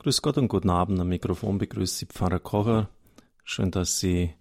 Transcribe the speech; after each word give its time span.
Grüß 0.00 0.22
Gott 0.22 0.38
und 0.38 0.46
guten 0.46 0.70
Abend. 0.70 1.00
Am 1.00 1.08
Mikrofon 1.08 1.58
begrüßt 1.58 1.98
Sie 1.98 2.06
Pfarrer 2.06 2.38
Kocher. 2.38 2.88
Schön, 3.42 3.72
dass 3.72 3.98
Sie 3.98 4.32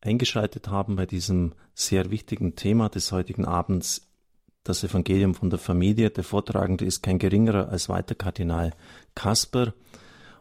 eingeschaltet 0.00 0.66
haben 0.66 0.96
bei 0.96 1.06
diesem 1.06 1.52
sehr 1.74 2.10
wichtigen 2.10 2.56
Thema 2.56 2.88
des 2.88 3.12
heutigen 3.12 3.44
Abends, 3.44 4.08
das 4.64 4.82
Evangelium 4.82 5.36
von 5.36 5.48
der 5.48 5.60
Familie. 5.60 6.10
Der 6.10 6.24
Vortragende 6.24 6.84
ist 6.84 7.04
kein 7.04 7.20
geringerer 7.20 7.68
als 7.68 7.88
weiter 7.88 8.16
Kardinal 8.16 8.72
Kasper. 9.14 9.74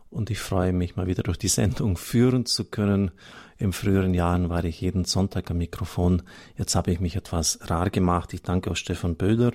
Und 0.09 0.31
ich 0.31 0.39
freue 0.39 0.73
mich 0.73 0.95
mal 0.95 1.05
wieder 1.05 1.21
durch 1.21 1.37
die 1.37 1.47
Sendung 1.47 1.95
führen 1.97 2.47
zu 2.47 2.65
können. 2.65 3.11
In 3.59 3.71
früheren 3.71 4.15
Jahren 4.15 4.49
war 4.49 4.63
ich 4.63 4.81
jeden 4.81 5.05
Sonntag 5.05 5.51
am 5.51 5.59
Mikrofon. 5.59 6.23
Jetzt 6.57 6.73
habe 6.73 6.91
ich 6.91 6.99
mich 6.99 7.15
etwas 7.15 7.59
rar 7.69 7.91
gemacht. 7.91 8.33
Ich 8.33 8.41
danke 8.41 8.71
auch 8.71 8.75
Stefan 8.75 9.15
Böhler, 9.15 9.51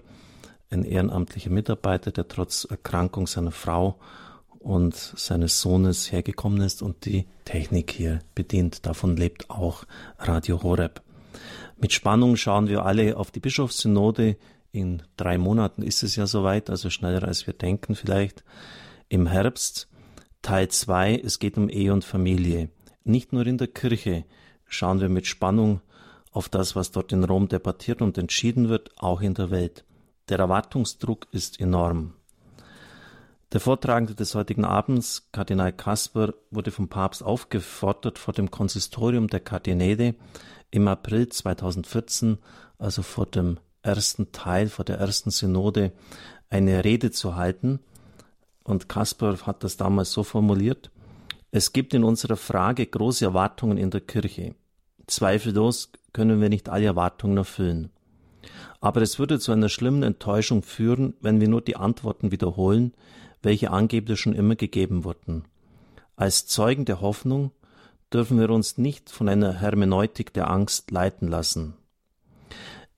ein 0.70 0.84
ehrenamtlicher 0.84 1.50
Mitarbeiter, 1.50 2.12
der 2.12 2.28
trotz 2.28 2.64
Erkrankung 2.64 3.26
seiner 3.26 3.50
Frau 3.50 3.98
und 4.60 4.94
seines 4.94 5.60
Sohnes 5.60 6.12
hergekommen 6.12 6.60
ist 6.60 6.82
und 6.82 7.04
die 7.06 7.26
Technik 7.44 7.90
hier 7.90 8.20
bedient. 8.34 8.86
Davon 8.86 9.16
lebt 9.16 9.50
auch 9.50 9.84
Radio 10.18 10.62
Horeb. 10.62 11.02
Mit 11.78 11.92
Spannung 11.92 12.36
schauen 12.36 12.68
wir 12.68 12.84
alle 12.84 13.16
auf 13.16 13.30
die 13.30 13.40
Bischofssynode. 13.40 14.36
In 14.70 15.02
drei 15.16 15.38
Monaten 15.38 15.82
ist 15.82 16.02
es 16.02 16.14
ja 16.14 16.26
soweit, 16.26 16.70
also 16.70 16.90
schneller 16.90 17.26
als 17.26 17.46
wir 17.46 17.54
denken 17.54 17.94
vielleicht. 17.94 18.44
Im 19.08 19.26
Herbst 19.26 19.88
Teil 20.42 20.68
2, 20.68 21.16
es 21.24 21.38
geht 21.38 21.56
um 21.56 21.68
Ehe 21.68 21.92
und 21.92 22.04
Familie. 22.04 22.68
Nicht 23.02 23.32
nur 23.32 23.46
in 23.46 23.58
der 23.58 23.68
Kirche 23.68 24.24
schauen 24.66 25.00
wir 25.00 25.08
mit 25.08 25.26
Spannung 25.26 25.80
auf 26.32 26.48
das, 26.48 26.76
was 26.76 26.92
dort 26.92 27.12
in 27.12 27.24
Rom 27.24 27.48
debattiert 27.48 28.02
und 28.02 28.18
entschieden 28.18 28.68
wird, 28.68 28.90
auch 28.98 29.22
in 29.22 29.34
der 29.34 29.50
Welt. 29.50 29.84
Der 30.28 30.38
Erwartungsdruck 30.38 31.26
ist 31.32 31.58
enorm. 31.60 32.14
Der 33.52 33.60
Vortragende 33.60 34.14
des 34.14 34.36
heutigen 34.36 34.64
Abends, 34.64 35.28
Kardinal 35.32 35.72
Kasper, 35.72 36.34
wurde 36.52 36.70
vom 36.70 36.88
Papst 36.88 37.24
aufgefordert, 37.24 38.16
vor 38.16 38.32
dem 38.32 38.52
Konsistorium 38.52 39.26
der 39.26 39.40
Kardinäle 39.40 40.14
im 40.70 40.86
April 40.86 41.28
2014, 41.28 42.38
also 42.78 43.02
vor 43.02 43.26
dem 43.26 43.58
ersten 43.82 44.30
Teil, 44.30 44.68
vor 44.68 44.84
der 44.84 44.98
ersten 44.98 45.32
Synode, 45.32 45.90
eine 46.48 46.84
Rede 46.84 47.10
zu 47.10 47.34
halten. 47.34 47.80
Und 48.62 48.88
Kasper 48.88 49.36
hat 49.44 49.64
das 49.64 49.76
damals 49.76 50.12
so 50.12 50.22
formuliert, 50.22 50.92
es 51.50 51.72
gibt 51.72 51.92
in 51.92 52.04
unserer 52.04 52.36
Frage 52.36 52.86
große 52.86 53.24
Erwartungen 53.24 53.78
in 53.78 53.90
der 53.90 54.00
Kirche. 54.00 54.54
Zweifellos 55.08 55.90
können 56.12 56.40
wir 56.40 56.50
nicht 56.50 56.68
alle 56.68 56.86
Erwartungen 56.86 57.38
erfüllen. 57.38 57.90
Aber 58.80 59.02
es 59.02 59.18
würde 59.18 59.40
zu 59.40 59.50
einer 59.50 59.68
schlimmen 59.68 60.04
Enttäuschung 60.04 60.62
führen, 60.62 61.14
wenn 61.20 61.40
wir 61.40 61.48
nur 61.48 61.60
die 61.60 61.74
Antworten 61.74 62.30
wiederholen, 62.30 62.94
welche 63.42 63.70
angeblich 63.70 64.20
schon 64.20 64.34
immer 64.34 64.56
gegeben 64.56 65.04
wurden. 65.04 65.44
Als 66.16 66.46
Zeugen 66.46 66.84
der 66.84 67.00
Hoffnung 67.00 67.52
dürfen 68.12 68.38
wir 68.38 68.50
uns 68.50 68.76
nicht 68.76 69.10
von 69.10 69.28
einer 69.28 69.54
Hermeneutik 69.54 70.32
der 70.32 70.50
Angst 70.50 70.90
leiten 70.90 71.28
lassen. 71.28 71.74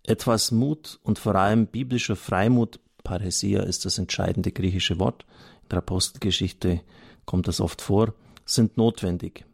Etwas 0.05 0.51
Mut 0.51 0.99
und 1.03 1.19
vor 1.19 1.37
allem 1.37 1.67
biblischer 1.67 2.17
Freimut, 2.17 2.81
Paresia 3.05 3.63
ist 3.63 3.85
das 3.85 3.99
entscheidende 3.99 4.51
griechische 4.53 4.99
Wort, 4.99 5.25
in 5.63 5.69
der 5.69 5.79
Apostelgeschichte 5.79 6.81
kommt 7.25 7.47
das 7.47 7.61
oft 7.61 7.81
vor, 7.81 8.15
sind 8.45 8.77
notwendig. 8.77 9.45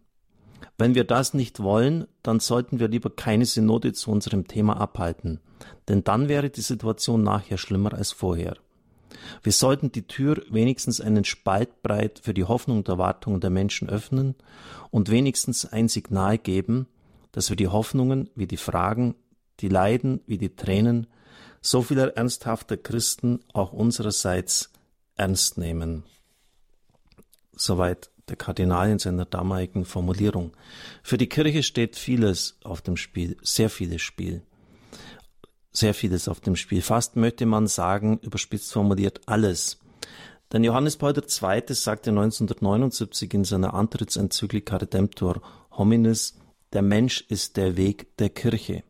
Wenn 0.78 0.94
wir 0.94 1.04
das 1.04 1.34
nicht 1.34 1.60
wollen, 1.60 2.06
dann 2.22 2.40
sollten 2.40 2.78
wir 2.78 2.88
lieber 2.88 3.10
keine 3.10 3.44
Synode 3.44 3.92
zu 3.92 4.10
unserem 4.10 4.46
Thema 4.46 4.80
abhalten, 4.80 5.40
denn 5.88 6.04
dann 6.04 6.28
wäre 6.28 6.50
die 6.50 6.60
Situation 6.60 7.22
nachher 7.22 7.58
schlimmer 7.58 7.92
als 7.94 8.12
vorher. 8.12 8.56
Wir 9.42 9.52
sollten 9.52 9.92
die 9.92 10.06
Tür 10.06 10.42
wenigstens 10.50 11.00
einen 11.00 11.24
Spalt 11.24 11.82
breit 11.82 12.20
für 12.22 12.34
die 12.34 12.44
Hoffnung 12.44 12.78
und 12.78 12.88
Erwartungen 12.88 13.40
der 13.40 13.50
Menschen 13.50 13.88
öffnen 13.88 14.34
und 14.90 15.10
wenigstens 15.10 15.64
ein 15.64 15.88
Signal 15.88 16.38
geben, 16.38 16.86
dass 17.32 17.50
wir 17.50 17.56
die 17.56 17.68
Hoffnungen 17.68 18.30
wie 18.34 18.46
die 18.46 18.56
Fragen, 18.56 19.14
die 19.60 19.68
Leiden 19.68 20.20
wie 20.26 20.38
die 20.38 20.54
Tränen 20.54 21.06
so 21.60 21.82
vieler 21.82 22.16
ernsthafter 22.16 22.76
Christen 22.76 23.40
auch 23.52 23.72
unsererseits 23.72 24.70
ernst 25.16 25.58
nehmen. 25.58 26.04
Soweit 27.52 28.10
der 28.28 28.36
Kardinal 28.36 28.90
in 28.90 28.98
seiner 28.98 29.24
damaligen 29.24 29.84
Formulierung. 29.84 30.52
Für 31.02 31.18
die 31.18 31.28
Kirche 31.28 31.62
steht 31.62 31.96
vieles 31.96 32.58
auf 32.62 32.82
dem 32.82 32.96
Spiel, 32.96 33.36
sehr 33.42 33.70
vieles 33.70 34.02
Spiel 34.02 34.42
sehr 35.78 35.94
vieles 35.94 36.28
auf 36.28 36.40
dem 36.40 36.56
Spiel. 36.56 36.82
Fast 36.82 37.16
möchte 37.16 37.46
man 37.46 37.66
sagen, 37.66 38.18
überspitzt 38.22 38.72
formuliert, 38.72 39.20
alles. 39.26 39.78
Denn 40.52 40.64
Johannes 40.64 40.96
Paul 40.96 41.14
II. 41.16 41.22
sagte 41.74 42.10
1979 42.10 43.34
in 43.34 43.44
seiner 43.44 43.74
Antrittsenzyklika 43.74 44.76
Redemptor 44.76 45.42
Hominis, 45.72 46.38
der 46.72 46.82
Mensch 46.82 47.24
ist 47.28 47.56
der 47.56 47.76
Weg 47.76 48.16
der 48.18 48.30
Kirche. 48.30 48.82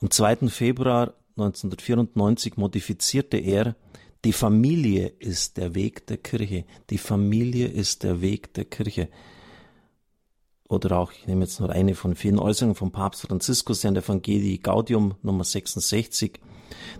Am 0.00 0.10
2. 0.10 0.48
Februar 0.48 1.14
1994 1.36 2.56
modifizierte 2.56 3.36
er, 3.36 3.76
die 4.24 4.32
Familie 4.32 5.08
ist 5.18 5.56
der 5.56 5.74
Weg 5.74 6.06
der 6.06 6.18
Kirche. 6.18 6.64
Die 6.90 6.98
Familie 6.98 7.68
ist 7.68 8.02
der 8.02 8.20
Weg 8.20 8.52
der 8.54 8.66
Kirche 8.66 9.08
oder 10.70 10.98
auch, 10.98 11.10
ich 11.12 11.26
nehme 11.26 11.42
jetzt 11.42 11.58
nur 11.58 11.70
eine 11.70 11.96
von 11.96 12.14
vielen 12.14 12.38
Äußerungen 12.38 12.76
von 12.76 12.92
Papst 12.92 13.22
Franziskus 13.22 13.82
in 13.82 13.94
der 13.94 14.04
Evangelii 14.04 14.58
Gaudium 14.58 15.16
Nummer 15.20 15.42
66. 15.42 16.40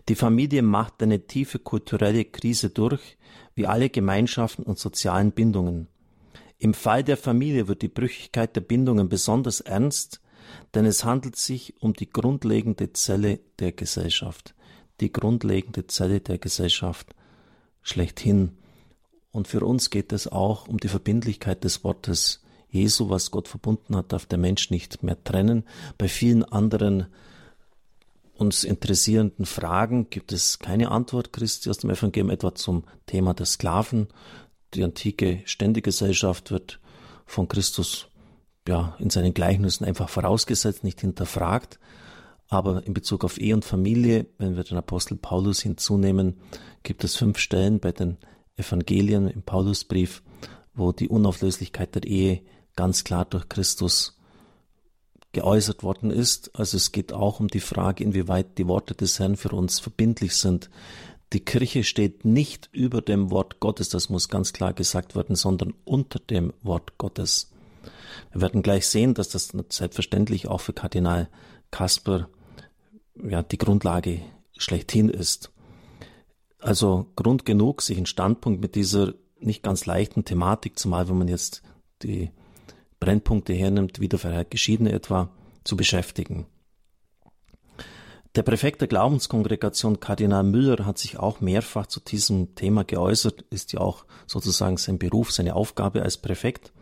Die 0.09 0.17
Familie 0.17 0.63
macht 0.63 1.01
eine 1.03 1.27
tiefe 1.27 1.61
kulturelle 1.61 2.25
Krise 2.25 2.71
durch, 2.71 3.17
wie 3.55 3.69
alle 3.69 3.89
Gemeinschaften 3.89 4.65
und 4.65 4.81
sozialen 4.81 5.31
Bindungen. 5.31 5.87
Im 6.59 6.75
Fall 6.75 7.05
der 7.05 7.17
Familie 7.17 7.69
wird 7.69 7.83
die 7.83 7.89
Brüchigkeit 7.89 8.57
der 8.57 8.61
Bindungen 8.61 9.09
besonders 9.09 9.61
ernst, 9.61 10.21
denn 10.75 10.85
es 10.85 11.05
handelt 11.05 11.37
sich 11.37 11.81
um 11.81 11.93
die 11.93 12.11
grundlegende 12.11 12.93
Zelle 12.93 13.39
der 13.61 13.71
Gesellschaft. 13.71 14.57
Die 15.01 15.13
grundlegende 15.13 15.87
Zelle 15.87 16.21
der 16.21 16.39
Gesellschaft 16.39 17.15
schlechthin. 17.83 18.59
Und 19.31 19.47
für 19.47 19.65
uns 19.65 19.91
geht 19.91 20.13
es 20.13 20.27
auch 20.27 20.67
um 20.67 20.79
die 20.79 20.89
Verbindlichkeit 20.89 21.63
des 21.63 21.85
Wortes 21.85 22.43
Jesu, 22.71 23.11
was 23.11 23.31
Gott 23.31 23.49
verbunden 23.49 23.97
hat, 23.97 24.13
darf 24.13 24.27
der 24.27 24.39
Mensch 24.39 24.71
nicht 24.71 25.03
mehr 25.03 25.23
trennen. 25.23 25.65
Bei 25.99 26.09
vielen 26.09 26.45
anderen 26.45 27.07
uns 28.41 28.65
interessierenden 28.65 29.45
Fragen 29.45 30.09
gibt 30.09 30.33
es 30.33 30.59
keine 30.59 30.91
Antwort 30.91 31.33
Christi 31.33 31.69
aus 31.69 31.79
dem 31.79 31.91
Evangelium, 31.91 32.31
etwa 32.31 32.55
zum 32.55 32.85
Thema 33.05 33.35
der 33.35 33.45
Sklaven. 33.45 34.09
Die 34.73 34.83
antike 34.83 35.43
Ständegesellschaft 35.45 36.51
wird 36.51 36.81
von 37.27 37.49
Christus 37.49 38.09
ja, 38.67 38.97
in 38.99 39.11
seinen 39.11 39.35
Gleichnissen 39.35 39.85
einfach 39.85 40.09
vorausgesetzt, 40.09 40.85
nicht 40.85 41.01
hinterfragt. 41.01 41.79
Aber 42.49 42.85
in 42.87 42.95
Bezug 42.95 43.25
auf 43.25 43.39
Ehe 43.39 43.55
und 43.55 43.65
Familie, 43.65 44.27
wenn 44.39 44.57
wir 44.57 44.65
den 44.65 44.79
Apostel 44.79 45.17
Paulus 45.17 45.61
hinzunehmen, 45.61 46.41
gibt 46.83 47.05
es 47.05 47.17
fünf 47.17 47.39
Stellen 47.39 47.79
bei 47.79 47.93
den 47.93 48.17
Evangelien 48.57 49.29
im 49.29 49.43
Paulusbrief, 49.43 50.23
wo 50.75 50.93
die 50.93 51.09
Unauflöslichkeit 51.09 51.95
der 51.95 52.05
Ehe 52.05 52.43
ganz 52.81 53.05
klar 53.05 53.27
durch 53.27 53.47
Christus 53.51 54.17
geäußert 55.33 55.83
worden 55.83 56.11
ist. 56.11 56.59
Also 56.59 56.79
es 56.79 56.93
geht 56.93 57.13
auch 57.13 57.39
um 57.39 57.49
die 57.49 57.61
Frage, 57.61 58.03
inwieweit 58.03 58.57
die 58.57 58.67
Worte 58.67 58.95
des 58.95 59.19
Herrn 59.19 59.37
für 59.37 59.51
uns 59.51 59.81
verbindlich 59.81 60.35
sind. 60.35 60.71
Die 61.35 61.41
Kirche 61.41 61.85
steht 61.85 62.25
nicht 62.25 62.71
über 62.73 63.03
dem 63.03 63.31
Wort 63.31 63.61
Gottes, 63.61 63.91
das 63.91 64.09
muss 64.09 64.31
ganz 64.31 64.55
klar 64.55 64.73
gesagt 64.73 65.15
werden, 65.15 65.37
sondern 65.37 65.75
unter 65.85 66.21
dem 66.21 66.55
Wort 66.63 66.97
Gottes. 66.97 67.53
Wir 68.33 68.41
werden 68.41 68.63
gleich 68.63 68.89
sehen, 68.89 69.13
dass 69.13 69.29
das 69.29 69.53
selbstverständlich 69.69 70.49
auch 70.49 70.63
für 70.63 70.73
Kardinal 70.73 71.29
Kasper 71.71 72.31
ja, 73.23 73.43
die 73.43 73.59
Grundlage 73.59 74.23
schlechthin 74.57 75.11
ist. 75.11 75.53
Also 76.59 77.09
Grund 77.15 77.45
genug, 77.45 77.83
sich 77.83 77.99
einen 77.99 78.07
Standpunkt 78.07 78.63
mit 78.63 78.75
dieser 78.75 79.13
nicht 79.39 79.63
ganz 79.63 79.85
leichten 79.85 80.25
Thematik, 80.25 80.79
zumal 80.79 81.11
wenn 81.11 81.19
man 81.19 81.29
jetzt 81.29 81.63
die 82.03 82.31
Brennpunkte 83.01 83.55
hernimmt, 83.55 84.01
Wiederverheit 84.01 84.51
Geschiedene 84.51 84.93
etwa, 84.93 85.31
zu 85.65 85.77
beschäftigen. 85.77 86.47
Der 88.37 88.45
Präfekt 88.45 88.81
der 88.81 88.87
Glaubenskongregation 88.87 89.99
Kardinal 89.99 90.45
Müller 90.45 90.87
hat 90.87 90.99
sich 90.99 91.19
auch 91.19 91.41
mehrfach 91.41 91.87
zu 91.87 91.99
diesem 91.99 92.55
Thema 92.55 92.85
geäußert, 92.85 93.43
ist 93.51 93.73
ja 93.73 93.81
auch 93.81 94.05
sozusagen 94.29 94.77
sein 94.77 95.01
Beruf, 95.01 95.33
seine 95.33 95.57
Aufgabe 95.57 96.03
als 96.03 96.19
Präfekt. 96.19 96.73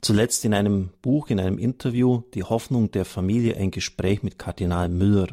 Zuletzt 0.00 0.44
in 0.44 0.52
einem 0.52 0.90
Buch, 1.00 1.28
in 1.28 1.38
einem 1.38 1.58
Interview, 1.58 2.22
Die 2.34 2.42
Hoffnung 2.42 2.90
der 2.90 3.04
Familie, 3.04 3.56
ein 3.56 3.70
Gespräch 3.70 4.24
mit 4.24 4.38
Kardinal 4.38 4.88
Müller. 4.88 5.28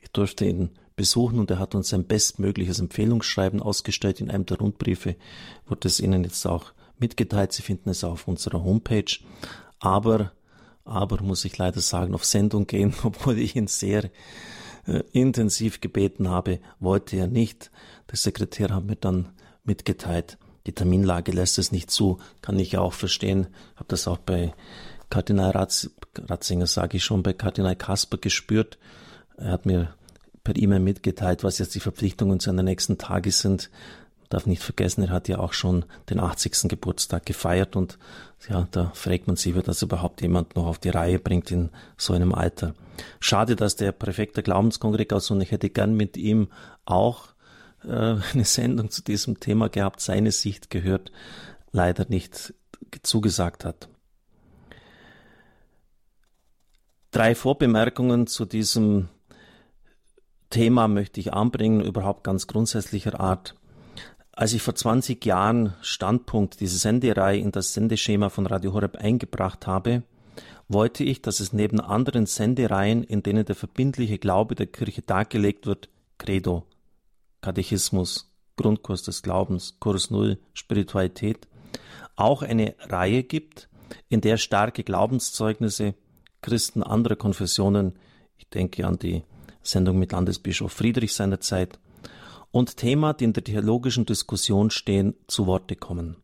Ich 0.00 0.10
durfte 0.10 0.44
ihn 0.44 0.70
besuchen 0.96 1.38
und 1.38 1.50
er 1.50 1.58
hat 1.58 1.74
uns 1.74 1.94
ein 1.94 2.06
bestmögliches 2.06 2.78
Empfehlungsschreiben 2.78 3.62
ausgestellt. 3.62 4.20
In 4.20 4.30
einem 4.30 4.44
der 4.44 4.58
Rundbriefe 4.58 5.16
wurde 5.66 5.88
es 5.88 5.98
Ihnen 5.98 6.24
jetzt 6.24 6.46
auch 6.46 6.72
mitgeteilt. 7.00 7.52
Sie 7.52 7.62
finden 7.62 7.90
es 7.90 8.04
auf 8.04 8.28
unserer 8.28 8.62
Homepage. 8.62 9.18
Aber, 9.78 10.32
aber 10.84 11.22
muss 11.22 11.44
ich 11.44 11.56
leider 11.58 11.80
sagen, 11.80 12.14
auf 12.14 12.24
Sendung 12.24 12.66
gehen, 12.66 12.94
obwohl 13.02 13.38
ich 13.38 13.56
ihn 13.56 13.66
sehr 13.66 14.10
äh, 14.86 15.02
intensiv 15.12 15.80
gebeten 15.80 16.28
habe, 16.28 16.60
wollte 16.80 17.16
er 17.16 17.26
nicht. 17.26 17.70
Der 18.10 18.16
Sekretär 18.16 18.74
hat 18.74 18.84
mir 18.84 18.96
dann 18.96 19.28
mitgeteilt, 19.64 20.38
die 20.66 20.74
Terminlage 20.74 21.32
lässt 21.32 21.58
es 21.58 21.72
nicht 21.72 21.90
zu, 21.90 22.18
kann 22.42 22.58
ich 22.58 22.72
ja 22.72 22.80
auch 22.80 22.92
verstehen. 22.92 23.46
Habe 23.76 23.86
das 23.88 24.06
auch 24.06 24.18
bei 24.18 24.52
Kardinal 25.08 25.52
Ratz, 25.52 25.90
Ratzinger, 26.16 26.66
sage 26.66 26.98
ich 26.98 27.04
schon, 27.04 27.22
bei 27.22 27.32
Kardinal 27.32 27.76
Kasper 27.76 28.18
gespürt. 28.18 28.78
Er 29.36 29.52
hat 29.52 29.66
mir 29.66 29.94
per 30.44 30.56
E-Mail 30.56 30.80
mitgeteilt, 30.80 31.44
was 31.44 31.58
jetzt 31.58 31.74
die 31.74 31.80
Verpflichtungen 31.80 32.40
seiner 32.40 32.62
nächsten 32.62 32.98
Tage 32.98 33.32
sind. 33.32 33.70
Darf 34.28 34.46
nicht 34.46 34.62
vergessen, 34.62 35.04
er 35.04 35.10
hat 35.10 35.28
ja 35.28 35.38
auch 35.38 35.54
schon 35.54 35.84
den 36.10 36.20
80. 36.20 36.68
Geburtstag 36.68 37.24
gefeiert 37.24 37.76
und 37.76 37.98
ja, 38.48 38.68
da 38.70 38.90
fragt 38.94 39.26
man 39.26 39.36
sich, 39.36 39.54
wie 39.54 39.62
das 39.62 39.82
überhaupt 39.82 40.20
jemand 40.20 40.54
noch 40.54 40.66
auf 40.66 40.78
die 40.78 40.90
Reihe 40.90 41.18
bringt 41.18 41.50
in 41.50 41.70
so 41.96 42.12
einem 42.12 42.34
Alter. 42.34 42.74
Schade, 43.20 43.56
dass 43.56 43.76
der 43.76 43.92
Präfekt 43.92 44.36
der 44.36 44.42
Glaubenskongregation, 44.42 45.40
ich 45.40 45.50
hätte 45.50 45.70
gern 45.70 45.94
mit 45.94 46.16
ihm 46.16 46.48
auch 46.84 47.28
äh, 47.84 48.16
eine 48.32 48.44
Sendung 48.44 48.90
zu 48.90 49.02
diesem 49.02 49.40
Thema 49.40 49.68
gehabt, 49.68 50.00
seine 50.00 50.32
Sicht 50.32 50.70
gehört, 50.70 51.10
leider 51.72 52.06
nicht 52.08 52.54
zugesagt 53.02 53.64
hat. 53.64 53.88
Drei 57.10 57.34
Vorbemerkungen 57.34 58.26
zu 58.26 58.44
diesem 58.44 59.08
Thema 60.50 60.88
möchte 60.88 61.20
ich 61.20 61.32
anbringen, 61.32 61.80
überhaupt 61.80 62.24
ganz 62.24 62.46
grundsätzlicher 62.46 63.18
Art. 63.18 63.54
Als 64.38 64.52
ich 64.52 64.62
vor 64.62 64.76
20 64.76 65.26
Jahren 65.26 65.74
Standpunkt 65.80 66.60
diese 66.60 66.78
Sendereihe 66.78 67.40
in 67.40 67.50
das 67.50 67.74
Sendeschema 67.74 68.28
von 68.28 68.46
Radio 68.46 68.72
Horeb 68.72 68.94
eingebracht 68.94 69.66
habe, 69.66 70.04
wollte 70.68 71.02
ich, 71.02 71.20
dass 71.20 71.40
es 71.40 71.52
neben 71.52 71.80
anderen 71.80 72.24
Sendereihen, 72.24 73.02
in 73.02 73.24
denen 73.24 73.44
der 73.44 73.56
verbindliche 73.56 74.18
Glaube 74.18 74.54
der 74.54 74.68
Kirche 74.68 75.02
dargelegt 75.02 75.66
wird, 75.66 75.88
Credo, 76.18 76.66
Katechismus, 77.40 78.32
Grundkurs 78.56 79.02
des 79.02 79.24
Glaubens, 79.24 79.80
Kurs 79.80 80.12
Null, 80.12 80.38
Spiritualität, 80.54 81.48
auch 82.14 82.42
eine 82.42 82.76
Reihe 82.78 83.24
gibt, 83.24 83.68
in 84.08 84.20
der 84.20 84.36
starke 84.36 84.84
Glaubenszeugnisse 84.84 85.94
Christen 86.42 86.84
anderer 86.84 87.16
Konfessionen, 87.16 87.98
ich 88.36 88.48
denke 88.48 88.86
an 88.86 89.00
die 89.00 89.24
Sendung 89.64 89.98
mit 89.98 90.12
Landesbischof 90.12 90.72
Friedrich 90.72 91.12
seinerzeit, 91.12 91.80
und 92.50 92.76
Thema, 92.76 93.12
die 93.12 93.24
in 93.24 93.32
der 93.32 93.44
theologischen 93.44 94.06
Diskussion 94.06 94.70
stehen, 94.70 95.14
zu 95.26 95.46
Worte 95.46 95.76
kommen. 95.76 96.16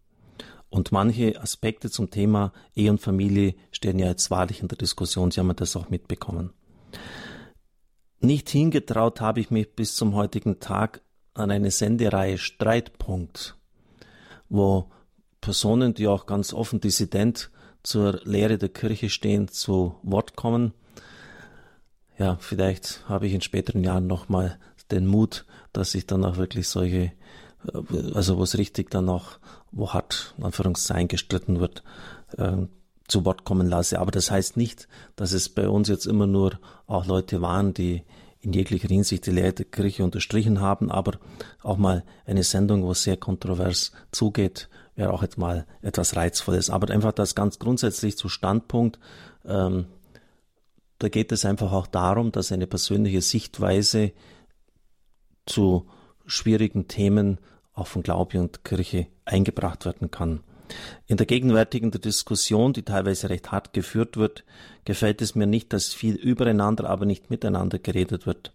Und 0.70 0.90
manche 0.90 1.40
Aspekte 1.40 1.90
zum 1.90 2.10
Thema 2.10 2.52
Ehe 2.74 2.90
und 2.90 3.00
Familie 3.00 3.54
stehen 3.70 3.98
ja 3.98 4.08
jetzt 4.08 4.30
wahrlich 4.30 4.60
in 4.60 4.68
der 4.68 4.78
Diskussion. 4.78 5.30
Sie 5.30 5.38
haben 5.38 5.54
das 5.54 5.76
auch 5.76 5.88
mitbekommen. 5.88 6.52
Nicht 8.20 8.48
hingetraut 8.48 9.20
habe 9.20 9.40
ich 9.40 9.50
mich 9.50 9.74
bis 9.76 9.94
zum 9.94 10.14
heutigen 10.14 10.58
Tag 10.58 11.02
an 11.34 11.50
eine 11.50 11.70
Sendereihe 11.70 12.38
Streitpunkt, 12.38 13.56
wo 14.48 14.90
Personen, 15.40 15.94
die 15.94 16.08
auch 16.08 16.26
ganz 16.26 16.52
offen 16.52 16.80
dissident 16.80 17.50
zur 17.82 18.20
Lehre 18.24 18.56
der 18.56 18.70
Kirche 18.70 19.10
stehen, 19.10 19.48
zu 19.48 19.96
Wort 20.02 20.36
kommen. 20.36 20.72
Ja, 22.18 22.36
vielleicht 22.40 23.08
habe 23.08 23.26
ich 23.26 23.34
in 23.34 23.42
späteren 23.42 23.84
Jahren 23.84 24.06
nochmal 24.06 24.58
den 24.90 25.06
Mut, 25.06 25.44
dass 25.74 25.94
ich 25.94 26.06
dann 26.06 26.24
auch 26.24 26.38
wirklich 26.38 26.68
solche, 26.68 27.12
äh, 27.72 28.12
also 28.14 28.38
wo 28.38 28.42
es 28.42 28.56
richtig 28.56 28.90
dann 28.90 29.10
auch, 29.10 29.32
wo 29.70 29.92
hart, 29.92 30.34
in 30.38 30.44
Anführungszeichen, 30.44 31.08
gestritten 31.08 31.60
wird, 31.60 31.82
äh, 32.38 32.66
zu 33.06 33.26
Wort 33.26 33.44
kommen 33.44 33.68
lasse. 33.68 33.98
Aber 33.98 34.10
das 34.10 34.30
heißt 34.30 34.56
nicht, 34.56 34.88
dass 35.16 35.32
es 35.32 35.50
bei 35.50 35.68
uns 35.68 35.88
jetzt 35.88 36.06
immer 36.06 36.26
nur 36.26 36.58
auch 36.86 37.04
Leute 37.04 37.42
waren, 37.42 37.74
die 37.74 38.02
in 38.40 38.52
jeglicher 38.52 38.88
Hinsicht 38.88 39.26
die 39.26 39.30
Lehre 39.30 39.52
der 39.52 39.64
Kirche 39.66 40.04
unterstrichen 40.04 40.60
haben, 40.60 40.90
aber 40.90 41.18
auch 41.62 41.76
mal 41.76 42.04
eine 42.26 42.42
Sendung, 42.42 42.82
wo 42.82 42.92
es 42.92 43.02
sehr 43.02 43.16
kontrovers 43.16 43.92
zugeht, 44.12 44.68
wäre 44.96 45.12
auch 45.12 45.22
jetzt 45.22 45.38
mal 45.38 45.66
etwas 45.82 46.14
Reizvolles. 46.14 46.70
Aber 46.70 46.92
einfach 46.92 47.12
das 47.12 47.34
ganz 47.34 47.58
grundsätzlich 47.58 48.16
zu 48.16 48.28
Standpunkt, 48.28 48.98
ähm, 49.44 49.86
da 50.98 51.08
geht 51.08 51.32
es 51.32 51.44
einfach 51.44 51.72
auch 51.72 51.86
darum, 51.86 52.32
dass 52.32 52.52
eine 52.52 52.66
persönliche 52.66 53.20
Sichtweise 53.20 54.12
zu 55.46 55.86
schwierigen 56.26 56.88
Themen 56.88 57.38
auch 57.74 57.86
von 57.86 58.02
Glaube 58.02 58.40
und 58.40 58.64
Kirche 58.64 59.06
eingebracht 59.24 59.84
werden 59.84 60.10
kann. 60.10 60.40
In 61.06 61.16
der 61.16 61.26
gegenwärtigen 61.26 61.90
Diskussion, 61.90 62.72
die 62.72 62.82
teilweise 62.82 63.28
recht 63.28 63.52
hart 63.52 63.72
geführt 63.72 64.16
wird, 64.16 64.44
gefällt 64.84 65.20
es 65.20 65.34
mir 65.34 65.46
nicht, 65.46 65.72
dass 65.72 65.92
viel 65.92 66.14
übereinander, 66.14 66.88
aber 66.88 67.04
nicht 67.04 67.30
miteinander 67.30 67.78
geredet 67.78 68.26
wird. 68.26 68.52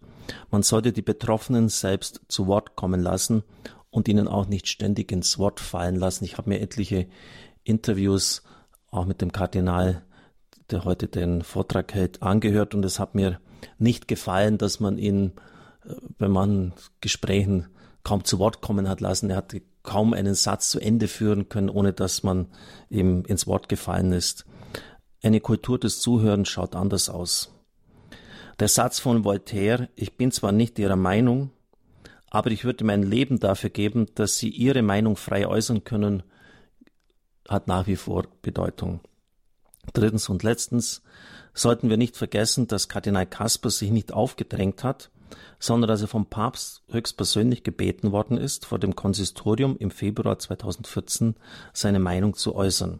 Man 0.52 0.64
sollte 0.64 0.92
die 0.92 1.02
Betroffenen 1.02 1.70
selbst 1.70 2.22
zu 2.28 2.48
Wort 2.48 2.76
kommen 2.76 3.02
lassen 3.02 3.44
und 3.90 4.08
ihnen 4.08 4.28
auch 4.28 4.48
nicht 4.48 4.68
ständig 4.68 5.12
ins 5.12 5.38
Wort 5.38 5.60
fallen 5.60 5.96
lassen. 5.96 6.26
Ich 6.26 6.38
habe 6.38 6.50
mir 6.50 6.62
etliche 6.62 7.08
Interviews 7.64 8.44
auch 8.92 9.06
mit 9.06 9.22
dem 9.22 9.32
Kardinal, 9.32 10.04
der 10.72 10.86
heute 10.86 11.08
den 11.08 11.44
Vortrag 11.44 11.94
hält, 11.94 12.22
angehört 12.22 12.76
und 12.76 12.86
es 12.86 13.00
hat 13.00 13.16
mir 13.16 13.40
nicht 13.78 14.08
gefallen, 14.08 14.58
dass 14.58 14.80
man 14.80 14.98
ihn, 14.98 15.34
äh, 15.86 15.94
wenn 16.18 16.32
man 16.32 16.74
Gesprächen 17.02 17.68
kaum 18.04 18.24
zu 18.24 18.40
Wort 18.40 18.62
kommen 18.62 18.88
hat 18.88 19.02
lassen. 19.02 19.30
Er 19.30 19.38
hat 19.38 19.56
kaum 19.84 20.14
einen 20.14 20.36
Satz 20.36 20.70
zu 20.70 20.80
Ende 20.80 21.08
führen 21.08 21.50
können, 21.50 21.70
ohne 21.70 21.94
dass 21.94 22.24
man 22.24 22.48
ihm 22.90 23.24
ins 23.26 23.48
Wort 23.48 23.70
gefallen 23.70 24.14
ist. 24.14 24.46
Eine 25.22 25.42
Kultur 25.42 25.80
des 25.80 26.00
Zuhörens 26.00 26.50
schaut 26.50 26.76
anders 26.76 27.10
aus. 27.10 27.54
Der 28.60 28.68
Satz 28.68 29.00
von 29.00 29.24
Voltaire, 29.24 29.90
ich 29.96 30.18
bin 30.18 30.32
zwar 30.32 30.52
nicht 30.52 30.80
Ihrer 30.80 30.96
Meinung, 30.96 31.52
aber 32.30 32.52
ich 32.52 32.66
würde 32.66 32.84
mein 32.84 33.04
Leben 33.04 33.40
dafür 33.40 33.70
geben, 33.70 34.08
dass 34.16 34.38
Sie 34.38 34.50
Ihre 34.50 34.82
Meinung 34.82 35.16
frei 35.16 35.48
äußern 35.48 35.84
können, 35.84 36.24
hat 37.48 37.68
nach 37.68 37.88
wie 37.88 37.96
vor 37.96 38.28
Bedeutung. 38.42 39.00
Drittens 39.94 40.30
und 40.30 40.44
letztens 40.44 41.02
sollten 41.54 41.90
wir 41.90 41.98
nicht 41.98 42.16
vergessen, 42.16 42.68
dass 42.68 42.90
Kardinal 42.90 43.26
Kasper 43.26 43.70
sich 43.70 43.92
nicht 43.92 44.14
aufgedrängt 44.14 44.84
hat, 44.84 45.10
sondern 45.60 45.88
dass 45.88 46.02
er 46.02 46.08
vom 46.08 46.28
Papst 46.28 46.84
höchstpersönlich 46.90 47.64
gebeten 47.64 48.12
worden 48.12 48.38
ist, 48.38 48.66
vor 48.66 48.80
dem 48.80 48.96
Konsistorium 48.96 49.78
im 49.78 49.92
Februar 49.92 50.40
2014 50.40 51.36
seine 51.74 52.00
Meinung 52.00 52.36
zu 52.36 52.56
äußern. 52.56 53.00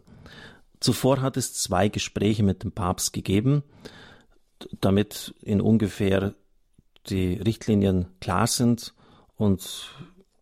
Zuvor 0.80 1.20
hat 1.20 1.36
es 1.36 1.54
zwei 1.54 1.88
Gespräche 1.88 2.42
mit 2.42 2.62
dem 2.62 2.72
Papst 2.72 3.12
gegeben, 3.12 3.62
damit 4.80 5.34
in 5.42 5.60
ungefähr 5.60 6.34
die 7.06 7.34
Richtlinien 7.34 8.06
klar 8.20 8.46
sind 8.46 8.94
und 9.36 9.90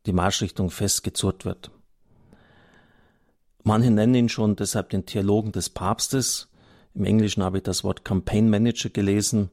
die 0.07 0.13
Marschrichtung 0.13 0.71
festgezurrt 0.71 1.45
wird. 1.45 1.71
Manche 3.63 3.91
nennen 3.91 4.15
ihn 4.15 4.29
schon 4.29 4.57
deshalb 4.57 4.91
den 4.91 5.07
Theologen 5.07 5.53
des 5.53 5.69
Papstes. 5.69 6.49
Im 6.95 7.05
Englischen 7.05 7.43
habe 7.43 7.59
ich 7.59 7.65
das 7.65 7.85
Wort 7.85 8.05
Campaign 8.05 8.49
Manager 8.49 8.89
gelesen. 8.89 9.51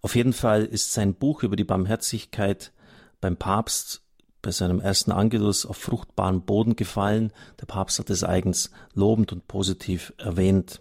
Auf 0.00 0.14
jeden 0.14 0.32
Fall 0.32 0.64
ist 0.64 0.92
sein 0.92 1.14
Buch 1.14 1.42
über 1.42 1.56
die 1.56 1.64
Barmherzigkeit 1.64 2.72
beim 3.20 3.36
Papst 3.36 4.02
bei 4.42 4.52
seinem 4.52 4.80
ersten 4.80 5.10
Angelus 5.10 5.66
auf 5.66 5.76
fruchtbaren 5.76 6.42
Boden 6.42 6.76
gefallen. 6.76 7.32
Der 7.60 7.66
Papst 7.66 7.98
hat 7.98 8.10
es 8.10 8.22
eigens 8.22 8.70
lobend 8.94 9.32
und 9.32 9.48
positiv 9.48 10.12
erwähnt. 10.16 10.80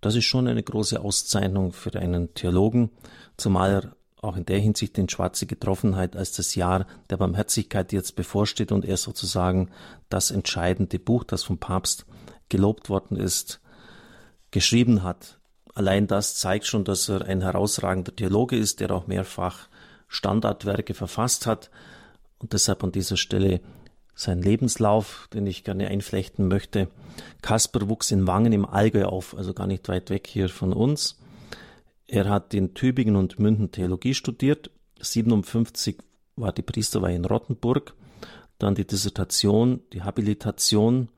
Das 0.00 0.14
ist 0.14 0.24
schon 0.24 0.46
eine 0.46 0.62
große 0.62 1.00
Auszeichnung 1.00 1.72
für 1.72 1.92
einen 1.98 2.32
Theologen, 2.34 2.90
zumal 3.36 3.70
er 3.72 3.96
auch 4.22 4.36
in 4.36 4.46
der 4.46 4.58
Hinsicht 4.58 4.96
den 4.96 5.08
Schwarze 5.08 5.46
Getroffenheit 5.46 6.16
als 6.16 6.32
das 6.32 6.54
Jahr 6.54 6.86
der 7.10 7.16
Barmherzigkeit 7.16 7.92
jetzt 7.92 8.16
bevorsteht 8.16 8.72
und 8.72 8.84
er 8.84 8.96
sozusagen 8.96 9.70
das 10.08 10.30
entscheidende 10.30 10.98
Buch, 10.98 11.24
das 11.24 11.42
vom 11.42 11.58
Papst 11.58 12.06
gelobt 12.48 12.88
worden 12.88 13.16
ist, 13.16 13.60
geschrieben 14.50 15.02
hat. 15.02 15.35
Allein 15.76 16.06
das 16.06 16.36
zeigt 16.36 16.64
schon, 16.64 16.84
dass 16.84 17.10
er 17.10 17.26
ein 17.26 17.42
herausragender 17.42 18.16
Theologe 18.16 18.56
ist, 18.56 18.80
der 18.80 18.90
auch 18.92 19.08
mehrfach 19.08 19.68
Standardwerke 20.08 20.94
verfasst 20.94 21.46
hat 21.46 21.70
und 22.38 22.54
deshalb 22.54 22.82
an 22.82 22.92
dieser 22.92 23.18
Stelle 23.18 23.60
sein 24.14 24.40
Lebenslauf, 24.40 25.28
den 25.34 25.46
ich 25.46 25.64
gerne 25.64 25.88
einflechten 25.88 26.48
möchte. 26.48 26.88
Kasper 27.42 27.90
wuchs 27.90 28.10
in 28.10 28.26
Wangen 28.26 28.54
im 28.54 28.64
Allgäu 28.64 29.04
auf, 29.04 29.36
also 29.36 29.52
gar 29.52 29.66
nicht 29.66 29.86
weit 29.90 30.08
weg 30.08 30.26
hier 30.26 30.48
von 30.48 30.72
uns. 30.72 31.18
Er 32.06 32.26
hat 32.30 32.54
in 32.54 32.72
Tübingen 32.72 33.14
und 33.14 33.38
München 33.38 33.70
Theologie 33.70 34.14
studiert. 34.14 34.70
57 35.00 35.98
war 36.36 36.54
die 36.54 36.62
Priesterweihe 36.62 37.16
in 37.16 37.26
Rottenburg. 37.26 37.92
Dann 38.58 38.74
die 38.74 38.86
Dissertation, 38.86 39.82
die 39.92 40.04
Habilitation. 40.04 41.10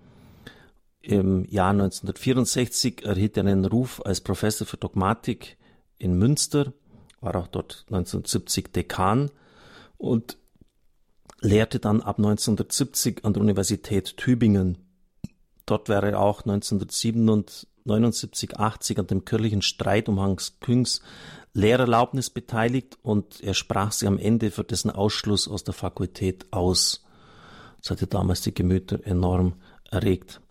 Im 1.08 1.46
Jahr 1.46 1.70
1964 1.70 3.06
erhielt 3.06 3.38
er 3.38 3.46
einen 3.46 3.64
Ruf 3.64 4.02
als 4.04 4.20
Professor 4.20 4.66
für 4.66 4.76
Dogmatik 4.76 5.56
in 5.96 6.18
Münster, 6.18 6.74
war 7.22 7.34
auch 7.34 7.46
dort 7.46 7.86
1970 7.86 8.72
Dekan 8.72 9.30
und 9.96 10.36
lehrte 11.40 11.78
dann 11.78 12.02
ab 12.02 12.18
1970 12.18 13.24
an 13.24 13.32
der 13.32 13.40
Universität 13.40 14.18
Tübingen. 14.18 14.76
Dort 15.64 15.88
wäre 15.88 16.10
er 16.10 16.20
auch 16.20 16.40
1977 16.40 17.66
79, 17.86 18.58
80 18.58 18.98
an 18.98 19.06
dem 19.06 19.24
kirchlichen 19.24 19.62
Streit 19.62 20.10
um 20.10 20.20
Hans 20.20 20.60
Küngs 20.60 21.00
Lehrerlaubnis 21.54 22.28
beteiligt 22.28 22.98
und 23.00 23.42
er 23.42 23.54
sprach 23.54 23.92
sich 23.92 24.06
am 24.06 24.18
Ende 24.18 24.50
für 24.50 24.62
dessen 24.62 24.90
Ausschluss 24.90 25.48
aus 25.48 25.64
der 25.64 25.72
Fakultät 25.72 26.44
aus. 26.50 27.02
Das 27.80 27.92
hatte 27.92 28.06
damals 28.06 28.42
die 28.42 28.52
Gemüter 28.52 29.06
enorm 29.06 29.54
erregt. 29.90 30.42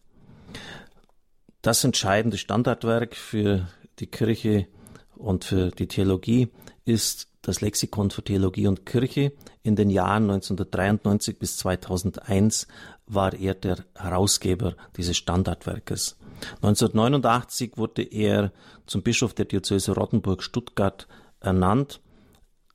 Das 1.61 1.83
entscheidende 1.83 2.37
Standardwerk 2.37 3.15
für 3.15 3.67
die 3.99 4.07
Kirche 4.07 4.67
und 5.15 5.45
für 5.45 5.71
die 5.71 5.87
Theologie 5.87 6.49
ist 6.85 7.27
das 7.41 7.61
Lexikon 7.61 8.11
für 8.11 8.23
Theologie 8.23 8.67
und 8.67 8.85
Kirche. 8.85 9.33
In 9.63 9.75
den 9.75 9.89
Jahren 9.89 10.23
1993 10.23 11.39
bis 11.39 11.57
2001 11.57 12.67
war 13.05 13.33
er 13.33 13.55
der 13.55 13.85
Herausgeber 13.95 14.75
dieses 14.95 15.17
Standardwerkes. 15.17 16.17
1989 16.57 17.77
wurde 17.77 18.03
er 18.03 18.51
zum 18.85 19.01
Bischof 19.01 19.33
der 19.33 19.45
Diözese 19.45 19.93
Rottenburg-Stuttgart 19.93 21.07
ernannt. 21.39 22.01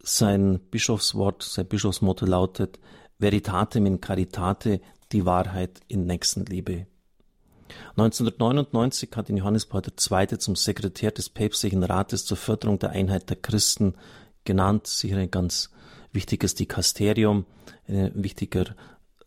Sein 0.02 0.58
Bischofswort, 0.70 1.42
sein 1.42 1.66
Bischofsmotto 1.66 2.26
lautet 2.26 2.80
Veritatem 3.18 3.86
in 3.86 4.00
Caritate, 4.00 4.80
die 5.12 5.24
Wahrheit 5.24 5.80
in 5.86 6.06
Nächstenliebe. 6.06 6.86
1999 7.96 9.10
hat 9.14 9.28
ihn 9.28 9.36
Johannes 9.36 9.66
Paul 9.66 9.82
II. 9.82 10.38
zum 10.38 10.56
Sekretär 10.56 11.10
des 11.10 11.28
Päpstlichen 11.28 11.82
Rates 11.82 12.24
zur 12.24 12.36
Förderung 12.36 12.78
der 12.78 12.90
Einheit 12.90 13.28
der 13.28 13.36
Christen 13.36 13.94
genannt. 14.44 14.86
Sicher 14.86 15.18
ein 15.18 15.30
ganz 15.30 15.70
wichtiges 16.12 16.54
Dikasterium, 16.54 17.46
ein 17.86 18.12
wichtiger 18.14 18.74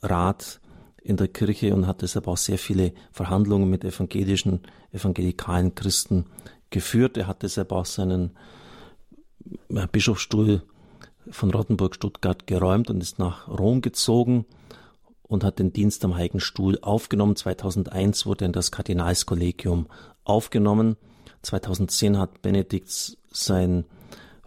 Rat 0.02 0.60
in 1.02 1.18
der 1.18 1.28
Kirche 1.28 1.74
und 1.74 1.86
hat 1.86 2.02
deshalb 2.02 2.28
auch 2.28 2.38
sehr 2.38 2.58
viele 2.58 2.94
Verhandlungen 3.12 3.70
mit 3.70 3.84
evangelischen, 3.84 4.62
evangelikalen 4.92 5.76
Christen 5.76 6.26
geführt. 6.72 7.18
Er 7.18 7.28
hat 7.28 7.44
deshalb 7.44 7.72
auch 7.72 7.86
seinen 7.86 8.32
Bischofsstuhl 9.92 10.64
von 11.30 11.52
Rottenburg-Stuttgart 11.52 12.48
geräumt 12.48 12.90
und 12.90 13.02
ist 13.02 13.20
nach 13.20 13.48
Rom 13.48 13.82
gezogen 13.82 14.46
und 15.28 15.44
hat 15.44 15.60
den 15.60 15.74
Dienst 15.74 16.04
am 16.06 16.16
Heiligen 16.16 16.40
Stuhl 16.40 16.80
aufgenommen. 16.82 17.36
2001 17.36 18.26
wurde 18.26 18.46
er 18.46 18.48
in 18.48 18.54
das 18.54 18.72
Kardinalskollegium 18.72 19.88
aufgenommen. 20.24 20.98
2010 21.42 22.18
hat 22.18 22.42
Benedikt 22.42 23.18
sein 23.32 23.86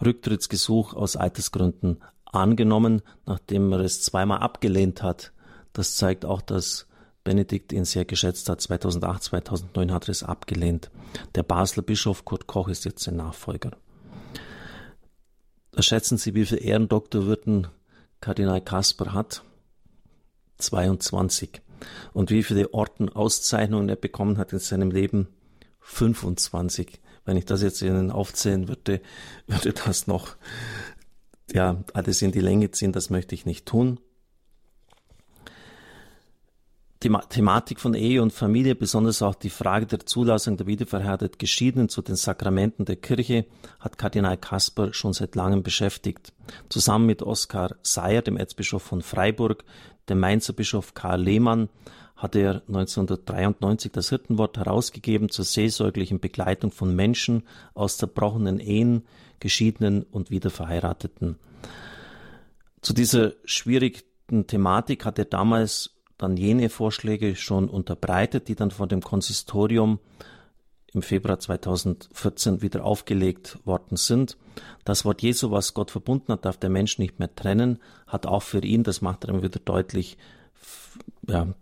Rücktrittsgesuch 0.05 0.95
aus 0.95 1.17
Altersgründen 1.17 1.99
angenommen, 2.25 3.03
nachdem 3.27 3.73
er 3.73 3.81
es 3.81 4.03
zweimal 4.03 4.39
abgelehnt 4.39 5.03
hat. 5.03 5.33
Das 5.73 5.97
zeigt 5.97 6.25
auch, 6.25 6.41
dass 6.41 6.87
Benedikt 7.25 7.73
ihn 7.73 7.85
sehr 7.85 8.05
geschätzt 8.05 8.49
hat. 8.49 8.61
2008, 8.61 9.23
2009 9.23 9.93
hat 9.93 10.09
er 10.09 10.13
es 10.13 10.23
abgelehnt. 10.23 10.91
Der 11.35 11.43
Basler 11.43 11.83
Bischof 11.83 12.25
Kurt 12.25 12.47
Koch 12.47 12.69
ist 12.69 12.85
jetzt 12.85 13.03
sein 13.03 13.17
Nachfolger. 13.17 13.73
Schätzen 15.79 16.19
Sie, 16.19 16.35
wie 16.35 16.45
viele 16.45 16.61
Ehrendoktorwürden 16.61 17.69
Kardinal 18.21 18.61
Kasper 18.61 19.13
hat? 19.13 19.43
22. 20.59 21.61
Und 22.13 22.31
wie 22.31 22.43
viele 22.43 22.73
Ortenauszeichnungen 22.75 23.89
er 23.89 23.97
bekommen 23.97 24.39
hat 24.39 24.53
in 24.53 24.59
seinem 24.59 24.91
Leben? 24.91 25.29
25. 25.81 27.01
Wenn 27.25 27.37
ich 27.37 27.45
das 27.45 27.63
jetzt 27.63 27.83
Ihnen 27.83 28.11
aufzählen 28.11 28.69
würde, 28.69 29.01
würde 29.47 29.73
das 29.73 30.07
noch, 30.07 30.37
ja, 31.53 31.83
alles 31.95 32.23
in 32.23 32.33
die 32.33 32.41
Länge 32.41 32.71
ziehen. 32.71 32.93
Das 32.93 33.11
möchte 33.11 33.35
ich 33.35 33.47
nicht 33.47 33.67
tun. 33.67 34.01
Die 37.05 37.17
Thematik 37.29 37.79
von 37.79 37.95
Ehe 37.95 38.21
und 38.21 38.33
Familie, 38.33 38.75
besonders 38.75 39.23
auch 39.23 39.37
die 39.37 39.51
Frage 39.51 39.87
der 39.87 40.05
Zulassung 40.05 40.57
der 40.57 40.67
wiederverheiratet 40.67 41.39
Geschiedenen 41.39 41.89
zu 41.89 42.03
den 42.03 42.17
Sakramenten 42.17 42.87
der 42.87 42.97
Kirche, 42.97 43.47
hat 43.79 43.99
Kardinal 43.99 44.37
Kasper 44.37 44.93
schon 44.93 45.13
seit 45.13 45.37
langem 45.37 45.63
beschäftigt. 45.63 46.33
Zusammen 46.69 47.07
mit 47.07 47.23
Oskar 47.23 47.77
Seyer, 47.83 48.23
dem 48.23 48.37
Erzbischof 48.37 48.83
von 48.83 49.03
Freiburg, 49.03 49.63
dem 50.09 50.19
Mainzer 50.19 50.53
Bischof 50.53 50.95
Karl 50.95 51.23
Lehmann, 51.23 51.69
hat 52.17 52.35
er 52.35 52.63
1993 52.67 53.93
das 53.93 54.09
Hirtenwort 54.09 54.59
herausgegeben 54.59 55.29
zur 55.29 55.45
seelsorglichen 55.45 56.19
Begleitung 56.19 56.73
von 56.73 56.97
Menschen 56.97 57.45
aus 57.75 57.97
zerbrochenen 57.97 58.59
Ehen, 58.59 59.07
Geschiedenen 59.39 60.03
und 60.03 60.33
Wiederverheirateten. 60.33 61.39
Zu 62.83 62.93
dieser 62.93 63.35
schwierigen 63.45 64.03
Thematik 64.49 65.05
hat 65.05 65.17
er 65.21 65.27
damals 65.27 65.95
dann 66.19 66.37
jene 66.37 66.69
Vorschläge 66.69 67.37
schon 67.37 67.69
unterbreitet, 67.69 68.49
die 68.49 68.57
dann 68.57 68.71
von 68.71 68.89
dem 68.89 69.01
Konsistorium 69.01 70.01
im 70.93 71.03
Februar 71.03 71.39
2014 71.39 72.63
wieder 72.63 72.85
aufgelegt 72.85 73.59
worden 73.65 73.97
sind. 73.97 74.37
Das 74.85 75.05
Wort 75.05 75.23
Jesu, 75.23 75.51
was 75.51 75.75
Gott 75.75 75.91
verbunden 75.91 76.33
hat, 76.33 76.45
darf 76.45 76.57
der 76.57 76.71
Mensch 76.71 76.99
nicht 76.99 77.19
mehr 77.19 77.35
trennen, 77.35 77.79
hat 78.07 78.27
auch 78.27 78.43
für 78.43 78.65
ihn, 78.65 78.83
das 78.83 79.01
macht 79.01 79.25
er 79.25 79.31
immer 79.31 79.43
wieder 79.43 79.61
deutlich, 79.61 80.19
ja, 81.27 81.55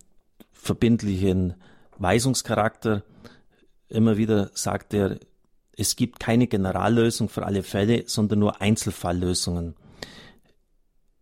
verbindlichen 0.53 1.55
Weisungscharakter. 1.99 3.03
Immer 3.89 4.17
wieder 4.17 4.51
sagt 4.55 4.95
er, 4.95 5.19
es 5.77 5.97
gibt 5.97 6.19
keine 6.21 6.47
Generallösung 6.47 7.29
für 7.29 7.45
alle 7.45 7.63
Fälle, 7.63 8.05
sondern 8.07 8.39
nur 8.39 8.61
Einzelfalllösungen. 8.63 9.75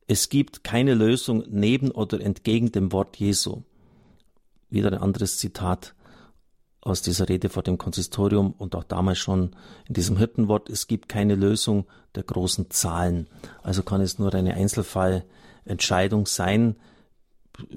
Es 0.07 0.29
gibt 0.29 0.65
keine 0.65 0.95
Lösung 0.95 1.45
neben 1.49 1.91
oder 1.91 2.21
entgegen 2.21 2.73
dem 2.73 2.93
Wort 2.93 3.17
Jesu. 3.17 3.63
Wieder 4.69 4.93
ein 4.93 4.99
anderes 4.99 5.39
Zitat 5.39 5.95
aus 6.83 7.01
dieser 7.01 7.31
Rede 7.31 7.49
vor 7.49 7.63
dem 7.63 7.79
Konsistorium 7.79 8.53
und 8.53 8.75
auch 8.75 8.85
damals 8.85 9.19
schon 9.19 9.57
in 9.89 9.95
diesem 9.95 10.19
Hirtenwort, 10.19 10.69
es 10.69 10.87
gibt 10.87 11.09
keine 11.09 11.35
Lösung 11.35 11.87
der 12.15 12.25
großen 12.25 12.71
Zahlen. 12.71 13.27
Also 13.63 13.83
kann 13.83 14.03
es 14.03 14.19
nur 14.19 14.35
eine 14.35 14.55
Einzelfallentscheidung 14.55 16.27
sein, 16.27 16.77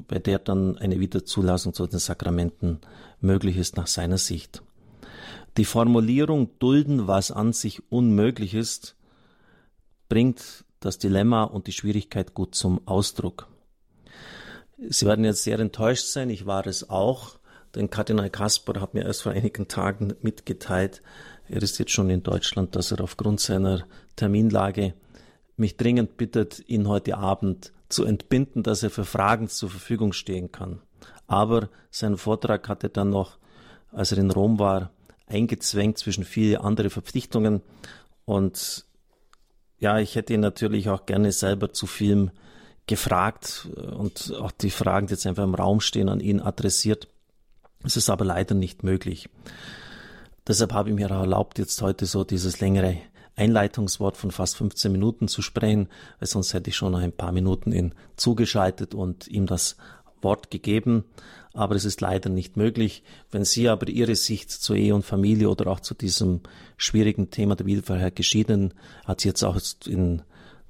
bei 0.08 0.20
der 0.20 0.40
dann 0.40 0.78
eine 0.78 1.00
Wiederzulassung 1.00 1.74
zu 1.74 1.88
den 1.88 2.00
Sakramenten 2.00 2.80
möglich 3.22 3.56
ist 3.56 3.78
nach 3.78 3.88
seiner 3.88 4.18
Sicht. 4.18 4.62
Die 5.56 5.66
Formulierung 5.66 6.60
dulden, 6.60 7.08
was 7.08 7.32
an 7.32 7.54
sich 7.54 7.82
unmöglich 7.90 8.54
ist, 8.54 8.96
bringt 10.10 10.66
das 10.80 10.98
Dilemma 10.98 11.44
und 11.44 11.68
die 11.68 11.74
Schwierigkeit 11.74 12.34
gut 12.34 12.56
zum 12.56 12.88
Ausdruck. 12.88 13.48
Sie 14.78 15.06
werden 15.06 15.26
jetzt 15.26 15.44
sehr 15.44 15.60
enttäuscht 15.60 16.06
sein, 16.06 16.30
ich 16.30 16.46
war 16.46 16.68
es 16.68 16.90
auch, 16.90 17.40
denn 17.76 17.90
Kardinal 17.90 18.30
Kasper 18.30 18.80
hat 18.80 18.94
mir 18.94 19.04
erst 19.04 19.24
vor 19.24 19.32
einigen 19.32 19.68
Tagen 19.68 20.14
mitgeteilt, 20.22 21.02
er 21.50 21.62
ist 21.62 21.80
jetzt 21.80 21.92
schon 21.92 22.10
in 22.10 22.24
Deutschland, 22.24 22.76
dass 22.76 22.92
er 22.92 23.02
aufgrund 23.02 23.40
seiner 23.40 23.86
Terminlage 24.16 24.94
mich 25.56 25.78
dringend 25.78 26.18
bittet, 26.18 26.64
ihn 26.68 26.88
heute 26.88 27.18
Abend 27.18 27.72
zu 27.90 28.04
entbinden, 28.04 28.64
dass 28.64 28.84
er 28.84 28.90
für 28.90 29.06
Fragen 29.06 29.48
zur 29.48 29.70
Verfügung 29.70 30.14
stehen 30.14 30.52
kann. 30.52 30.82
Aber 31.26 31.70
seinen 31.90 32.18
Vortrag 32.18 32.68
hat 32.68 32.84
er 32.84 32.90
dann 32.90 33.10
noch, 33.10 33.38
als 33.92 34.12
er 34.12 34.18
in 34.18 34.32
Rom 34.32 34.60
war, 34.60 34.92
eingezwängt 35.26 35.98
zwischen 35.98 36.26
viele 36.26 36.62
andere 36.62 36.90
Verpflichtungen. 36.90 37.62
Und 38.26 38.86
ja, 39.80 40.00
ich 40.00 40.16
hätte 40.16 40.34
ihn 40.34 40.40
natürlich 40.40 40.90
auch 40.90 41.06
gerne 41.06 41.32
selber 41.32 41.72
zu 41.72 41.86
Film 41.86 42.32
gefragt 42.88 43.68
und 43.98 44.34
auch 44.40 44.52
die 44.52 44.72
Fragen, 44.72 45.08
die 45.08 45.14
jetzt 45.14 45.28
einfach 45.28 45.44
im 45.44 45.56
Raum 45.56 45.82
stehen, 45.82 46.10
an 46.10 46.20
ihn 46.20 46.40
adressiert. 46.40 47.08
Es 47.84 47.98
ist 47.98 48.10
aber 48.10 48.26
leider 48.26 48.56
nicht 48.56 48.84
möglich. 48.84 49.30
Deshalb 50.48 50.74
habe 50.74 50.90
ich 50.90 50.96
mir 50.96 51.10
erlaubt, 51.10 51.60
jetzt 51.60 51.82
heute 51.82 52.06
so 52.06 52.24
dieses 52.24 52.62
längere 52.62 52.98
Einleitungswort 53.36 54.18
von 54.18 54.32
fast 54.32 54.58
15 54.58 54.92
Minuten 54.92 55.28
zu 55.28 55.42
sprechen, 55.42 55.90
weil 56.20 56.28
sonst 56.28 56.54
hätte 56.54 56.70
ich 56.70 56.76
schon 56.76 56.94
noch 56.94 57.00
ein 57.00 57.12
paar 57.12 57.32
Minuten 57.32 57.72
ihn 57.72 57.94
zugeschaltet 58.16 58.96
und 58.96 59.28
ihm 59.28 59.46
das 59.46 59.78
Wort 60.22 60.50
gegeben. 60.50 61.04
Aber 61.58 61.74
es 61.74 61.86
ist 61.86 62.02
leider 62.02 62.30
nicht 62.30 62.56
möglich. 62.56 63.02
Wenn 63.32 63.44
Sie 63.44 63.68
aber 63.68 63.90
Ihre 63.90 64.16
Sicht 64.16 64.52
zur 64.52 64.76
Ehe 64.76 64.94
und 64.94 65.04
Familie 65.04 65.50
oder 65.50 65.66
auch 65.66 65.80
zu 65.80 65.96
diesem 65.96 66.42
schwierigen 66.78 67.32
Thema 67.32 67.56
der 67.56 67.66
Wiederverkehr 67.66 68.12
geschieden, 68.12 68.76
hat 69.06 69.22
sie 69.22 69.30
jetzt 69.30 69.44
auch 69.44 69.60
in 69.88 70.22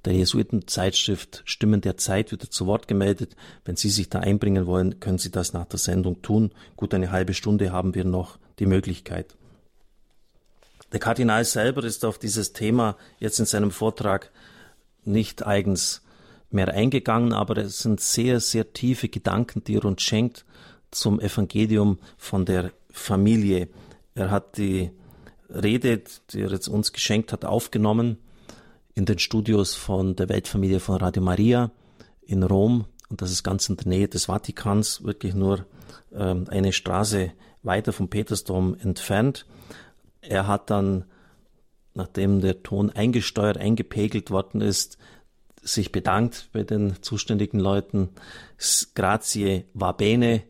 der 0.06 0.14
Jesuitenzeitschrift 0.14 1.42
Stimmen 1.44 1.82
der 1.82 1.98
Zeit 1.98 2.32
wieder 2.32 2.50
zu 2.50 2.68
Wort 2.68 2.88
gemeldet. 2.88 3.36
Wenn 3.66 3.76
Sie 3.76 3.90
sich 3.90 4.08
da 4.08 4.20
einbringen 4.20 4.66
wollen, 4.66 5.02
können 5.02 5.18
Sie 5.18 5.30
das 5.30 5.52
nach 5.52 5.66
der 5.66 5.78
Sendung 5.78 6.22
tun. 6.22 6.54
Gut 6.78 6.94
eine 6.94 7.12
halbe 7.12 7.34
Stunde 7.34 7.74
haben 7.74 7.94
wir 7.94 8.06
noch 8.06 8.40
die 8.60 8.66
Möglichkeit. 8.66 9.36
Der 10.94 11.02
Kardinal 11.02 11.44
selber 11.44 11.84
ist 11.84 12.06
auf 12.06 12.18
dieses 12.18 12.54
Thema 12.54 12.96
jetzt 13.20 13.42
in 13.42 13.46
seinem 13.46 13.72
Vortrag 13.72 14.32
nicht 15.04 15.46
eigens 15.46 16.02
mehr 16.50 16.70
eingegangen, 16.70 17.34
aber 17.34 17.58
es 17.58 17.80
sind 17.80 18.00
sehr, 18.00 18.40
sehr 18.40 18.72
tiefe 18.72 19.10
Gedanken, 19.10 19.66
die 19.66 19.76
er 19.76 19.84
uns 19.84 20.02
schenkt 20.02 20.46
zum 20.92 21.20
Evangelium 21.20 22.00
von 22.18 22.46
der 22.46 22.72
Familie. 22.92 23.70
Er 24.16 24.32
hat 24.32 24.58
die 24.58 24.92
Rede, 25.50 26.02
die 26.32 26.42
er 26.42 26.52
jetzt 26.52 26.68
uns 26.68 26.94
geschenkt 26.94 27.32
hat, 27.32 27.46
aufgenommen 27.46 28.18
in 28.94 29.06
den 29.06 29.20
Studios 29.20 29.76
von 29.76 30.16
der 30.16 30.30
Weltfamilie 30.30 30.80
von 30.80 30.98
Radio 30.98 31.22
Maria 31.22 31.72
in 32.26 32.44
Rom. 32.44 32.86
Und 33.10 33.22
das 33.22 33.32
ist 33.32 33.44
ganz 33.44 33.70
in 33.70 33.78
der 33.78 33.88
Nähe 33.88 34.08
des 34.08 34.26
Vatikans, 34.26 35.04
wirklich 35.04 35.34
nur 35.34 35.66
ähm, 36.14 36.46
eine 36.50 36.74
Straße 36.74 37.32
weiter 37.64 37.94
vom 37.94 38.10
Petersdom 38.10 38.76
entfernt. 38.80 39.46
Er 40.22 40.48
hat 40.48 40.70
dann, 40.70 41.06
nachdem 41.94 42.42
der 42.42 42.64
Ton 42.64 42.90
eingesteuert, 42.90 43.58
eingepegelt 43.58 44.32
worden 44.32 44.62
ist, 44.62 44.98
sich 45.62 45.92
bedankt 45.92 46.50
bei 46.54 46.64
den 46.64 47.02
zuständigen 47.02 47.60
Leuten. 47.60 48.10
Grazie 48.96 49.66
va 49.74 49.92
bene. 49.92 50.44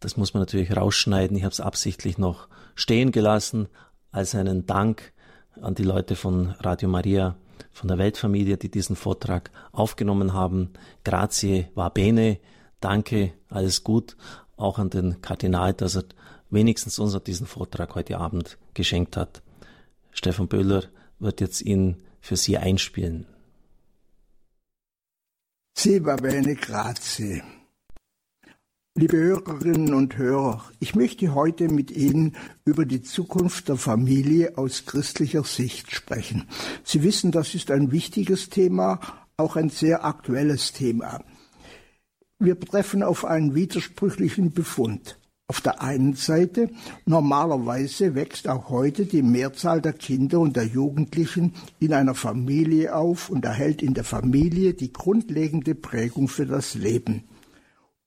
Das 0.00 0.16
muss 0.16 0.34
man 0.34 0.42
natürlich 0.42 0.76
rausschneiden. 0.76 1.36
Ich 1.36 1.44
habe 1.44 1.52
es 1.52 1.60
absichtlich 1.60 2.18
noch 2.18 2.48
stehen 2.74 3.10
gelassen 3.12 3.68
als 4.10 4.34
einen 4.34 4.66
Dank 4.66 5.12
an 5.60 5.74
die 5.74 5.82
Leute 5.82 6.14
von 6.14 6.54
Radio 6.60 6.88
Maria, 6.88 7.36
von 7.72 7.88
der 7.88 7.98
Weltfamilie, 7.98 8.56
die 8.56 8.70
diesen 8.70 8.96
Vortrag 8.96 9.50
aufgenommen 9.72 10.32
haben. 10.32 10.70
Grazie 11.04 11.68
va 11.74 11.88
bene. 11.88 12.38
Danke, 12.80 13.32
alles 13.48 13.82
gut. 13.82 14.16
Auch 14.56 14.78
an 14.78 14.90
den 14.90 15.20
Kardinal, 15.20 15.74
dass 15.74 15.96
er 15.96 16.04
wenigstens 16.50 16.98
uns 16.98 17.20
diesen 17.24 17.46
Vortrag 17.46 17.94
heute 17.94 18.18
Abend 18.18 18.58
geschenkt 18.74 19.16
hat. 19.16 19.42
Stefan 20.12 20.48
Böhler 20.48 20.84
wird 21.18 21.40
jetzt 21.40 21.60
ihn 21.60 21.96
für 22.20 22.36
Sie 22.36 22.56
einspielen. 22.56 23.26
Sie 25.76 26.04
va 26.04 26.16
bene 26.16 26.54
grazie. 26.54 27.42
Liebe 29.00 29.16
Hörerinnen 29.16 29.94
und 29.94 30.18
Hörer, 30.18 30.64
ich 30.80 30.96
möchte 30.96 31.32
heute 31.32 31.68
mit 31.68 31.92
Ihnen 31.92 32.34
über 32.64 32.84
die 32.84 33.00
Zukunft 33.00 33.68
der 33.68 33.76
Familie 33.76 34.58
aus 34.58 34.86
christlicher 34.86 35.44
Sicht 35.44 35.92
sprechen. 35.92 36.48
Sie 36.82 37.04
wissen, 37.04 37.30
das 37.30 37.54
ist 37.54 37.70
ein 37.70 37.92
wichtiges 37.92 38.48
Thema, 38.48 38.98
auch 39.36 39.54
ein 39.54 39.68
sehr 39.70 40.04
aktuelles 40.04 40.72
Thema. 40.72 41.22
Wir 42.40 42.58
treffen 42.58 43.04
auf 43.04 43.24
einen 43.24 43.54
widersprüchlichen 43.54 44.50
Befund. 44.50 45.20
Auf 45.46 45.60
der 45.60 45.80
einen 45.80 46.14
Seite, 46.14 46.68
normalerweise 47.06 48.16
wächst 48.16 48.48
auch 48.48 48.68
heute 48.68 49.06
die 49.06 49.22
Mehrzahl 49.22 49.80
der 49.80 49.92
Kinder 49.92 50.40
und 50.40 50.56
der 50.56 50.66
Jugendlichen 50.66 51.54
in 51.78 51.92
einer 51.92 52.16
Familie 52.16 52.96
auf 52.96 53.30
und 53.30 53.44
erhält 53.44 53.80
in 53.80 53.94
der 53.94 54.02
Familie 54.02 54.74
die 54.74 54.92
grundlegende 54.92 55.76
Prägung 55.76 56.26
für 56.26 56.46
das 56.46 56.74
Leben. 56.74 57.28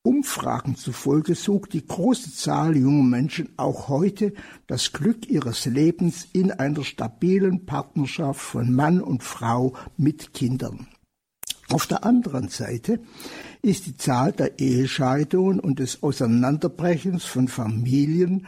Umfragen 0.03 0.75
zufolge 0.77 1.35
sucht 1.35 1.73
die 1.73 1.85
große 1.85 2.33
Zahl 2.33 2.75
junger 2.75 3.03
Menschen 3.03 3.49
auch 3.57 3.87
heute 3.87 4.33
das 4.65 4.93
Glück 4.93 5.29
ihres 5.29 5.65
Lebens 5.65 6.27
in 6.33 6.51
einer 6.51 6.83
stabilen 6.83 7.67
Partnerschaft 7.67 8.41
von 8.41 8.73
Mann 8.73 8.99
und 8.99 9.21
Frau 9.21 9.73
mit 9.97 10.33
Kindern. 10.33 10.87
Auf 11.69 11.85
der 11.85 12.03
anderen 12.03 12.49
Seite 12.49 12.99
ist 13.61 13.85
die 13.85 13.95
Zahl 13.95 14.31
der 14.31 14.59
Ehescheidungen 14.59 15.59
und 15.59 15.77
des 15.77 16.01
Auseinanderbrechens 16.01 17.23
von 17.23 17.47
Familien 17.47 18.47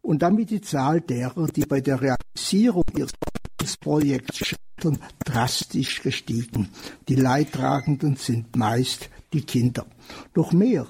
und 0.00 0.22
damit 0.22 0.48
die 0.50 0.62
Zahl 0.62 1.02
derer, 1.02 1.48
die 1.48 1.66
bei 1.66 1.82
der 1.82 2.00
Realisierung 2.00 2.84
ihres 2.96 3.76
Projekts 3.76 4.38
scheitern, 4.38 4.98
drastisch 5.24 6.02
gestiegen. 6.02 6.70
Die 7.08 7.14
Leidtragenden 7.14 8.16
sind 8.16 8.56
meist 8.56 9.10
die 9.34 9.42
Kinder. 9.42 9.86
Noch 10.34 10.52
mehr, 10.52 10.86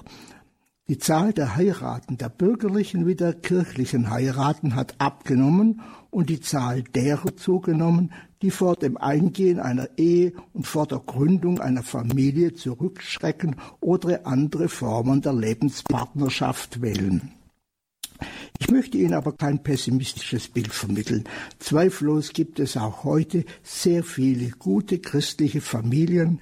die 0.87 0.99
Zahl 0.99 1.33
der 1.33 1.55
Heiraten, 1.55 2.17
der 2.17 2.29
bürgerlichen 2.29 3.07
wie 3.07 3.15
der 3.15 3.33
kirchlichen 3.33 4.11
Heiraten 4.11 4.75
hat 4.75 4.93
abgenommen 4.99 5.81
und 6.11 6.29
die 6.29 6.41
Zahl 6.41 6.83
derer 6.83 7.35
zugenommen, 7.35 8.13
die 8.43 8.51
vor 8.51 8.75
dem 8.75 8.95
Eingehen 8.95 9.59
einer 9.59 9.89
Ehe 9.97 10.33
und 10.53 10.67
vor 10.67 10.85
der 10.85 10.99
Gründung 10.99 11.59
einer 11.59 11.81
Familie 11.81 12.53
zurückschrecken 12.53 13.55
oder 13.79 14.27
andere 14.27 14.69
Formen 14.69 15.21
der 15.21 15.33
Lebenspartnerschaft 15.33 16.83
wählen. 16.83 17.31
Ich 18.59 18.69
möchte 18.69 18.97
Ihnen 18.97 19.15
aber 19.15 19.33
kein 19.33 19.63
pessimistisches 19.63 20.47
Bild 20.49 20.71
vermitteln. 20.71 21.23
Zweifellos 21.59 22.31
gibt 22.31 22.59
es 22.59 22.77
auch 22.77 23.03
heute 23.03 23.43
sehr 23.63 24.03
viele 24.03 24.51
gute 24.51 24.99
christliche 24.99 25.61
Familien, 25.61 26.39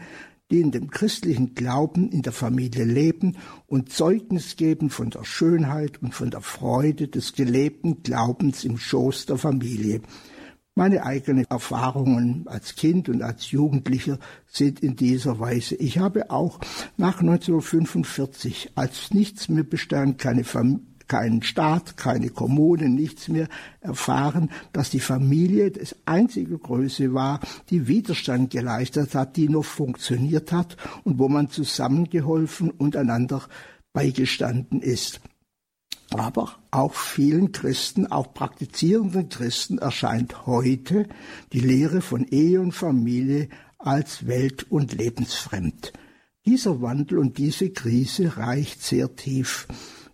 die 0.54 0.62
in 0.62 0.70
dem 0.70 0.92
christlichen 0.92 1.56
Glauben 1.56 2.12
in 2.12 2.22
der 2.22 2.32
Familie 2.32 2.86
leben 2.86 3.38
und 3.66 3.92
Zeugnis 3.92 4.56
geben 4.56 4.92
von 4.92 5.10
der 5.10 5.24
Schönheit 5.24 6.00
und 6.04 6.14
von 6.14 6.30
der 6.30 6.42
Freude 6.42 7.08
des 7.08 7.34
gelebten 7.34 8.04
Glaubens 8.04 8.64
im 8.64 8.78
Schoß 8.78 9.26
der 9.26 9.38
Familie. 9.40 10.02
Meine 10.76 11.06
eigenen 11.08 11.46
Erfahrungen 11.46 12.44
als 12.48 12.76
Kind 12.76 13.10
und 13.10 13.24
als 13.24 13.50
Jugendlicher 13.50 14.20
sind 14.46 14.82
in 14.82 14.96
dieser 14.96 15.39
Weise. 15.39 15.74
Ich 15.76 15.98
habe 15.98 16.30
auch 16.30 16.60
nach 16.98 17.20
1945, 17.20 18.74
als 18.76 19.12
nichts 19.12 19.50
mehr 19.50 19.63
bestand, 19.63 20.20
keine 20.20 20.44
Familie, 20.44 20.86
keinen 21.08 21.44
Staat, 21.44 21.98
keine 21.98 22.30
Kommune, 22.30 22.89
nichts 22.89 23.28
mehr 23.28 23.48
erfahren, 23.82 24.50
dass 24.72 24.89
die 24.89 25.00
Familie 25.00 25.72
das 25.72 25.96
einzige 26.06 26.58
Größe 26.58 27.13
war, 27.13 27.39
die 27.70 27.88
Widerstand 27.88 28.52
geleistet 28.52 29.16
hat, 29.16 29.38
die 29.38 29.50
noch 29.50 29.66
funktioniert 29.66 30.52
hat 30.52 30.78
und 31.04 31.20
wo 31.20 31.30
man 31.30 31.50
zusammengeholfen 31.50 32.72
und 32.72 32.96
einander 32.96 33.42
beigestanden 33.94 34.82
ist. 34.82 35.22
Aber 36.12 36.56
auch 36.70 36.94
vielen 36.94 37.52
Christen, 37.52 38.08
auch 38.08 38.34
praktizierenden 38.34 39.30
Christen 39.30 39.80
erscheint 39.80 40.46
heute 40.46 41.08
die 41.54 41.60
Lehre 41.60 42.02
von 42.02 42.26
Ehe 42.26 42.62
und 42.62 42.74
Familie 42.74 43.50
als 43.80 44.28
welt- 44.28 44.72
und 44.72 44.94
lebensfremd. 44.94 45.94
Dieser 46.46 46.82
Wandel 46.82 47.20
und 47.20 47.38
diese 47.38 47.72
Krise 47.72 48.38
reicht 48.38 48.84
sehr 48.84 49.16
tief. 49.16 49.68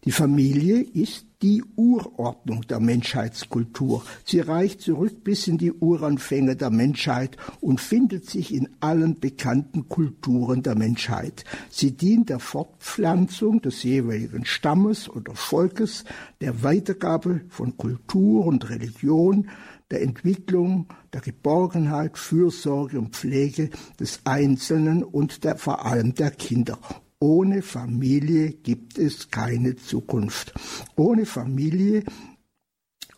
Die 0.06 0.12
Familie 0.12 0.80
ist 0.80 1.26
die 1.42 1.62
Urordnung 1.76 2.62
der 2.68 2.80
Menschheitskultur. 2.80 4.04
Sie 4.24 4.40
reicht 4.40 4.82
zurück 4.82 5.26
bis 5.26 5.48
in 5.48 5.58
die 5.58 5.74
Uranfänge 5.74 6.56
der 6.56 6.70
Menschheit 6.70 7.36
und 7.60 7.82
findet 7.82 8.30
sich 8.30 8.54
in 8.54 8.70
allen 8.80 9.20
bekannten 9.20 9.90
Kulturen 9.90 10.64
der 10.64 10.76
Menschheit. 10.76 11.44
Sie 11.70 11.92
dient 11.92 12.30
der 12.30 12.40
Fortpflanzung 12.40 13.62
des 13.62 13.84
jeweiligen 13.84 14.46
Stammes 14.46 15.10
oder 15.10 15.36
Volkes, 15.36 16.06
der 16.40 16.64
Weitergabe 16.64 17.42
von 17.50 17.76
Kultur 17.76 18.46
und 18.46 18.70
Religion, 18.70 19.50
der 19.92 20.02
Entwicklung, 20.02 20.88
der 21.12 21.22
Geborgenheit, 21.22 22.18
Fürsorge 22.18 23.00
und 23.00 23.18
Pflege 23.18 23.70
des 24.00 24.22
Einzelnen 24.24 25.04
und 25.04 25.44
der, 25.44 25.58
vor 25.58 25.86
allem 25.86 26.14
der 26.14 26.32
Kinder 26.32 26.80
ohne 27.20 27.62
Familie 27.62 28.52
gibt 28.52 28.98
es 28.98 29.30
keine 29.30 29.76
Zukunft. 29.76 30.54
Ohne 30.96 31.26
Familie 31.26 32.06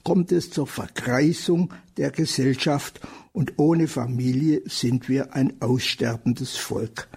kommt 0.04 0.32
es 0.32 0.50
zur 0.50 0.66
Verkreisung 0.66 1.72
der 1.98 2.10
Gesellschaft 2.10 3.00
und 3.32 3.60
ohne 3.60 3.88
Familie 3.88 4.64
sind 4.66 5.08
wir 5.08 5.36
ein 5.36 5.62
aussterbendes 5.62 6.58
Volk. 6.58 7.08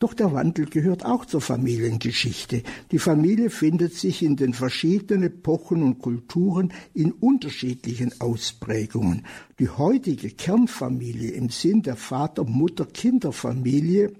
Doch 0.00 0.14
der 0.14 0.32
Wandel 0.32 0.66
gehört 0.66 1.04
auch 1.04 1.24
zur 1.24 1.40
Familiengeschichte. 1.40 2.62
Die 2.92 3.00
Familie 3.00 3.50
findet 3.50 3.94
sich 3.94 4.22
in 4.22 4.36
den 4.36 4.54
verschiedenen 4.54 5.24
Epochen 5.24 5.82
und 5.82 5.98
Kulturen 5.98 6.72
in 6.94 7.10
unterschiedlichen 7.10 8.20
Ausprägungen. 8.20 9.26
Die 9.58 9.68
heutige 9.68 10.30
Kernfamilie 10.30 11.32
im 11.32 11.48
Sinn 11.48 11.82
der 11.82 11.96
Vater-Mutter-Kinderfamilie 11.96 14.12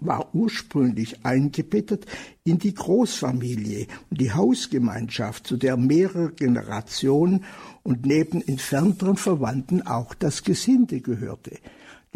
war 0.00 0.34
ursprünglich 0.34 1.24
eingebettet 1.24 2.06
in 2.44 2.58
die 2.58 2.74
Großfamilie 2.74 3.86
und 4.10 4.20
die 4.20 4.32
Hausgemeinschaft, 4.32 5.46
zu 5.46 5.56
der 5.56 5.76
mehrere 5.76 6.32
Generationen 6.32 7.44
und 7.82 8.06
neben 8.06 8.46
entfernteren 8.46 9.16
Verwandten 9.16 9.82
auch 9.82 10.14
das 10.14 10.44
Gesinde 10.44 11.00
gehörte. 11.00 11.58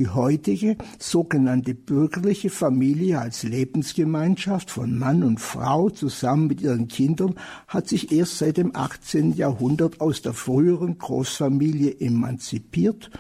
Die 0.01 0.09
heutige 0.09 0.79
sogenannte 0.99 1.75
bürgerliche 1.75 2.49
Familie 2.49 3.19
als 3.19 3.43
Lebensgemeinschaft 3.43 4.71
von 4.71 4.99
Mann 4.99 5.23
und 5.23 5.41
Frau 5.41 5.91
zusammen 5.91 6.47
mit 6.47 6.63
ihren 6.63 6.89
Kindern 6.89 7.35
hat 7.69 7.87
sich 7.87 8.11
erst 8.11 8.39
seit 8.39 8.57
dem 8.57 8.75
18. 8.75 9.35
Jahrhundert 9.35 10.01
aus 10.01 10.23
der 10.23 10.33
früheren 10.33 10.97
Großfamilie 10.97 12.01
emanzipiert 12.01 13.11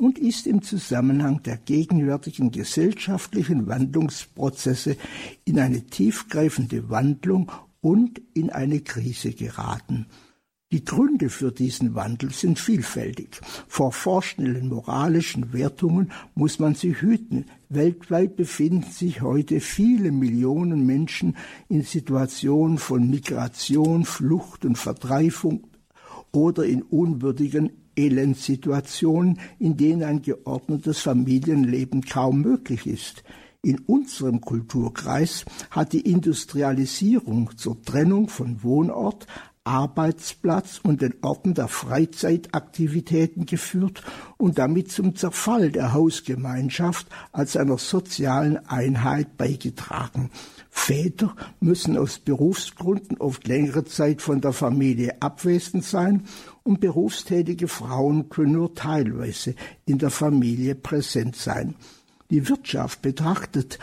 und 0.00 0.18
ist 0.18 0.46
im 0.46 0.62
Zusammenhang 0.62 1.42
der 1.42 1.58
gegenwärtigen 1.58 2.50
gesellschaftlichen 2.50 3.66
Wandlungsprozesse 3.66 4.96
in 5.44 5.60
eine 5.60 5.82
tiefgreifende 5.86 6.88
Wandlung 6.88 7.52
und 7.82 8.20
in 8.32 8.48
eine 8.48 8.80
Krise 8.80 9.32
geraten. 9.32 10.06
Die 10.72 10.84
Gründe 10.84 11.28
für 11.28 11.52
diesen 11.52 11.94
Wandel 11.96 12.30
sind 12.30 12.58
vielfältig. 12.58 13.40
Vor 13.66 13.92
vorschnellen 13.92 14.68
moralischen 14.68 15.52
Wertungen 15.52 16.12
muss 16.34 16.60
man 16.60 16.74
sie 16.74 16.94
hüten. 16.94 17.46
Weltweit 17.68 18.36
befinden 18.36 18.90
sich 18.90 19.20
heute 19.20 19.60
viele 19.60 20.12
Millionen 20.12 20.86
Menschen 20.86 21.36
in 21.68 21.82
Situationen 21.82 22.78
von 22.78 23.10
Migration, 23.10 24.04
Flucht 24.04 24.64
und 24.64 24.78
Vertreibung 24.78 25.66
oder 26.32 26.64
in 26.64 26.82
unwürdigen 26.82 27.72
Elendsituationen, 28.00 29.38
in 29.58 29.76
denen 29.76 30.02
ein 30.02 30.22
geordnetes 30.22 31.00
Familienleben 31.00 32.02
kaum 32.02 32.40
möglich 32.40 32.86
ist. 32.86 33.22
In 33.62 33.78
unserem 33.80 34.40
Kulturkreis 34.40 35.44
hat 35.70 35.92
die 35.92 36.00
Industrialisierung 36.00 37.50
zur 37.58 37.82
Trennung 37.82 38.28
von 38.28 38.62
Wohnort 38.62 39.26
Arbeitsplatz 39.64 40.80
und 40.82 41.02
den 41.02 41.14
Orten 41.20 41.52
der 41.52 41.68
Freizeitaktivitäten 41.68 43.44
geführt 43.44 44.02
und 44.38 44.58
damit 44.58 44.90
zum 44.90 45.14
Zerfall 45.14 45.70
der 45.70 45.92
Hausgemeinschaft 45.92 47.06
als 47.32 47.56
einer 47.56 47.76
sozialen 47.76 48.66
Einheit 48.66 49.36
beigetragen. 49.36 50.30
Väter 50.70 51.34
müssen 51.60 51.98
aus 51.98 52.20
Berufsgründen 52.20 53.18
oft 53.18 53.46
längere 53.46 53.84
Zeit 53.84 54.22
von 54.22 54.40
der 54.40 54.52
Familie 54.52 55.20
abwesend 55.20 55.84
sein 55.84 56.24
und 56.62 56.80
berufstätige 56.80 57.68
Frauen 57.68 58.28
können 58.28 58.52
nur 58.52 58.74
teilweise 58.74 59.54
in 59.84 59.98
der 59.98 60.10
Familie 60.10 60.76
präsent 60.76 61.36
sein. 61.36 61.74
Die 62.30 62.48
Wirtschaft 62.48 63.02
betrachtet 63.02 63.80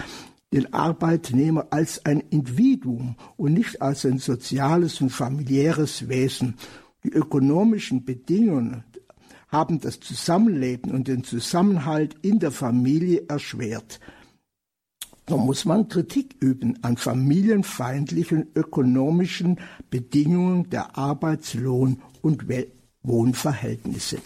den 0.53 0.73
Arbeitnehmer 0.73 1.67
als 1.71 2.05
ein 2.05 2.21
Individuum 2.29 3.17
und 3.35 3.53
nicht 3.53 3.81
als 3.81 4.05
ein 4.05 4.19
soziales 4.19 5.01
und 5.01 5.09
familiäres 5.09 6.07
Wesen. 6.07 6.55
Die 7.03 7.11
ökonomischen 7.11 8.05
Bedingungen 8.05 8.85
haben 9.49 9.79
das 9.79 9.99
Zusammenleben 9.99 10.91
und 10.91 11.07
den 11.09 11.23
Zusammenhalt 11.23 12.15
in 12.21 12.39
der 12.39 12.51
Familie 12.51 13.25
erschwert. 13.27 13.99
Da 15.27 15.35
muss 15.35 15.65
man 15.65 15.89
Kritik 15.89 16.37
üben 16.39 16.81
an 16.85 16.95
familienfeindlichen 16.95 18.47
ökonomischen 18.55 19.59
Bedingungen 19.89 20.69
der 20.69 20.97
Arbeitslohn- 20.97 22.01
und 22.21 22.45
Wohnverhältnisse. 23.03 24.19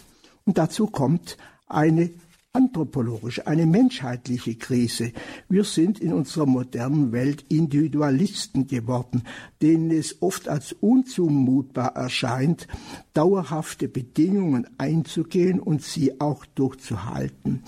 Und 0.46 0.60
dazu 0.60 0.86
kommt 0.86 1.38
eine 1.66 2.12
anthropologische, 2.54 3.48
eine 3.48 3.66
menschheitliche 3.66 4.54
Krise. 4.56 5.12
Wir 5.50 5.64
sind 5.64 6.00
in 6.00 6.14
unserer 6.14 6.46
modernen 6.46 7.12
Welt 7.12 7.46
Individualisten 7.50 8.68
geworden, 8.68 9.24
denen 9.60 9.90
es 9.90 10.22
oft 10.22 10.50
als 10.50 10.72
unzumutbar 10.72 11.96
erscheint, 11.96 12.68
dauerhafte 13.16 13.88
Bedingungen 13.88 14.68
einzugehen 14.78 15.60
und 15.60 15.82
sie 15.82 16.22
auch 16.22 16.46
durchzuhalten. 16.46 17.64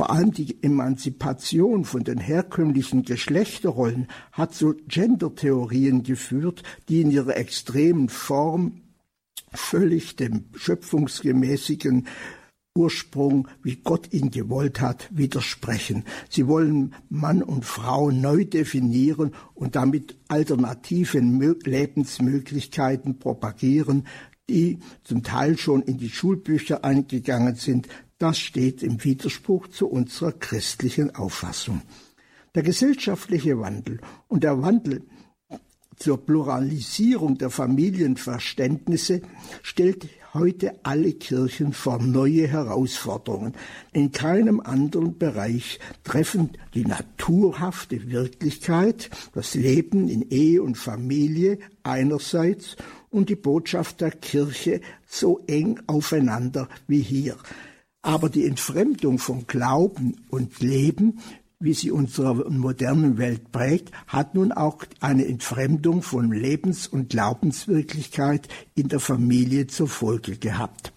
Vor 0.00 0.08
allem 0.08 0.32
die 0.32 0.56
Emanzipation 0.62 1.84
von 1.84 2.04
den 2.04 2.16
herkömmlichen 2.16 3.02
Geschlechterrollen 3.02 4.08
hat 4.32 4.54
zu 4.54 4.74
Gendertheorien 4.88 6.04
geführt, 6.04 6.62
die 6.88 7.02
in 7.02 7.10
ihrer 7.10 7.36
extremen 7.36 8.08
Form 8.08 8.80
völlig 9.52 10.16
dem 10.16 10.46
schöpfungsgemäßigen 10.56 12.06
Ursprung, 12.74 13.46
wie 13.62 13.76
Gott 13.76 14.14
ihn 14.14 14.30
gewollt 14.30 14.80
hat, 14.80 15.06
widersprechen. 15.10 16.04
Sie 16.30 16.46
wollen 16.46 16.94
Mann 17.10 17.42
und 17.42 17.66
Frau 17.66 18.10
neu 18.10 18.46
definieren 18.46 19.32
und 19.52 19.76
damit 19.76 20.16
alternative 20.28 21.18
Lebensmöglichkeiten 21.18 23.18
propagieren, 23.18 24.06
die 24.48 24.78
zum 25.04 25.22
Teil 25.22 25.58
schon 25.58 25.82
in 25.82 25.98
die 25.98 26.08
Schulbücher 26.08 26.84
eingegangen 26.84 27.56
sind, 27.56 27.86
das 28.20 28.38
steht 28.38 28.82
im 28.82 29.02
Widerspruch 29.02 29.68
zu 29.68 29.88
unserer 29.88 30.32
christlichen 30.32 31.14
Auffassung. 31.14 31.80
Der 32.54 32.62
gesellschaftliche 32.62 33.58
Wandel 33.58 34.00
und 34.28 34.44
der 34.44 34.60
Wandel 34.62 35.02
zur 35.96 36.18
Pluralisierung 36.24 37.38
der 37.38 37.48
Familienverständnisse 37.48 39.22
stellt 39.62 40.08
heute 40.34 40.74
alle 40.82 41.14
Kirchen 41.14 41.72
vor 41.72 41.98
neue 41.98 42.46
Herausforderungen. 42.46 43.54
In 43.92 44.12
keinem 44.12 44.60
anderen 44.60 45.16
Bereich 45.16 45.78
treffen 46.04 46.50
die 46.74 46.84
naturhafte 46.84 48.10
Wirklichkeit, 48.10 49.08
das 49.32 49.54
Leben 49.54 50.08
in 50.08 50.28
Ehe 50.30 50.62
und 50.62 50.76
Familie 50.76 51.58
einerseits 51.82 52.76
und 53.08 53.30
die 53.30 53.36
Botschaft 53.36 54.02
der 54.02 54.10
Kirche 54.10 54.82
so 55.06 55.40
eng 55.46 55.80
aufeinander 55.86 56.68
wie 56.86 57.00
hier. 57.00 57.36
Aber 58.02 58.28
die 58.30 58.46
Entfremdung 58.46 59.18
von 59.18 59.46
Glauben 59.46 60.16
und 60.30 60.60
Leben, 60.60 61.18
wie 61.58 61.74
sie 61.74 61.90
unsere 61.90 62.50
moderne 62.50 63.18
Welt 63.18 63.52
prägt, 63.52 63.92
hat 64.06 64.34
nun 64.34 64.52
auch 64.52 64.84
eine 65.00 65.26
Entfremdung 65.26 66.02
von 66.02 66.32
Lebens- 66.32 66.86
und 66.88 67.10
Glaubenswirklichkeit 67.10 68.48
in 68.74 68.88
der 68.88 69.00
Familie 69.00 69.66
zur 69.66 69.88
Folge 69.88 70.38
gehabt. 70.38 70.94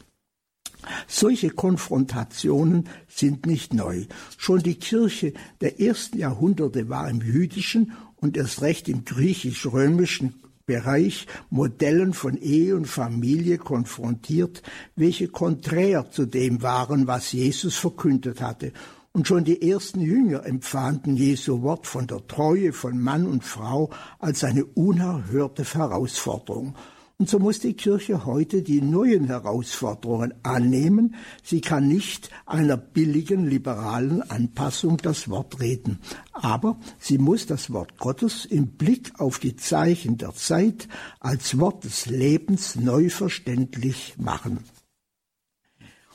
Solche 1.07 1.49
Konfrontationen 1.49 2.89
sind 3.07 3.45
nicht 3.45 3.73
neu. 3.73 4.05
Schon 4.37 4.59
die 4.59 4.75
Kirche 4.75 5.33
der 5.61 5.81
ersten 5.81 6.17
Jahrhunderte 6.17 6.89
war 6.89 7.09
im 7.09 7.21
jüdischen 7.21 7.91
und 8.15 8.37
erst 8.37 8.61
recht 8.61 8.87
im 8.87 9.03
griechisch-römischen 9.03 10.35
Bereich 10.65 11.27
Modellen 11.49 12.13
von 12.13 12.37
Ehe 12.37 12.75
und 12.77 12.87
Familie 12.87 13.57
konfrontiert, 13.57 14.63
welche 14.95 15.27
konträr 15.27 16.09
zu 16.09 16.25
dem 16.25 16.61
waren, 16.61 17.05
was 17.05 17.33
Jesus 17.33 17.75
verkündet 17.75 18.39
hatte. 18.39 18.71
Und 19.11 19.27
schon 19.27 19.43
die 19.43 19.69
ersten 19.69 19.99
Jünger 19.99 20.45
empfanden 20.45 21.17
Jesu 21.17 21.61
Wort 21.63 21.85
von 21.85 22.07
der 22.07 22.25
Treue 22.27 22.71
von 22.71 22.97
Mann 22.97 23.27
und 23.27 23.43
Frau 23.43 23.89
als 24.19 24.45
eine 24.45 24.63
unerhörte 24.63 25.65
Herausforderung. 25.65 26.75
Und 27.23 27.29
so 27.29 27.39
muss 27.39 27.59
die 27.59 27.73
Kirche 27.73 28.25
heute 28.25 28.63
die 28.63 28.81
neuen 28.81 29.27
Herausforderungen 29.27 30.33
annehmen. 30.43 31.15
Sie 31.41 31.61
kann 31.61 31.87
nicht 31.87 32.29
einer 32.45 32.75
billigen 32.75 33.47
liberalen 33.47 34.21
Anpassung 34.23 34.97
das 34.97 35.29
Wort 35.29 35.61
reden. 35.61 35.99
Aber 36.33 36.77
sie 36.99 37.17
muss 37.17 37.45
das 37.45 37.71
Wort 37.71 37.97
Gottes 37.97 38.43
im 38.43 38.73
Blick 38.73 39.21
auf 39.21 39.39
die 39.39 39.55
Zeichen 39.55 40.17
der 40.17 40.33
Zeit 40.35 40.89
als 41.21 41.57
Wort 41.59 41.85
des 41.85 42.07
Lebens 42.07 42.75
neu 42.75 43.09
verständlich 43.09 44.15
machen. 44.17 44.59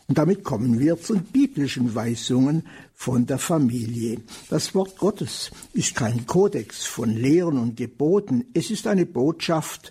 Und 0.08 0.18
damit 0.18 0.44
kommen 0.44 0.78
wir 0.78 1.00
zu 1.00 1.18
biblischen 1.18 1.94
Weisungen 1.94 2.64
von 2.92 3.24
der 3.24 3.38
Familie. 3.38 4.20
Das 4.50 4.74
Wort 4.74 4.98
Gottes 4.98 5.52
ist 5.72 5.94
kein 5.94 6.26
Kodex 6.26 6.84
von 6.84 7.08
Lehren 7.08 7.56
und 7.56 7.78
Geboten. 7.78 8.44
Es 8.52 8.70
ist 8.70 8.86
eine 8.86 9.06
Botschaft 9.06 9.90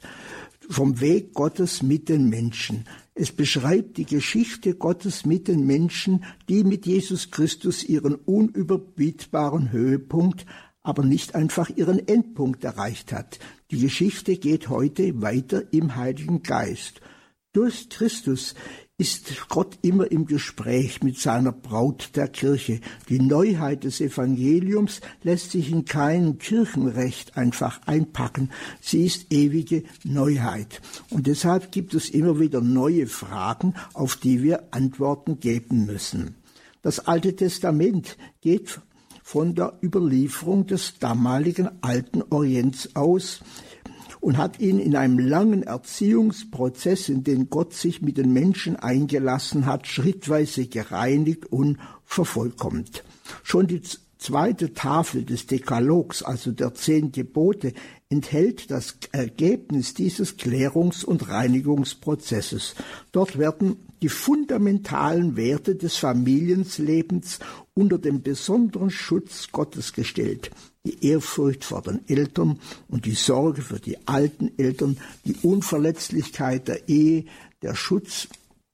vom 0.70 1.00
Weg 1.00 1.34
Gottes 1.34 1.82
mit 1.82 2.10
den 2.10 2.30
Menschen. 2.30 2.86
Es 3.16 3.32
beschreibt 3.32 3.98
die 3.98 4.06
Geschichte 4.06 4.76
Gottes 4.76 5.26
mit 5.26 5.48
den 5.48 5.66
Menschen, 5.66 6.24
die 6.50 6.64
mit 6.64 6.86
Jesus 6.86 7.32
Christus 7.32 7.84
ihren 7.84 8.16
unüberbietbaren 8.16 9.72
Höhepunkt, 9.72 10.46
aber 10.84 11.04
nicht 11.04 11.36
einfach 11.36 11.70
ihren 11.70 12.08
Endpunkt 12.08 12.64
erreicht 12.64 13.12
hat. 13.12 13.40
Die 13.72 13.80
Geschichte 13.80 14.38
geht 14.38 14.70
heute 14.70 15.22
weiter 15.22 15.74
im 15.74 15.96
Heiligen 15.96 16.44
Geist. 16.44 17.02
Durch 17.54 17.90
Christus 17.90 18.56
ist 19.00 19.48
Gott 19.48 19.78
immer 19.84 20.12
im 20.12 20.26
Gespräch 20.26 21.04
mit 21.04 21.20
seiner 21.20 21.52
Braut 21.52 22.16
der 22.16 22.28
Kirche. 22.28 22.82
Die 23.10 23.20
Neuheit 23.20 23.84
des 23.84 24.02
Evangeliums 24.02 25.02
lässt 25.22 25.52
sich 25.52 25.72
in 25.72 25.86
kein 25.86 26.40
Kirchenrecht 26.40 27.38
einfach 27.38 27.80
einpacken. 27.86 28.50
Sie 28.82 29.06
ist 29.06 29.32
ewige 29.32 29.84
Neuheit. 30.04 30.82
Und 31.12 31.28
deshalb 31.28 31.72
gibt 31.72 31.94
es 31.94 32.10
immer 32.10 32.40
wieder 32.40 32.60
neue 32.62 33.06
Fragen, 33.06 33.76
auf 33.94 34.16
die 34.16 34.42
wir 34.42 34.70
Antworten 34.72 35.40
geben 35.40 35.86
müssen. 35.86 36.34
Das 36.82 37.06
Alte 37.06 37.36
Testament 37.36 38.18
geht 38.42 38.80
von 39.22 39.54
der 39.54 39.78
Überlieferung 39.84 40.66
des 40.66 40.98
damaligen 40.98 41.70
alten 41.84 42.24
Orients 42.32 42.96
aus, 42.96 43.42
und 44.20 44.38
hat 44.38 44.60
ihn 44.60 44.80
in 44.80 44.96
einem 44.96 45.20
langen 45.20 45.64
Erziehungsprozess, 45.64 47.10
in 47.10 47.24
den 47.24 47.50
Gott 47.50 47.74
sich 47.74 48.02
mit 48.02 48.18
den 48.18 48.34
Menschen 48.34 48.76
eingelassen 48.76 49.66
hat, 49.66 49.88
schrittweise 49.88 50.68
gereinigt 50.68 51.46
und 51.46 51.78
vervollkommt. 52.04 53.04
Schon 53.44 53.68
die 53.68 53.82
zweite 54.18 54.74
Tafel 54.74 55.24
des 55.24 55.48
Dekalogs, 55.48 56.24
also 56.24 56.52
der 56.52 56.74
zehn 56.74 57.12
Gebote, 57.12 57.74
enthält 58.10 58.72
das 58.72 58.98
Ergebnis 59.12 59.94
dieses 59.94 60.38
Klärungs- 60.38 61.06
und 61.06 61.30
Reinigungsprozesses. 61.30 62.76
Dort 63.12 63.38
werden 63.38 63.78
die 64.02 64.10
fundamentalen 64.10 65.36
Werte 65.36 65.76
des 65.76 65.98
Familienlebens 65.98 67.40
unter 67.74 67.98
den 67.98 68.22
besonderen 68.22 68.90
Schutz 68.90 69.50
Gottes 69.52 69.94
gestellt. 69.94 70.52
Die 70.88 71.06
Ehrfurcht 71.06 71.66
vor 71.66 71.82
den 71.82 72.08
Eltern 72.08 72.60
und 72.88 73.04
die 73.04 73.16
Sorge 73.16 73.62
für 73.62 73.78
die 73.78 74.08
alten 74.08 74.58
Eltern, 74.58 74.98
die 75.26 75.36
Unverletzlichkeit 75.44 76.70
der 76.70 76.88
Ehe, 76.88 77.26
der 77.62 77.76
Schutz 77.76 78.30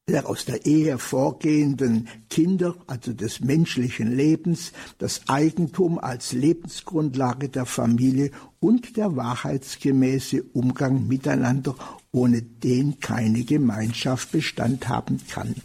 der 0.09 0.27
aus 0.27 0.43
der 0.43 0.65
Ehe 0.65 0.87
hervorgehenden 0.87 2.09
Kinder, 2.29 2.75
also 2.87 3.13
des 3.13 3.39
menschlichen 3.39 4.13
Lebens, 4.13 4.73
das 4.97 5.21
Eigentum 5.29 5.97
als 5.97 6.33
Lebensgrundlage 6.33 7.47
der 7.47 7.65
Familie 7.65 8.31
und 8.59 8.97
der 8.97 9.15
wahrheitsgemäße 9.15 10.43
Umgang 10.51 11.07
miteinander, 11.07 11.75
ohne 12.11 12.41
den 12.41 12.99
keine 12.99 13.45
Gemeinschaft 13.45 14.33
Bestand 14.33 14.89
haben 14.89 15.21
kann. 15.29 15.55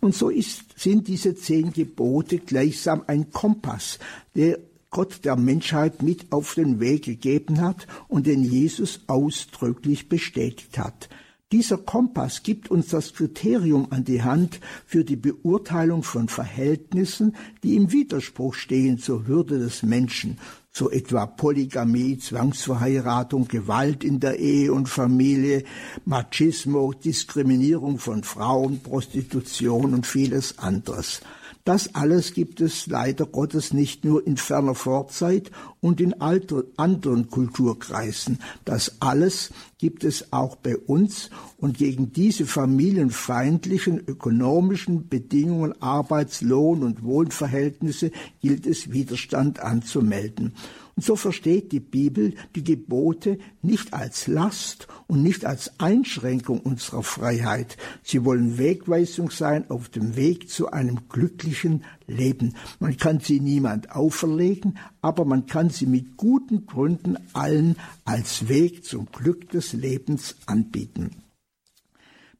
Und 0.00 0.14
so 0.14 0.28
ist, 0.28 0.78
sind 0.78 1.08
diese 1.08 1.34
zehn 1.34 1.72
Gebote 1.72 2.38
gleichsam 2.38 3.04
ein 3.06 3.30
Kompass, 3.30 3.98
der 4.36 4.58
Gott 4.90 5.24
der 5.24 5.36
Menschheit 5.36 6.02
mit 6.02 6.32
auf 6.32 6.54
den 6.54 6.80
Weg 6.80 7.04
gegeben 7.04 7.60
hat 7.60 7.86
und 8.08 8.26
den 8.26 8.42
Jesus 8.42 9.00
ausdrücklich 9.06 10.08
bestätigt 10.08 10.78
hat. 10.78 11.08
Dieser 11.50 11.78
Kompass 11.78 12.42
gibt 12.42 12.70
uns 12.70 12.88
das 12.88 13.14
Kriterium 13.14 13.86
an 13.88 14.04
die 14.04 14.22
Hand 14.22 14.60
für 14.84 15.02
die 15.02 15.16
Beurteilung 15.16 16.02
von 16.02 16.28
Verhältnissen, 16.28 17.36
die 17.62 17.76
im 17.76 17.90
Widerspruch 17.90 18.52
stehen 18.52 18.98
zur 18.98 19.26
Würde 19.28 19.58
des 19.58 19.82
Menschen, 19.82 20.38
so 20.70 20.90
etwa 20.90 21.24
Polygamie, 21.24 22.18
Zwangsverheiratung, 22.18 23.48
Gewalt 23.48 24.04
in 24.04 24.20
der 24.20 24.38
Ehe 24.38 24.74
und 24.74 24.90
Familie, 24.90 25.64
Machismo, 26.04 26.92
Diskriminierung 26.92 27.98
von 27.98 28.24
Frauen, 28.24 28.80
Prostitution 28.82 29.94
und 29.94 30.06
vieles 30.06 30.58
anderes. 30.58 31.22
Das 31.68 31.94
alles 31.94 32.32
gibt 32.32 32.62
es 32.62 32.86
leider 32.86 33.26
Gottes 33.26 33.74
nicht 33.74 34.02
nur 34.02 34.26
in 34.26 34.38
ferner 34.38 34.74
Vorzeit 34.74 35.50
und 35.80 36.00
in 36.00 36.14
anderen 36.18 37.28
Kulturkreisen. 37.28 38.38
Das 38.64 39.02
alles 39.02 39.50
gibt 39.76 40.02
es 40.02 40.32
auch 40.32 40.56
bei 40.56 40.78
uns 40.78 41.28
und 41.58 41.76
gegen 41.76 42.10
diese 42.10 42.46
familienfeindlichen 42.46 43.98
ökonomischen 43.98 45.10
Bedingungen, 45.10 45.74
Arbeitslohn 45.82 46.82
und 46.82 47.04
Wohnverhältnisse 47.04 48.12
gilt 48.40 48.66
es 48.66 48.90
Widerstand 48.90 49.60
anzumelden. 49.60 50.54
Und 50.98 51.04
so 51.04 51.14
versteht 51.14 51.70
die 51.70 51.78
Bibel 51.78 52.34
die 52.56 52.64
Gebote 52.64 53.38
nicht 53.62 53.94
als 53.94 54.26
Last 54.26 54.88
und 55.06 55.22
nicht 55.22 55.44
als 55.44 55.78
Einschränkung 55.78 56.58
unserer 56.58 57.04
Freiheit. 57.04 57.76
Sie 58.02 58.24
wollen 58.24 58.58
Wegweisung 58.58 59.30
sein 59.30 59.70
auf 59.70 59.88
dem 59.90 60.16
Weg 60.16 60.50
zu 60.50 60.72
einem 60.72 61.08
glücklichen 61.08 61.84
Leben. 62.08 62.56
Man 62.80 62.96
kann 62.96 63.20
sie 63.20 63.38
niemand 63.38 63.92
auferlegen, 63.92 64.76
aber 65.00 65.24
man 65.24 65.46
kann 65.46 65.70
sie 65.70 65.86
mit 65.86 66.16
guten 66.16 66.66
Gründen 66.66 67.16
allen 67.32 67.76
als 68.04 68.48
Weg 68.48 68.84
zum 68.84 69.06
Glück 69.12 69.50
des 69.50 69.74
Lebens 69.74 70.34
anbieten. 70.46 71.10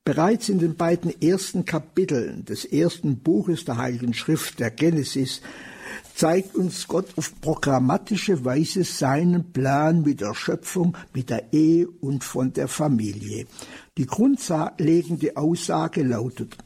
Bereits 0.02 0.48
in 0.48 0.58
den 0.58 0.74
beiden 0.74 1.12
ersten 1.22 1.64
Kapiteln 1.64 2.44
des 2.44 2.64
ersten 2.64 3.18
Buches 3.18 3.64
der 3.66 3.76
Heiligen 3.76 4.14
Schrift 4.14 4.58
der 4.58 4.72
Genesis 4.72 5.42
zeigt 6.18 6.56
uns 6.56 6.88
Gott 6.88 7.16
auf 7.16 7.40
programmatische 7.40 8.44
Weise 8.44 8.82
seinen 8.82 9.52
Plan 9.52 10.02
mit 10.02 10.20
der 10.20 10.34
Schöpfung, 10.34 10.96
mit 11.14 11.30
der 11.30 11.52
Ehe 11.52 11.88
und 11.88 12.24
von 12.24 12.52
der 12.52 12.66
Familie. 12.66 13.46
Die 13.96 14.06
grundlegende 14.06 15.36
Aussage 15.36 16.02
lautet, 16.02 16.58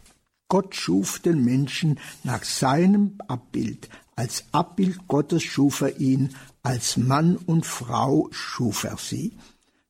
Gott 0.49 0.75
schuf 0.75 1.19
den 1.19 1.45
Menschen 1.45 2.01
nach 2.25 2.45
seinem 2.45 3.19
Abbild. 3.29 3.91
Als 4.17 4.45
Abbild 4.53 5.07
Gottes 5.07 5.43
schuf 5.43 5.83
er 5.83 6.01
ihn, 6.01 6.35
als 6.63 6.97
Mann 6.97 7.37
und 7.37 7.67
Frau 7.67 8.29
schuf 8.31 8.85
er 8.85 8.97
sie. 8.97 9.37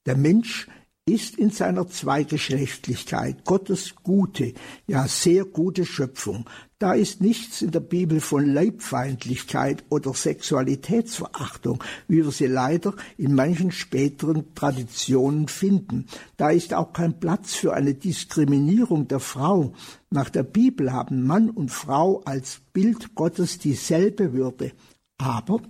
Der 0.06 0.16
Mensch 0.16 0.66
ist 1.04 1.36
in 1.36 1.50
seiner 1.50 1.88
Zweigeschlechtlichkeit 1.88 3.44
Gottes 3.44 3.94
gute, 4.02 4.54
ja 4.88 5.06
sehr 5.06 5.44
gute 5.44 5.84
Schöpfung. 5.84 6.46
Da 6.82 6.94
ist 6.94 7.20
nichts 7.20 7.62
in 7.62 7.70
der 7.70 7.78
Bibel 7.78 8.20
von 8.20 8.44
Leibfeindlichkeit 8.44 9.84
oder 9.88 10.14
Sexualitätsverachtung, 10.14 11.78
wie 12.08 12.24
wir 12.24 12.32
sie 12.32 12.48
leider 12.48 12.96
in 13.16 13.36
manchen 13.36 13.70
späteren 13.70 14.52
Traditionen 14.56 15.46
finden. 15.46 16.08
Da 16.38 16.50
ist 16.50 16.74
auch 16.74 16.92
kein 16.92 17.20
Platz 17.20 17.54
für 17.54 17.72
eine 17.72 17.94
Diskriminierung 17.94 19.06
der 19.06 19.20
Frau. 19.20 19.74
Nach 20.10 20.28
der 20.28 20.42
Bibel 20.42 20.92
haben 20.92 21.24
Mann 21.24 21.50
und 21.50 21.70
Frau 21.70 22.20
als 22.24 22.60
Bild 22.72 23.14
Gottes 23.14 23.60
dieselbe 23.60 24.32
Würde. 24.32 24.72
Aber 25.18 25.62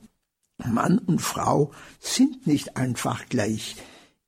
Mann 0.65 0.97
und 0.97 1.21
Frau 1.21 1.73
sind 2.01 2.47
nicht 2.47 2.79
einfach 2.79 3.29
gleich. 3.29 3.77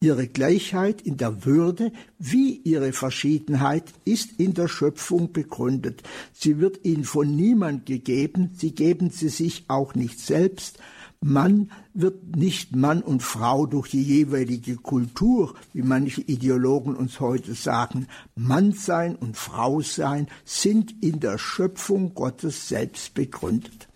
Ihre 0.04 0.28
Gleichheit 0.28 1.00
in 1.00 1.16
der 1.16 1.46
Würde 1.46 1.90
wie 2.18 2.60
ihre 2.62 2.92
Verschiedenheit 2.92 3.84
ist 4.04 4.32
in 4.38 4.52
der 4.52 4.68
Schöpfung 4.68 5.32
begründet. 5.32 6.02
Sie 6.34 6.58
wird 6.58 6.84
ihnen 6.84 7.04
von 7.04 7.34
niemand 7.34 7.86
gegeben, 7.86 8.50
sie 8.54 8.74
geben 8.74 9.08
sie 9.08 9.30
sich 9.30 9.64
auch 9.68 9.94
nicht 9.94 10.20
selbst. 10.20 10.78
Mann 11.22 11.70
wird 11.94 12.36
nicht 12.36 12.76
Mann 12.76 13.00
und 13.00 13.22
Frau 13.22 13.64
durch 13.64 13.88
die 13.88 14.02
jeweilige 14.02 14.76
Kultur, 14.76 15.54
wie 15.72 15.80
manche 15.80 16.20
Ideologen 16.20 16.96
uns 16.96 17.18
heute 17.18 17.54
sagen. 17.54 18.06
Mann 18.34 18.72
sein 18.72 19.16
und 19.16 19.38
Frau 19.38 19.80
sein 19.80 20.28
sind 20.44 21.02
in 21.02 21.18
der 21.18 21.38
Schöpfung 21.38 22.12
Gottes 22.12 22.68
selbst 22.68 23.14
begründet. 23.14 23.88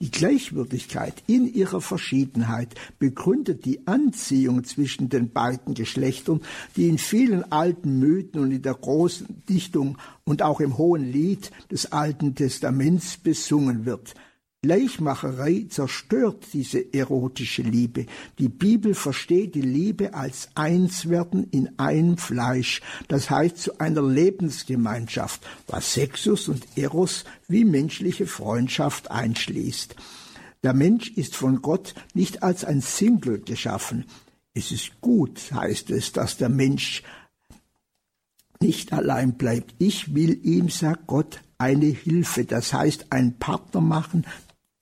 Die 0.00 0.10
Gleichwürdigkeit 0.10 1.22
in 1.28 1.46
ihrer 1.46 1.80
Verschiedenheit 1.80 2.74
begründet 2.98 3.64
die 3.64 3.86
Anziehung 3.86 4.64
zwischen 4.64 5.08
den 5.08 5.30
beiden 5.30 5.74
Geschlechtern, 5.74 6.40
die 6.76 6.88
in 6.88 6.98
vielen 6.98 7.50
alten 7.52 8.00
Mythen 8.00 8.40
und 8.40 8.50
in 8.50 8.62
der 8.62 8.74
großen 8.74 9.44
Dichtung 9.48 9.96
und 10.24 10.42
auch 10.42 10.60
im 10.60 10.78
hohen 10.78 11.04
Lied 11.10 11.52
des 11.70 11.92
Alten 11.92 12.34
Testaments 12.34 13.16
besungen 13.18 13.86
wird. 13.86 14.14
Gleichmacherei 14.64 15.66
zerstört 15.68 16.46
diese 16.54 16.94
erotische 16.94 17.60
Liebe. 17.60 18.06
Die 18.38 18.48
Bibel 18.48 18.94
versteht 18.94 19.54
die 19.54 19.60
Liebe 19.60 20.14
als 20.14 20.48
Einswerden 20.54 21.46
in 21.50 21.78
einem 21.78 22.16
Fleisch, 22.16 22.80
das 23.08 23.28
heißt 23.28 23.58
zu 23.58 23.78
einer 23.78 24.00
Lebensgemeinschaft, 24.00 25.42
was 25.66 25.92
Sexus 25.92 26.48
und 26.48 26.66
Eros 26.78 27.24
wie 27.46 27.66
menschliche 27.66 28.26
Freundschaft 28.26 29.10
einschließt. 29.10 29.96
Der 30.62 30.72
Mensch 30.72 31.10
ist 31.10 31.36
von 31.36 31.60
Gott 31.60 31.94
nicht 32.14 32.42
als 32.42 32.64
ein 32.64 32.80
Single 32.80 33.40
geschaffen. 33.40 34.06
Es 34.54 34.72
ist 34.72 34.98
gut, 35.02 35.52
heißt 35.52 35.90
es, 35.90 36.12
dass 36.12 36.38
der 36.38 36.48
Mensch 36.48 37.02
nicht 38.60 38.94
allein 38.94 39.34
bleibt. 39.34 39.74
Ich 39.76 40.14
will 40.14 40.40
ihm, 40.42 40.70
sagt 40.70 41.06
Gott, 41.06 41.42
eine 41.58 41.86
Hilfe, 41.86 42.44
das 42.44 42.72
heißt 42.72 43.12
einen 43.12 43.38
Partner 43.38 43.80
machen, 43.80 44.26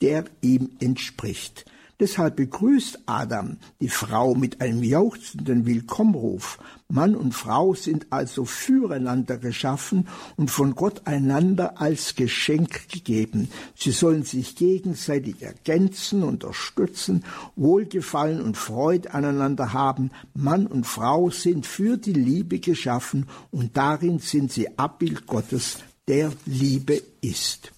der 0.03 0.25
ihm 0.43 0.71
entspricht. 0.81 1.65
Deshalb 2.01 2.35
begrüßt 2.35 3.03
Adam 3.07 3.59
die 3.81 3.89
Frau 3.89 4.35
mit 4.35 4.61
einem 4.61 4.83
jauchzenden 4.83 5.67
Willkommruf. 5.67 6.59
Mann 6.89 7.15
und 7.15 7.33
Frau 7.33 7.75
sind 7.75 8.07
also 8.11 8.45
füreinander 8.45 9.39
geschaffen 9.39 10.09
und 10.37 10.51
von 10.51 10.75
Gott 10.75 11.03
einander 11.07 11.81
als 11.81 12.17
Geschenk 12.17 12.89
gegeben. 12.89 13.51
Sie 13.77 13.93
sollen 13.93 14.25
sich 14.25 14.57
gegenseitig 14.57 15.43
ergänzen, 15.43 16.25
unterstützen, 16.25 17.25
Wohlgefallen 17.55 18.41
und 18.41 18.57
Freude 18.57 19.15
aneinander 19.15 19.73
haben. 19.73 20.11
Mann 20.35 20.67
und 20.67 20.89
Frau 20.89 21.31
sind 21.31 21.67
für 21.67 21.99
die 21.99 22.15
Liebe 22.15 22.59
geschaffen 22.59 23.29
und 23.53 23.77
darin 23.77 24.19
sind 24.19 24.51
sie 24.51 24.77
Abbild 24.77 25.29
Gottes, 25.29 25.79
der 26.09 26.33
Liebe 26.47 27.01
ist. 27.21 27.72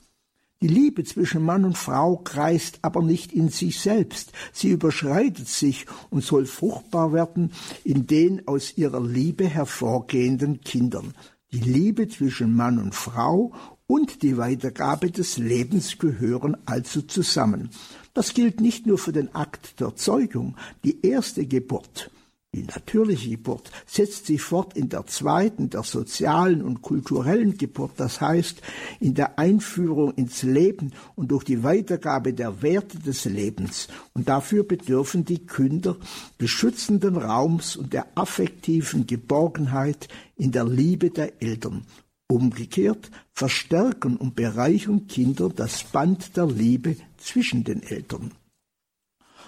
Die 0.64 0.68
Liebe 0.68 1.04
zwischen 1.04 1.42
Mann 1.42 1.66
und 1.66 1.76
Frau 1.76 2.16
kreist 2.16 2.78
aber 2.80 3.02
nicht 3.02 3.34
in 3.34 3.50
sich 3.50 3.78
selbst, 3.80 4.32
sie 4.50 4.70
überschreitet 4.70 5.46
sich 5.46 5.84
und 6.08 6.24
soll 6.24 6.46
fruchtbar 6.46 7.12
werden 7.12 7.52
in 7.84 8.06
den 8.06 8.48
aus 8.48 8.78
ihrer 8.78 9.02
Liebe 9.02 9.46
hervorgehenden 9.46 10.62
Kindern. 10.62 11.12
Die 11.52 11.60
Liebe 11.60 12.08
zwischen 12.08 12.56
Mann 12.56 12.78
und 12.78 12.94
Frau 12.94 13.52
und 13.86 14.22
die 14.22 14.38
Weitergabe 14.38 15.10
des 15.10 15.36
Lebens 15.36 15.98
gehören 15.98 16.56
also 16.64 17.02
zusammen. 17.02 17.68
Das 18.14 18.32
gilt 18.32 18.62
nicht 18.62 18.86
nur 18.86 18.96
für 18.96 19.12
den 19.12 19.34
Akt 19.34 19.80
der 19.80 19.96
Zeugung, 19.96 20.56
die 20.82 21.04
erste 21.04 21.44
Geburt, 21.44 22.10
die 22.54 22.62
natürliche 22.62 23.30
Geburt 23.30 23.70
setzt 23.86 24.26
sich 24.26 24.40
fort 24.40 24.76
in 24.76 24.88
der 24.88 25.06
zweiten, 25.06 25.70
der 25.70 25.82
sozialen 25.82 26.62
und 26.62 26.82
kulturellen 26.82 27.58
Geburt, 27.58 27.92
das 27.96 28.20
heißt 28.20 28.62
in 29.00 29.14
der 29.14 29.38
Einführung 29.38 30.14
ins 30.14 30.42
Leben 30.42 30.92
und 31.16 31.32
durch 31.32 31.44
die 31.44 31.64
Weitergabe 31.64 32.32
der 32.32 32.62
Werte 32.62 32.98
des 33.00 33.24
Lebens. 33.24 33.88
Und 34.12 34.28
dafür 34.28 34.62
bedürfen 34.62 35.24
die 35.24 35.44
Kinder 35.44 35.96
des 36.40 36.50
schützenden 36.50 37.16
Raums 37.16 37.76
und 37.76 37.92
der 37.92 38.06
affektiven 38.14 39.06
Geborgenheit 39.06 40.08
in 40.36 40.52
der 40.52 40.64
Liebe 40.64 41.10
der 41.10 41.42
Eltern. 41.42 41.84
Umgekehrt 42.28 43.10
verstärken 43.32 44.16
und 44.16 44.36
bereichern 44.36 45.08
Kinder 45.08 45.48
das 45.48 45.82
Band 45.82 46.36
der 46.36 46.46
Liebe 46.46 46.96
zwischen 47.18 47.64
den 47.64 47.82
Eltern. 47.82 48.30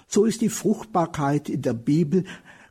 So 0.08 0.24
ist 0.24 0.40
die 0.40 0.48
Fruchtbarkeit 0.48 1.48
in 1.48 1.62
der 1.62 1.74
Bibel 1.74 2.24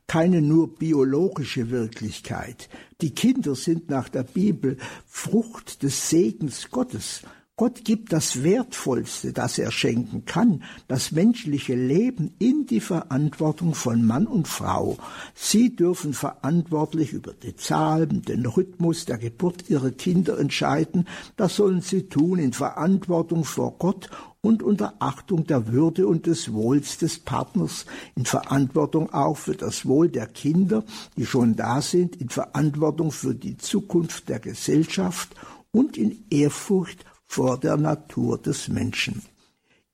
keine 0.07 0.41
nur 0.41 0.75
biologische 0.75 1.69
Wirklichkeit. 1.69 2.69
Die 3.01 3.13
Kinder 3.13 3.55
sind 3.55 3.89
nach 3.89 4.09
der 4.09 4.23
Bibel 4.23 4.77
Frucht 5.05 5.83
des 5.83 6.09
Segens 6.09 6.69
Gottes. 6.69 7.21
Gott 7.57 7.85
gibt 7.85 8.11
das 8.11 8.43
Wertvollste, 8.43 9.31
das 9.31 9.57
er 9.57 9.71
schenken 9.71 10.25
kann, 10.25 10.61
das 10.89 11.13
menschliche 11.13 11.73
Leben 11.73 12.35
in 12.37 12.65
die 12.65 12.81
Verantwortung 12.81 13.73
von 13.75 14.05
Mann 14.05 14.27
und 14.27 14.49
Frau. 14.49 14.97
Sie 15.35 15.73
dürfen 15.73 16.11
verantwortlich 16.11 17.13
über 17.13 17.31
die 17.31 17.55
Zahlen, 17.55 18.23
den 18.23 18.45
Rhythmus 18.45 19.05
der 19.05 19.17
Geburt 19.17 19.69
ihrer 19.69 19.91
Kinder 19.91 20.37
entscheiden. 20.37 21.07
Das 21.37 21.55
sollen 21.55 21.79
sie 21.79 22.09
tun 22.09 22.39
in 22.39 22.51
Verantwortung 22.51 23.45
vor 23.45 23.77
Gott 23.77 24.09
und 24.41 24.61
unter 24.61 24.95
Achtung 24.99 25.47
der 25.47 25.71
Würde 25.71 26.07
und 26.07 26.25
des 26.25 26.51
Wohls 26.51 26.97
des 26.97 27.19
Partners, 27.19 27.85
in 28.17 28.25
Verantwortung 28.25 29.13
auch 29.13 29.37
für 29.37 29.55
das 29.55 29.85
Wohl 29.85 30.09
der 30.09 30.27
Kinder, 30.27 30.83
die 31.15 31.25
schon 31.25 31.55
da 31.55 31.81
sind, 31.81 32.17
in 32.17 32.27
Verantwortung 32.27 33.13
für 33.13 33.33
die 33.33 33.55
Zukunft 33.55 34.27
der 34.27 34.41
Gesellschaft 34.41 35.33
und 35.71 35.95
in 35.95 36.25
Ehrfurcht 36.29 37.05
vor 37.35 37.57
der 37.57 37.75
Natur 37.75 38.37
des 38.37 38.69
Menschen. 38.69 39.21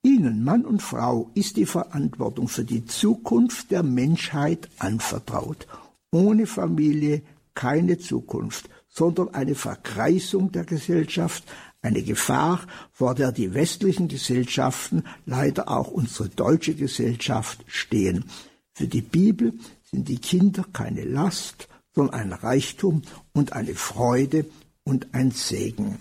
Ihnen, 0.04 0.44
Mann 0.44 0.64
und 0.64 0.84
Frau, 0.84 1.32
ist 1.34 1.58
die 1.58 1.66
Verantwortung 1.66 2.48
für 2.48 2.64
die 2.64 2.86
Zukunft 2.86 3.72
der 3.72 3.82
Menschheit 3.82 4.70
anvertraut. 4.78 5.66
Ohne 6.12 6.46
Familie 6.46 7.24
keine 7.56 7.98
Zukunft, 7.98 8.70
sondern 8.90 9.34
eine 9.34 9.56
Verkreisung 9.56 10.52
der 10.52 10.66
Gesellschaft, 10.66 11.44
eine 11.82 12.04
Gefahr, 12.04 12.60
vor 12.92 13.16
der 13.16 13.32
die 13.32 13.56
westlichen 13.56 14.08
Gesellschaften, 14.08 15.04
leider 15.26 15.68
auch 15.72 15.90
unsere 15.90 16.30
deutsche 16.30 16.76
Gesellschaft, 16.76 17.66
stehen. 17.66 18.26
Für 18.72 18.86
die 18.86 19.02
Bibel 19.02 19.56
sind 19.82 20.10
die 20.10 20.20
Kinder 20.20 20.64
keine 20.74 21.06
Last, 21.06 21.70
sondern 21.96 22.22
ein 22.22 22.34
Reichtum 22.34 23.02
und 23.34 23.54
eine 23.54 23.74
Freude 23.74 24.46
und 24.84 25.16
ein 25.16 25.32
Segen. 25.32 25.98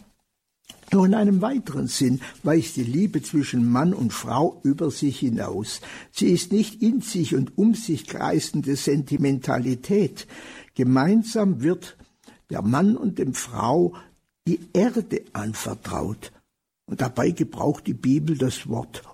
Nur 0.93 1.07
in 1.07 1.15
einem 1.15 1.41
weiteren 1.41 1.87
Sinn 1.87 2.21
weist 2.43 2.77
die 2.77 2.83
Liebe 2.83 3.23
zwischen 3.23 3.71
Mann 3.71 3.95
und 3.95 4.13
Frau 4.13 4.61
über 4.65 4.91
sich 4.91 5.21
hinaus. 5.21 5.81
Sie 6.11 6.31
ist 6.31 6.53
nicht 6.53 6.83
in 6.83 7.01
sich 7.01 7.35
und 7.35 7.57
um 7.57 7.75
sich 7.75 8.07
kreisende 8.07 8.75
Sentimentalität. 8.75 10.27
Gemeinsam 10.75 11.63
wird 11.63 11.97
der 12.51 12.63
Mann 12.63 12.97
und 12.97 13.19
dem 13.19 13.35
Frau 13.35 13.95
die 14.49 14.61
Erde 14.73 15.23
anvertraut. 15.33 16.33
Und 16.87 17.01
dabei 17.01 17.31
gebraucht 17.31 17.87
die 17.87 17.95
Bibel 17.95 18.37
das 18.37 18.69
Wort 18.69 19.05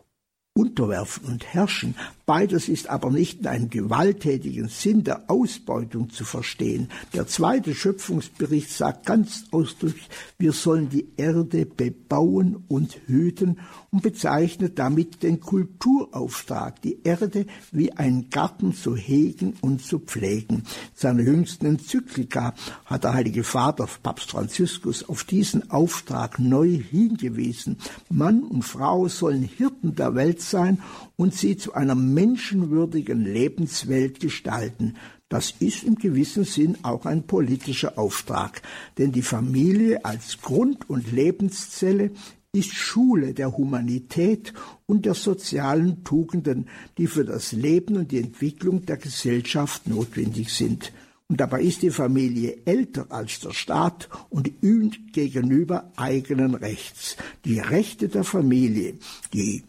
unterwerfen 0.55 1.27
und 1.27 1.45
herrschen. 1.45 1.95
Beides 2.27 2.69
ist 2.69 2.91
aber 2.91 3.13
nicht 3.13 3.39
in 3.39 3.47
einem 3.47 3.71
gewalttätigen 3.71 4.67
Sinn 4.67 5.05
der 5.05 5.31
Ausbeutung 5.31 6.11
zu 6.11 6.25
verstehen. 6.25 6.89
Der 7.15 7.29
zweite 7.29 7.73
Schöpfungsbericht 7.73 8.69
sagt 8.69 9.07
ganz 9.07 9.45
ausdrücklich, 9.53 10.09
wir 10.37 10.51
sollen 10.51 10.89
die 10.89 11.07
Erde 11.17 11.65
bebauen 11.67 12.65
und 12.67 12.99
hüten 13.07 13.61
und 13.93 14.03
bezeichnet 14.03 14.77
damit 14.77 15.23
den 15.23 15.39
Kulturauftrag, 15.39 16.83
die 16.83 16.99
Erde 17.05 17.47
wie 17.71 17.93
einen 17.93 18.29
Garten 18.29 18.75
zu 18.75 18.97
hegen 18.97 19.55
und 19.61 19.85
zu 19.85 20.01
pflegen. 20.01 20.65
Seine 20.95 21.23
jüngsten 21.23 21.67
Enzyklika 21.67 22.55
hat 22.87 23.05
der 23.05 23.15
Heilige 23.15 23.45
Vater, 23.45 23.89
Papst 24.03 24.33
Franziskus, 24.33 25.09
auf 25.09 25.23
diesen 25.23 25.71
Auftrag 25.71 26.41
neu 26.41 26.71
hingewiesen. 26.71 27.77
Mann 28.09 28.43
und 28.43 28.65
Frau 28.65 29.07
sollen 29.07 29.45
Hirten 29.45 29.95
der 29.95 30.17
Welt 30.17 30.41
sein 30.41 30.83
und 31.17 31.35
sie 31.35 31.57
zu 31.57 31.75
einer 31.75 31.95
menschenwürdigen 31.95 33.25
Lebenswelt 33.25 34.21
gestalten. 34.21 34.95
Das 35.29 35.55
ist 35.59 35.83
im 35.83 35.97
gewissen 35.97 36.45
Sinn 36.45 36.79
auch 36.83 37.05
ein 37.05 37.27
politischer 37.27 37.99
Auftrag, 37.99 38.63
denn 38.99 39.13
die 39.13 39.23
Familie 39.23 40.05
als 40.05 40.41
Grund- 40.41 40.89
und 40.89 41.11
Lebenszelle 41.11 42.13
ist 42.53 42.75
Schule 42.75 43.35
der 43.35 43.57
Humanität 43.57 44.53
und 44.87 45.05
der 45.05 45.15
sozialen 45.15 46.05
Tugenden, 46.05 46.69
die 46.97 47.07
für 47.07 47.25
das 47.25 47.53
Leben 47.53 47.97
und 47.97 48.13
die 48.13 48.21
Entwicklung 48.21 48.87
der 48.87 48.97
Gesellschaft 48.97 49.89
notwendig 49.89 50.53
sind. 50.53 50.93
Und 51.29 51.41
dabei 51.41 51.63
ist 51.63 51.83
die 51.83 51.91
Familie 51.91 52.59
älter 52.65 53.07
als 53.11 53.41
der 53.41 53.53
Staat 53.53 54.09
und 54.31 54.49
übt 54.63 54.99
gegenüber 55.13 55.93
eigenen 55.97 56.55
Rechts. 56.55 57.17
Die 57.45 57.59
Rechte 57.59 58.09
der 58.09 58.23
Familie, 58.23 58.95
die 59.33 59.65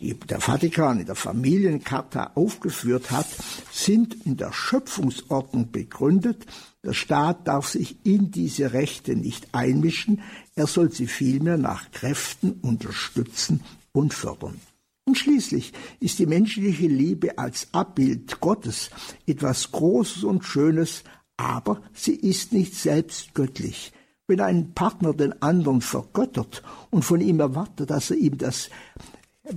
die 0.00 0.14
der 0.14 0.40
Vatikan 0.40 1.00
in 1.00 1.06
der 1.06 1.14
Familiencharta 1.14 2.32
aufgeführt 2.34 3.10
hat, 3.10 3.26
sind 3.70 4.26
in 4.26 4.36
der 4.36 4.52
Schöpfungsordnung 4.52 5.70
begründet. 5.70 6.46
Der 6.82 6.94
Staat 6.94 7.46
darf 7.46 7.68
sich 7.68 8.04
in 8.04 8.30
diese 8.30 8.72
Rechte 8.72 9.14
nicht 9.14 9.54
einmischen, 9.54 10.22
er 10.56 10.66
soll 10.66 10.90
sie 10.90 11.06
vielmehr 11.06 11.58
nach 11.58 11.90
Kräften 11.90 12.52
unterstützen 12.62 13.60
und 13.92 14.14
fördern. 14.14 14.60
Und 15.04 15.18
schließlich 15.18 15.72
ist 16.00 16.18
die 16.18 16.26
menschliche 16.26 16.86
Liebe 16.86 17.38
als 17.38 17.68
Abbild 17.72 18.40
Gottes 18.40 18.90
etwas 19.26 19.72
Großes 19.72 20.24
und 20.24 20.44
Schönes, 20.44 21.04
aber 21.36 21.82
sie 21.92 22.14
ist 22.14 22.52
nicht 22.52 22.74
selbst 22.74 23.34
göttlich. 23.34 23.92
Wenn 24.26 24.40
ein 24.40 24.72
Partner 24.74 25.12
den 25.12 25.42
anderen 25.42 25.80
vergöttert 25.80 26.62
und 26.90 27.04
von 27.04 27.20
ihm 27.20 27.40
erwartet, 27.40 27.90
dass 27.90 28.10
er 28.10 28.18
ihm 28.18 28.38
das 28.38 28.70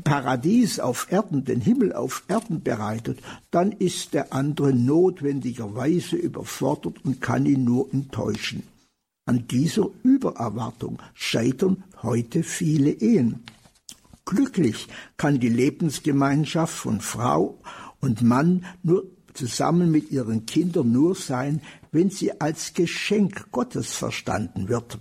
Paradies 0.03 0.79
auf 0.79 1.11
Erden, 1.11 1.45
den 1.45 1.61
Himmel 1.61 1.93
auf 1.93 2.23
Erden 2.27 2.63
bereitet, 2.63 3.19
dann 3.51 3.71
ist 3.71 4.13
der 4.13 4.33
andere 4.33 4.73
notwendigerweise 4.73 6.15
überfordert 6.15 7.03
und 7.05 7.21
kann 7.21 7.45
ihn 7.45 7.63
nur 7.63 7.93
enttäuschen. 7.93 8.63
An 9.25 9.47
dieser 9.47 9.87
Übererwartung 10.03 10.99
scheitern 11.13 11.83
heute 12.01 12.43
viele 12.43 12.91
Ehen. 12.91 13.43
Glücklich 14.25 14.87
kann 15.17 15.39
die 15.39 15.49
Lebensgemeinschaft 15.49 16.73
von 16.73 16.99
Frau 17.01 17.59
und 17.99 18.21
Mann 18.21 18.65
nur 18.81 19.05
zusammen 19.33 19.91
mit 19.91 20.11
ihren 20.11 20.45
Kindern 20.45 20.91
nur 20.91 21.15
sein, 21.15 21.61
wenn 21.91 22.09
sie 22.09 22.39
als 22.41 22.73
Geschenk 22.73 23.51
Gottes 23.51 23.93
verstanden 23.93 24.67
wird, 24.67 24.99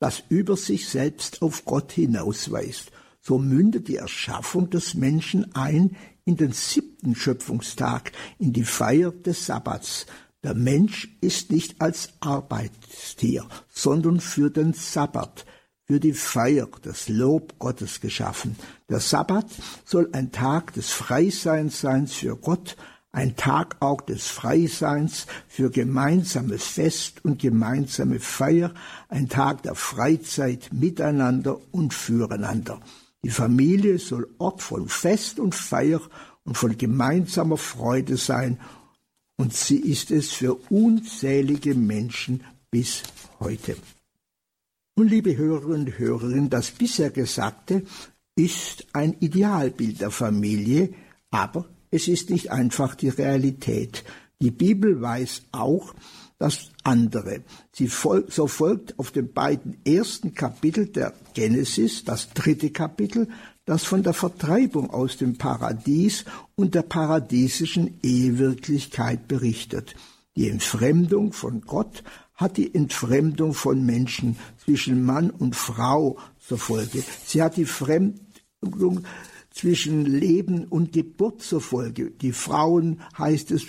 das 0.00 0.22
über 0.28 0.56
sich 0.56 0.88
selbst 0.88 1.42
auf 1.42 1.64
Gott 1.64 1.92
hinausweist 1.92 2.90
so 3.26 3.38
mündet 3.38 3.88
die 3.88 3.96
Erschaffung 3.96 4.68
des 4.68 4.94
Menschen 4.94 5.54
ein 5.54 5.96
in 6.26 6.36
den 6.36 6.52
siebten 6.52 7.14
Schöpfungstag, 7.14 8.12
in 8.38 8.52
die 8.52 8.64
Feier 8.64 9.12
des 9.12 9.46
Sabbats. 9.46 10.04
Der 10.42 10.54
Mensch 10.54 11.08
ist 11.22 11.50
nicht 11.50 11.80
als 11.80 12.10
Arbeitstier, 12.20 13.46
sondern 13.72 14.20
für 14.20 14.50
den 14.50 14.74
Sabbat, 14.74 15.46
für 15.86 16.00
die 16.00 16.12
Feier, 16.12 16.68
das 16.82 17.08
Lob 17.08 17.58
Gottes 17.58 18.02
geschaffen. 18.02 18.56
Der 18.90 19.00
Sabbat 19.00 19.46
soll 19.86 20.10
ein 20.12 20.30
Tag 20.30 20.74
des 20.74 20.90
Freiseins 20.90 21.80
sein 21.80 22.06
für 22.06 22.36
Gott, 22.36 22.76
ein 23.10 23.36
Tag 23.36 23.76
auch 23.80 24.02
des 24.02 24.26
Freiseins 24.26 25.26
für 25.48 25.70
gemeinsames 25.70 26.64
Fest 26.64 27.24
und 27.24 27.40
gemeinsame 27.40 28.20
Feier, 28.20 28.74
ein 29.08 29.30
Tag 29.30 29.62
der 29.62 29.76
Freizeit 29.76 30.70
miteinander 30.72 31.58
und 31.70 31.94
füreinander. 31.94 32.80
Die 33.24 33.30
Familie 33.30 33.98
soll 33.98 34.28
Ort 34.38 34.62
von 34.62 34.88
Fest 34.88 35.40
und 35.40 35.54
Feier 35.54 36.00
und 36.44 36.56
von 36.56 36.76
gemeinsamer 36.76 37.56
Freude 37.56 38.16
sein, 38.16 38.60
und 39.36 39.52
sie 39.52 39.78
ist 39.78 40.12
es 40.12 40.30
für 40.30 40.54
unzählige 40.70 41.74
Menschen 41.74 42.44
bis 42.70 43.02
heute. 43.40 43.76
Und 44.94 45.08
liebe 45.08 45.36
Hörerinnen 45.36 45.86
und 45.86 45.98
Hörer, 45.98 46.30
das 46.48 46.70
bisher 46.70 47.10
Gesagte 47.10 47.82
ist 48.36 48.86
ein 48.92 49.16
Idealbild 49.18 50.00
der 50.00 50.10
Familie, 50.10 50.94
aber 51.30 51.68
es 51.90 52.06
ist 52.06 52.30
nicht 52.30 52.52
einfach 52.52 52.94
die 52.94 53.08
Realität. 53.08 54.04
Die 54.40 54.50
Bibel 54.50 55.00
weiß 55.00 55.44
auch, 55.52 55.94
das 56.44 56.68
andere. 56.82 57.42
Sie 57.72 57.88
fol 57.88 58.26
so 58.28 58.46
folgt 58.46 58.98
auf 58.98 59.10
den 59.10 59.32
beiden 59.32 59.78
ersten 59.86 60.34
Kapitel 60.34 60.86
der 60.86 61.14
Genesis, 61.32 62.04
das 62.04 62.34
dritte 62.34 62.68
Kapitel, 62.68 63.28
das 63.64 63.84
von 63.84 64.02
der 64.02 64.12
Vertreibung 64.12 64.90
aus 64.90 65.16
dem 65.16 65.38
Paradies 65.38 66.26
und 66.54 66.74
der 66.74 66.82
paradiesischen 66.82 67.98
Ehewirklichkeit 68.02 69.26
berichtet. 69.26 69.94
Die 70.36 70.50
Entfremdung 70.50 71.32
von 71.32 71.62
Gott 71.62 72.04
hat 72.34 72.58
die 72.58 72.74
Entfremdung 72.74 73.54
von 73.54 73.86
Menschen 73.86 74.36
zwischen 74.62 75.02
Mann 75.02 75.30
und 75.30 75.56
Frau 75.56 76.18
zur 76.46 76.58
Folge. 76.58 77.02
Sie 77.24 77.42
hat 77.42 77.56
die 77.56 77.64
Fremdung 77.64 79.06
zwischen 79.50 80.04
Leben 80.04 80.66
und 80.66 80.92
Geburt 80.92 81.40
zur 81.40 81.62
Folge. 81.62 82.10
Die 82.10 82.32
Frauen, 82.32 83.00
heißt 83.16 83.50
es, 83.52 83.64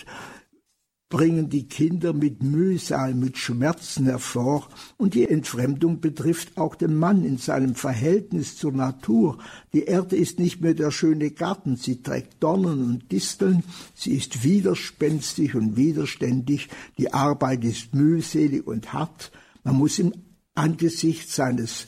bringen 1.09 1.49
die 1.49 1.67
Kinder 1.67 2.13
mit 2.13 2.41
Mühsal, 2.41 3.13
mit 3.13 3.37
Schmerzen 3.37 4.05
hervor, 4.05 4.67
und 4.97 5.13
die 5.13 5.27
Entfremdung 5.27 6.01
betrifft 6.01 6.57
auch 6.57 6.75
den 6.75 6.95
Mann 6.95 7.23
in 7.23 7.37
seinem 7.37 7.75
Verhältnis 7.75 8.57
zur 8.57 8.71
Natur. 8.71 9.37
Die 9.73 9.83
Erde 9.83 10.15
ist 10.15 10.39
nicht 10.39 10.61
mehr 10.61 10.73
der 10.73 10.91
schöne 10.91 11.31
Garten, 11.31 11.75
sie 11.75 12.01
trägt 12.01 12.41
Dornen 12.41 12.83
und 12.83 13.11
Disteln, 13.11 13.63
sie 13.93 14.15
ist 14.15 14.43
widerspenstig 14.43 15.53
und 15.55 15.77
widerständig, 15.77 16.69
die 16.97 17.13
Arbeit 17.13 17.63
ist 17.63 17.93
mühselig 17.93 18.65
und 18.65 18.91
hart, 18.93 19.31
man 19.63 19.75
muss 19.75 19.99
im 19.99 20.13
Angesicht 20.55 21.29
seines 21.29 21.85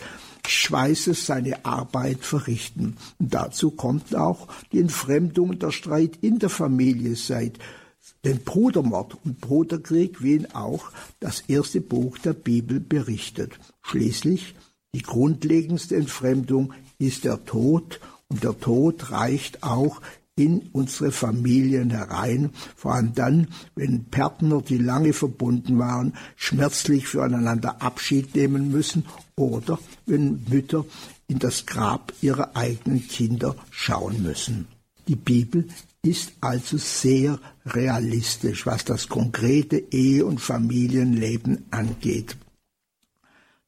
Schweißes 0.47 1.25
seine 1.25 1.65
Arbeit 1.65 2.19
verrichten. 2.23 2.97
Und 3.19 3.33
dazu 3.33 3.71
kommt 3.71 4.15
auch 4.15 4.47
die 4.71 4.79
Entfremdung 4.79 5.49
und 5.49 5.63
der 5.63 5.71
Streit 5.71 6.17
in 6.21 6.39
der 6.39 6.49
Familie 6.49 7.15
seit 7.15 7.59
den 8.27 8.39
Brudermord 8.43 9.17
und 9.23 9.39
Bruderkrieg, 9.39 10.21
wie 10.21 10.35
ihn 10.35 10.47
auch 10.47 10.91
das 11.21 11.41
erste 11.47 11.79
Buch 11.79 12.17
der 12.17 12.33
Bibel 12.33 12.81
berichtet. 12.81 13.57
Schließlich 13.81 14.53
die 14.93 15.01
grundlegendste 15.01 15.95
Entfremdung 15.95 16.73
ist 16.99 17.23
der 17.23 17.45
Tod 17.45 18.01
und 18.27 18.43
der 18.43 18.59
Tod 18.59 19.11
reicht 19.11 19.63
auch 19.63 20.01
in 20.35 20.69
unsere 20.73 21.11
Familien 21.11 21.89
herein, 21.89 22.51
vor 22.75 22.95
allem 22.95 23.15
dann, 23.15 23.47
wenn 23.75 24.05
Partner, 24.05 24.61
die 24.61 24.77
lange 24.77 25.13
verbunden 25.13 25.79
waren, 25.79 26.13
schmerzlich 26.35 27.07
füreinander 27.07 27.81
Abschied 27.81 28.35
nehmen 28.35 28.71
müssen 28.71 29.05
oder 29.35 29.79
wenn 30.05 30.43
Mütter 30.49 30.85
in 31.27 31.39
das 31.39 31.65
Grab 31.65 32.13
ihrer 32.21 32.55
eigenen 32.55 33.07
Kinder 33.07 33.55
schauen 33.71 34.21
müssen. 34.21 34.67
Die 35.07 35.15
Bibel 35.15 35.69
ist 36.03 36.33
also 36.41 36.77
sehr 36.77 37.39
realistisch, 37.65 38.65
was 38.65 38.85
das 38.85 39.09
konkrete 39.09 39.77
Ehe- 39.91 40.25
und 40.25 40.39
Familienleben 40.39 41.65
angeht. 41.71 42.37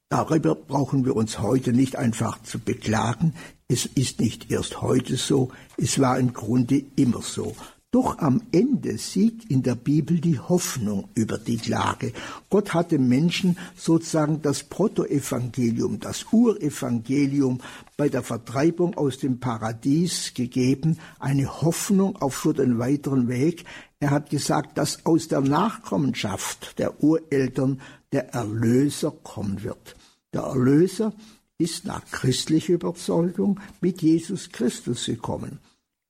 Darüber 0.09 0.55
brauchen 0.55 1.05
wir 1.05 1.15
uns 1.15 1.39
heute 1.39 1.71
nicht 1.71 1.95
einfach 1.95 2.41
zu 2.41 2.57
beklagen. 2.59 3.35
Es 3.67 3.85
ist 3.85 4.19
nicht 4.19 4.51
erst 4.51 4.81
heute 4.81 5.17
so, 5.17 5.51
es 5.77 5.99
war 5.99 6.17
im 6.17 6.33
Grunde 6.33 6.83
immer 6.95 7.21
so. 7.21 7.55
Doch 7.91 8.19
am 8.19 8.43
Ende 8.51 8.99
siegt 8.99 9.49
in 9.49 9.63
der 9.63 9.73
Bibel 9.73 10.21
die 10.21 10.37
Hoffnung 10.37 11.09
über 11.15 11.39
die 11.39 11.57
Klage. 11.57 12.13
Gott 12.51 12.75
hat 12.75 12.91
dem 12.91 13.07
Menschen 13.07 13.57
sozusagen 13.75 14.43
das 14.43 14.61
Protoevangelium, 14.61 15.99
das 15.99 16.27
Urevangelium 16.31 17.61
bei 17.97 18.07
der 18.07 18.21
Vertreibung 18.21 18.95
aus 18.95 19.17
dem 19.17 19.39
Paradies 19.39 20.35
gegeben, 20.35 20.99
eine 21.17 21.61
Hoffnung 21.63 22.15
auch 22.17 22.33
für 22.33 22.53
den 22.53 22.77
weiteren 22.77 23.27
Weg. 23.27 23.65
Er 23.99 24.11
hat 24.11 24.29
gesagt, 24.29 24.77
dass 24.77 25.07
aus 25.07 25.27
der 25.27 25.41
Nachkommenschaft 25.41 26.77
der 26.77 27.03
Ureltern 27.03 27.81
der 28.11 28.35
Erlöser 28.35 29.11
kommen 29.23 29.63
wird. 29.63 29.95
Der 30.31 30.43
Erlöser 30.43 31.11
ist 31.57 31.85
nach 31.85 32.05
christlicher 32.11 32.73
Überzeugung 32.73 33.59
mit 33.81 34.03
Jesus 34.03 34.51
Christus 34.51 35.07
gekommen. 35.07 35.57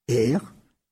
Er 0.08 0.42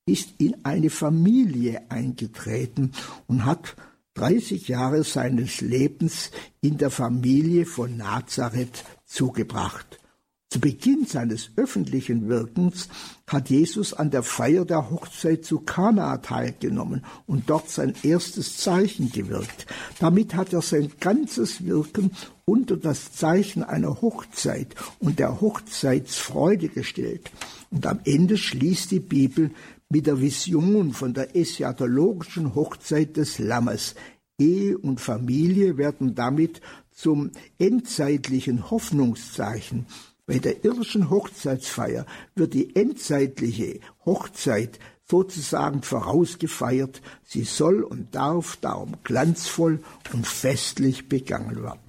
ist 0.07 0.29
in 0.39 0.65
eine 0.65 0.89
Familie 0.89 1.83
eingetreten 1.89 2.93
und 3.27 3.45
hat 3.45 3.75
30 4.15 4.67
Jahre 4.67 5.03
seines 5.03 5.61
Lebens 5.61 6.31
in 6.61 6.79
der 6.79 6.89
Familie 6.89 7.67
von 7.67 7.97
Nazareth 7.97 8.83
zugebracht. 9.05 9.99
Zu 10.49 10.61
Beginn 10.61 11.05
seines 11.05 11.51
öffentlichen 11.57 12.29
Wirkens 12.29 12.87
hat 13.27 13.49
Jesus 13.49 13.93
an 13.93 14.11
der 14.11 14.23
Feier 14.23 14.63
der 14.63 14.89
Hochzeit 14.89 15.43
zu 15.43 15.59
Kana 15.59 16.17
teilgenommen 16.19 17.03
und 17.25 17.49
dort 17.49 17.69
sein 17.69 17.93
erstes 18.01 18.55
Zeichen 18.55 19.11
gewirkt. 19.11 19.65
Damit 19.99 20.35
hat 20.35 20.53
er 20.53 20.61
sein 20.61 20.89
ganzes 21.01 21.65
Wirken 21.65 22.11
unter 22.45 22.77
das 22.77 23.11
Zeichen 23.11 23.61
einer 23.61 24.01
Hochzeit 24.01 24.73
und 24.99 25.19
der 25.19 25.41
Hochzeitsfreude 25.41 26.69
gestellt. 26.69 27.29
Und 27.69 27.85
am 27.85 27.99
Ende 28.05 28.37
schließt 28.37 28.91
die 28.91 29.01
Bibel 29.01 29.51
mit 29.89 30.07
der 30.07 30.19
Vision 30.19 30.93
von 30.93 31.13
der 31.13 31.35
eschatologischen 31.35 32.55
Hochzeit 32.55 33.17
des 33.17 33.39
Lammes. 33.39 33.95
Ehe 34.39 34.77
und 34.77 35.01
Familie 35.01 35.77
werden 35.77 36.13
damit 36.13 36.61
zum 36.91 37.31
endzeitlichen 37.57 38.69
Hoffnungszeichen. 38.69 39.87
Bei 40.25 40.39
der 40.39 40.65
irdischen 40.65 41.09
Hochzeitsfeier 41.09 42.05
wird 42.35 42.53
die 42.53 42.75
endzeitliche 42.75 43.79
Hochzeit 44.05 44.77
sozusagen 45.09 45.83
vorausgefeiert. 45.83 47.01
Sie 47.23 47.43
soll 47.43 47.81
und 47.81 48.13
darf 48.13 48.57
darum 48.57 48.97
glanzvoll 49.03 49.81
und 50.13 50.27
festlich 50.27 51.07
begangen 51.07 51.63
werden. 51.63 51.86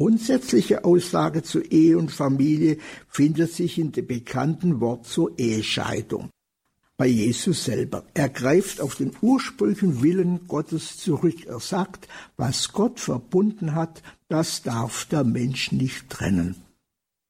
Grundsätzliche 0.00 0.86
Aussage 0.86 1.42
zu 1.42 1.60
Ehe 1.60 1.98
und 1.98 2.10
Familie 2.10 2.78
findet 3.06 3.52
sich 3.52 3.76
in 3.78 3.92
dem 3.92 4.06
bekannten 4.06 4.80
Wort 4.80 5.06
zur 5.06 5.38
Ehescheidung. 5.38 6.30
Bei 6.96 7.06
Jesus 7.06 7.64
selber. 7.64 8.04
Er 8.14 8.30
greift 8.30 8.80
auf 8.80 8.94
den 8.94 9.12
ursprünglichen 9.20 10.02
Willen 10.02 10.48
Gottes 10.48 10.96
zurück. 10.96 11.44
Er 11.44 11.60
sagt, 11.60 12.08
was 12.38 12.72
Gott 12.72 12.98
verbunden 12.98 13.74
hat, 13.74 14.02
das 14.28 14.62
darf 14.62 15.04
der 15.04 15.22
Mensch 15.22 15.70
nicht 15.70 16.08
trennen. 16.08 16.54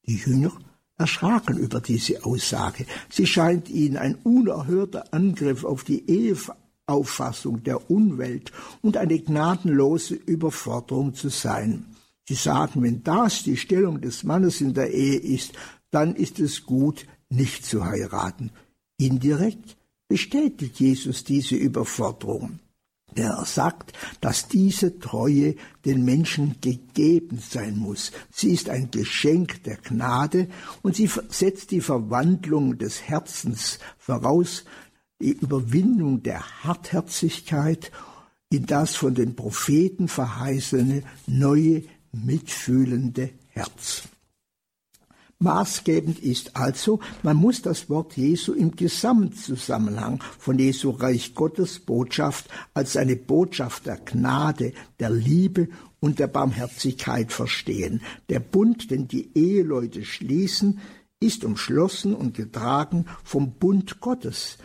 Die 0.07 0.15
Jünger 0.15 0.53
erschraken 0.97 1.57
über 1.57 1.81
diese 1.81 2.23
Aussage. 2.23 2.85
Sie 3.09 3.27
scheint 3.27 3.69
ihnen 3.69 3.97
ein 3.97 4.15
unerhörter 4.23 5.13
Angriff 5.13 5.65
auf 5.65 5.83
die 5.83 6.09
Eheauffassung 6.09 7.63
der 7.63 7.91
Umwelt 7.91 8.53
und 8.81 8.95
eine 8.95 9.19
gnadenlose 9.19 10.13
Überforderung 10.15 11.13
zu 11.15 11.27
sein. 11.27 11.90
Sie 12.31 12.37
sagen, 12.37 12.81
wenn 12.81 13.03
das 13.03 13.43
die 13.43 13.57
Stellung 13.57 13.99
des 13.99 14.23
Mannes 14.23 14.61
in 14.61 14.73
der 14.73 14.93
Ehe 14.93 15.17
ist, 15.17 15.51
dann 15.89 16.15
ist 16.15 16.39
es 16.39 16.65
gut, 16.65 17.05
nicht 17.27 17.65
zu 17.65 17.83
heiraten. 17.83 18.51
Indirekt 18.97 19.75
bestätigt 20.07 20.79
Jesus 20.79 21.25
diese 21.25 21.57
Überforderung. 21.57 22.59
Er 23.15 23.43
sagt, 23.45 23.91
dass 24.21 24.47
diese 24.47 24.97
Treue 24.97 25.55
den 25.83 26.05
Menschen 26.05 26.55
gegeben 26.61 27.37
sein 27.39 27.77
muss. 27.77 28.13
Sie 28.31 28.53
ist 28.53 28.69
ein 28.69 28.91
Geschenk 28.91 29.63
der 29.63 29.75
Gnade 29.75 30.47
und 30.83 30.95
sie 30.95 31.09
setzt 31.27 31.71
die 31.71 31.81
Verwandlung 31.81 32.77
des 32.77 33.01
Herzens 33.01 33.79
voraus, 33.97 34.63
die 35.21 35.33
Überwindung 35.33 36.23
der 36.23 36.63
Hartherzigkeit 36.63 37.91
in 38.49 38.67
das 38.67 38.95
von 38.95 39.15
den 39.15 39.35
Propheten 39.35 40.07
verheißene 40.07 41.03
neue 41.27 41.83
mitfühlende 42.11 43.29
Herz. 43.49 44.03
Maßgebend 45.41 46.19
ist 46.19 46.55
also, 46.55 46.99
man 47.23 47.35
muss 47.35 47.63
das 47.63 47.89
Wort 47.89 48.15
Jesu 48.15 48.53
im 48.53 48.75
Gesamtzusammenhang 48.75 50.21
von 50.37 50.59
Jesu 50.59 50.91
Reich 50.91 51.33
Gottes 51.33 51.79
Botschaft 51.79 52.47
als 52.75 52.95
eine 52.95 53.15
Botschaft 53.15 53.87
der 53.87 53.97
Gnade, 53.97 54.73
der 54.99 55.09
Liebe 55.09 55.69
und 55.99 56.19
der 56.19 56.27
Barmherzigkeit 56.27 57.33
verstehen. 57.33 58.01
Der 58.29 58.39
Bund, 58.39 58.91
den 58.91 59.07
die 59.07 59.31
Eheleute 59.35 60.05
schließen, 60.05 60.79
ist 61.19 61.43
umschlossen 61.43 62.13
und 62.13 62.35
getragen 62.35 63.05
vom 63.23 63.53
Bund 63.53 63.99
Gottes. 63.99 64.59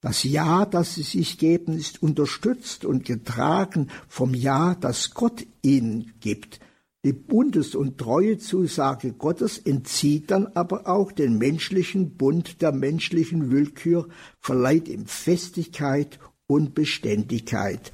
Das 0.00 0.24
Ja, 0.24 0.66
das 0.66 0.96
sie 0.96 1.02
sich 1.02 1.38
geben, 1.38 1.76
ist 1.76 2.02
unterstützt 2.02 2.84
und 2.84 3.04
getragen 3.04 3.88
vom 4.08 4.34
Ja, 4.34 4.74
das 4.74 5.14
Gott 5.14 5.46
ihnen 5.62 6.14
gibt. 6.18 6.58
Die 7.06 7.12
Bundes- 7.12 7.76
und 7.76 7.98
Treuezusage 7.98 9.12
Gottes 9.12 9.58
entzieht 9.58 10.32
dann 10.32 10.48
aber 10.54 10.88
auch 10.88 11.12
den 11.12 11.38
menschlichen 11.38 12.16
Bund 12.16 12.60
der 12.62 12.72
menschlichen 12.72 13.52
Willkür, 13.52 14.08
verleiht 14.40 14.88
ihm 14.88 15.06
Festigkeit 15.06 16.18
und 16.48 16.74
Beständigkeit. 16.74 17.92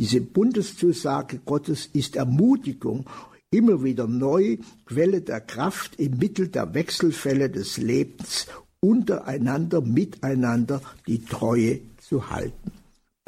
Diese 0.00 0.20
Bundeszusage 0.20 1.38
Gottes 1.44 1.88
ist 1.92 2.16
Ermutigung, 2.16 3.08
immer 3.52 3.84
wieder 3.84 4.08
neu, 4.08 4.56
Quelle 4.86 5.20
der 5.20 5.40
Kraft 5.40 5.94
im 6.00 6.18
Mittel 6.18 6.48
der 6.48 6.74
Wechselfälle 6.74 7.50
des 7.50 7.76
Lebens, 7.76 8.48
untereinander, 8.80 9.82
miteinander 9.82 10.82
die 11.06 11.24
Treue 11.24 11.78
zu 12.00 12.28
halten. 12.28 12.72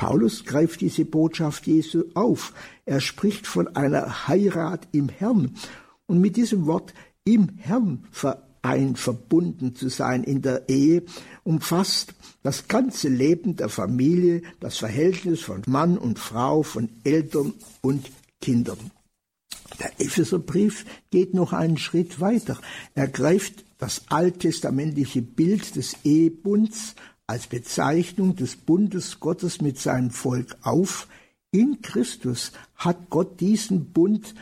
Paulus 0.01 0.47
greift 0.47 0.81
diese 0.81 1.05
Botschaft 1.05 1.67
Jesu 1.67 2.05
auf. 2.15 2.55
Er 2.87 3.03
spricht 3.03 3.47
von 3.47 3.77
einer 3.77 4.27
Heirat 4.29 4.89
im 4.93 5.11
Herrn. 5.11 5.57
Und 6.07 6.23
mit 6.23 6.39
diesem 6.39 6.65
Wort 6.65 6.95
im 7.25 7.51
Herrn 7.59 8.07
verein 8.11 8.97
verbunden 8.97 9.75
zu 9.75 9.91
sein 9.91 10.25
in 10.25 10.41
der 10.41 10.71
Ehe 10.71 11.03
umfasst 11.45 12.15
das 12.43 12.67
ganze 12.67 13.11
Leben 13.11 13.57
der 13.57 13.69
Familie, 13.69 14.41
das 14.59 14.79
Verhältnis 14.79 15.43
von 15.43 15.61
Mann 15.67 15.99
und 15.99 16.19
Frau, 16.19 16.63
von 16.63 16.89
Eltern 17.05 17.53
und 17.83 18.11
Kindern. 18.41 18.79
Der 19.81 20.01
Epheserbrief 20.01 20.87
geht 21.11 21.35
noch 21.35 21.53
einen 21.53 21.77
Schritt 21.77 22.21
weiter. 22.21 22.59
Er 22.95 23.07
greift 23.07 23.67
das 23.77 24.05
alttestamentliche 24.09 25.21
Bild 25.21 25.77
des 25.77 25.95
Ehebunds 26.05 26.95
als 27.31 27.47
Bezeichnung 27.47 28.35
des 28.35 28.57
Bundes 28.57 29.21
Gottes 29.21 29.61
mit 29.61 29.79
seinem 29.79 30.11
Volk 30.11 30.57
auf. 30.63 31.07
In 31.53 31.81
Christus 31.81 32.51
hat 32.75 33.09
Gott 33.09 33.39
diesen 33.39 33.93
Bund 33.93 34.35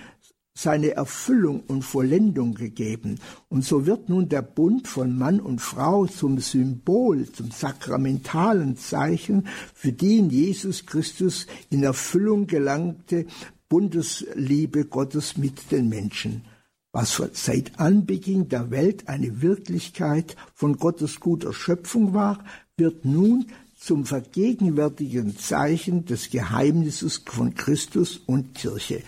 seine 0.55 0.93
Erfüllung 0.93 1.61
und 1.69 1.83
Vollendung 1.83 2.55
gegeben. 2.55 3.21
Und 3.51 3.63
so 3.65 3.85
wird 3.85 4.09
nun 4.09 4.31
der 4.31 4.41
Bund 4.41 4.89
von 4.89 5.17
Mann 5.19 5.39
und 5.39 5.61
Frau 5.61 6.07
zum 6.07 6.39
Symbol, 6.39 7.31
zum 7.31 7.51
sakramentalen 7.51 8.79
Zeichen 8.79 9.47
für 9.75 9.93
die 9.93 10.17
in 10.17 10.31
Jesus 10.31 10.87
Christus 10.87 11.47
in 11.69 11.83
Erfüllung 11.83 12.47
gelangte 12.47 13.27
Bundesliebe 13.69 14.87
Gottes 14.87 15.37
mit 15.37 15.71
den 15.71 15.91
Menschen. 15.91 16.43
Was 16.91 17.23
seit 17.35 17.79
Anbeginn 17.79 18.49
der 18.49 18.71
Welt 18.71 19.09
eine 19.09 19.43
Wirklichkeit 19.43 20.37
von 20.55 20.79
Gottes 20.79 21.21
guter 21.21 21.53
Schöpfung 21.53 22.15
war, 22.15 22.43
wird 22.79 23.05
nun 23.05 23.47
zum 23.77 24.05
vergegenwärtigen 24.05 25.37
Zeichen 25.39 26.05
des 26.05 26.31
Geheimnisses 26.31 27.23
von 27.27 27.55
Christus 27.55 28.21
und 28.27 28.55
Kirche. 28.55 29.03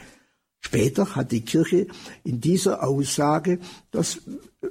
Später 0.62 1.16
hat 1.16 1.32
die 1.32 1.40
Kirche 1.40 1.86
in 2.22 2.40
dieser 2.40 2.86
Aussage 2.86 3.58
das, 3.90 4.20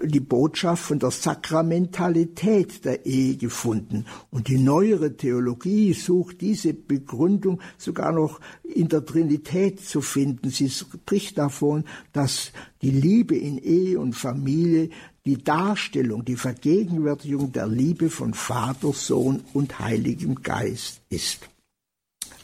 die 0.03 0.19
Botschaft 0.19 0.83
von 0.83 0.99
der 0.99 1.09
Sakramentalität 1.09 2.85
der 2.85 3.07
Ehe 3.07 3.35
gefunden. 3.37 4.05
Und 4.29 4.47
die 4.47 4.59
neuere 4.59 5.17
Theologie 5.17 5.93
sucht 5.93 6.41
diese 6.41 6.73
Begründung 6.73 7.59
sogar 7.77 8.11
noch 8.11 8.39
in 8.63 8.87
der 8.87 9.03
Trinität 9.03 9.81
zu 9.81 10.01
finden. 10.01 10.51
Sie 10.51 10.69
spricht 10.69 11.39
davon, 11.39 11.85
dass 12.13 12.51
die 12.83 12.91
Liebe 12.91 13.35
in 13.35 13.57
Ehe 13.57 13.99
und 13.99 14.13
Familie 14.13 14.91
die 15.29 15.43
Darstellung, 15.43 16.25
die 16.25 16.35
Vergegenwärtigung 16.35 17.51
der 17.51 17.67
Liebe 17.67 18.09
von 18.09 18.33
Vater, 18.33 18.93
Sohn 18.93 19.43
und 19.53 19.77
Heiligem 19.77 20.41
Geist 20.41 21.01
ist. 21.09 21.47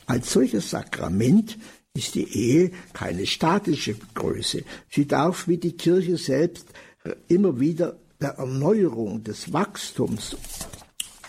Als 0.05 0.31
solches 0.31 0.69
Sakrament 0.69 1.57
ist 1.95 2.13
die 2.13 2.31
Ehe 2.31 2.71
keine 2.93 3.25
statische 3.25 3.95
Größe. 4.13 4.63
Sie 4.87 5.07
darf 5.07 5.47
wie 5.47 5.57
die 5.57 5.71
Kirche 5.71 6.17
selbst 6.17 6.67
immer 7.27 7.59
wieder 7.59 7.97
der 8.21 8.35
Erneuerung, 8.35 9.23
des 9.23 9.51
Wachstums 9.51 10.37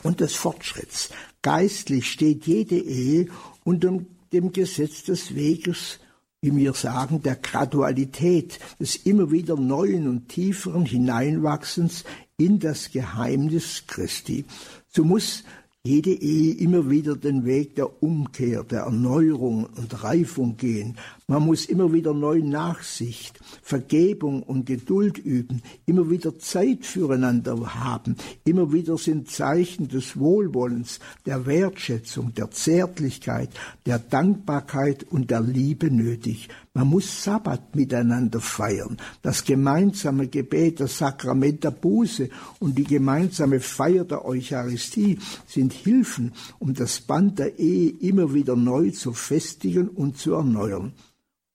und 0.02 0.20
des 0.20 0.34
Fortschritts. 0.34 1.09
Geistlich 1.40 2.11
steht 2.11 2.46
jede 2.46 2.76
Ehe 2.76 3.28
unter 3.64 3.98
dem 4.30 4.52
Gesetz 4.52 5.04
des 5.04 5.34
Weges, 5.34 6.00
wie 6.47 6.57
wir 6.57 6.74
sagen, 6.74 7.22
der 7.22 7.34
Gradualität, 7.34 8.61
des 8.78 8.94
immer 8.94 9.32
wieder 9.32 9.57
neuen 9.57 10.07
und 10.09 10.28
tieferen 10.28 10.86
Hineinwachsens 10.86 12.05
in 12.36 12.61
das 12.61 12.92
Geheimnis 12.92 13.84
Christi. 13.88 14.44
So 14.88 15.05
muss 15.05 15.42
jede 15.82 16.11
Ehe 16.11 16.55
immer 16.55 16.88
wieder 16.88 17.16
den 17.16 17.44
Weg 17.44 17.74
der 17.74 18.03
Umkehr, 18.03 18.62
der 18.62 18.82
Erneuerung 18.82 19.64
und 19.64 20.05
Reifung 20.05 20.57
gehen. 20.57 20.99
Man 21.29 21.45
muss 21.45 21.64
immer 21.64 21.93
wieder 21.93 22.14
neu 22.14 22.41
Nachsicht, 22.41 23.41
Vergebung 23.61 24.45
und 24.45 24.64
Geduld 24.64 25.18
üben, 25.18 25.61
immer 25.85 26.09
wieder 26.09 26.39
Zeit 26.39 26.87
füreinander 26.87 27.74
haben. 27.74 28.14
Immer 28.45 28.72
wieder 28.72 28.97
sind 28.97 29.29
Zeichen 29.29 29.89
des 29.89 30.16
Wohlwollens, 30.16 31.01
der 31.24 31.45
Wertschätzung, 31.45 32.33
der 32.35 32.53
Zärtlichkeit, 32.53 33.51
der 33.87 33.99
Dankbarkeit 33.99 35.03
und 35.03 35.33
der 35.33 35.41
Liebe 35.41 35.91
nötig. 35.91 36.49
Man 36.74 36.87
muss 36.87 37.24
Sabbat 37.24 37.74
miteinander 37.74 38.41
feiern, 38.41 38.97
das 39.22 39.43
gemeinsame 39.43 40.29
Gebet, 40.29 40.79
das 40.79 40.99
Sakrament 40.99 41.64
der 41.64 41.72
Buße 41.72 42.29
und 42.61 42.79
die 42.79 42.85
gemeinsame 42.85 43.59
Feier 43.59 44.05
der 44.05 44.24
Eucharistie 44.24 45.18
sind 45.45 45.72
Hilfen, 45.72 46.35
um 46.61 46.72
das 46.72 47.01
Band 47.01 47.41
der 47.41 47.59
Ehe 47.59 47.91
immer 47.91 48.33
wieder 48.33 48.55
neu 48.55 48.93
zu 48.93 49.12
festigen 49.12 49.89
und 49.89 50.18
zu 50.18 50.35
erneuern. 50.35 50.93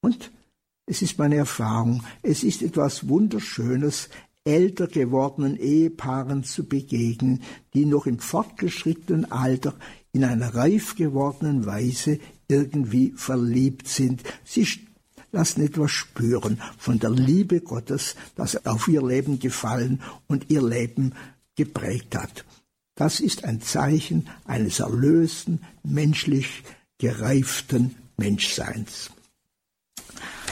Und 0.02 0.32
es 0.86 1.02
ist 1.02 1.18
meine 1.18 1.36
Erfahrung, 1.36 2.04
es 2.22 2.44
ist 2.44 2.62
etwas 2.62 3.08
Wunderschönes, 3.08 4.10
älter 4.44 4.88
gewordenen 4.88 5.56
Ehepaaren 5.58 6.44
zu 6.44 6.66
begegnen, 6.66 7.44
die 7.74 7.86
noch 7.86 8.08
im 8.08 8.20
fortgeschrittenen 8.20 9.32
Alter 9.32 9.76
in 10.12 10.24
einer 10.24 10.56
reif 10.56 10.96
gewordenen 10.96 11.66
Weise 11.66 12.20
irgendwie 12.48 13.14
verliebt 13.16 13.88
sind. 13.88 14.24
Sie 14.44 14.68
lassen 15.32 15.62
etwas 15.62 15.92
spüren 15.92 16.60
von 16.78 17.00
der 17.00 17.12
Liebe 17.12 17.62
Gottes, 17.62 18.16
das 18.36 18.66
auf 18.66 18.88
ihr 18.88 19.06
Leben 19.06 19.40
gefallen 19.40 20.02
und 20.28 20.50
ihr 20.50 20.68
Leben 20.68 21.14
geprägt 21.56 22.16
hat. 22.16 22.44
Das 22.96 23.20
ist 23.20 23.46
ein 23.46 23.62
Zeichen 23.62 24.28
eines 24.46 24.80
erlösten, 24.80 25.62
menschlich 25.84 26.64
gereiften 26.98 27.96
Menschseins. 28.18 29.12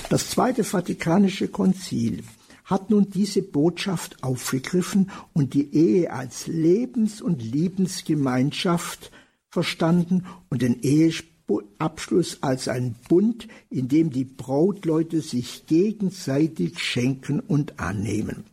Das 0.10 0.30
Zweite 0.30 0.64
Vatikanische 0.64 1.48
Konzil 1.48 2.24
hat 2.66 2.90
nun 2.90 3.10
diese 3.10 3.42
Botschaft 3.42 4.24
aufgegriffen 4.24 5.10
und 5.34 5.54
die 5.54 5.74
Ehe 5.74 6.12
als 6.12 6.48
Lebens- 6.48 7.22
und 7.22 7.42
Liebensgemeinschaft 7.42 9.12
verstanden 9.50 10.26
und 10.50 10.62
den 10.62 10.80
Eheabschluss 10.82 12.44
als 12.44 12.68
ein 12.68 12.96
Bund, 13.08 13.48
in 13.70 13.88
dem 13.88 14.12
die 14.12 14.26
Brautleute 14.26 15.22
sich 15.22 15.66
gegenseitig 15.66 16.80
schenken 16.80 17.40
und 17.40 17.80
annehmen. 17.80 18.46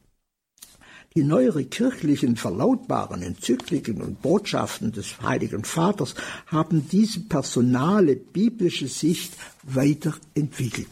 Die 1.17 1.25
neuere 1.25 1.65
kirchlichen 1.65 2.37
verlautbaren 2.37 3.23
Enzykliken 3.23 4.03
und 4.03 4.21
Botschaften 4.21 4.93
des 4.93 5.23
Heiligen 5.23 5.65
Vaters 5.65 6.15
haben 6.47 6.87
diese 6.91 7.21
personale 7.21 8.17
biblische 8.17 8.87
Sicht 8.87 9.33
weiterentwickelt. 9.63 10.91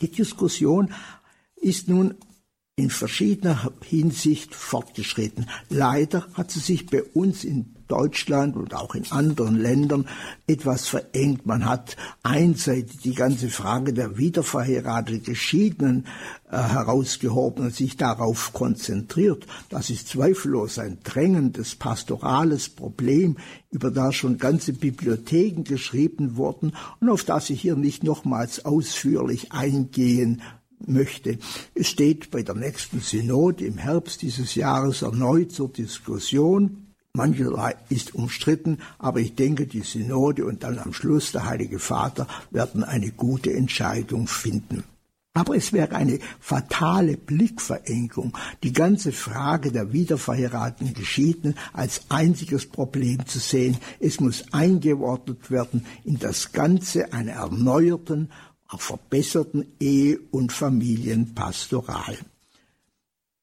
Die 0.00 0.08
Diskussion 0.08 0.94
ist 1.56 1.88
nun 1.88 2.14
in 2.76 2.90
verschiedener 2.90 3.72
Hinsicht 3.82 4.54
fortgeschritten. 4.54 5.50
Leider 5.68 6.28
hat 6.34 6.52
sie 6.52 6.60
sich 6.60 6.86
bei 6.86 7.02
uns 7.02 7.42
in 7.42 7.74
Deutschland 7.88 8.56
und 8.56 8.74
auch 8.74 8.94
in 8.94 9.10
anderen 9.10 9.56
Ländern 9.56 10.06
etwas 10.46 10.86
verengt. 10.86 11.46
Man 11.46 11.64
hat 11.64 11.96
einseitig 12.22 12.98
die 12.98 13.14
ganze 13.14 13.48
Frage 13.48 13.92
der 13.92 14.18
wiederverheirateten 14.18 15.24
Geschiedenen 15.24 16.06
äh, 16.50 16.56
herausgehoben 16.56 17.66
und 17.66 17.74
sich 17.74 17.96
darauf 17.96 18.52
konzentriert. 18.52 19.46
Das 19.68 19.90
ist 19.90 20.08
zweifellos 20.08 20.78
ein 20.78 20.98
drängendes 21.02 21.74
pastorales 21.74 22.68
Problem, 22.68 23.36
über 23.70 23.90
das 23.90 24.14
schon 24.14 24.38
ganze 24.38 24.72
Bibliotheken 24.72 25.64
geschrieben 25.64 26.36
wurden 26.36 26.72
und 27.00 27.10
auf 27.10 27.24
das 27.24 27.50
ich 27.50 27.60
hier 27.60 27.76
nicht 27.76 28.04
nochmals 28.04 28.64
ausführlich 28.64 29.52
eingehen 29.52 30.42
möchte. 30.86 31.38
Es 31.74 31.88
steht 31.88 32.30
bei 32.30 32.42
der 32.42 32.54
nächsten 32.54 33.00
Synode 33.00 33.64
im 33.64 33.78
Herbst 33.78 34.22
dieses 34.22 34.54
Jahres 34.54 35.02
erneut 35.02 35.52
zur 35.52 35.68
Diskussion. 35.68 36.87
Mancherlei 37.14 37.74
ist 37.88 38.14
umstritten, 38.14 38.78
aber 38.98 39.20
ich 39.20 39.34
denke, 39.34 39.66
die 39.66 39.80
Synode 39.80 40.44
und 40.44 40.62
dann 40.62 40.78
am 40.78 40.92
Schluss 40.92 41.32
der 41.32 41.46
Heilige 41.46 41.78
Vater 41.78 42.28
werden 42.50 42.84
eine 42.84 43.10
gute 43.10 43.52
Entscheidung 43.52 44.28
finden. 44.28 44.84
Aber 45.34 45.54
es 45.54 45.72
wäre 45.72 45.94
eine 45.94 46.18
fatale 46.40 47.16
Blickverengung, 47.16 48.36
die 48.64 48.72
ganze 48.72 49.12
Frage 49.12 49.70
der 49.70 49.92
wiederverheirateten 49.92 50.94
Geschiedenen 50.94 51.56
als 51.72 52.02
einziges 52.08 52.66
Problem 52.66 53.24
zu 53.26 53.38
sehen. 53.38 53.76
Es 54.00 54.18
muss 54.18 54.52
eingeordnet 54.52 55.50
werden 55.50 55.86
in 56.04 56.18
das 56.18 56.50
Ganze 56.50 57.12
einer 57.12 57.32
erneuerten, 57.32 58.30
auch 58.68 58.80
verbesserten 58.80 59.64
Ehe- 59.78 60.18
und 60.32 60.52
Familienpastoral. 60.52 62.18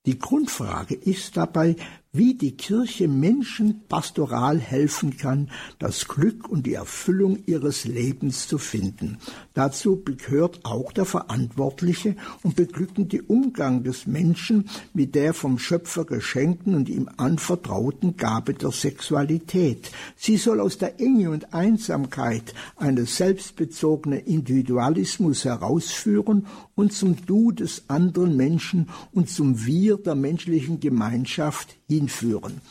Die 0.06 0.20
Grundfrage 0.20 0.96
ist 0.96 1.38
dabei, 1.38 1.76
wie 2.18 2.34
die 2.34 2.56
Kirche 2.56 3.08
Menschen 3.08 3.82
pastoral 3.88 4.60
helfen 4.60 5.18
kann, 5.18 5.50
das 5.80 6.08
Glück 6.08 6.50
und 6.50 6.66
die 6.66 6.74
Erfüllung 6.74 7.40
ihres 7.46 7.86
Lebens 7.86 8.48
zu 8.48 8.58
finden. 8.58 9.18
Dazu 9.54 10.02
gehört 10.04 10.60
auch 10.64 10.92
der 10.92 11.06
verantwortliche 11.06 12.16
und 12.44 12.56
beglückende 12.56 13.22
Umgang 13.24 13.84
des 13.84 14.08
Menschen 14.08 14.70
mit 14.94 15.16
der 15.16 15.34
vom 15.34 15.60
Schöpfer 15.60 16.06
geschenkten 16.06 16.76
und 16.76 16.90
ihm 16.90 17.10
anvertrauten 17.18 18.18
Gabe 18.18 18.54
der 18.54 18.72
Sexualität. 18.72 19.92
Sie 20.16 20.38
soll 20.38 20.60
aus 20.60 20.78
der 20.78 21.00
Enge 21.00 21.30
und 21.32 21.54
Einsamkeit 21.54 22.54
eines 22.78 23.18
selbstbezogenen 23.18 24.20
Individualismus 24.20 25.46
herausführen 25.46 26.48
und 26.76 26.94
zum 26.94 27.26
Du 27.26 27.52
des 27.52 27.84
anderen 27.88 28.36
Menschen 28.36 28.90
und 29.14 29.30
zum 29.30 29.66
Wir 29.66 29.98
der 29.98 30.16
menschlichen 30.16 30.80
Gemeinschaft 30.80 31.78
hinführen. 31.88 32.62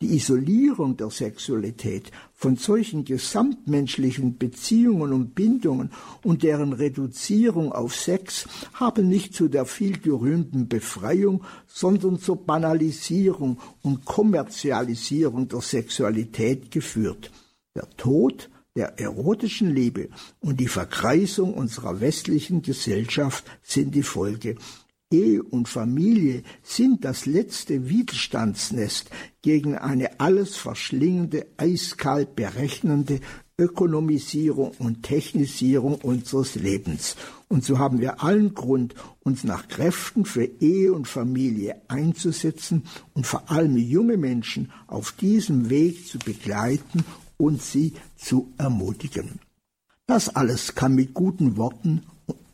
Die 0.00 0.16
Isolierung 0.16 0.96
der 0.96 1.08
Sexualität 1.08 2.10
von 2.34 2.56
solchen 2.56 3.04
gesamtmenschlichen 3.04 4.36
Beziehungen 4.36 5.12
und 5.12 5.34
Bindungen 5.34 5.92
und 6.22 6.42
deren 6.42 6.72
Reduzierung 6.72 7.72
auf 7.72 7.94
Sex 7.94 8.46
haben 8.74 9.08
nicht 9.08 9.34
zu 9.34 9.48
der 9.48 9.64
viel 9.64 9.98
gerühmten 9.98 10.68
Befreiung, 10.68 11.44
sondern 11.66 12.18
zur 12.18 12.44
Banalisierung 12.44 13.58
und 13.82 14.04
Kommerzialisierung 14.04 15.48
der 15.48 15.60
Sexualität 15.60 16.70
geführt. 16.70 17.30
Der 17.74 17.88
Tod 17.96 18.50
der 18.76 18.98
erotischen 18.98 19.72
Liebe 19.72 20.08
und 20.40 20.58
die 20.58 20.68
Verkreisung 20.68 21.54
unserer 21.54 22.00
westlichen 22.00 22.60
Gesellschaft 22.62 23.44
sind 23.62 23.94
die 23.94 24.02
Folge. 24.02 24.56
Ehe 25.14 25.42
und 25.44 25.68
Familie 25.68 26.42
sind 26.64 27.04
das 27.04 27.24
letzte 27.24 27.88
Widerstandsnest 27.88 29.10
gegen 29.42 29.76
eine 29.76 30.18
alles 30.18 30.56
verschlingende, 30.56 31.46
eiskalt 31.56 32.34
berechnende 32.34 33.20
Ökonomisierung 33.56 34.72
und 34.80 35.04
Technisierung 35.04 35.94
unseres 35.96 36.56
Lebens. 36.56 37.14
Und 37.46 37.62
so 37.62 37.78
haben 37.78 38.00
wir 38.00 38.24
allen 38.24 38.54
Grund, 38.54 38.96
uns 39.20 39.44
nach 39.44 39.68
Kräften 39.68 40.24
für 40.24 40.44
Ehe 40.44 40.92
und 40.92 41.06
Familie 41.06 41.80
einzusetzen 41.86 42.82
und 43.12 43.24
vor 43.24 43.52
allem 43.52 43.76
junge 43.76 44.16
Menschen 44.16 44.72
auf 44.88 45.12
diesem 45.12 45.70
Weg 45.70 46.08
zu 46.08 46.18
begleiten 46.18 47.04
und 47.36 47.62
sie 47.62 47.92
zu 48.16 48.52
ermutigen. 48.58 49.38
Das 50.08 50.28
alles 50.28 50.74
kann 50.74 50.96
mit 50.96 51.14
guten 51.14 51.56
Worten 51.56 52.02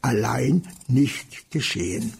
allein 0.02 0.62
nicht 0.88 1.50
geschehen. 1.50 2.12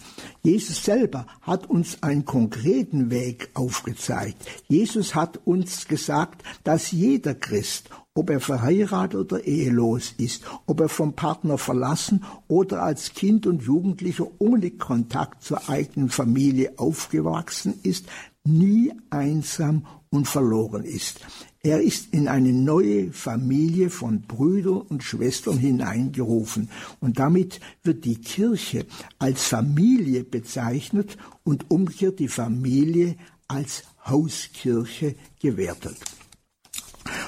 Jesus 0.43 0.85
selber 0.85 1.27
hat 1.43 1.69
uns 1.69 2.03
einen 2.03 2.25
konkreten 2.25 3.11
Weg 3.11 3.51
aufgezeigt. 3.55 4.37
Jesus 4.69 5.15
hat 5.15 5.41
uns 5.45 5.87
gesagt, 5.89 6.43
dass 6.65 6.93
jeder 6.93 7.35
Christ, 7.35 7.91
ob 8.15 8.31
er 8.31 8.41
verheiratet 8.41 9.21
oder 9.21 9.45
ehelos 9.45 10.15
ist, 10.19 10.43
ob 10.67 10.81
er 10.81 10.89
vom 10.89 11.15
Partner 11.15 11.59
verlassen 11.59 12.25
oder 12.49 12.83
als 12.83 13.13
Kind 13.15 13.47
und 13.47 13.63
Jugendlicher 13.63 14.27
ohne 14.39 14.71
Kontakt 14.71 15.43
zur 15.43 15.69
eigenen 15.69 16.09
Familie 16.09 16.73
aufgewachsen 16.79 17.75
ist, 17.83 18.07
nie 18.45 18.93
einsam 19.11 19.87
und 20.11 20.27
verloren 20.27 20.85
ist. 20.85 21.21
Er 21.63 21.83
ist 21.83 22.15
in 22.15 22.27
eine 22.27 22.55
neue 22.55 23.13
Familie 23.13 23.91
von 23.91 24.23
Brüdern 24.23 24.81
und 24.81 25.03
Schwestern 25.03 25.59
hineingerufen 25.59 26.71
und 27.01 27.19
damit 27.19 27.61
wird 27.83 28.07
die 28.07 28.17
Kirche 28.17 28.87
als 29.19 29.45
Familie 29.45 30.25
bezeichnet 30.25 31.19
und 31.45 31.71
umgekehrt 31.71 32.19
die 32.19 32.29
Familie 32.29 33.17
als 33.47 33.83
Hauskirche 34.07 35.17
gewertet. 35.39 35.99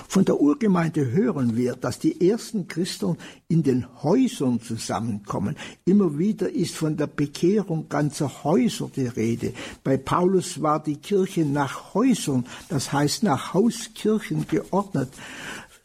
Von 0.09 0.25
der 0.25 0.41
Urgemeinde 0.41 1.11
hören 1.11 1.57
wir, 1.57 1.75
dass 1.75 1.99
die 1.99 2.29
ersten 2.29 2.68
Christen 2.68 3.16
in 3.49 3.62
den 3.62 4.03
Häusern 4.03 4.61
zusammenkommen. 4.61 5.57
Immer 5.85 6.18
wieder 6.18 6.51
ist 6.51 6.75
von 6.75 6.97
der 6.97 7.07
Bekehrung 7.07 7.89
ganzer 7.89 8.45
Häuser 8.45 8.91
die 8.95 9.07
Rede. 9.07 9.55
Bei 9.83 9.97
Paulus 9.97 10.61
war 10.61 10.83
die 10.83 10.97
Kirche 10.97 11.47
nach 11.47 11.95
Häusern, 11.95 12.47
das 12.68 12.93
heißt 12.93 13.23
nach 13.23 13.55
Hauskirchen 13.55 14.47
geordnet. 14.49 15.09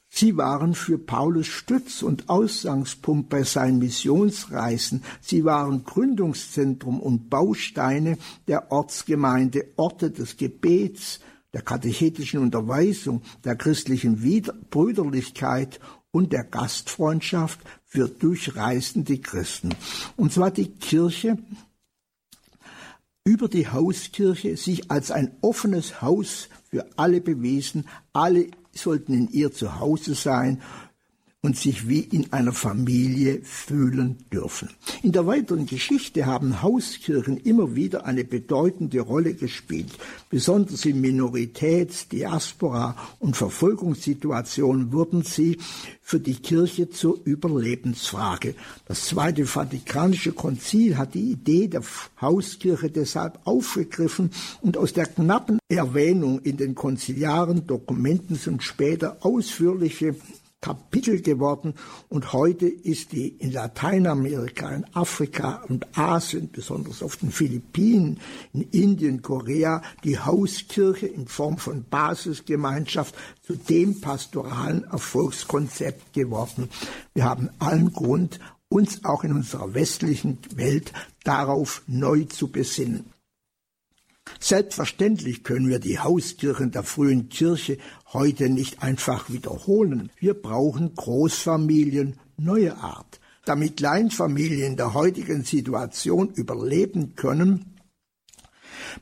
Sie 0.10 0.36
waren 0.36 0.74
für 0.74 0.98
Paulus 0.98 1.46
Stütz 1.46 2.02
und 2.02 2.28
Ausgangspunkt 2.28 3.30
bei 3.30 3.44
seinen 3.44 3.78
Missionsreisen. 3.78 5.04
Sie 5.22 5.46
waren 5.46 5.84
Gründungszentrum 5.84 7.00
und 7.00 7.30
Bausteine 7.30 8.18
der 8.48 8.72
Ortsgemeinde, 8.72 9.66
Orte 9.76 10.10
des 10.10 10.36
Gebets, 10.38 11.20
der 11.58 11.64
katechetischen 11.64 12.40
Unterweisung, 12.40 13.24
der 13.44 13.56
christlichen 13.56 14.22
Brüderlichkeit 14.70 15.80
und 16.12 16.32
der 16.32 16.44
Gastfreundschaft 16.44 17.60
für 17.84 18.08
durchreisende 18.08 19.18
Christen. 19.18 19.74
Und 20.18 20.32
zwar 20.32 20.52
die 20.52 20.70
Kirche 20.70 21.40
über 23.24 23.48
die 23.48 23.68
Hauskirche 23.68 24.56
sich 24.56 24.92
als 24.92 25.10
ein 25.10 25.36
offenes 25.42 26.00
Haus 26.00 26.50
für 26.70 26.86
alle 26.96 27.22
bewiesen. 27.22 27.88
Alle 28.14 28.52
sollten 28.72 29.16
in 29.16 29.28
ihr 29.32 29.52
zu 29.52 29.80
Hause 29.80 30.14
sein 30.14 30.62
und 31.44 31.56
sich 31.56 31.88
wie 31.88 32.00
in 32.00 32.34
einer 32.34 32.52
Familie 32.52 33.42
fühlen 33.44 34.18
dürfen. 34.34 34.70
In 35.04 35.12
der 35.12 35.28
weiteren 35.28 35.68
Geschichte 35.68 36.26
haben 36.26 36.64
Hauskirchen 36.64 37.38
immer 37.38 37.76
wieder 37.76 38.06
eine 38.06 38.24
bedeutende 38.24 39.00
Rolle 39.02 39.36
gespielt. 39.36 39.92
Besonders 40.30 40.84
in 40.86 41.00
Minoritäts-, 41.00 42.10
Diaspora- 42.10 42.98
und 43.20 43.38
Verfolgungssituationen 43.38 44.92
wurden 44.92 45.22
sie 45.22 45.60
für 46.02 46.20
die 46.20 46.36
Kirche 46.36 46.90
zur 46.90 47.20
Überlebensfrage. 47.24 48.56
Das 48.86 49.06
Zweite 49.06 49.46
Vatikanische 49.46 50.32
Konzil 50.32 50.98
hat 50.98 51.14
die 51.14 51.32
Idee 51.32 51.68
der 51.68 51.84
Hauskirche 52.20 52.90
deshalb 52.90 53.40
aufgegriffen 53.46 54.32
und 54.62 54.76
aus 54.76 54.94
der 54.94 55.06
knappen 55.06 55.60
Erwähnung 55.70 56.40
in 56.40 56.58
den 56.58 56.74
konziliaren 56.74 57.68
Dokumenten 57.68 58.36
sind 58.36 58.64
später 58.64 59.18
ausführliche 59.22 60.16
Kapitel 60.68 61.22
geworden 61.22 61.76
und 62.10 62.34
heute 62.34 62.68
ist 62.68 63.14
die 63.14 63.30
in 63.30 63.54
Lateinamerika, 63.54 64.70
in 64.70 64.86
Afrika 64.94 65.64
und 65.70 65.98
Asien, 65.98 66.50
besonders 66.52 67.02
auf 67.02 67.16
den 67.16 67.32
Philippinen, 67.32 68.20
in 68.52 68.64
Indien, 68.72 69.22
Korea, 69.22 69.82
die 70.04 70.20
Hauskirche 70.20 71.08
in 71.08 71.26
Form 71.26 71.58
von 71.58 71.86
Basisgemeinschaft 71.90 73.16
zu 73.44 73.56
dem 73.56 74.02
pastoralen 74.02 74.84
Erfolgskonzept 74.84 76.12
geworden. 76.12 76.68
Wir 77.14 77.24
haben 77.24 77.50
allen 77.60 77.94
Grund, 77.94 78.42
uns 78.68 79.06
auch 79.06 79.24
in 79.24 79.32
unserer 79.32 79.74
westlichen 79.74 80.38
Welt 80.56 80.92
darauf 81.24 81.82
neu 81.88 82.26
zu 82.26 82.50
besinnen. 82.50 83.06
Selbstverständlich 84.40 85.44
können 85.44 85.70
wir 85.70 85.80
die 85.80 86.00
Hauskirchen 86.00 86.72
der 86.72 86.84
frühen 86.84 87.30
Kirche 87.30 87.78
heute 88.14 88.50
nicht 88.50 88.84
einfach 88.84 89.30
wiederholen. 89.30 90.12
Wir 90.20 90.34
brauchen 90.34 90.96
Großfamilien 90.96 92.18
neuer 92.38 92.78
Art. 92.78 93.20
Damit 93.46 93.78
Kleinfamilien 93.78 94.76
der 94.76 94.94
heutigen 94.94 95.44
Situation 95.44 96.30
überleben 96.30 97.16
können, 97.16 97.77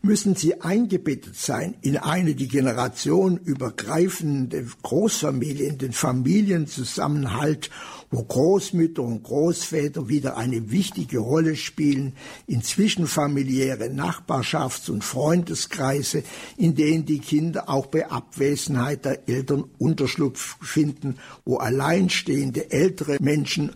müssen 0.01 0.36
sie 0.36 0.61
eingebettet 0.61 1.36
sein 1.36 1.76
in 1.82 1.97
eine 1.97 2.36
die 2.36 2.47
Generation 2.47 3.38
übergreifende 3.38 4.66
Großfamilie, 4.84 5.68
in 5.68 5.78
den 5.78 5.93
Familienzusammenhalt, 5.93 7.70
wo 8.11 8.24
Großmütter 8.24 9.01
und 9.01 9.24
Großväter 9.24 10.07
wieder 10.07 10.38
eine 10.38 10.72
wichtige 10.72 11.20
Rolle 11.20 11.55
spielen, 11.55 12.13
in 12.47 12.61
zwischenfamiliäre 12.61 13.86
Nachbarschafts- 13.86 14.89
und 14.89 15.03
Freundeskreise, 15.03 16.24
in 16.57 16.76
denen 16.76 17.05
die 17.05 17.20
Kinder 17.20 17.70
auch 17.70 17.88
bei 17.88 18.09
Abwesenheit 18.09 19.05
der 19.05 19.28
Eltern 19.28 19.66
Unterschlupf 19.78 20.57
finden, 20.61 21.18
wo 21.43 21.57
alleinstehende 21.57 22.72
ältere 22.72 23.18
Menschen, 23.20 23.72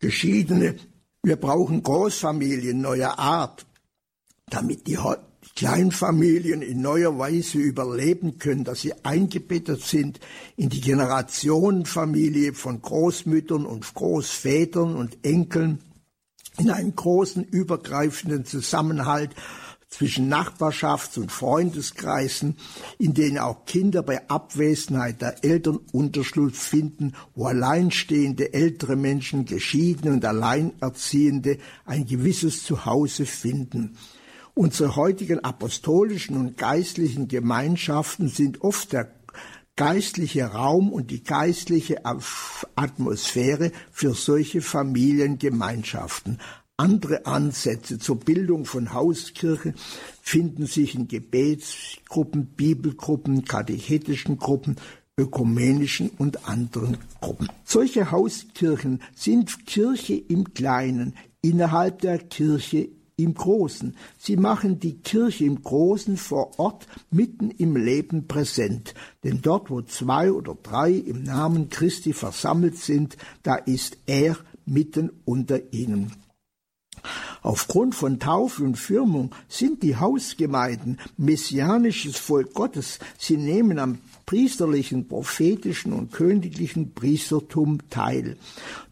Geschiedene, 0.00 0.76
wir 1.22 1.36
brauchen 1.36 1.82
Großfamilien 1.82 2.80
neuer 2.80 3.18
Art, 3.18 3.66
damit 4.48 4.86
die 4.86 4.98
Kleinfamilien 5.58 6.62
in 6.62 6.82
neuer 6.82 7.18
Weise 7.18 7.58
überleben 7.58 8.38
können, 8.38 8.62
dass 8.62 8.82
sie 8.82 8.94
eingebettet 9.04 9.82
sind 9.82 10.20
in 10.54 10.68
die 10.68 10.80
Generationenfamilie 10.80 12.52
von 12.52 12.80
Großmüttern 12.80 13.66
und 13.66 13.92
Großvätern 13.92 14.94
und 14.94 15.18
Enkeln, 15.24 15.80
in 16.58 16.70
einen 16.70 16.94
großen 16.94 17.42
übergreifenden 17.42 18.44
Zusammenhalt 18.44 19.34
zwischen 19.88 20.32
Nachbarschafts- 20.32 21.18
und 21.18 21.32
Freundeskreisen, 21.32 22.56
in 23.00 23.14
denen 23.14 23.38
auch 23.38 23.64
Kinder 23.64 24.04
bei 24.04 24.28
Abwesenheit 24.28 25.20
der 25.20 25.42
Eltern 25.42 25.80
Unterschlupf 25.90 26.56
finden, 26.56 27.14
wo 27.34 27.46
alleinstehende 27.46 28.54
ältere 28.54 28.94
Menschen, 28.94 29.44
Geschiedene 29.44 30.12
und 30.12 30.24
Alleinerziehende 30.24 31.58
ein 31.84 32.06
gewisses 32.06 32.62
Zuhause 32.62 33.26
finden. 33.26 33.96
Unsere 34.58 34.96
heutigen 34.96 35.44
apostolischen 35.44 36.36
und 36.36 36.58
geistlichen 36.58 37.28
Gemeinschaften 37.28 38.26
sind 38.26 38.60
oft 38.62 38.92
der 38.92 39.08
geistliche 39.76 40.46
Raum 40.46 40.92
und 40.92 41.12
die 41.12 41.22
geistliche 41.22 42.04
Atmosphäre 42.74 43.70
für 43.92 44.14
solche 44.14 44.60
Familiengemeinschaften. 44.60 46.40
Andere 46.76 47.24
Ansätze 47.24 48.00
zur 48.00 48.18
Bildung 48.18 48.64
von 48.64 48.92
Hauskirchen 48.92 49.76
finden 50.22 50.66
sich 50.66 50.96
in 50.96 51.06
Gebetsgruppen, 51.06 52.46
Bibelgruppen, 52.46 53.44
katechetischen 53.44 54.38
Gruppen, 54.38 54.74
ökumenischen 55.16 56.10
und 56.18 56.48
anderen 56.48 56.98
Gruppen. 57.20 57.48
Solche 57.62 58.10
Hauskirchen 58.10 59.02
sind 59.14 59.66
Kirche 59.66 60.14
im 60.14 60.52
Kleinen, 60.52 61.14
innerhalb 61.42 62.00
der 62.00 62.18
Kirche 62.18 62.97
im 63.18 63.34
Großen. 63.34 63.96
Sie 64.16 64.36
machen 64.36 64.78
die 64.78 64.98
Kirche 65.00 65.44
im 65.44 65.62
Großen 65.62 66.16
vor 66.16 66.58
Ort 66.58 66.86
mitten 67.10 67.50
im 67.50 67.76
Leben 67.76 68.28
präsent. 68.28 68.94
Denn 69.24 69.42
dort, 69.42 69.70
wo 69.70 69.82
zwei 69.82 70.32
oder 70.32 70.56
drei 70.62 70.92
im 70.92 71.24
Namen 71.24 71.68
Christi 71.68 72.12
versammelt 72.12 72.78
sind, 72.78 73.16
da 73.42 73.56
ist 73.56 73.98
er 74.06 74.36
mitten 74.64 75.10
unter 75.24 75.72
ihnen. 75.72 76.12
Aufgrund 77.42 77.94
von 77.94 78.18
Taufe 78.18 78.62
und 78.64 78.76
Firmung 78.76 79.34
sind 79.48 79.82
die 79.82 79.96
Hausgemeinden 79.96 80.98
messianisches 81.16 82.16
Volk 82.16 82.54
Gottes. 82.54 82.98
Sie 83.18 83.36
nehmen 83.36 83.78
am 83.78 83.98
priesterlichen, 84.28 85.08
prophetischen 85.08 85.94
und 85.94 86.12
königlichen 86.12 86.92
Priestertum 86.92 87.78
teil. 87.88 88.36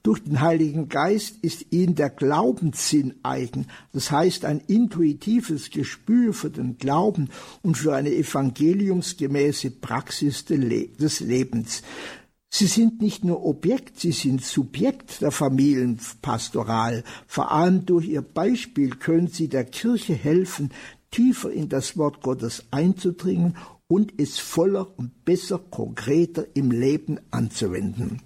Durch 0.02 0.24
den 0.24 0.40
Heiligen 0.40 0.88
Geist 0.88 1.36
ist 1.42 1.66
ihnen 1.72 1.94
der 1.94 2.08
Glaubenssinn 2.08 3.16
eigen, 3.22 3.66
das 3.92 4.10
heißt 4.10 4.46
ein 4.46 4.60
intuitives 4.60 5.68
Gespür 5.70 6.32
für 6.32 6.48
den 6.48 6.78
Glauben 6.78 7.28
und 7.60 7.76
für 7.76 7.94
eine 7.94 8.14
evangeliumsgemäße 8.14 9.72
Praxis 9.72 10.46
des 10.46 11.20
Lebens. 11.20 11.82
Sie 12.48 12.66
sind 12.66 13.02
nicht 13.02 13.22
nur 13.22 13.44
Objekt, 13.44 14.00
sie 14.00 14.12
sind 14.12 14.42
Subjekt 14.42 15.20
der 15.20 15.32
Familienpastoral. 15.32 17.04
Vor 17.26 17.52
allem 17.52 17.84
durch 17.84 18.06
ihr 18.06 18.22
Beispiel 18.22 18.88
können 18.88 19.26
sie 19.28 19.48
der 19.48 19.64
Kirche 19.64 20.14
helfen, 20.14 20.70
tiefer 21.10 21.50
in 21.50 21.68
das 21.68 21.98
Wort 21.98 22.22
Gottes 22.22 22.64
einzudringen 22.70 23.54
und 23.88 24.14
es 24.18 24.38
voller 24.38 24.98
und 24.98 25.24
besser 25.24 25.58
konkreter 25.58 26.46
im 26.54 26.70
Leben 26.70 27.20
anzuwenden. 27.30 28.22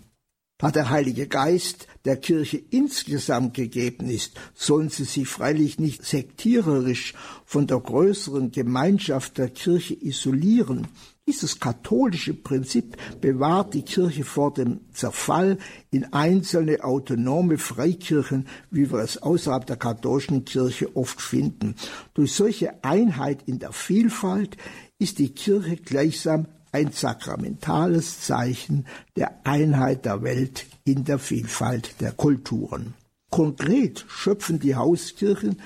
Da 0.61 0.70
der 0.70 0.90
Heilige 0.90 1.26
Geist 1.26 1.86
der 2.04 2.18
Kirche 2.18 2.62
insgesamt 2.70 3.54
gegeben 3.54 4.11
ist, 4.11 4.38
sollen 4.54 4.90
sie 4.90 5.04
sich 5.04 5.26
freilich 5.26 5.78
nicht 5.78 6.04
sektiererisch 6.04 7.14
von 7.46 7.66
der 7.66 7.80
größeren 7.80 8.50
Gemeinschaft 8.50 9.38
der 9.38 9.48
Kirche 9.48 9.94
isolieren. 9.94 10.86
Dieses 11.31 11.61
katholische 11.61 12.35
Prinzip 12.35 12.97
bewahrt 13.20 13.74
die 13.74 13.83
Kirche 13.83 14.24
vor 14.24 14.53
dem 14.53 14.81
Zerfall 14.93 15.59
in 15.93 16.12
einzelne 16.12 16.83
autonome 16.83 17.57
Freikirchen, 17.57 18.49
wie 18.72 18.91
wir 18.91 18.99
es 18.99 19.22
außerhalb 19.22 19.64
der 19.64 19.76
katholischen 19.76 20.45
Kirche 20.45 20.97
oft 20.97 21.20
finden. 21.20 21.76
Durch 22.14 22.33
solche 22.35 22.83
Einheit 22.83 23.45
in 23.47 23.61
der 23.61 23.70
Vielfalt 23.70 24.57
ist 24.99 25.20
die 25.20 25.28
Kirche 25.28 25.76
gleichsam 25.76 26.47
ein 26.72 26.91
sakramentales 26.91 28.22
Zeichen 28.22 28.87
der 29.14 29.47
Einheit 29.47 30.07
der 30.07 30.24
Welt 30.24 30.66
in 30.83 31.05
der 31.05 31.20
Vielfalt 31.20 32.01
der 32.01 32.11
Kulturen. 32.11 32.95
Konkret 33.31 34.05
schöpfen 34.09 34.59
die 34.59 34.74
Hauskirchen 34.74 35.61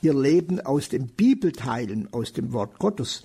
ihr 0.00 0.14
Leben 0.14 0.60
aus 0.60 0.88
den 0.88 1.06
Bibelteilen, 1.08 2.08
aus 2.12 2.32
dem 2.32 2.54
Wort 2.54 2.78
Gottes. 2.78 3.22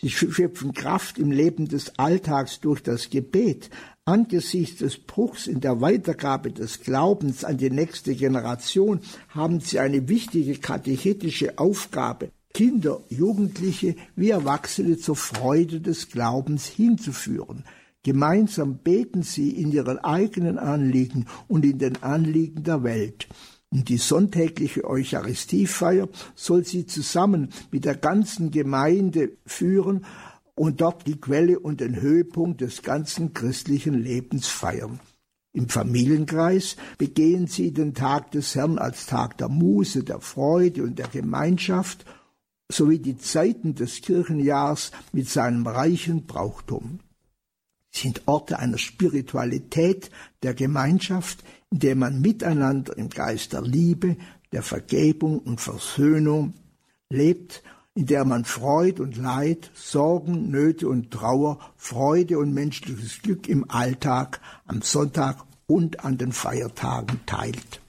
Sie 0.00 0.10
schöpfen 0.10 0.74
Kraft 0.74 1.18
im 1.18 1.30
Leben 1.30 1.66
des 1.66 1.98
Alltags 1.98 2.60
durch 2.60 2.82
das 2.82 3.08
Gebet. 3.08 3.70
Angesichts 4.04 4.78
des 4.78 4.98
Bruchs 4.98 5.46
in 5.46 5.60
der 5.60 5.80
Weitergabe 5.80 6.52
des 6.52 6.82
Glaubens 6.82 7.44
an 7.44 7.56
die 7.56 7.70
nächste 7.70 8.14
Generation 8.14 9.00
haben 9.28 9.60
sie 9.60 9.78
eine 9.78 10.08
wichtige 10.08 10.58
katechetische 10.58 11.58
Aufgabe. 11.58 12.30
Kinder, 12.54 13.00
Jugendliche 13.08 13.96
wie 14.16 14.30
Erwachsene 14.30 14.98
zur 14.98 15.16
Freude 15.16 15.80
des 15.80 16.10
Glaubens 16.10 16.66
hinzuführen. 16.66 17.64
Gemeinsam 18.04 18.78
beten 18.78 19.22
sie 19.22 19.50
in 19.50 19.72
ihren 19.72 19.98
eigenen 19.98 20.58
Anliegen 20.58 21.26
und 21.48 21.64
in 21.64 21.78
den 21.78 22.02
Anliegen 22.02 22.62
der 22.62 22.84
Welt. 22.84 23.28
Und 23.70 23.88
die 23.88 23.98
sonntägliche 23.98 24.84
Eucharistiefeier 24.84 26.08
soll 26.34 26.64
sie 26.64 26.86
zusammen 26.86 27.50
mit 27.70 27.84
der 27.84 27.96
ganzen 27.96 28.50
Gemeinde 28.50 29.36
führen 29.44 30.06
und 30.54 30.80
dort 30.80 31.06
die 31.06 31.20
Quelle 31.20 31.58
und 31.60 31.80
den 31.80 32.00
Höhepunkt 32.00 32.60
des 32.60 32.82
ganzen 32.82 33.34
christlichen 33.34 33.94
Lebens 33.94 34.46
feiern. 34.46 35.00
Im 35.52 35.68
Familienkreis 35.68 36.76
begehen 36.98 37.46
sie 37.46 37.72
den 37.72 37.94
Tag 37.94 38.30
des 38.30 38.54
Herrn 38.54 38.78
als 38.78 39.06
Tag 39.06 39.38
der 39.38 39.48
Muße, 39.48 40.04
der 40.04 40.20
Freude 40.20 40.82
und 40.84 40.98
der 40.98 41.08
Gemeinschaft 41.08 42.06
sowie 42.70 42.98
die 42.98 43.18
Zeiten 43.18 43.74
des 43.74 44.00
Kirchenjahrs 44.02 44.92
mit 45.12 45.28
seinem 45.28 45.66
reichen 45.66 46.26
Brauchtum 46.26 47.00
sind 47.90 48.22
Orte 48.26 48.58
einer 48.58 48.78
Spiritualität 48.78 50.10
der 50.42 50.54
Gemeinschaft, 50.54 51.42
in 51.70 51.80
der 51.80 51.96
man 51.96 52.20
miteinander 52.20 52.96
im 52.96 53.08
Geist 53.08 53.52
der 53.52 53.62
Liebe, 53.62 54.16
der 54.52 54.62
Vergebung 54.62 55.38
und 55.38 55.60
Versöhnung 55.60 56.54
lebt, 57.10 57.62
in 57.94 58.06
der 58.06 58.24
man 58.24 58.44
Freud 58.44 59.02
und 59.02 59.16
Leid, 59.16 59.70
Sorgen, 59.74 60.50
Nöte 60.50 60.88
und 60.88 61.10
Trauer, 61.10 61.58
Freude 61.76 62.38
und 62.38 62.54
menschliches 62.54 63.22
Glück 63.22 63.48
im 63.48 63.68
Alltag, 63.68 64.40
am 64.66 64.82
Sonntag 64.82 65.44
und 65.66 66.04
an 66.04 66.16
den 66.16 66.32
Feiertagen 66.32 67.20
teilt. 67.26 67.80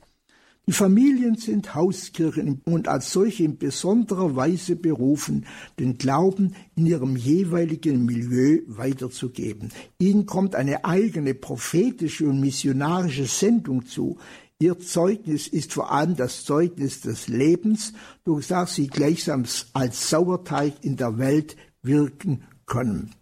Die 0.70 0.76
Familien 0.76 1.36
sind 1.36 1.74
Hauskirchen 1.74 2.62
und 2.64 2.88
als 2.88 3.12
solche 3.12 3.44
in 3.44 3.58
besonderer 3.58 4.36
Weise 4.36 4.76
berufen, 4.76 5.48
den 5.80 5.98
Glauben 5.98 6.54
in 6.76 6.86
ihrem 6.86 7.16
jeweiligen 7.16 8.06
Milieu 8.06 8.60
weiterzugeben. 8.68 9.70
Ihnen 9.98 10.28
kommt 10.28 10.54
eine 10.54 10.86
eigene 10.86 11.34
prophetische 11.34 12.28
und 12.28 12.40
missionarische 12.40 13.26
Sendung 13.26 13.88
zu. 13.88 14.20
Ihr 14.60 14.78
Zeugnis 14.78 15.48
ist 15.48 15.74
vor 15.74 15.92
allem 15.92 16.16
das 16.16 16.44
Zeugnis 16.44 17.02
des 17.02 17.28
Lebens, 17.28 17.94
durch 18.24 18.46
das 18.46 18.76
sie 18.76 18.90
gleichsam 18.90 19.46
als 19.74 20.12
Sauerteig 20.12 20.76
in 20.84 20.98
der 20.98 21.18
Welt 21.18 21.56
wirken 21.82 22.44
können. 22.68 23.16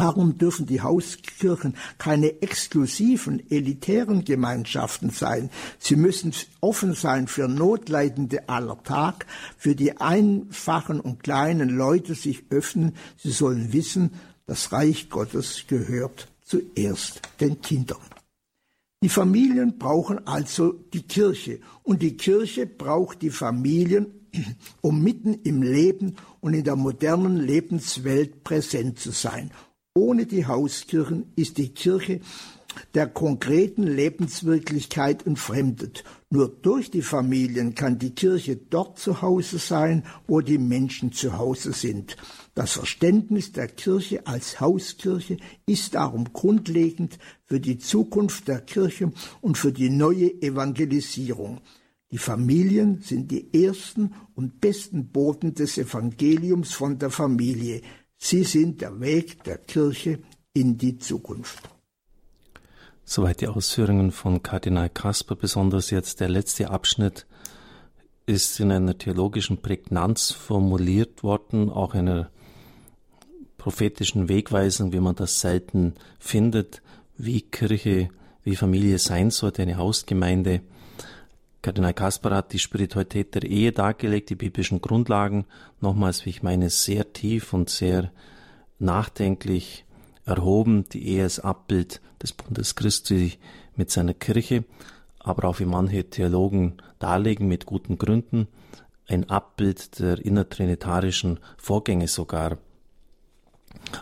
Warum 0.00 0.38
dürfen 0.38 0.64
die 0.66 0.80
Hauskirchen 0.80 1.74
keine 1.98 2.40
exklusiven, 2.40 3.42
elitären 3.50 4.24
Gemeinschaften 4.24 5.10
sein? 5.10 5.50
Sie 5.80 5.96
müssen 5.96 6.32
offen 6.60 6.94
sein 6.94 7.26
für 7.26 7.48
Notleidende 7.48 8.48
aller 8.48 8.80
Tag, 8.84 9.26
für 9.56 9.74
die 9.74 9.96
einfachen 10.00 11.00
und 11.00 11.24
kleinen 11.24 11.70
Leute 11.70 12.14
sich 12.14 12.44
öffnen. 12.50 12.94
Sie 13.16 13.32
sollen 13.32 13.72
wissen, 13.72 14.12
das 14.46 14.70
Reich 14.70 15.10
Gottes 15.10 15.64
gehört 15.66 16.28
zuerst 16.44 17.20
den 17.40 17.60
Kindern. 17.60 17.98
Die 19.02 19.08
Familien 19.08 19.78
brauchen 19.78 20.24
also 20.28 20.74
die 20.92 21.02
Kirche 21.02 21.58
und 21.82 22.02
die 22.02 22.16
Kirche 22.16 22.66
braucht 22.66 23.20
die 23.20 23.30
Familien, 23.30 24.06
um 24.80 25.02
mitten 25.02 25.34
im 25.42 25.60
Leben 25.62 26.14
und 26.40 26.54
in 26.54 26.62
der 26.62 26.76
modernen 26.76 27.36
Lebenswelt 27.36 28.44
präsent 28.44 29.00
zu 29.00 29.10
sein 29.10 29.50
ohne 29.98 30.26
die 30.26 30.46
Hauskirchen 30.46 31.32
ist 31.34 31.58
die 31.58 31.70
Kirche 31.70 32.20
der 32.94 33.08
konkreten 33.08 33.82
Lebenswirklichkeit 33.82 35.26
entfremdet. 35.26 36.04
Nur 36.30 36.48
durch 36.48 36.92
die 36.92 37.02
Familien 37.02 37.74
kann 37.74 37.98
die 37.98 38.14
Kirche 38.14 38.56
dort 38.56 39.00
zu 39.00 39.22
Hause 39.22 39.58
sein, 39.58 40.04
wo 40.28 40.40
die 40.40 40.58
Menschen 40.58 41.10
zu 41.10 41.36
Hause 41.36 41.72
sind. 41.72 42.16
Das 42.54 42.72
Verständnis 42.72 43.50
der 43.50 43.66
Kirche 43.66 44.24
als 44.28 44.60
Hauskirche 44.60 45.38
ist 45.66 45.94
darum 45.94 46.32
grundlegend 46.32 47.18
für 47.44 47.58
die 47.58 47.78
Zukunft 47.78 48.46
der 48.46 48.60
Kirche 48.60 49.10
und 49.40 49.58
für 49.58 49.72
die 49.72 49.90
neue 49.90 50.30
Evangelisierung. 50.40 51.60
Die 52.12 52.18
Familien 52.18 53.00
sind 53.02 53.32
die 53.32 53.52
ersten 53.64 54.14
und 54.34 54.60
besten 54.60 55.08
Boten 55.08 55.54
des 55.54 55.76
Evangeliums 55.76 56.72
von 56.72 56.98
der 56.98 57.10
Familie. 57.10 57.82
Sie 58.18 58.42
sind 58.42 58.80
der 58.80 59.00
Weg 59.00 59.44
der 59.44 59.58
Kirche 59.58 60.18
in 60.52 60.76
die 60.76 60.98
Zukunft. 60.98 61.68
Soweit 63.04 63.40
die 63.40 63.46
Ausführungen 63.46 64.12
von 64.12 64.42
Kardinal 64.42 64.90
Kasper, 64.90 65.34
besonders 65.34 65.90
jetzt 65.90 66.20
der 66.20 66.28
letzte 66.28 66.68
Abschnitt 66.70 67.26
ist 68.26 68.60
in 68.60 68.70
einer 68.70 68.98
theologischen 68.98 69.62
Prägnanz 69.62 70.32
formuliert 70.32 71.22
worden, 71.22 71.70
auch 71.70 71.94
einer 71.94 72.30
prophetischen 73.56 74.28
Wegweisung, 74.28 74.92
wie 74.92 75.00
man 75.00 75.14
das 75.14 75.40
selten 75.40 75.94
findet, 76.18 76.82
wie 77.16 77.40
Kirche, 77.40 78.10
wie 78.44 78.56
Familie 78.56 78.98
sein 78.98 79.30
sollte, 79.30 79.62
eine 79.62 79.78
Hausgemeinde. 79.78 80.60
Kardinal 81.60 81.94
Kasper 81.94 82.30
hat 82.34 82.52
die 82.52 82.58
Spiritualität 82.58 83.34
der 83.34 83.42
Ehe 83.42 83.72
dargelegt, 83.72 84.30
die 84.30 84.36
biblischen 84.36 84.80
Grundlagen, 84.80 85.44
nochmals, 85.80 86.24
wie 86.24 86.30
ich 86.30 86.42
meine, 86.42 86.70
sehr 86.70 87.12
tief 87.12 87.52
und 87.52 87.68
sehr 87.68 88.12
nachdenklich 88.78 89.84
erhoben. 90.24 90.88
Die 90.92 91.06
Ehe 91.08 91.24
als 91.24 91.40
Abbild 91.40 92.00
des 92.22 92.32
Bundes 92.32 92.76
Christi 92.76 93.38
mit 93.74 93.90
seiner 93.90 94.14
Kirche, 94.14 94.64
aber 95.18 95.48
auch 95.48 95.58
wie 95.58 95.64
manche 95.64 96.08
Theologen 96.08 96.74
darlegen 97.00 97.48
mit 97.48 97.66
guten 97.66 97.98
Gründen, 97.98 98.46
ein 99.08 99.28
Abbild 99.28 99.98
der 99.98 100.24
innertrinitarischen 100.24 101.40
Vorgänge 101.56 102.08
sogar. 102.08 102.58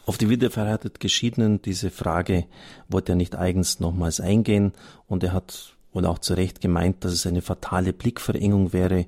Auf 0.05 0.19
die 0.19 0.29
wiederverheiratet 0.29 1.01
Geschiedenen, 1.01 1.63
diese 1.63 1.91
Frage 1.91 2.47
wollte 2.89 3.13
er 3.13 3.17
nicht 3.17 3.37
eigens 3.37 3.81
nochmals 3.81 4.21
eingehen 4.21 4.73
und 5.07 5.23
er 5.23 5.33
hat 5.33 5.76
wohl 5.97 6.07
auch 6.07 6.21
zu 6.21 6.35
Recht 6.35 6.61
gemeint, 6.61 7.05
dass 7.05 7.13
es 7.13 7.27
eine 7.27 7.43
fatale 7.43 7.93
Blickverengung 7.93 8.73
wäre, 8.73 9.07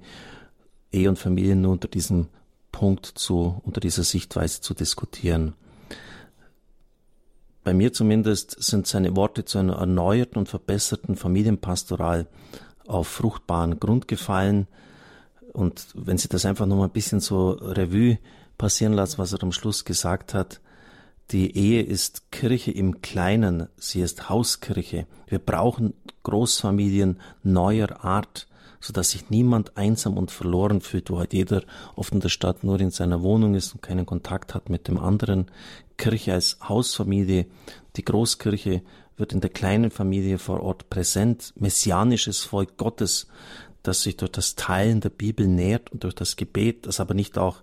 Ehe 0.91 1.09
und 1.09 1.19
Familie 1.19 1.55
nur 1.55 1.73
unter 1.73 1.87
diesem 1.87 2.29
Punkt 2.73 3.07
zu, 3.07 3.61
unter 3.63 3.81
dieser 3.81 4.03
Sichtweise 4.03 4.61
zu 4.61 4.75
diskutieren. 4.75 5.55
Bei 7.63 7.75
mir 7.75 7.93
zumindest 7.93 8.63
sind 8.63 8.87
seine 8.87 9.15
Worte 9.15 9.45
zu 9.45 9.59
einer 9.59 9.77
erneuerten 9.77 10.39
und 10.39 10.49
verbesserten 10.49 11.17
Familienpastoral 11.17 12.27
auf 12.87 13.07
fruchtbaren 13.09 13.79
Grund 13.79 14.09
gefallen. 14.09 14.67
Und 15.53 15.89
wenn 15.95 16.17
Sie 16.17 16.29
das 16.29 16.47
einfach 16.47 16.65
noch 16.65 16.77
mal 16.77 16.85
ein 16.85 16.91
bisschen 16.91 17.21
so 17.21 17.51
Revue 17.51 18.19
passieren 18.57 18.95
lassen, 18.95 19.19
was 19.19 19.35
er 19.35 19.43
am 19.43 19.53
Schluss 19.53 19.85
gesagt 19.85 20.33
hat, 20.33 20.61
die 21.31 21.57
Ehe 21.57 21.83
ist 21.83 22.31
Kirche 22.31 22.71
im 22.71 23.03
Kleinen, 23.03 23.69
sie 23.77 24.01
ist 24.01 24.31
Hauskirche. 24.31 25.07
Wir 25.27 25.39
brauchen 25.39 25.93
Großfamilien 26.23 27.21
neuer 27.43 28.03
Art, 28.03 28.49
so 28.81 28.93
dass 28.95 29.11
sich 29.11 29.29
niemand 29.29 29.77
einsam 29.77 30.17
und 30.17 30.31
verloren 30.31 30.81
fühlt, 30.81 31.11
wo 31.11 31.19
halt 31.19 31.35
jeder 31.35 31.63
oft 31.97 32.13
in 32.13 32.21
der 32.21 32.31
Stadt 32.31 32.65
nur 32.65 32.81
in 32.81 32.91
seiner 32.91 33.23
Wohnung 33.23 33.55
ist 33.55 33.75
und 33.75 33.83
keinen 33.83 34.07
Kontakt 34.07 34.55
hat 34.55 34.71
mit 34.71 34.89
dem 34.89 34.99
anderen. 34.99 35.51
Kirche 35.99 36.33
als 36.33 36.59
Hausfamilie, 36.67 37.47
die 37.97 38.05
Großkirche 38.05 38.83
wird 39.19 39.33
in 39.33 39.41
der 39.41 39.51
kleinen 39.51 39.91
Familie 39.91 40.39
vor 40.39 40.63
Ort 40.63 40.89
präsent, 40.89 41.53
messianisches 41.57 42.45
Volk 42.45 42.77
Gottes, 42.79 43.27
das 43.83 44.03
sich 44.03 44.17
durch 44.17 44.33
das 44.33 44.55
Teilen 44.55 45.01
der 45.01 45.11
Bibel 45.11 45.47
nährt 45.47 45.91
und 45.93 46.05
durch 46.05 46.15
das 46.15 46.37
Gebet, 46.37 46.87
das 46.87 47.01
aber 47.01 47.15
nicht 47.15 47.37
auch 47.37 47.57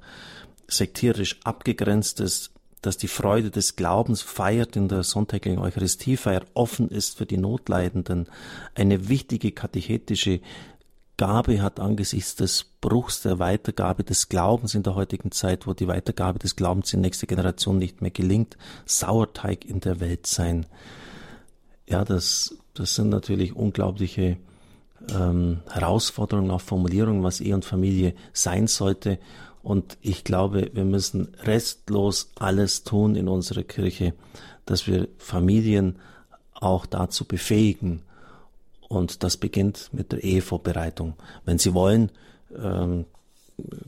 sektierisch 0.67 1.39
abgegrenzt 1.43 2.19
ist, 2.19 2.54
dass 2.85 2.97
die 2.97 3.07
Freude 3.07 3.51
des 3.51 3.75
Glaubens 3.75 4.21
feiert 4.21 4.75
in 4.75 4.87
der 4.87 5.03
sonntäglichen 5.03 5.59
Eucharistiefeier, 5.59 6.43
offen 6.53 6.89
ist 6.89 7.17
für 7.17 7.25
die 7.25 7.37
Notleidenden, 7.37 8.27
eine 8.75 9.09
wichtige 9.09 9.51
katechetische 9.51 10.41
Gabe 11.17 11.61
hat 11.61 11.79
angesichts 11.79 12.35
des 12.35 12.65
Bruchs 12.81 13.21
der 13.21 13.39
Weitergabe 13.39 14.03
des 14.03 14.27
Glaubens 14.27 14.75
in 14.75 14.83
der 14.83 14.95
heutigen 14.95 15.31
Zeit, 15.31 15.65
wo 15.65 15.73
die 15.73 15.87
Weitergabe 15.87 16.39
des 16.39 16.57
Glaubens 16.57 16.93
in 16.93 16.99
nächste 16.99 17.25
Generation 17.25 17.77
nicht 17.77 18.01
mehr 18.01 18.11
gelingt, 18.11 18.57
Sauerteig 18.85 19.63
in 19.63 19.79
der 19.79 20.01
Welt 20.01 20.27
sein. 20.27 20.65
Ja, 21.87 22.03
das, 22.03 22.57
das 22.73 22.95
sind 22.95 23.09
natürlich 23.09 23.55
unglaubliche 23.55 24.37
ähm, 25.09 25.59
Herausforderungen, 25.69 26.51
auch 26.51 26.61
Formulierungen, 26.61 27.23
was 27.23 27.39
Ehe 27.39 27.55
und 27.55 27.63
Familie 27.63 28.13
sein 28.33 28.67
sollte. 28.67 29.19
Und 29.65 29.97
ich 30.01 30.23
glaube, 30.23 30.69
wir 30.73 30.85
müssen 30.85 31.29
restlos 31.41 32.29
alles 32.35 32.83
tun 32.83 33.15
in 33.15 33.27
unserer 33.27 33.63
Kirche, 33.63 34.13
dass 34.67 34.85
wir 34.85 35.07
Familien 35.17 35.95
auch 36.53 36.85
dazu 36.85 37.25
befähigen. 37.25 38.03
Und 38.89 39.23
das 39.23 39.37
beginnt 39.37 39.89
mit 39.91 40.11
der 40.11 40.23
Ehevorbereitung. 40.23 41.15
Wenn 41.45 41.57
Sie 41.57 41.73
wollen, 41.73 42.11
ähm, 42.55 43.05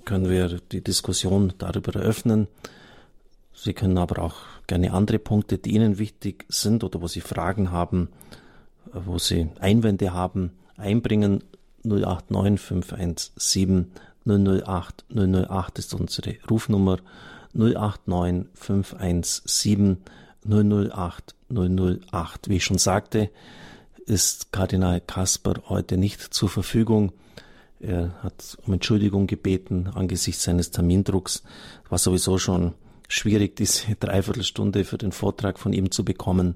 können 0.04 0.32
wir 0.32 0.60
die 0.72 0.84
Diskussion 0.84 1.54
darüber 1.60 1.94
eröffnen. 1.94 2.48
Sie 3.54 3.74
können 3.74 4.00
aber 4.00 4.24
auch 4.24 4.38
gerne 4.66 4.94
andere 4.94 5.20
Punkte, 5.20 5.60
die 5.60 5.76
Ihnen 5.76 6.00
wichtig 6.00 6.46
sind 6.50 6.84
oder 6.84 7.04
wo 7.04 7.08
Sie 7.08 7.22
Fragen 7.22 7.70
haben, 7.70 8.10
wo 8.92 9.20
Sie 9.20 9.50
Einwände 9.60 10.12
haben, 10.12 10.54
einbringen. 10.76 11.44
089 11.84 12.60
517 12.60 13.92
008 14.28 15.06
008 15.10 15.80
ist 15.80 15.94
unsere 15.94 16.36
Rufnummer 16.50 16.98
089 17.54 18.48
517 18.54 19.98
008 20.46 21.36
008. 21.50 22.50
Wie 22.50 22.58
ich 22.58 22.66
schon 22.66 22.78
sagte, 22.78 23.30
ist 24.06 24.52
Kardinal 24.52 25.02
Kasper 25.02 25.56
heute 25.68 25.98
nicht 25.98 26.22
zur 26.34 26.50
Verfügung. 26.50 27.14
Er 27.80 28.14
hat 28.24 28.58
um 28.66 28.74
Entschuldigung 28.74 29.28
gebeten 29.28 29.88
angesichts 29.94 30.44
seines 30.44 30.72
Termindrucks. 30.72 31.44
War 31.90 31.98
sowieso 31.98 32.38
schon 32.38 32.74
schwierig, 33.08 33.56
diese 33.56 33.96
Dreiviertelstunde 34.00 34.84
für 34.84 34.98
den 34.98 35.12
Vortrag 35.12 35.60
von 35.60 35.74
ihm 35.74 35.92
zu 35.92 36.04
bekommen. 36.04 36.56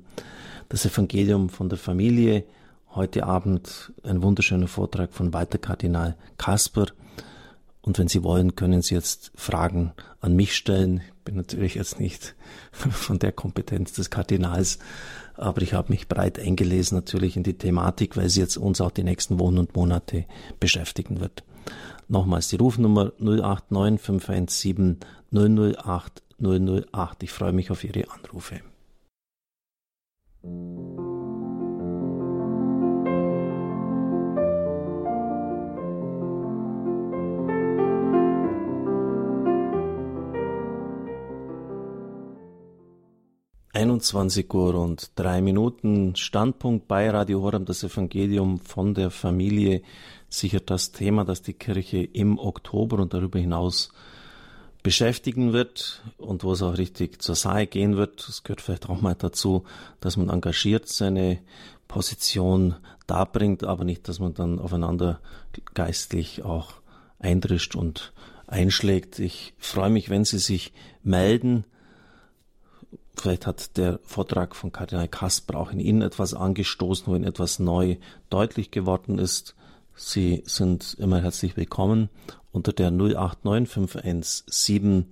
Das 0.69 0.85
Evangelium 0.85 1.49
von 1.49 1.69
der 1.69 1.77
Familie. 1.77 2.45
Heute 2.93 3.23
Abend 3.25 3.93
ein 4.03 4.21
wunderschöner 4.21 4.67
Vortrag 4.67 5.13
von 5.13 5.33
Walter 5.33 5.57
Kardinal 5.57 6.17
Kasper. 6.37 6.87
Und 7.81 7.97
wenn 7.97 8.07
Sie 8.07 8.23
wollen, 8.23 8.55
können 8.55 8.81
Sie 8.81 8.93
jetzt 8.93 9.31
Fragen 9.35 9.93
an 10.19 10.35
mich 10.35 10.55
stellen. 10.55 11.01
Ich 11.07 11.23
bin 11.23 11.35
natürlich 11.35 11.75
jetzt 11.75 11.99
nicht 11.99 12.35
von 12.71 13.19
der 13.19 13.31
Kompetenz 13.31 13.93
des 13.93 14.09
Kardinals, 14.09 14.79
aber 15.35 15.61
ich 15.61 15.73
habe 15.73 15.91
mich 15.91 16.07
breit 16.07 16.39
eingelesen 16.39 16.97
natürlich 16.97 17.37
in 17.37 17.43
die 17.43 17.57
Thematik, 17.57 18.17
weil 18.17 18.29
sie 18.29 18.41
jetzt 18.41 18.57
uns 18.57 18.81
auch 18.81 18.91
die 18.91 19.03
nächsten 19.03 19.39
Wochen 19.39 19.57
und 19.57 19.75
Monate 19.75 20.25
beschäftigen 20.59 21.19
wird. 21.19 21.43
Nochmals 22.07 22.49
die 22.49 22.57
Rufnummer 22.57 23.13
089 23.19 23.99
517 23.99 24.99
008 25.31 26.23
008. 26.39 27.23
Ich 27.23 27.31
freue 27.31 27.53
mich 27.53 27.71
auf 27.71 27.83
Ihre 27.83 28.05
Anrufe. 28.11 28.61
21 43.73 44.53
Uhr 44.53 44.75
und 44.75 45.11
drei 45.15 45.41
Minuten. 45.41 46.15
Standpunkt 46.17 46.89
bei 46.89 47.09
Radio 47.09 47.41
Horem, 47.41 47.63
das 47.63 47.83
Evangelium 47.83 48.59
von 48.59 48.93
der 48.93 49.09
Familie. 49.11 49.81
Sicher 50.27 50.59
das 50.59 50.91
Thema, 50.91 51.23
das 51.23 51.41
die 51.41 51.53
Kirche 51.53 52.03
im 52.03 52.37
Oktober 52.37 52.99
und 52.99 53.13
darüber 53.13 53.39
hinaus 53.39 53.93
beschäftigen 54.83 55.53
wird 55.53 56.01
und 56.17 56.43
wo 56.43 56.51
es 56.51 56.61
auch 56.61 56.77
richtig 56.77 57.21
zur 57.21 57.35
Sache 57.35 57.65
gehen 57.65 57.95
wird. 57.95 58.27
Es 58.27 58.43
gehört 58.43 58.59
vielleicht 58.59 58.89
auch 58.89 58.99
mal 58.99 59.15
dazu, 59.15 59.63
dass 60.01 60.17
man 60.17 60.29
engagiert 60.29 60.89
seine 60.89 61.39
Position 61.87 62.75
darbringt, 63.07 63.63
aber 63.63 63.85
nicht, 63.85 64.09
dass 64.09 64.19
man 64.19 64.33
dann 64.33 64.59
aufeinander 64.59 65.21
geistlich 65.73 66.43
auch 66.43 66.73
eindrischt 67.19 67.75
und 67.75 68.11
einschlägt. 68.47 69.19
Ich 69.19 69.53
freue 69.57 69.89
mich, 69.89 70.09
wenn 70.09 70.25
Sie 70.25 70.39
sich 70.39 70.73
melden 71.03 71.63
Vielleicht 73.15 73.45
hat 73.45 73.77
der 73.77 73.99
Vortrag 74.03 74.55
von 74.55 74.71
Kardinal 74.71 75.07
Kasper 75.07 75.59
auch 75.59 75.71
in 75.71 75.79
Ihnen 75.79 76.01
etwas 76.01 76.33
angestoßen, 76.33 77.07
wo 77.07 77.15
Ihnen 77.15 77.25
etwas 77.25 77.59
neu 77.59 77.97
deutlich 78.29 78.71
geworden 78.71 79.19
ist. 79.19 79.55
Sie 79.95 80.43
sind 80.45 80.95
immer 80.99 81.21
herzlich 81.21 81.57
willkommen 81.57 82.09
unter 82.51 82.73
der 82.73 82.91
089 82.91 83.69
517 83.69 85.05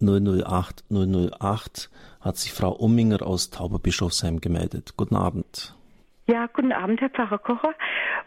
008 0.00 0.84
008 0.90 1.90
hat 2.20 2.36
sich 2.36 2.52
Frau 2.52 2.72
Umminger 2.72 3.22
aus 3.22 3.50
Tauberbischofsheim 3.50 4.40
gemeldet. 4.40 4.94
Guten 4.96 5.16
Abend. 5.16 5.75
Ja, 6.28 6.48
guten 6.52 6.72
Abend, 6.72 7.00
Herr 7.00 7.10
Pfarrer 7.10 7.38
Kocher. 7.38 7.72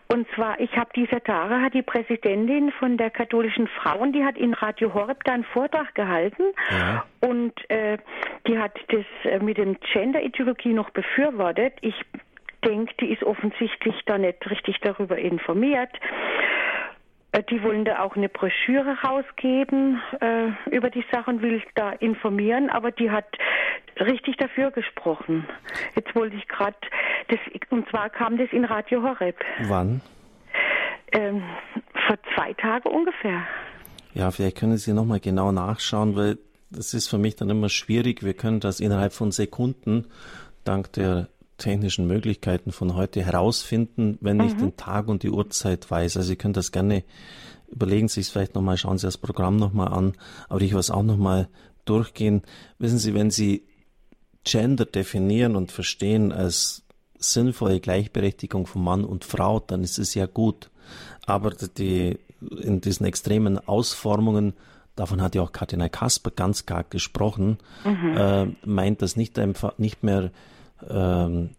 Und 0.07 0.25
zwar, 0.33 0.57
ich 0.61 0.75
habe 0.77 0.89
dieser 0.95 1.21
Tage, 1.21 1.61
hat 1.61 1.73
die 1.73 1.81
Präsidentin 1.81 2.71
von 2.71 2.95
der 2.95 3.09
katholischen 3.09 3.67
Frauen, 3.67 4.13
die 4.13 4.23
hat 4.23 4.37
in 4.37 4.53
Radio 4.53 4.93
Horeb 4.93 5.21
da 5.25 5.33
einen 5.33 5.43
Vortrag 5.43 5.93
gehalten 5.95 6.43
ja. 6.71 7.03
und 7.19 7.53
äh, 7.69 7.97
die 8.47 8.57
hat 8.57 8.79
das 8.87 9.05
äh, 9.25 9.39
mit 9.39 9.57
dem 9.57 9.77
Gender-Ideologie 9.81 10.71
noch 10.71 10.91
befürwortet. 10.91 11.73
Ich 11.81 11.95
denke, 12.63 12.93
die 13.01 13.11
ist 13.11 13.23
offensichtlich 13.23 13.95
da 14.05 14.17
nicht 14.17 14.49
richtig 14.49 14.79
darüber 14.79 15.17
informiert. 15.17 15.91
Äh, 17.31 17.43
die 17.43 17.61
wollen 17.63 17.85
da 17.85 17.99
auch 17.99 18.15
eine 18.15 18.29
Broschüre 18.29 18.97
rausgeben 19.03 20.01
äh, 20.19 20.49
über 20.71 20.89
die 20.89 21.05
Sachen, 21.11 21.41
will 21.41 21.61
da 21.75 21.91
informieren, 21.91 22.69
aber 22.69 22.91
die 22.91 23.11
hat 23.11 23.27
richtig 23.99 24.37
dafür 24.37 24.71
gesprochen. 24.71 25.45
Jetzt 25.95 26.15
wollte 26.15 26.35
ich 26.35 26.47
gerade, 26.47 26.77
und 27.69 27.87
zwar 27.89 28.09
kam 28.09 28.37
das 28.37 28.49
in 28.51 28.65
Radio 28.65 29.03
Horeb. 29.03 29.37
Wann? 29.67 30.01
Ähm, 31.11 31.43
vor 32.07 32.17
zwei 32.35 32.53
Tagen 32.53 32.89
ungefähr. 32.89 33.43
Ja, 34.13 34.31
vielleicht 34.31 34.57
können 34.57 34.77
Sie 34.77 34.93
nochmal 34.93 35.19
genau 35.19 35.51
nachschauen, 35.51 36.15
weil 36.15 36.37
das 36.71 36.93
ist 36.93 37.07
für 37.07 37.17
mich 37.17 37.35
dann 37.35 37.49
immer 37.49 37.69
schwierig. 37.69 38.23
Wir 38.23 38.33
können 38.33 38.59
das 38.59 38.79
innerhalb 38.79 39.13
von 39.13 39.31
Sekunden 39.31 40.05
dank 40.63 40.93
der 40.93 41.27
technischen 41.59 42.07
Möglichkeiten 42.07 42.71
von 42.71 42.95
heute 42.95 43.23
herausfinden, 43.23 44.17
wenn 44.21 44.37
mhm. 44.37 44.43
ich 44.45 44.53
den 44.55 44.75
Tag 44.75 45.07
und 45.07 45.21
die 45.23 45.29
Uhrzeit 45.29 45.89
weiß. 45.89 46.17
Also 46.17 46.27
Sie 46.27 46.35
können 46.35 46.53
das 46.53 46.71
gerne 46.71 47.03
überlegen 47.71 48.07
Sie 48.07 48.21
es 48.21 48.29
vielleicht 48.29 48.55
nochmal, 48.55 48.77
schauen 48.77 48.97
Sie 48.97 49.07
das 49.07 49.17
Programm 49.17 49.57
nochmal 49.57 49.89
an, 49.89 50.13
aber 50.47 50.61
ich 50.61 50.71
will 50.71 50.79
es 50.79 50.91
auch 50.91 51.03
nochmal 51.03 51.47
durchgehen. 51.85 52.41
Wissen 52.77 52.97
Sie, 52.97 53.13
wenn 53.13 53.31
Sie 53.31 53.65
Gender 54.43 54.85
definieren 54.85 55.55
und 55.55 55.71
verstehen 55.71 56.31
als 56.31 56.83
sinnvolle 57.17 57.79
Gleichberechtigung 57.79 58.65
von 58.65 58.83
Mann 58.83 59.03
und 59.03 59.25
Frau, 59.25 59.59
dann 59.59 59.83
ist 59.83 59.99
es 59.99 60.13
ja 60.13 60.25
gut. 60.25 60.69
Aber 61.25 61.51
die, 61.51 62.17
in 62.61 62.81
diesen 62.81 63.05
extremen 63.05 63.59
Ausformungen, 63.59 64.53
davon 64.95 65.21
hat 65.21 65.35
ja 65.35 65.41
auch 65.41 65.51
Kardinal 65.51 65.89
Kasper 65.89 66.31
ganz 66.31 66.65
klar 66.65 66.85
gesprochen, 66.89 67.57
mhm. 67.83 68.17
äh, 68.17 68.45
meint 68.65 69.01
das 69.01 69.15
nicht 69.15 69.37
einfach, 69.37 69.77
nicht 69.77 70.03
mehr 70.03 70.31
ähm, 70.87 71.51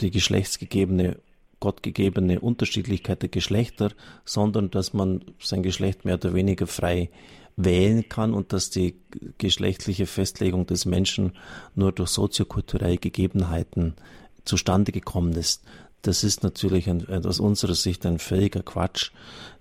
die 0.00 0.10
geschlechtsgegebene, 0.10 1.18
gottgegebene 1.60 2.40
Unterschiedlichkeit 2.40 3.22
der 3.22 3.28
Geschlechter, 3.28 3.92
sondern 4.24 4.70
dass 4.70 4.92
man 4.92 5.24
sein 5.40 5.62
Geschlecht 5.62 6.04
mehr 6.04 6.14
oder 6.14 6.34
weniger 6.34 6.66
frei 6.66 7.10
wählen 7.56 8.08
kann 8.08 8.32
und 8.32 8.52
dass 8.52 8.70
die 8.70 8.96
geschlechtliche 9.38 10.06
Festlegung 10.06 10.66
des 10.66 10.86
Menschen 10.86 11.32
nur 11.74 11.92
durch 11.92 12.10
soziokulturelle 12.10 12.96
Gegebenheiten 12.96 13.94
zustande 14.44 14.92
gekommen 14.92 15.32
ist. 15.32 15.62
Das 16.02 16.24
ist 16.24 16.42
natürlich 16.42 16.88
ein, 16.88 17.06
aus 17.26 17.40
unserer 17.40 17.74
Sicht 17.74 18.06
ein 18.06 18.18
völliger 18.18 18.62
Quatsch. 18.62 19.10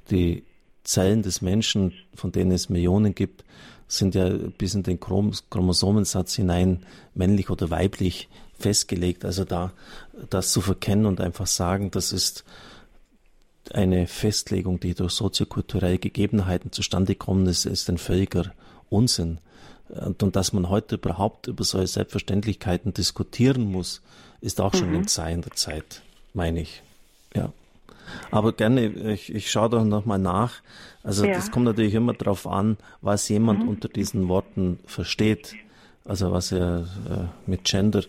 Die 0.09 0.43
Zellen 0.84 1.21
des 1.21 1.41
Menschen, 1.41 1.93
von 2.15 2.32
denen 2.32 2.51
es 2.51 2.69
Millionen 2.69 3.13
gibt, 3.13 3.43
sind 3.88 4.15
ja 4.15 4.30
bis 4.30 4.75
in 4.75 4.84
den 4.84 4.99
Chromosomensatz 4.99 6.36
hinein 6.36 6.86
männlich 7.13 7.49
oder 7.49 7.69
weiblich 7.69 8.30
festgelegt. 8.60 9.26
Also 9.26 9.45
da 9.45 9.72
das 10.30 10.51
zu 10.51 10.62
verkennen 10.62 11.05
und 11.05 11.22
einfach 11.22 11.47
sagen, 11.47 11.91
das 11.91 12.12
ist 12.12 12.43
eine 13.74 14.07
Festlegung, 14.07 14.80
die 14.80 14.93
durch 14.93 15.14
soziokulturelle 15.14 15.99
Gegebenheiten 15.99 16.72
zustande 16.72 17.16
kommen, 17.16 17.45
ist, 17.47 17.66
ist 17.66 17.89
ein 17.89 17.97
völliger 17.97 18.51
Unsinn. 18.89 19.39
Und, 19.89 20.22
und 20.22 20.36
dass 20.36 20.53
man 20.53 20.70
heute 20.70 20.95
überhaupt 20.95 21.47
über 21.47 21.64
solche 21.64 21.88
Selbstverständlichkeiten 21.88 22.93
diskutieren 22.93 23.64
muss, 23.72 24.01
ist 24.41 24.62
auch 24.62 24.74
schon 24.74 24.89
mhm. 24.89 24.97
ein 24.97 25.07
Zeichen 25.07 25.41
der 25.41 25.53
Zeit, 25.53 26.01
meine 26.34 26.62
ich. 26.62 26.84
Ja. 27.36 27.51
Aber 28.32 28.53
gerne, 28.53 28.88
ich, 29.14 29.34
ich 29.34 29.51
schaue 29.51 29.70
doch 29.70 29.84
nochmal 29.84 30.20
nach. 30.20 30.53
Also 31.03 31.26
ja. 31.26 31.34
das 31.34 31.51
kommt 31.51 31.66
natürlich 31.66 31.93
immer 31.93 32.14
darauf 32.14 32.47
an, 32.47 32.78
was 33.01 33.30
jemand 33.30 33.64
mhm. 33.64 33.70
unter 33.70 33.89
diesen 33.89 34.28
Worten 34.28 34.80
versteht. 34.86 35.55
Also 36.05 36.32
was 36.32 36.51
er 36.51 36.88
äh, 37.10 37.49
mit 37.49 37.66
Gender 37.66 38.03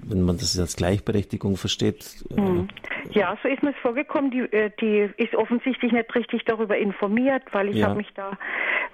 wenn 0.00 0.22
man 0.22 0.36
das 0.36 0.58
als 0.58 0.76
Gleichberechtigung 0.76 1.56
versteht. 1.56 2.24
Äh, 2.30 2.36
hm. 2.36 2.68
Ja, 3.10 3.36
so 3.42 3.48
ist 3.48 3.62
mir 3.62 3.70
es 3.70 3.76
vorgekommen. 3.82 4.30
Die, 4.30 4.40
äh, 4.40 4.70
die 4.80 5.10
ist 5.16 5.34
offensichtlich 5.34 5.92
nicht 5.92 6.14
richtig 6.14 6.44
darüber 6.44 6.76
informiert, 6.76 7.42
weil 7.52 7.68
ich 7.68 7.76
ja. 7.76 7.88
habe 7.88 7.96
mich 7.96 8.08
da, 8.14 8.36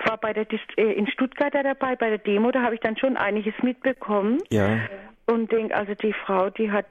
war 0.05 0.16
bei 0.18 0.33
der 0.33 0.47
äh, 0.77 0.93
in 0.93 1.07
Stuttgart 1.09 1.55
dabei, 1.55 1.97
bei 1.97 2.09
der 2.09 2.18
Demo, 2.18 2.51
da 2.51 2.62
habe 2.62 2.75
ich 2.75 2.81
dann 2.81 2.97
schon 2.97 3.16
einiges 3.16 3.55
mitbekommen. 3.62 4.39
Ja. 4.51 4.79
Und 5.31 5.51
denke, 5.53 5.74
also 5.74 5.95
die 5.95 6.12
Frau, 6.12 6.51
die 6.51 6.70
hat 6.70 6.87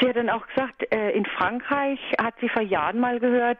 Sie 0.00 0.08
hat 0.08 0.16
dann 0.16 0.30
auch 0.30 0.46
gesagt, 0.46 0.90
äh, 0.92 1.10
in 1.10 1.26
Frankreich 1.26 1.98
hat 2.18 2.34
sie 2.40 2.48
vor 2.48 2.62
Jahren 2.62 3.00
mal 3.00 3.20
gehört, 3.20 3.58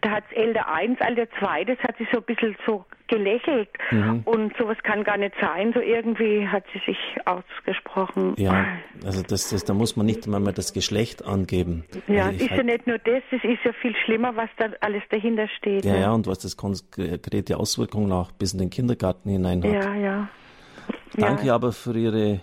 da 0.00 0.10
hat 0.10 0.24
es 0.30 0.36
Elder 0.36 0.72
1, 0.72 0.98
Elder 1.00 1.26
2, 1.38 1.64
das 1.64 1.78
hat 1.80 1.96
sie 1.98 2.06
so 2.10 2.18
ein 2.18 2.24
bisschen 2.24 2.56
so 2.66 2.84
gelächelt 3.08 3.68
mhm. 3.90 4.22
und 4.24 4.56
sowas 4.56 4.78
kann 4.84 5.04
gar 5.04 5.18
nicht 5.18 5.34
sein. 5.38 5.72
So 5.74 5.80
irgendwie 5.80 6.48
hat 6.48 6.64
sie 6.72 6.80
sich 6.86 6.96
ausgesprochen. 7.26 8.34
Ja, 8.38 8.64
also 9.04 9.22
das, 9.22 9.50
das, 9.50 9.64
da 9.64 9.74
muss 9.74 9.96
man 9.96 10.06
nicht 10.06 10.26
einmal 10.26 10.54
das 10.54 10.72
Geschlecht 10.72 11.24
angeben. 11.24 11.84
Ja, 12.06 12.26
also 12.26 12.36
es 12.36 12.42
ist 12.42 12.50
halt 12.50 12.58
ja 12.58 12.64
nicht 12.64 12.86
nur 12.86 12.98
das, 12.98 13.22
es 13.30 13.44
ist 13.44 13.64
ja 13.64 13.72
viel 13.74 13.94
schlimmer, 14.04 14.34
was 14.34 14.48
da 14.56 14.70
alles 14.80 15.02
dahinter 15.10 15.46
steht. 15.58 15.84
Ja, 15.84 15.92
ne? 15.92 16.00
ja, 16.00 16.12
und 16.12 16.26
was 16.26 16.38
das 16.38 16.56
konkrete 16.56 17.58
Auswirkungen 17.58 18.12
auch 18.12 18.32
bis 18.32 18.54
in 18.54 18.60
den 18.60 18.70
Kindergarten 18.70 19.28
hinein 19.28 19.62
hat. 19.62 19.72
Ja, 19.72 19.94
ja. 19.94 20.28
Danke 21.14 21.48
ja. 21.48 21.54
aber 21.54 21.72
für 21.72 21.96
Ihre 21.96 22.40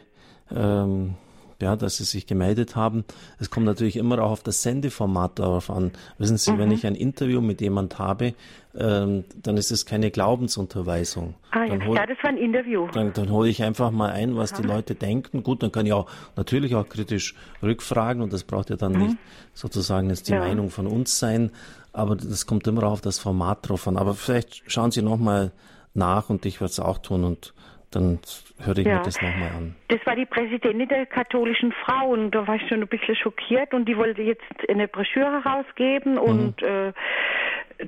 ähm, 0.56 1.16
ja, 1.62 1.76
dass 1.76 1.98
sie 1.98 2.06
sich 2.06 2.26
gemeldet 2.26 2.76
haben. 2.76 3.04
Es 3.38 3.50
kommt 3.50 3.66
natürlich 3.66 3.98
immer 3.98 4.20
auch 4.24 4.32
auf 4.32 4.44
das 4.44 4.62
Sendeformat 4.62 5.40
darauf 5.40 5.70
an. 5.70 5.92
Wissen 6.18 6.38
Sie, 6.38 6.54
mhm. 6.54 6.60
wenn 6.60 6.72
ich 6.72 6.88
ein 6.88 6.96
Interview 6.96 7.42
mit 7.42 7.60
jemand 7.60 8.00
habe, 8.00 8.34
ähm, 8.78 9.26
dann 9.42 9.58
ist 9.58 9.72
es 9.72 9.86
keine 9.86 10.10
Glaubensunterweisung. 10.10 11.36
Ah, 11.52 11.66
ja. 11.66 11.86
Hol, 11.86 11.98
ja, 11.98 12.06
das 12.06 12.18
war 12.22 12.30
ein 12.30 12.38
Interview. 12.38 12.88
Dann, 12.94 13.12
dann 13.12 13.30
hole 13.30 13.50
ich 13.50 13.62
einfach 13.62 13.92
mal 13.92 14.12
ein, 14.12 14.38
was 14.38 14.54
Aha. 14.54 14.62
die 14.62 14.68
Leute 14.68 14.96
denken. 14.96 15.44
Gut, 15.44 15.62
dann 15.62 15.72
kann 15.72 15.86
ich 15.86 15.94
auch 15.94 16.10
natürlich 16.38 16.76
auch 16.76 16.88
kritisch 16.88 17.36
rückfragen 17.62 18.22
und 18.22 18.32
das 18.32 18.46
braucht 18.46 18.70
ja 18.70 18.78
dann 18.78 18.94
mhm. 18.94 19.00
nicht 19.00 19.18
sozusagen 19.54 20.10
jetzt 20.10 20.30
die 20.30 20.34
ja. 20.34 20.40
Meinung 20.40 20.70
von 20.70 20.88
uns 20.88 21.20
sein. 21.20 21.52
Aber 21.92 22.16
das 22.16 22.46
kommt 22.46 22.68
immer 22.68 22.84
auch 22.84 22.94
auf 22.94 23.02
das 23.02 23.20
Format 23.20 23.68
drauf 23.68 23.88
an. 23.88 23.98
Aber 23.98 24.14
vielleicht 24.14 24.72
schauen 24.72 24.92
Sie 24.92 25.02
nochmal 25.02 25.52
nach 25.94 26.30
und 26.30 26.46
ich 26.46 26.62
werde 26.62 26.72
es 26.72 26.80
auch 26.80 27.00
tun 27.00 27.26
und 27.26 27.54
dann 27.92 28.20
höre 28.60 28.78
ich 28.78 28.86
ja. 28.86 28.98
mir 28.98 29.04
das 29.04 29.22
nochmal 29.22 29.50
an. 29.56 29.76
Das 29.88 30.00
war 30.06 30.16
die 30.16 30.26
Präsidentin 30.26 30.88
der 30.88 31.06
katholischen 31.06 31.72
Frauen. 31.72 32.32
Da 32.32 32.48
war 32.48 32.56
ich 32.56 32.68
schon 32.68 32.82
ein 32.82 32.88
bisschen 32.88 33.16
schockiert 33.16 33.74
und 33.74 33.86
die 33.86 33.98
wollte 33.98 34.22
jetzt 34.22 34.44
eine 34.70 34.88
Broschüre 34.88 35.44
rausgeben 35.44 36.14
mhm. 36.14 36.20
und 36.20 36.62
äh, 36.62 36.94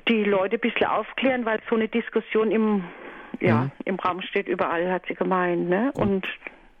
die 0.08 0.24
Leute 0.24 0.56
ein 0.56 0.60
bisschen 0.60 0.86
aufklären, 0.86 1.44
weil 1.44 1.60
so 1.68 1.76
eine 1.76 1.88
Diskussion 1.88 2.50
im, 2.50 2.84
ja, 3.40 3.62
mhm. 3.62 3.70
im 3.84 3.96
Raum 3.96 4.22
steht 4.22 4.48
überall, 4.48 4.90
hat 4.90 5.04
sie 5.06 5.14
gemeint. 5.14 5.68
Ne? 5.68 5.92
Und 5.94 6.26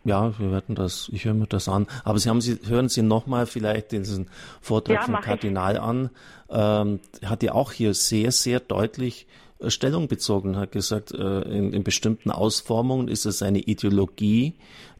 ja, 0.04 0.36
wir 0.38 0.50
werden 0.50 0.74
das, 0.74 1.08
ich 1.12 1.24
höre 1.24 1.34
mir 1.34 1.46
das 1.46 1.68
an. 1.68 1.86
Aber 2.04 2.18
Sie 2.18 2.28
haben 2.28 2.40
Sie, 2.40 2.58
hören 2.68 2.88
Sie 2.88 3.02
nochmal 3.02 3.46
vielleicht 3.46 3.92
diesen 3.92 4.28
Vortrag 4.60 4.96
ja, 4.96 5.02
vom 5.02 5.20
Kardinal 5.20 5.74
ich. 5.74 5.80
an. 5.80 6.10
Ähm, 6.50 7.00
hat 7.24 7.42
ja 7.42 7.52
auch 7.52 7.72
hier 7.72 7.94
sehr, 7.94 8.32
sehr 8.32 8.58
deutlich 8.58 9.26
Stellung 9.70 10.08
bezogen, 10.08 10.56
hat 10.56 10.72
gesagt, 10.72 11.12
äh, 11.12 11.40
in, 11.42 11.72
in 11.72 11.84
bestimmten 11.84 12.30
Ausformungen 12.30 13.08
ist 13.08 13.26
es 13.26 13.42
eine 13.42 13.60
Ideologie, 13.60 14.54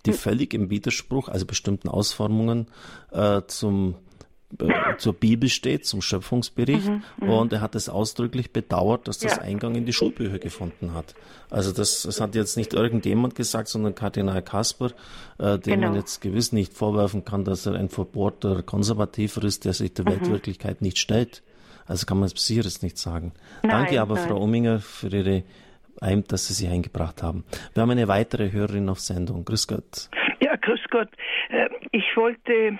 die 0.06 0.10
hm. 0.10 0.18
völlig 0.18 0.54
im 0.54 0.70
Widerspruch, 0.70 1.28
also 1.28 1.46
bestimmten 1.46 1.88
Ausformungen 1.88 2.66
äh, 3.10 3.42
zum 3.46 3.96
äh, 4.58 4.96
zur 4.98 5.14
Bibel 5.14 5.48
steht, 5.48 5.86
zum 5.86 6.02
Schöpfungsbericht. 6.02 6.86
Mhm, 6.86 7.02
mhm, 7.20 7.30
und 7.30 7.52
er 7.52 7.60
hat 7.60 7.74
es 7.74 7.88
ausdrücklich 7.88 8.52
bedauert, 8.52 9.08
dass 9.08 9.18
das 9.18 9.36
ja. 9.36 9.42
Eingang 9.42 9.74
in 9.74 9.86
die 9.86 9.92
Schulbücher 9.92 10.38
gefunden 10.38 10.94
hat. 10.94 11.14
Also 11.48 11.72
das, 11.72 12.02
das 12.02 12.20
hat 12.20 12.34
jetzt 12.34 12.56
nicht 12.56 12.74
irgendjemand 12.74 13.34
gesagt, 13.34 13.68
sondern 13.68 13.94
Kardinal 13.94 14.42
Kasper, 14.42 14.90
äh, 15.38 15.58
dem 15.58 15.74
genau. 15.74 15.88
man 15.88 15.96
jetzt 15.96 16.20
gewiss 16.20 16.52
nicht 16.52 16.74
vorwerfen 16.74 17.24
kann, 17.24 17.44
dass 17.44 17.66
er 17.66 17.74
ein 17.74 17.88
verbohrter 17.88 18.62
Konservativer 18.62 19.42
ist, 19.44 19.64
der 19.64 19.72
sich 19.72 19.94
der 19.94 20.04
mhm. 20.04 20.10
Weltwirklichkeit 20.10 20.82
nicht 20.82 20.98
stellt. 20.98 21.42
Also 21.86 22.06
kann 22.06 22.18
man 22.18 22.26
es 22.26 22.46
sicheres 22.46 22.82
nicht 22.82 22.98
sagen. 22.98 23.32
Nein, 23.62 23.70
Danke 23.70 24.00
aber, 24.00 24.14
nein. 24.14 24.28
Frau 24.28 24.40
Ominger, 24.40 24.80
für 24.80 25.08
Ihre 25.08 25.42
dass 26.28 26.48
Sie 26.48 26.54
sich 26.54 26.68
eingebracht 26.68 27.22
haben. 27.22 27.44
Wir 27.74 27.82
haben 27.82 27.90
eine 27.90 28.08
weitere 28.08 28.50
Hörerin 28.50 28.88
auf 28.88 28.98
Sendung. 28.98 29.44
Grüß 29.44 29.68
Gott. 29.68 30.10
Ja, 30.40 30.56
grüß 30.56 30.80
Gott. 30.90 31.08
Äh, 31.48 31.68
ich 31.92 32.16
wollte 32.16 32.78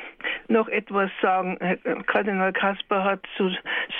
noch 0.49 0.69
etwas 0.69 1.11
sagen. 1.21 1.59
Kardinal 2.07 2.53
Kasper 2.53 3.05
hat 3.05 3.21
so, 3.39 3.49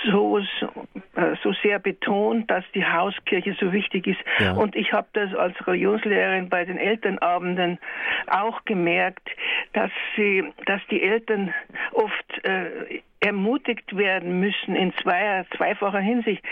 so, 0.05 0.39
äh, 0.39 1.35
so 1.43 1.53
sehr 1.61 1.79
betont, 1.79 2.49
dass 2.49 2.63
die 2.73 2.85
Hauskirche 2.85 3.55
so 3.59 3.71
wichtig 3.71 4.07
ist. 4.07 4.19
Ja. 4.39 4.53
Und 4.53 4.75
ich 4.75 4.93
habe 4.93 5.07
das 5.13 5.33
als 5.35 5.55
Religionslehrerin 5.65 6.49
bei 6.49 6.65
den 6.65 6.77
Elternabenden 6.77 7.79
auch 8.27 8.63
gemerkt, 8.65 9.29
dass 9.73 9.91
sie, 10.15 10.43
dass 10.65 10.81
die 10.89 11.01
Eltern 11.01 11.53
oft 11.93 12.45
äh, 12.45 13.01
ermutigt 13.23 13.95
werden 13.95 14.41
müssen 14.41 14.75
in 14.75 14.93
zweier, 15.01 15.45
zweifacher 15.55 15.99
Hinsicht. 15.99 16.43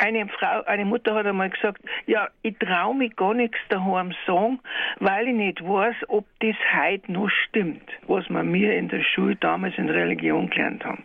Eine 0.00 0.28
Frau, 0.28 0.62
eine 0.66 0.84
Mutter 0.84 1.14
hat 1.14 1.24
einmal 1.24 1.48
gesagt, 1.48 1.80
ja, 2.06 2.28
ich 2.42 2.58
traue 2.58 2.94
mich 2.94 3.16
gar 3.16 3.32
nichts 3.32 3.56
daheim 3.70 4.12
sagen, 4.26 4.60
weil 4.98 5.28
ich 5.28 5.34
nicht 5.34 5.62
weiß, 5.62 5.96
ob 6.08 6.26
das 6.40 6.56
heute 6.76 7.10
noch 7.10 7.30
stimmt, 7.48 7.88
was 8.06 8.28
wir 8.28 8.42
mir 8.42 8.76
in 8.76 8.88
der 8.88 9.02
Schule 9.02 9.36
damals 9.36 9.78
in 9.78 9.88
Religion 9.88 10.50
gelernt 10.50 10.84
haben. 10.84 11.04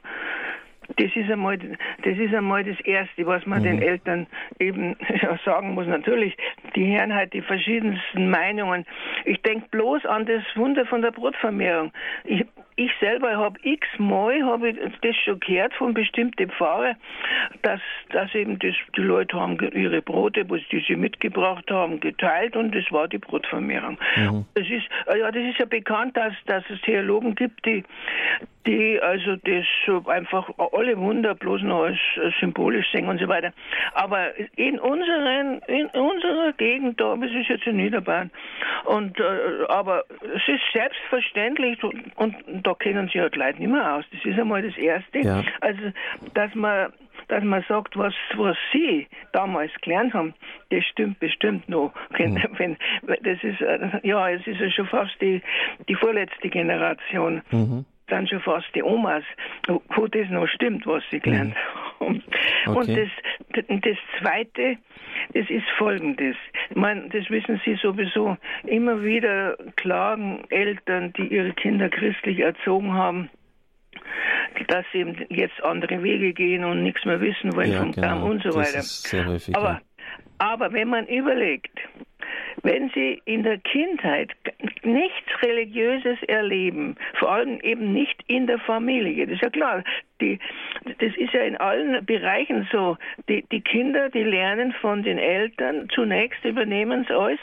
Das 0.97 1.15
ist 1.15 1.31
einmal, 1.31 1.57
das 1.57 2.17
ist 2.17 2.33
einmal 2.33 2.63
das 2.63 2.79
Erste, 2.81 3.25
was 3.25 3.45
man 3.45 3.59
mhm. 3.59 3.63
den 3.63 3.81
Eltern 3.81 4.27
eben 4.59 4.95
ja, 5.21 5.37
sagen 5.45 5.73
muss. 5.73 5.87
Natürlich, 5.87 6.37
die 6.75 6.85
Herren 6.85 7.13
halt 7.13 7.33
die 7.33 7.41
verschiedensten 7.41 8.29
Meinungen. 8.29 8.85
Ich 9.25 9.41
denke 9.41 9.67
bloß 9.71 10.05
an 10.05 10.25
das 10.25 10.43
Wunder 10.55 10.85
von 10.85 11.01
der 11.01 11.11
Brotvermehrung. 11.11 11.91
Ich, 12.23 12.45
ich 12.77 12.91
selber 12.99 13.37
habe 13.37 13.57
x-mal 13.63 14.43
habe 14.43 14.69
ich 14.69 14.77
das 15.01 15.15
schon 15.17 15.39
gehört 15.39 15.73
von 15.75 15.93
bestimmten 15.93 16.49
Pfarrer, 16.49 16.95
dass, 17.61 17.79
dass 18.09 18.33
eben 18.35 18.59
das, 18.59 18.75
die 18.97 19.01
Leute 19.01 19.39
haben 19.39 19.57
ihre 19.73 20.01
Brote, 20.01 20.49
was 20.49 20.61
die 20.71 20.83
sie 20.85 20.95
mitgebracht 20.95 21.69
haben, 21.71 21.99
geteilt 21.99 22.55
und 22.55 22.75
das 22.75 22.91
war 22.91 23.07
die 23.07 23.17
Brotvermehrung. 23.17 23.97
Mhm. 24.15 24.45
Das 24.55 24.67
ist, 24.69 24.85
ja, 25.07 25.31
das 25.31 25.43
ist 25.43 25.57
ja 25.57 25.65
bekannt, 25.65 26.17
dass, 26.17 26.33
dass 26.47 26.63
es 26.69 26.81
Theologen 26.81 27.35
gibt, 27.35 27.65
die, 27.65 27.83
die 28.67 28.99
also 29.01 29.35
das 29.37 29.65
einfach 30.07 30.49
alle 30.73 30.97
Wunder 30.97 31.35
bloß 31.35 31.61
noch 31.61 31.83
als 31.83 31.99
symbolisch 32.39 32.91
sehen 32.91 33.07
und 33.07 33.19
so 33.19 33.27
weiter. 33.27 33.53
Aber 33.93 34.37
in 34.57 34.79
unseren, 34.79 35.59
in 35.67 35.85
unserer 35.87 36.51
Gegend 36.53 36.99
da, 36.99 37.15
das 37.15 37.31
ist 37.31 37.47
jetzt 37.47 37.67
in 37.67 37.77
Niederbayern, 37.77 38.31
und, 38.85 39.19
äh, 39.19 39.23
aber 39.69 40.03
es 40.09 40.47
ist 40.47 40.61
selbstverständlich 40.73 41.81
und, 41.83 42.17
und 42.17 42.64
da 42.65 42.73
kennen 42.73 43.07
sich 43.07 43.21
halt 43.21 43.35
Leute 43.35 43.59
nicht 43.59 43.71
mehr 43.71 43.95
aus. 43.95 44.05
Das 44.11 44.25
ist 44.25 44.39
einmal 44.39 44.61
das 44.61 44.77
Erste. 44.77 45.19
Ja. 45.19 45.43
Also, 45.61 45.81
dass 46.33 46.53
man 46.55 46.93
dass 47.27 47.43
man 47.43 47.63
sagt, 47.67 47.97
was, 47.97 48.13
was 48.35 48.55
sie 48.71 49.07
damals 49.31 49.71
gelernt 49.81 50.13
haben, 50.13 50.35
das 50.69 50.83
stimmt 50.85 51.19
bestimmt 51.19 51.67
noch. 51.67 51.91
Mhm. 52.19 52.43
Wenn, 52.57 52.77
das 53.23 53.43
ist, 53.43 53.61
äh, 53.61 53.99
ja, 54.03 54.29
es 54.29 54.45
ist 54.45 54.59
ja 54.59 54.69
schon 54.69 54.85
fast 54.85 55.19
die, 55.21 55.41
die 55.87 55.95
vorletzte 55.95 56.49
Generation. 56.49 57.41
Mhm 57.51 57.85
dann 58.07 58.27
schon 58.27 58.39
fast 58.41 58.67
die 58.75 58.83
Omas, 58.83 59.23
wo 59.67 60.07
das 60.07 60.29
noch 60.29 60.47
stimmt, 60.47 60.85
was 60.85 61.03
sie 61.11 61.19
gelernt 61.19 61.55
mhm. 61.99 62.05
haben. 62.05 62.23
Okay. 62.67 62.77
Und 62.77 62.89
das, 62.89 63.81
das 63.81 63.97
Zweite, 64.19 64.77
das 65.33 65.49
ist 65.49 65.65
Folgendes. 65.77 66.35
Ich 66.69 66.75
meine, 66.75 67.09
das 67.09 67.29
wissen 67.29 67.61
Sie 67.65 67.75
sowieso. 67.75 68.37
Immer 68.65 69.03
wieder 69.03 69.57
klagen 69.75 70.43
Eltern, 70.49 71.13
die 71.13 71.27
ihre 71.27 71.53
Kinder 71.53 71.89
christlich 71.89 72.39
erzogen 72.39 72.93
haben, 72.93 73.29
dass 74.67 74.85
sie 74.91 75.05
jetzt 75.29 75.61
andere 75.63 76.03
Wege 76.03 76.33
gehen 76.33 76.63
und 76.63 76.83
nichts 76.83 77.05
mehr 77.05 77.21
wissen 77.21 77.55
wollen 77.55 77.71
ja, 77.71 77.79
vom 77.79 77.91
genau. 77.91 78.25
Und 78.25 78.43
so 78.43 78.53
weiter. 78.55 78.81
Häufig, 79.27 79.55
aber, 79.55 79.81
aber 80.37 80.73
wenn 80.73 80.89
man 80.89 81.07
überlegt, 81.07 81.79
wenn 82.65 82.89
sie 82.95 83.21
in 83.25 83.43
der 83.43 83.59
Kindheit 83.59 84.31
nichts 84.83 85.29
Religiöses 85.43 86.17
erleben, 86.27 86.95
vor 87.19 87.31
allem 87.31 87.59
eben 87.61 87.93
nicht 87.93 88.23
in 88.27 88.47
der 88.47 88.57
Familie, 88.59 89.27
das 89.27 89.35
ist 89.35 89.43
ja 89.43 89.49
klar, 89.49 89.83
die, 90.21 90.39
das 90.99 91.15
ist 91.17 91.33
ja 91.33 91.41
in 91.41 91.57
allen 91.57 92.05
Bereichen 92.05 92.67
so. 92.71 92.97
Die, 93.27 93.43
die 93.51 93.61
Kinder, 93.61 94.09
die 94.09 94.23
lernen 94.23 94.73
von 94.81 95.03
den 95.03 95.17
Eltern, 95.17 95.89
zunächst 95.93 96.43
übernehmen 96.45 97.05
sie 97.07 97.13
alles. 97.13 97.39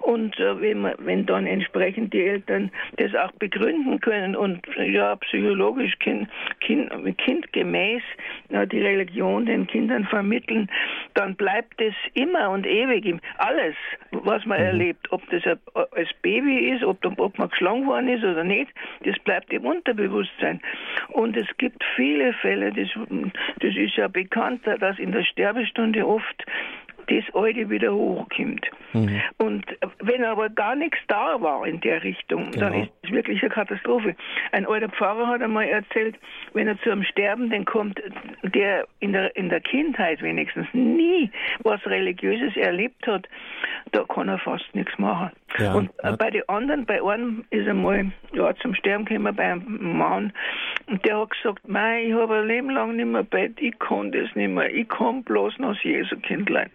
Und 0.00 0.38
äh, 0.40 0.60
wenn, 0.60 0.80
man, 0.80 0.94
wenn 0.98 1.26
dann 1.26 1.46
entsprechend 1.46 2.12
die 2.12 2.24
Eltern 2.24 2.70
das 2.96 3.14
auch 3.14 3.32
begründen 3.32 4.00
können 4.00 4.34
und 4.34 4.66
ja 4.76 5.16
psychologisch 5.16 5.98
kind, 6.00 6.28
kind, 6.60 6.90
kindgemäß 7.18 8.02
ja, 8.48 8.66
die 8.66 8.80
Religion 8.80 9.46
den 9.46 9.66
Kindern 9.66 10.04
vermitteln, 10.04 10.68
dann 11.14 11.36
bleibt 11.36 11.80
es 11.80 11.94
immer 12.14 12.50
und 12.50 12.66
ewig 12.66 13.20
alles, 13.38 13.74
was 14.10 14.44
man 14.50 14.60
mhm. 14.60 14.66
erlebt, 14.66 15.12
ob 15.12 15.22
das 15.30 15.42
als 15.74 16.08
Baby 16.20 16.70
ist, 16.70 16.84
ob, 16.84 16.98
ob 17.18 17.38
man 17.38 17.48
geschlagen 17.48 17.86
worden 17.86 18.08
ist 18.08 18.24
oder 18.24 18.44
nicht, 18.44 18.70
das 19.04 19.18
bleibt 19.20 19.52
im 19.52 19.64
Unterbewusstsein. 19.64 20.60
Und 21.08 21.36
es 21.36 21.46
gibt 21.56 21.82
viele 21.96 22.34
Fälle, 22.34 22.72
das, 22.72 22.88
das 23.60 23.76
ist 23.76 23.96
ja 23.96 24.08
bekannter, 24.08 24.76
dass 24.76 24.98
in 24.98 25.12
der 25.12 25.24
Sterbestunde 25.24 26.06
oft 26.06 26.44
das 27.10 27.24
Alte 27.34 27.68
wieder 27.68 27.92
hochkommt. 27.92 28.66
Mhm. 28.92 29.20
Und 29.38 29.64
wenn 30.00 30.24
aber 30.24 30.48
gar 30.48 30.74
nichts 30.74 30.98
da 31.08 31.40
war 31.40 31.66
in 31.66 31.80
der 31.80 32.02
Richtung, 32.02 32.50
genau. 32.50 32.66
dann 32.66 32.82
ist 32.82 32.90
es 33.02 33.10
wirklich 33.10 33.42
eine 33.42 33.50
Katastrophe. 33.50 34.14
Ein 34.52 34.66
alter 34.66 34.88
Pfarrer 34.88 35.26
hat 35.26 35.42
einmal 35.42 35.66
erzählt, 35.66 36.16
wenn 36.52 36.68
er 36.68 36.78
zu 36.80 36.90
einem 36.90 37.04
Sterbenden 37.04 37.64
kommt, 37.64 38.00
der 38.42 38.86
in 39.00 39.12
der, 39.12 39.34
in 39.36 39.48
der 39.48 39.60
Kindheit 39.60 40.22
wenigstens 40.22 40.66
nie 40.72 41.30
was 41.62 41.84
Religiöses 41.86 42.56
erlebt 42.56 43.06
hat, 43.06 43.28
da 43.92 44.04
kann 44.04 44.28
er 44.28 44.38
fast 44.38 44.74
nichts 44.74 44.96
machen. 44.98 45.30
Ja, 45.58 45.74
und 45.74 45.90
ja. 46.02 46.12
bei 46.16 46.30
den 46.30 46.48
anderen, 46.48 46.86
bei 46.86 47.02
einem 47.02 47.44
ist 47.50 47.68
einmal 47.68 48.12
ja, 48.32 48.54
zum 48.56 48.74
Sterben 48.74 49.04
gekommen 49.04 49.34
bei 49.34 49.52
einem 49.52 49.98
Mann 49.98 50.32
und 50.86 51.04
der 51.04 51.20
hat 51.20 51.30
gesagt, 51.30 51.68
Mei, 51.68 52.04
ich 52.06 52.14
habe 52.14 52.36
ein 52.36 52.46
Leben 52.46 52.70
lang 52.70 52.96
nicht 52.96 53.06
mehr 53.06 53.24
Bett, 53.24 53.60
ich 53.60 53.78
kann 53.78 54.12
das 54.12 54.34
nicht 54.34 54.50
mehr, 54.50 54.72
ich 54.72 54.88
kann 54.88 55.24
bloß 55.24 55.58
noch 55.58 55.76
Jesu 55.82 56.16
Kindlein. 56.16 56.70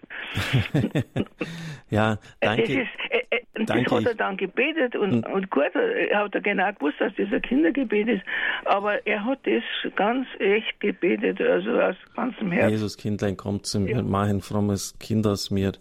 ja, 1.90 2.18
danke. 2.40 2.62
Das, 2.64 2.70
ist, 2.70 3.12
äh, 3.12 3.24
äh, 3.30 3.66
das 3.66 3.92
hat 3.92 4.06
er 4.06 4.16
dann 4.16 4.38
gebetet 4.38 4.96
und, 4.96 5.26
hm. 5.26 5.34
und 5.34 5.50
gut, 5.50 5.74
er 5.74 6.20
hat 6.20 6.36
er 6.36 6.42
genau 6.42 6.72
gewusst, 6.74 7.00
dass 7.00 7.14
das 7.16 7.28
ein 7.32 7.42
Kindergebet 7.42 8.08
ist, 8.08 8.24
aber 8.66 9.06
er 9.06 9.24
hat 9.26 9.40
das 9.46 9.64
ganz 9.96 10.28
echt 10.40 10.80
gebetet, 10.80 11.42
also 11.42 11.72
aus 11.80 11.96
ganzem 12.16 12.52
Herzen. 12.52 12.72
Jesus 12.72 12.98
Kindlein 12.98 13.38
kommt 13.38 13.66
zu 13.66 13.80
mir, 13.80 13.98
ja. 13.98 14.02
mach 14.02 14.28
ein 14.28 14.42
frommes 14.42 14.98
Kind 15.00 15.26
aus 15.28 15.52
mir. 15.52 15.74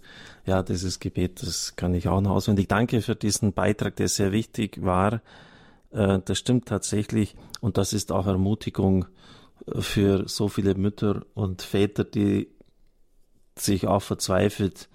Ja, 0.47 0.63
dieses 0.63 1.01
Gebet, 1.01 1.43
das 1.43 1.75
kann 1.75 1.95
ich 1.95 2.07
auch 2.09 2.21
noch 2.21 2.33
auswendig. 2.33 2.69
Danke 2.69 3.01
für 3.01 3.15
diesen 3.15 3.55
Beitrag, 3.55 3.97
der 3.97 4.09
sehr 4.09 4.31
wichtig 4.31 4.85
war. 4.85 5.23
Äh, 5.91 6.19
das 6.25 6.39
stimmt 6.39 6.67
tatsächlich 6.67 7.35
und 7.61 7.79
das 7.79 7.93
ist 7.93 8.13
auch 8.13 8.27
Ermutigung 8.27 9.07
für 9.79 10.29
so 10.29 10.49
viele 10.49 10.75
Mütter 10.75 11.23
und 11.35 11.63
Väter, 11.63 12.05
die 12.05 12.49
sich 13.59 13.87
auch 13.87 14.03
verzweifelt 14.03 14.89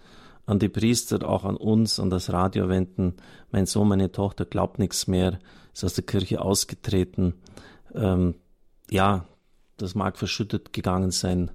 an 0.46 0.60
die 0.60 0.70
Priester, 0.70 1.28
auch 1.28 1.46
an 1.46 1.56
uns, 1.56 2.00
an 2.00 2.10
das 2.10 2.32
Radio 2.32 2.70
wenden. 2.70 3.18
Mein 3.52 3.66
Sohn, 3.66 3.88
meine 3.88 4.12
Tochter 4.12 4.46
glaubt 4.46 4.80
nichts 4.80 5.08
mehr, 5.08 5.40
ist 5.74 5.84
aus 5.84 5.94
der 5.94 6.06
Kirche 6.06 6.42
ausgetreten. 6.42 7.36
Ähm, 7.94 8.36
ja, 8.90 9.26
das 9.78 9.96
mag 9.96 10.18
verschüttet 10.18 10.74
gegangen 10.74 11.12
sein, 11.12 11.50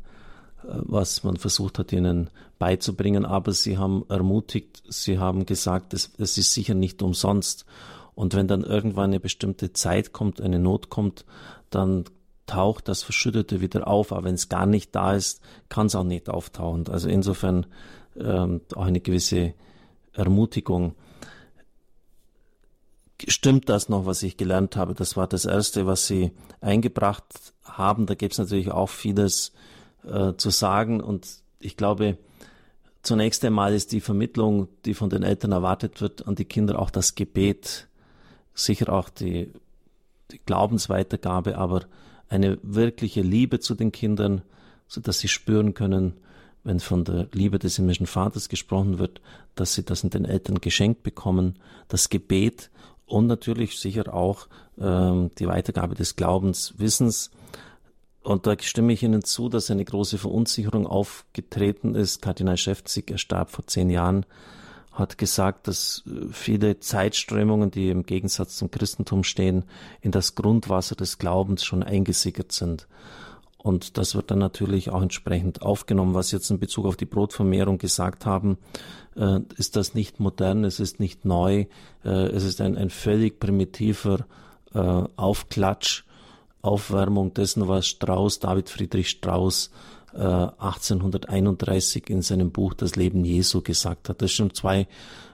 äh, 0.63 0.69
was 0.69 1.25
man 1.25 1.37
versucht 1.37 1.79
hat, 1.79 1.93
ihnen 1.93 2.31
beizubringen, 2.59 3.25
aber 3.25 3.53
sie 3.53 3.79
haben 3.79 4.05
ermutigt, 4.09 4.83
sie 4.89 5.19
haben 5.19 5.45
gesagt, 5.45 5.93
es, 5.93 6.13
es 6.19 6.39
ist 6.39 6.55
sicher 6.55 6.75
nicht 6.75 7.03
umsonst. 7.03 7.67
Und 8.15 8.35
wenn 8.35 8.47
dann 8.47 8.63
irgendwann 8.63 9.11
eine 9.11 9.21
bestimmte 9.21 9.73
Zeit 9.73 10.13
kommt, 10.13 10.41
eine 10.41 10.61
Not 10.61 10.89
kommt, 10.89 11.25
dann 11.71 12.05
taucht 12.47 12.89
das 12.89 13.03
Verschüttete 13.03 13.61
wieder 13.61 13.89
auf, 13.89 14.13
aber 14.13 14.25
wenn 14.25 14.35
es 14.35 14.49
gar 14.49 14.67
nicht 14.67 14.95
da 14.95 15.15
ist, 15.15 15.41
kann 15.69 15.87
es 15.87 15.95
auch 15.95 16.05
nicht 16.05 16.29
auftauchen. 16.29 16.89
Also 16.89 17.09
insofern 17.09 17.67
ähm, 18.17 18.61
auch 18.75 18.85
eine 18.85 19.01
gewisse 19.01 19.55
Ermutigung. 20.13 20.95
Stimmt 23.27 23.69
das 23.69 23.89
noch, 23.89 24.07
was 24.07 24.23
ich 24.23 24.37
gelernt 24.37 24.77
habe? 24.77 24.95
Das 24.95 25.17
war 25.17 25.27
das 25.27 25.45
Erste, 25.45 25.87
was 25.87 26.07
Sie 26.07 26.33
eingebracht 26.61 27.25
haben. 27.65 28.07
Da 28.07 28.15
gibt 28.15 28.33
es 28.33 28.39
natürlich 28.39 28.71
auch 28.71 28.91
vieles 28.91 29.53
äh, 30.05 30.35
zu 30.37 30.51
sagen. 30.51 31.01
Und 31.01 31.27
ich 31.61 31.77
glaube, 31.77 32.19
zunächst 33.03 33.45
einmal 33.45 33.73
ist 33.73 33.93
die 33.93 34.01
Vermittlung, 34.01 34.69
die 34.85 34.95
von 34.95 35.11
den 35.11 35.23
Eltern 35.23 35.53
erwartet 35.53 36.01
wird, 36.01 36.27
an 36.27 36.35
die 36.35 36.45
Kinder 36.45 36.79
auch 36.79 36.91
das 36.91 37.15
Gebet, 37.15 37.89
sicher 38.53 38.93
auch 38.93 39.09
die, 39.09 39.53
die 40.31 40.41
Glaubensweitergabe, 40.45 41.57
aber 41.57 41.87
eine 42.29 42.59
wirkliche 42.63 43.23
Liebe 43.23 43.61
zu 43.61 43.75
den 43.75 43.93
Kindern, 43.93 44.43
so 44.87 45.01
dass 45.01 45.19
sie 45.19 45.29
spüren 45.29 45.75
können, 45.75 46.15
wenn 46.65 46.81
von 46.81 47.05
der 47.05 47.29
Liebe 47.33 47.59
des 47.59 47.77
himmlischen 47.77 48.07
Vaters 48.07 48.49
gesprochen 48.49 48.99
wird, 48.99 49.21
dass 49.55 49.75
sie 49.75 49.85
das 49.85 50.03
in 50.03 50.11
den 50.11 50.25
Eltern 50.25 50.61
geschenkt 50.61 51.03
bekommen, 51.03 51.59
das 51.89 52.09
Gebet 52.09 52.71
und 53.07 53.27
natürlich 53.27 53.79
sicher 53.79 54.15
auch 54.15 54.49
ähm, 54.79 55.31
die 55.39 55.47
Weitergabe 55.47 55.95
des 55.95 56.17
Glaubenswissens. 56.17 57.31
Und 58.23 58.47
da 58.47 58.57
stimme 58.59 58.95
ich 58.95 59.03
Ihnen 59.03 59.23
zu, 59.23 59.51
dass 59.51 59.71
eine 59.71 59.85
große 59.85 60.17
Verunsicherung 60.17 60.87
aufgetreten 60.87 61.95
ist. 61.95 62.23
Kardinal 62.23 62.57
Schäfzig, 62.57 63.11
er 63.11 63.19
starb 63.19 63.51
vor 63.51 63.67
zehn 63.67 63.91
Jahren, 63.91 64.25
hat 64.95 65.19
gesagt, 65.19 65.69
dass 65.69 66.03
äh, 66.07 66.29
viele 66.33 66.81
Zeitströmungen, 66.81 67.71
die 67.71 67.91
im 67.91 68.05
Gegensatz 68.05 68.57
zum 68.57 68.71
Christentum 68.71 69.25
stehen, 69.25 69.65
in 70.01 70.13
das 70.13 70.35
Grundwasser 70.35 70.95
des 70.97 71.19
Glaubens 71.19 71.65
schon 71.65 71.83
eingesickert 71.83 72.53
sind. 72.53 72.87
Und 73.59 73.97
das 73.97 74.15
wird 74.15 74.31
dann 74.31 74.39
natürlich 74.39 74.91
auch 74.91 75.03
entsprechend 75.03 75.63
aufgenommen. 75.63 76.15
Was 76.15 76.33
jetzt 76.33 76.51
in 76.51 76.59
Bezug 76.59 76.85
auf 76.85 76.97
die 76.97 77.07
Brotvermehrung 77.07 77.79
gesagt 77.79 78.27
haben, 78.27 78.59
äh, 79.17 79.41
ist 79.57 79.77
das 79.77 79.95
nicht 79.95 80.21
modern, 80.21 80.65
es 80.65 80.81
ist 80.81 81.01
nicht 81.01 81.25
neu, 81.25 81.67
äh, 82.05 82.09
es 82.09 82.45
ist 82.45 82.61
ein, 82.61 82.77
ein 82.77 82.91
völlig 82.91 83.41
primitiver 83.41 84.27
äh, 84.75 84.79
Aufklatsch, 85.17 86.05
Aufwärmung 86.63 87.35
dessen, 87.35 87.67
was 87.67 87.87
Strauß, 87.87 88.39
David 88.39 88.69
Friedrich 88.69 89.09
Strauß 89.11 89.71
1831 90.15 92.09
äh, 92.09 92.13
in 92.13 92.23
seinem 92.23 92.51
Buch 92.53 92.75
Das 92.75 92.97
Leben 92.97 93.25
Jesu 93.25 93.63
gesagt 93.63 94.09
hat. 94.09 94.23
Das 94.23 94.31
ist 94.31 94.37
schon 94.37 94.55
zwei 94.55 94.87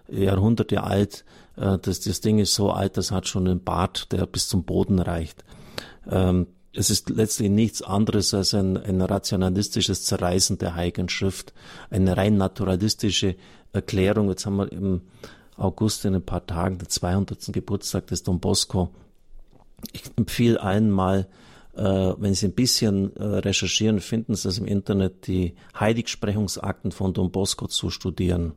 Jahrhunderte 0.09 0.83
alt. 0.83 1.25
Äh, 1.57 1.79
das, 1.79 2.01
das 2.01 2.21
Ding 2.21 2.39
ist 2.39 2.55
so 2.55 2.71
alt, 2.71 2.97
das 2.97 3.11
hat 3.11 3.29
schon 3.29 3.47
einen 3.47 3.63
Bart, 3.63 4.13
der 4.13 4.27
bis 4.27 4.49
zum 4.49 4.65
Boden 4.65 4.99
reicht. 4.99 5.45
Ähm, 6.11 6.47
es 6.73 6.89
ist 6.91 7.11
letztlich 7.11 7.51
nichts 7.51 7.83
anderes 7.83 8.33
als 8.33 8.55
ein, 8.55 8.77
ein 8.77 9.01
rationalistisches 9.01 10.05
Zerreißen 10.05 10.59
der 10.59 10.77
Heiligen 10.77 11.09
Schrift, 11.09 11.53
eine 11.91 12.17
rein 12.17 12.37
naturalistische 12.37 13.35
Erklärung. 13.73 14.29
Jetzt 14.29 14.47
haben 14.47 14.57
wir 14.57 14.71
im 14.71 15.03
August 15.57 16.05
in 16.05 16.15
ein 16.15 16.23
paar 16.23 16.47
Tagen 16.47 16.79
den 16.79 16.89
200. 16.89 17.53
Geburtstag 17.53 18.07
des 18.07 18.23
Don 18.23 18.41
Bosco. 18.41 18.91
Ich 19.93 20.05
empfehle 20.17 20.61
allen 20.61 20.91
mal 20.91 21.27
wenn 21.83 22.35
Sie 22.35 22.47
ein 22.47 22.53
bisschen 22.53 23.17
äh, 23.17 23.25
recherchieren, 23.25 24.01
finden 24.01 24.35
Sie 24.35 24.49
es 24.49 24.59
im 24.59 24.67
Internet, 24.67 25.27
die 25.27 25.55
Heiligsprechungsakten 25.79 26.93
von 26.93 27.15
Don 27.15 27.31
Bosco 27.31 27.67
zu 27.69 27.91
studieren. 27.91 28.53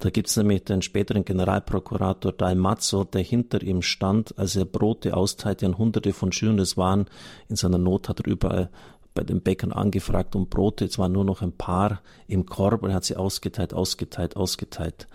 Da 0.00 0.10
gibt 0.10 0.28
es 0.28 0.36
nämlich 0.36 0.64
den 0.64 0.82
späteren 0.82 1.24
Generalprokurator 1.24 2.32
Dalmazzo, 2.32 3.04
der 3.04 3.22
hinter 3.22 3.62
ihm 3.62 3.82
stand, 3.82 4.36
als 4.36 4.56
er 4.56 4.64
Brote 4.64 5.16
austeilte 5.16 5.66
an 5.66 5.78
hunderte 5.78 6.12
von 6.12 6.32
Schülern. 6.32 6.58
Es 6.58 6.76
waren, 6.76 7.06
in 7.48 7.54
seiner 7.54 7.78
Not 7.78 8.08
hat 8.08 8.18
er 8.18 8.26
überall 8.26 8.70
bei 9.14 9.22
den 9.22 9.42
Bäckern 9.42 9.72
angefragt 9.72 10.34
um 10.34 10.48
Brote. 10.48 10.86
Es 10.86 10.98
waren 10.98 11.12
nur 11.12 11.24
noch 11.24 11.42
ein 11.42 11.52
paar 11.52 12.00
im 12.26 12.46
Korb 12.46 12.82
und 12.82 12.90
er 12.90 12.96
hat 12.96 13.04
sie 13.04 13.14
ausgeteilt, 13.14 13.74
ausgeteilt, 13.74 14.36
ausgeteilt. 14.36 15.06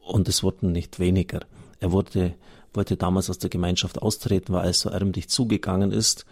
Und 0.00 0.28
es 0.28 0.42
wurden 0.42 0.72
nicht 0.72 0.98
weniger. 0.98 1.40
Er 1.78 1.92
wurde, 1.92 2.34
wollte 2.72 2.96
damals 2.96 3.30
aus 3.30 3.38
der 3.38 3.50
Gemeinschaft 3.50 4.02
austreten, 4.02 4.52
weil 4.52 4.66
er 4.66 4.72
so 4.72 4.88
ärmlich 4.88 5.28
zugegangen 5.28 5.92
ist 5.92 6.26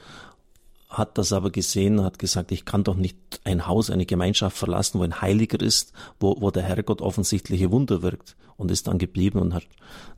hat 0.93 1.16
das 1.16 1.32
aber 1.32 1.51
gesehen, 1.51 2.05
hat 2.05 2.18
gesagt, 2.18 2.53
ich 2.53 2.66
kann 2.66 2.84
doch 2.84 2.97
nicht 2.97 3.16
ein 3.45 3.66
Haus, 3.66 3.88
eine 3.88 4.05
Gemeinschaft 4.05 4.56
verlassen, 4.56 5.01
wo 5.01 5.05
ein 5.05 5.23
Heiliger 5.23 5.60
ist, 5.60 5.93
wo, 6.20 6.36
wo 6.40 6.51
der 6.51 6.64
Herrgott 6.64 7.01
offensichtliche 7.01 7.70
Wunder 7.70 8.02
wirkt 8.02 8.36
und 8.59 8.70
ist 8.70 8.86
dann 8.89 8.98
geblieben 8.98 9.39
und 9.39 9.55
hat 9.55 9.64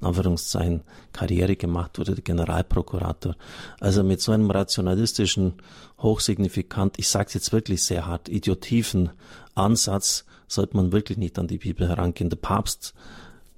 in 0.01 0.07
Anführungszeichen 0.09 0.83
Karriere 1.13 1.55
gemacht, 1.55 1.99
wurde 1.99 2.17
Generalprokurator. 2.17 3.37
Also 3.79 4.03
mit 4.03 4.21
so 4.21 4.33
einem 4.33 4.51
rationalistischen, 4.51 5.55
hochsignifikant, 6.01 6.99
ich 6.99 7.09
sage 7.09 7.29
es 7.29 7.35
jetzt 7.35 7.53
wirklich 7.53 7.85
sehr 7.85 8.07
hart, 8.07 8.29
idiotiven 8.29 9.11
Ansatz 9.55 10.25
sollte 10.49 10.77
man 10.77 10.91
wirklich 10.91 11.19
nicht 11.19 11.39
an 11.39 11.47
die 11.47 11.59
Bibel 11.59 11.89
herangehen. 11.89 12.31
Der 12.31 12.37
Papst 12.37 12.95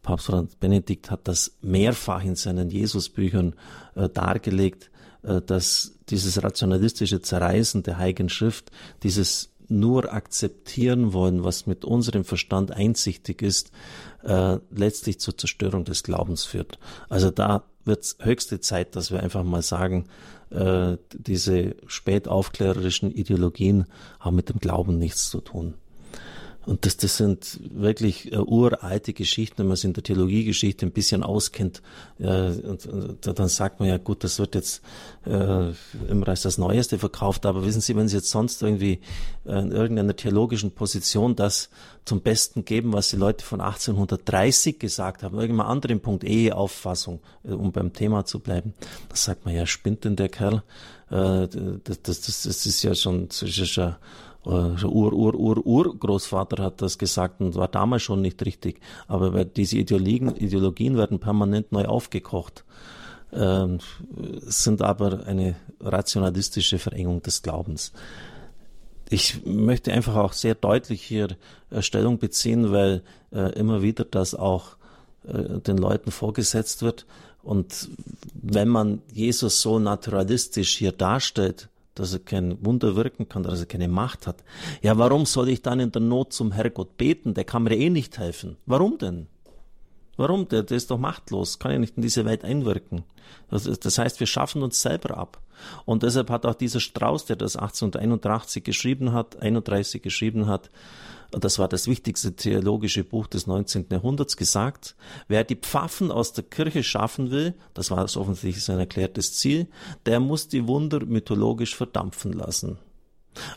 Papst 0.02 0.26
Franz 0.26 0.54
Benedikt 0.54 1.10
hat 1.10 1.26
das 1.26 1.56
mehrfach 1.62 2.22
in 2.22 2.36
seinen 2.36 2.70
Jesusbüchern 2.70 3.54
äh, 3.96 4.08
dargelegt, 4.08 4.90
äh, 5.22 5.40
dass 5.40 5.95
dieses 6.10 6.42
rationalistische 6.42 7.20
Zerreißen 7.20 7.82
der 7.82 7.98
Heiligen 7.98 8.28
Schrift, 8.28 8.70
dieses 9.02 9.50
nur 9.68 10.12
akzeptieren 10.12 11.12
wollen, 11.12 11.42
was 11.42 11.66
mit 11.66 11.84
unserem 11.84 12.24
Verstand 12.24 12.70
einsichtig 12.70 13.42
ist, 13.42 13.72
äh, 14.22 14.58
letztlich 14.70 15.18
zur 15.18 15.36
Zerstörung 15.36 15.84
des 15.84 16.02
Glaubens 16.02 16.44
führt. 16.44 16.78
Also 17.08 17.30
da 17.30 17.64
wird 17.84 18.04
es 18.04 18.16
höchste 18.20 18.60
Zeit, 18.60 18.96
dass 18.96 19.10
wir 19.10 19.22
einfach 19.22 19.44
mal 19.44 19.62
sagen, 19.62 20.06
äh, 20.50 20.96
diese 21.12 21.76
spätaufklärerischen 21.86 23.10
Ideologien 23.10 23.86
haben 24.20 24.36
mit 24.36 24.48
dem 24.48 24.58
Glauben 24.58 24.98
nichts 24.98 25.30
zu 25.30 25.40
tun. 25.40 25.74
Und 26.66 26.84
das, 26.84 26.96
das 26.96 27.16
sind 27.16 27.60
wirklich 27.70 28.32
äh, 28.32 28.38
uralte 28.38 29.12
Geschichten, 29.12 29.58
wenn 29.58 29.68
man 29.68 29.76
sich 29.76 29.84
in 29.84 29.92
der 29.92 30.02
Theologiegeschichte 30.02 30.84
ein 30.84 30.90
bisschen 30.90 31.22
auskennt. 31.22 31.80
Äh, 32.18 32.26
und, 32.26 32.86
und, 32.86 33.38
dann 33.38 33.48
sagt 33.48 33.78
man 33.78 33.88
ja, 33.88 33.98
gut, 33.98 34.24
das 34.24 34.40
wird 34.40 34.56
jetzt 34.56 34.82
äh, 35.24 35.70
immer 36.08 36.28
als 36.28 36.42
das 36.42 36.58
Neueste 36.58 36.98
verkauft. 36.98 37.46
Aber 37.46 37.64
wissen 37.64 37.80
Sie, 37.80 37.94
wenn 37.94 38.08
Sie 38.08 38.16
jetzt 38.16 38.30
sonst 38.30 38.62
irgendwie 38.62 39.00
äh, 39.44 39.60
in 39.60 39.70
irgendeiner 39.70 40.16
theologischen 40.16 40.72
Position 40.72 41.36
das 41.36 41.70
zum 42.04 42.20
Besten 42.20 42.64
geben, 42.64 42.92
was 42.92 43.10
die 43.10 43.16
Leute 43.16 43.44
von 43.44 43.60
1830 43.60 44.80
gesagt 44.80 45.22
haben, 45.22 45.38
irgendeinem 45.38 45.70
anderen 45.70 46.00
Punkt, 46.00 46.24
Eheauffassung, 46.24 47.20
äh, 47.44 47.52
um 47.52 47.70
beim 47.70 47.92
Thema 47.92 48.24
zu 48.24 48.40
bleiben, 48.40 48.74
das 49.08 49.22
sagt 49.22 49.44
man 49.44 49.54
ja, 49.54 49.66
spinnt 49.66 50.04
denn 50.04 50.16
der 50.16 50.30
Kerl? 50.30 50.64
Äh, 51.10 51.46
das, 51.84 52.02
das, 52.02 52.42
das, 52.42 52.66
ist 52.66 52.82
ja 52.82 52.94
schon, 52.96 53.28
das 53.28 53.42
ja 53.76 53.98
Ur, 54.46 55.12
Ur, 55.12 55.34
Ur, 55.34 55.66
Urgroßvater 55.66 56.62
hat 56.62 56.80
das 56.80 56.98
gesagt 56.98 57.40
und 57.40 57.56
war 57.56 57.66
damals 57.66 58.02
schon 58.02 58.22
nicht 58.22 58.44
richtig. 58.46 58.80
Aber 59.08 59.44
diese 59.44 59.76
Ideologien, 59.78 60.36
Ideologien 60.36 60.96
werden 60.96 61.18
permanent 61.18 61.72
neu 61.72 61.86
aufgekocht, 61.86 62.64
ähm, 63.32 63.78
sind 64.42 64.82
aber 64.82 65.26
eine 65.26 65.56
rationalistische 65.80 66.78
Verengung 66.78 67.22
des 67.22 67.42
Glaubens. 67.42 67.92
Ich 69.08 69.44
möchte 69.44 69.92
einfach 69.92 70.14
auch 70.14 70.32
sehr 70.32 70.54
deutlich 70.54 71.02
hier 71.02 71.36
äh, 71.70 71.82
Stellung 71.82 72.18
beziehen, 72.18 72.70
weil 72.70 73.02
äh, 73.32 73.52
immer 73.58 73.82
wieder 73.82 74.04
das 74.04 74.36
auch 74.36 74.76
äh, 75.26 75.58
den 75.58 75.78
Leuten 75.78 76.12
vorgesetzt 76.12 76.82
wird. 76.82 77.04
Und 77.42 77.88
wenn 78.34 78.68
man 78.68 79.02
Jesus 79.12 79.60
so 79.60 79.80
naturalistisch 79.80 80.76
hier 80.76 80.92
darstellt, 80.92 81.68
dass 81.98 82.12
er 82.12 82.20
kein 82.20 82.64
Wunder 82.64 82.94
wirken 82.96 83.28
kann, 83.28 83.42
dass 83.42 83.60
er 83.60 83.66
keine 83.66 83.88
Macht 83.88 84.26
hat. 84.26 84.44
Ja, 84.82 84.96
warum 84.98 85.26
soll 85.26 85.48
ich 85.48 85.62
dann 85.62 85.80
in 85.80 85.92
der 85.92 86.02
Not 86.02 86.32
zum 86.32 86.52
Herrgott 86.52 86.96
beten? 86.96 87.34
Der 87.34 87.44
kann 87.44 87.64
mir 87.64 87.76
eh 87.76 87.90
nicht 87.90 88.18
helfen. 88.18 88.56
Warum 88.66 88.98
denn? 88.98 89.26
Warum? 90.16 90.48
Der, 90.48 90.62
der 90.62 90.76
ist 90.76 90.90
doch 90.90 90.98
machtlos, 90.98 91.58
kann 91.58 91.72
ja 91.72 91.78
nicht 91.78 91.96
in 91.96 92.02
diese 92.02 92.24
Welt 92.24 92.44
einwirken. 92.44 93.04
Das, 93.50 93.64
das 93.64 93.98
heißt, 93.98 94.20
wir 94.20 94.26
schaffen 94.26 94.62
uns 94.62 94.80
selber 94.80 95.16
ab. 95.16 95.40
Und 95.84 96.02
deshalb 96.02 96.30
hat 96.30 96.46
auch 96.46 96.54
dieser 96.54 96.80
Strauß, 96.80 97.26
der 97.26 97.36
das 97.36 97.56
1881 97.56 98.64
geschrieben 98.64 99.12
hat, 99.12 99.40
31 99.42 100.02
geschrieben 100.02 100.46
hat, 100.46 100.70
das 101.30 101.58
war 101.58 101.68
das 101.68 101.88
wichtigste 101.88 102.34
theologische 102.34 103.04
Buch 103.04 103.26
des 103.26 103.46
19. 103.46 103.86
Jahrhunderts, 103.90 104.36
gesagt, 104.36 104.96
wer 105.28 105.44
die 105.44 105.56
Pfaffen 105.56 106.10
aus 106.10 106.32
der 106.32 106.44
Kirche 106.44 106.82
schaffen 106.82 107.30
will, 107.30 107.54
das 107.74 107.90
war 107.90 108.04
offensichtlich 108.04 108.64
sein 108.64 108.78
erklärtes 108.78 109.34
Ziel, 109.34 109.68
der 110.06 110.20
muss 110.20 110.48
die 110.48 110.66
Wunder 110.66 111.04
mythologisch 111.04 111.74
verdampfen 111.74 112.32
lassen. 112.32 112.78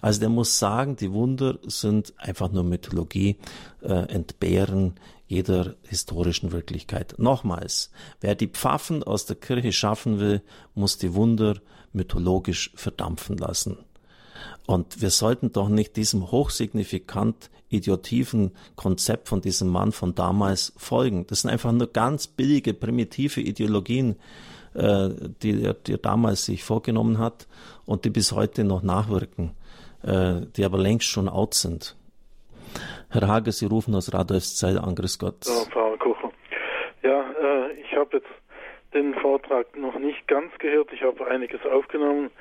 Also 0.01 0.19
der 0.19 0.29
muss 0.29 0.59
sagen, 0.59 0.95
die 0.95 1.11
Wunder 1.11 1.59
sind 1.63 2.13
einfach 2.17 2.51
nur 2.51 2.63
Mythologie, 2.63 3.37
äh, 3.81 3.93
entbehren 4.13 4.95
jeder 5.27 5.75
historischen 5.83 6.51
Wirklichkeit. 6.51 7.15
Nochmals, 7.17 7.91
wer 8.19 8.35
die 8.35 8.47
Pfaffen 8.47 9.03
aus 9.03 9.25
der 9.25 9.35
Kirche 9.35 9.71
schaffen 9.71 10.19
will, 10.19 10.41
muss 10.73 10.97
die 10.97 11.13
Wunder 11.13 11.61
mythologisch 11.93 12.71
verdampfen 12.75 13.37
lassen. 13.37 13.77
Und 14.65 15.01
wir 15.01 15.09
sollten 15.09 15.51
doch 15.51 15.69
nicht 15.69 15.95
diesem 15.95 16.31
hochsignifikant 16.31 17.49
idiotiven 17.69 18.51
Konzept 18.75 19.29
von 19.29 19.41
diesem 19.41 19.69
Mann 19.69 19.91
von 19.91 20.15
damals 20.15 20.73
folgen. 20.77 21.25
Das 21.27 21.41
sind 21.41 21.51
einfach 21.51 21.71
nur 21.71 21.87
ganz 21.87 22.27
billige, 22.27 22.73
primitive 22.73 23.41
Ideologien, 23.41 24.15
äh, 24.73 25.09
die, 25.41 25.63
er, 25.63 25.73
die 25.73 25.93
er 25.93 25.97
damals 25.97 26.45
sich 26.45 26.63
vorgenommen 26.63 27.19
hat 27.19 27.47
und 27.85 28.05
die 28.05 28.09
bis 28.09 28.31
heute 28.31 28.63
noch 28.63 28.83
nachwirken, 28.83 29.51
äh, 30.03 30.41
die 30.55 30.65
aber 30.65 30.77
längst 30.77 31.07
schon 31.07 31.29
out 31.29 31.53
sind. 31.53 31.95
Herr 33.09 33.27
Hage, 33.27 33.51
Sie 33.51 33.65
rufen 33.65 33.95
aus 33.95 34.13
Radolfszell 34.13 34.77
an, 34.77 34.93
grüß 34.95 35.17
Gott. 35.17 35.45
Ja, 35.47 35.71
Frau 35.71 35.95
Kocher. 35.97 36.31
Ja, 37.01 37.21
äh, 37.31 37.73
ich 37.73 37.95
habe 37.95 38.17
jetzt 38.17 38.27
den 38.93 39.13
Vortrag 39.15 39.75
noch 39.77 39.97
nicht 39.99 40.27
ganz 40.27 40.51
gehört. 40.59 40.91
Ich 40.93 41.03
habe 41.03 41.27
einiges 41.27 41.63
aufgenommen. 41.65 42.31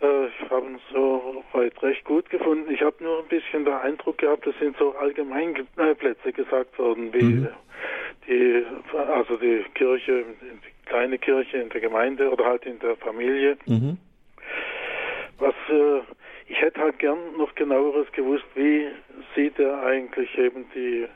Äh, 0.00 0.26
ich 0.26 0.50
habe 0.50 0.66
ihn 0.66 0.80
so 0.92 1.44
weit 1.52 1.80
recht 1.82 2.04
gut 2.04 2.28
gefunden. 2.30 2.70
Ich 2.72 2.82
habe 2.82 3.02
nur 3.02 3.20
ein 3.20 3.28
bisschen 3.28 3.64
den 3.64 3.74
Eindruck 3.74 4.18
gehabt, 4.18 4.46
es 4.46 4.58
sind 4.58 4.76
so 4.78 4.94
Allgemeinplätze 4.96 6.32
gesagt 6.32 6.78
worden, 6.78 7.12
wie 7.12 7.22
mhm. 7.22 7.48
die, 8.26 8.64
also 8.96 9.36
die 9.36 9.64
Kirche, 9.74 10.24
die 10.40 10.88
kleine 10.88 11.18
Kirche 11.18 11.58
in 11.58 11.68
der 11.68 11.80
Gemeinde 11.80 12.30
oder 12.30 12.44
halt 12.44 12.64
in 12.64 12.78
der 12.78 12.96
Familie. 12.96 13.56
Mhm. 13.66 13.98
Was 15.38 15.54
äh, 15.68 16.00
ich 16.48 16.60
hätte 16.60 16.80
halt 16.80 16.98
gern 16.98 17.18
noch 17.38 17.54
genaueres 17.54 18.10
gewusst, 18.12 18.44
wie 18.54 18.88
sieht 19.34 19.58
er 19.58 19.82
eigentlich 19.84 20.36
eben 20.36 20.66
die 20.74 21.06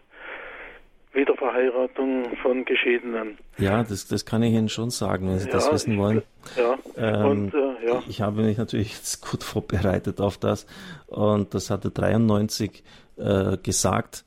Wiederverheiratung 1.17 2.37
von 2.43 2.65
Geschiedenen. 2.65 3.39
Ja, 3.59 3.83
das, 3.83 4.07
das 4.07 4.25
kann 4.25 4.43
ich 4.43 4.53
Ihnen 4.53 4.69
schon 4.69 4.91
sagen, 4.91 5.29
wenn 5.29 5.39
Sie 5.39 5.49
ja, 5.49 5.53
das 5.53 5.73
wissen 5.73 5.99
wollen. 5.99 6.23
Ja, 6.57 6.79
ähm, 6.97 7.27
und, 7.27 7.55
äh, 7.55 7.89
ja. 7.89 8.03
Ich 8.09 8.21
habe 8.21 8.43
mich 8.43 8.59
natürlich 8.59 8.93
jetzt 8.93 9.21
gut 9.29 9.43
vorbereitet 9.43 10.21
auf 10.21 10.39
das 10.39 10.67
und 11.07 11.55
das 11.55 11.71
hatte 11.71 11.91
93 11.91 12.85
äh, 13.17 13.57
gesagt. 13.57 14.25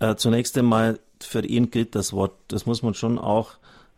Äh, 0.00 0.14
zunächst 0.14 0.56
einmal, 0.56 0.98
für 1.20 1.44
ihn 1.44 1.70
gilt 1.70 1.94
das 1.94 2.12
Wort, 2.12 2.32
das 2.48 2.66
muss 2.66 2.82
man 2.82 2.94
schon 2.94 3.18
auch 3.18 3.54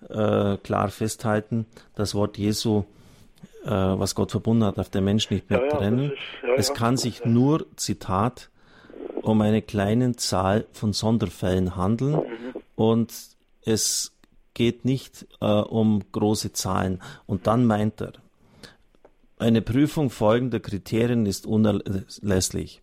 äh, 0.08 0.56
klar 0.58 0.88
festhalten, 0.88 1.66
das 1.94 2.14
Wort 2.14 2.38
Jesu 2.38 2.84
äh, 3.66 3.70
was 3.70 4.14
Gott 4.14 4.30
verbunden 4.30 4.64
hat, 4.64 4.78
darf 4.78 4.88
der 4.90 5.00
Mensch 5.00 5.30
nicht 5.30 5.50
mehr 5.50 5.64
ja, 5.64 5.68
trennen. 5.68 6.12
Ist, 6.12 6.18
ja, 6.42 6.54
es 6.56 6.74
kann 6.74 6.96
sich 6.96 7.24
nur, 7.24 7.66
Zitat, 7.76 8.50
um 9.26 9.40
eine 9.40 9.60
kleine 9.60 10.14
Zahl 10.14 10.66
von 10.72 10.92
Sonderfällen 10.92 11.74
handeln 11.76 12.14
mhm. 12.14 12.60
und 12.76 13.12
es 13.62 14.12
geht 14.54 14.84
nicht 14.84 15.26
äh, 15.40 15.46
um 15.46 16.02
große 16.12 16.52
Zahlen. 16.52 17.02
Und 17.26 17.46
dann 17.48 17.66
meint 17.66 18.00
er, 18.00 18.12
eine 19.38 19.62
Prüfung 19.62 20.10
folgender 20.10 20.60
Kriterien 20.60 21.26
ist 21.26 21.44
unerlässlich. 21.44 22.82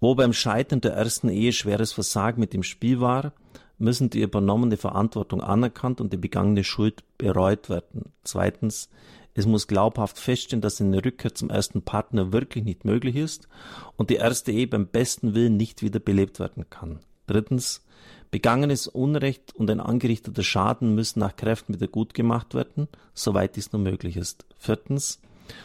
Wo 0.00 0.14
beim 0.14 0.34
Scheitern 0.34 0.82
der 0.82 0.92
ersten 0.92 1.30
Ehe 1.30 1.52
schweres 1.52 1.92
Versagen 1.92 2.40
mit 2.40 2.52
dem 2.52 2.62
Spiel 2.62 3.00
war, 3.00 3.32
müssen 3.78 4.10
die 4.10 4.20
übernommene 4.20 4.76
Verantwortung 4.76 5.40
anerkannt 5.40 6.00
und 6.00 6.12
die 6.12 6.18
begangene 6.18 6.62
Schuld 6.62 7.02
bereut 7.16 7.70
werden. 7.70 8.12
Zweitens, 8.22 8.90
es 9.34 9.46
muss 9.46 9.66
glaubhaft 9.66 10.18
feststehen, 10.18 10.62
dass 10.62 10.80
eine 10.80 11.04
Rückkehr 11.04 11.34
zum 11.34 11.50
ersten 11.50 11.82
Partner 11.82 12.32
wirklich 12.32 12.64
nicht 12.64 12.84
möglich 12.84 13.16
ist 13.16 13.48
und 13.96 14.10
die 14.10 14.16
erste 14.16 14.52
Ehe 14.52 14.68
beim 14.68 14.86
besten 14.86 15.34
Willen 15.34 15.56
nicht 15.56 15.82
wieder 15.82 15.98
belebt 15.98 16.38
werden 16.38 16.64
kann. 16.70 17.00
Drittens, 17.26 17.84
begangenes 18.30 18.86
Unrecht 18.86 19.54
und 19.54 19.70
ein 19.70 19.80
angerichteter 19.80 20.42
Schaden 20.42 20.94
müssen 20.94 21.20
nach 21.20 21.36
Kräften 21.36 21.74
wieder 21.74 21.88
gut 21.88 22.14
gemacht 22.14 22.54
werden, 22.54 22.88
soweit 23.12 23.56
dies 23.56 23.72
nur 23.72 23.82
möglich 23.82 24.16
ist. 24.16 24.44
Viertens, 24.56 25.20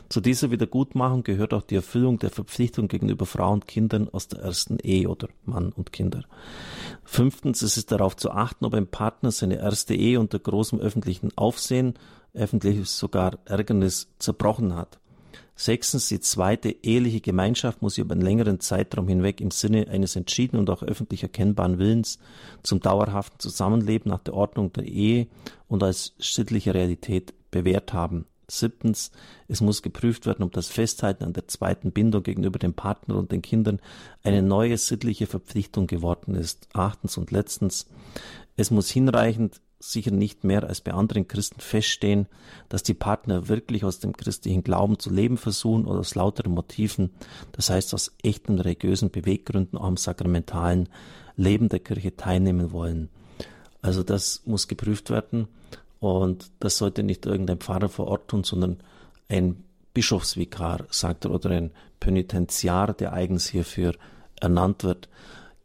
zu 0.10 0.20
dieser 0.20 0.52
Wiedergutmachung 0.52 1.24
gehört 1.24 1.54
auch 1.54 1.62
die 1.62 1.76
Erfüllung 1.76 2.20
der 2.20 2.32
Verpflichtung 2.32 2.88
gegenüber 2.88 3.26
Frauen 3.26 3.56
und 3.56 3.68
Kindern 3.68 4.10
aus 4.10 4.28
der 4.28 4.40
ersten 4.40 4.78
Ehe 4.80 5.08
oder 5.08 5.30
Mann 5.46 5.72
und 5.72 5.94
Kinder. 5.94 6.26
Fünftens, 7.04 7.62
es 7.62 7.78
ist 7.78 7.92
darauf 7.92 8.18
zu 8.18 8.32
achten, 8.32 8.66
ob 8.66 8.74
ein 8.74 8.88
Partner 8.88 9.32
seine 9.32 9.58
erste 9.58 9.96
Ehe 9.96 10.20
unter 10.20 10.40
großem 10.40 10.80
öffentlichen 10.80 11.32
Aufsehen 11.38 11.94
öffentliches 12.34 12.98
sogar 12.98 13.40
Ärgernis 13.46 14.08
zerbrochen 14.20 14.76
hat. 14.76 15.00
Sechstens, 15.56 16.08
die 16.08 16.22
zweite 16.22 16.70
eheliche 16.70 17.20
Gemeinschaft 17.20 17.82
muss 17.82 17.98
über 17.98 18.14
einen 18.14 18.22
längeren 18.22 18.62
Zeitraum 18.62 19.10
hinweg 19.10 19.42
im 19.42 19.52
Sinne 19.52 19.90
eines 19.90 20.16
entschiedenen 20.16 20.62
und 20.62 20.70
auch 20.70 20.84
öffentlich 20.84 21.22
erkennbaren 21.22 21.80
Willens 21.80 22.18
zum 22.64 22.80
dauerhaften 22.80 23.40
Zusammenleben 23.40 24.10
nach 24.10 24.20
der 24.20 24.36
Ordnung 24.36 24.72
der 24.72 24.86
Ehe 24.86 25.28
und 25.68 25.84
als 25.84 26.14
sittliche 26.18 26.74
Realität 26.74 27.34
bewährt 27.52 27.92
haben. 27.92 28.26
Siebtens, 28.50 29.12
es 29.50 29.60
muss 29.60 29.82
geprüft 29.82 30.26
werden, 30.26 30.44
ob 30.44 30.54
das 30.54 30.70
Festhalten 30.70 31.26
an 31.26 31.34
der 31.34 31.50
zweiten 31.50 31.92
Bindung 31.92 32.24
gegenüber 32.24 32.58
dem 32.58 32.74
Partner 32.74 33.16
und 33.16 33.34
den 33.34 33.42
Kindern 33.42 33.80
eine 34.24 34.42
neue 34.42 34.78
sittliche 34.78 35.28
Verpflichtung 35.28 35.88
geworden 35.88 36.36
ist. 36.36 36.70
Achtens 36.74 37.18
und 37.18 37.32
letztens, 37.32 37.88
es 38.56 38.72
muss 38.72 38.90
hinreichend 38.90 39.62
sicher 39.80 40.12
nicht 40.12 40.44
mehr 40.44 40.66
als 40.66 40.82
bei 40.82 40.94
anderen 40.94 41.28
Christen 41.28 41.62
feststehen, 41.62 42.28
dass 42.68 42.84
die 42.84 42.94
Partner 42.94 43.48
wirklich 43.48 43.86
aus 43.86 44.00
dem 44.00 44.16
christlichen 44.16 44.64
Glauben 44.64 45.00
zu 45.00 45.10
leben 45.10 45.38
versuchen 45.38 45.86
oder 45.86 46.00
aus 46.00 46.16
lauteren 46.16 46.54
Motiven, 46.54 47.12
das 47.54 47.70
heißt 47.70 47.94
aus 47.94 48.12
echten 48.22 48.60
religiösen 48.60 49.10
Beweggründen 49.10 49.80
am 49.80 49.96
sakramentalen 49.96 50.90
Leben 51.38 51.70
der 51.70 51.80
Kirche 51.80 52.16
teilnehmen 52.18 52.72
wollen. 52.74 53.10
Also 53.82 54.04
das 54.04 54.42
muss 54.46 54.68
geprüft 54.68 55.10
werden 55.10 55.48
und 56.02 56.52
das 56.60 56.78
sollte 56.78 57.04
nicht 57.04 57.26
irgendein 57.26 57.60
Pfarrer 57.60 57.90
vor 57.90 58.08
Ort 58.08 58.28
tun, 58.28 58.44
sondern 58.44 58.78
ein 59.30 59.64
Bischofsvikar, 59.94 60.86
sagt 60.90 61.26
er, 61.26 61.32
oder 61.32 61.52
ein 61.52 61.72
Penitentiar, 62.00 62.94
der 62.94 63.14
eigens 63.14 63.48
hierfür 63.48 63.96
ernannt 64.40 64.84
wird. 64.84 65.10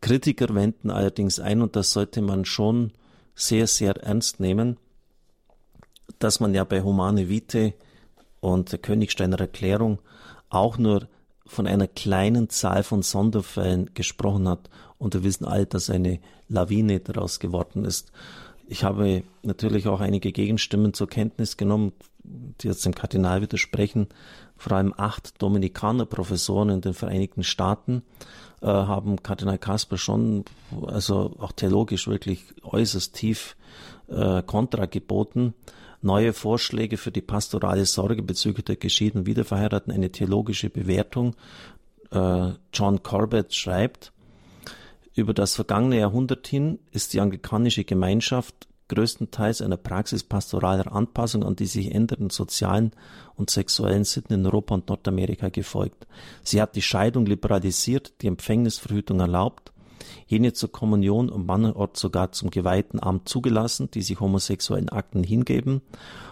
Kritiker 0.00 0.54
wenden 0.54 0.90
allerdings 0.90 1.40
ein, 1.40 1.62
und 1.62 1.76
das 1.76 1.92
sollte 1.92 2.22
man 2.22 2.44
schon 2.44 2.92
sehr, 3.34 3.66
sehr 3.66 3.96
ernst 3.96 4.40
nehmen, 4.40 4.78
dass 6.18 6.40
man 6.40 6.54
ja 6.54 6.64
bei 6.64 6.82
Humane 6.82 7.28
Vitae 7.28 7.74
und 8.40 8.72
der 8.72 8.78
Königsteiner 8.78 9.40
Erklärung 9.40 10.00
auch 10.48 10.78
nur 10.78 11.08
von 11.46 11.66
einer 11.66 11.88
kleinen 11.88 12.48
Zahl 12.48 12.82
von 12.82 13.02
Sonderfällen 13.02 13.92
gesprochen 13.94 14.48
hat. 14.48 14.70
Und 14.98 15.14
wir 15.14 15.24
wissen 15.24 15.44
alle, 15.44 15.66
dass 15.66 15.90
eine 15.90 16.20
Lawine 16.48 17.00
daraus 17.00 17.38
geworden 17.38 17.84
ist. 17.84 18.12
Ich 18.66 18.84
habe 18.84 19.22
natürlich 19.42 19.86
auch 19.88 20.00
einige 20.00 20.32
Gegenstimmen 20.32 20.94
zur 20.94 21.08
Kenntnis 21.08 21.56
genommen, 21.56 21.92
die 22.22 22.68
jetzt 22.68 22.84
dem 22.86 22.94
Kardinal 22.94 23.42
widersprechen. 23.42 24.08
Vor 24.56 24.72
allem 24.72 24.94
acht 24.96 25.42
Dominikanerprofessoren 25.42 26.70
in 26.70 26.80
den 26.80 26.94
Vereinigten 26.94 27.44
Staaten 27.44 28.02
äh, 28.62 28.66
haben 28.66 29.22
Kardinal 29.22 29.58
Kasper 29.58 29.98
schon, 29.98 30.44
also 30.86 31.34
auch 31.38 31.52
theologisch 31.52 32.08
wirklich 32.08 32.44
äußerst 32.62 33.14
tief 33.14 33.56
äh, 34.08 34.42
Kontra 34.42 34.86
geboten. 34.86 35.54
Neue 36.00 36.32
Vorschläge 36.32 36.96
für 36.96 37.10
die 37.10 37.22
pastorale 37.22 37.84
Sorge 37.86 38.22
bezüglich 38.22 38.64
der 38.64 38.76
geschiedenen 38.76 39.26
Wiederverheirateten, 39.26 39.92
eine 39.92 40.10
theologische 40.10 40.70
Bewertung. 40.70 41.34
Äh, 42.10 42.52
John 42.72 43.02
Corbett 43.02 43.54
schreibt, 43.54 44.12
über 45.14 45.34
das 45.34 45.54
vergangene 45.54 45.98
Jahrhundert 45.98 46.46
hin 46.46 46.78
ist 46.90 47.12
die 47.12 47.20
anglikanische 47.20 47.84
Gemeinschaft 47.84 48.68
größtenteils 48.88 49.62
einer 49.62 49.76
Praxis 49.76 50.24
pastoraler 50.24 50.92
Anpassung 50.92 51.42
an 51.42 51.56
die 51.56 51.66
sich 51.66 51.94
ändernden 51.94 52.30
sozialen 52.30 52.92
und 53.34 53.50
sexuellen 53.50 54.04
Sitten 54.04 54.34
in 54.34 54.46
Europa 54.46 54.74
und 54.74 54.88
Nordamerika 54.88 55.48
gefolgt. 55.48 56.06
Sie 56.42 56.60
hat 56.60 56.76
die 56.76 56.82
Scheidung 56.82 57.26
liberalisiert, 57.26 58.20
die 58.20 58.26
Empfängnisverhütung 58.26 59.20
erlaubt, 59.20 59.72
jene 60.26 60.52
zur 60.52 60.70
Kommunion 60.70 61.30
und 61.30 61.46
mancherorts 61.46 62.00
sogar 62.00 62.32
zum 62.32 62.50
geweihten 62.50 63.02
Amt 63.02 63.28
zugelassen, 63.28 63.90
die 63.90 64.02
sich 64.02 64.20
homosexuellen 64.20 64.90
Akten 64.90 65.24
hingeben 65.24 65.80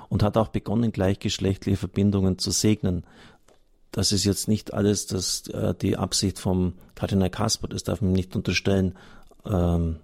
und 0.09 0.23
hat 0.23 0.37
auch 0.37 0.49
begonnen, 0.49 0.93
gleichgeschlechtliche 0.93 1.79
Verbindungen 1.79 2.39
zu 2.39 2.51
segnen, 2.51 3.05
das 3.93 4.11
ist 4.11 4.25
jetzt 4.25 4.49
nicht 4.49 4.75
alles 4.75 5.07
das, 5.07 5.47
äh, 5.49 5.75
die 5.75 5.97
Absicht 5.97 6.39
vom 6.39 6.75
Kardinal 6.95 7.31
Kasper, 7.31 7.69
das 7.69 7.85
darf 7.85 8.01
man 8.01 8.13
nicht 8.13 8.35
unterstellen. 8.35 8.97
Ähm, 9.45 9.97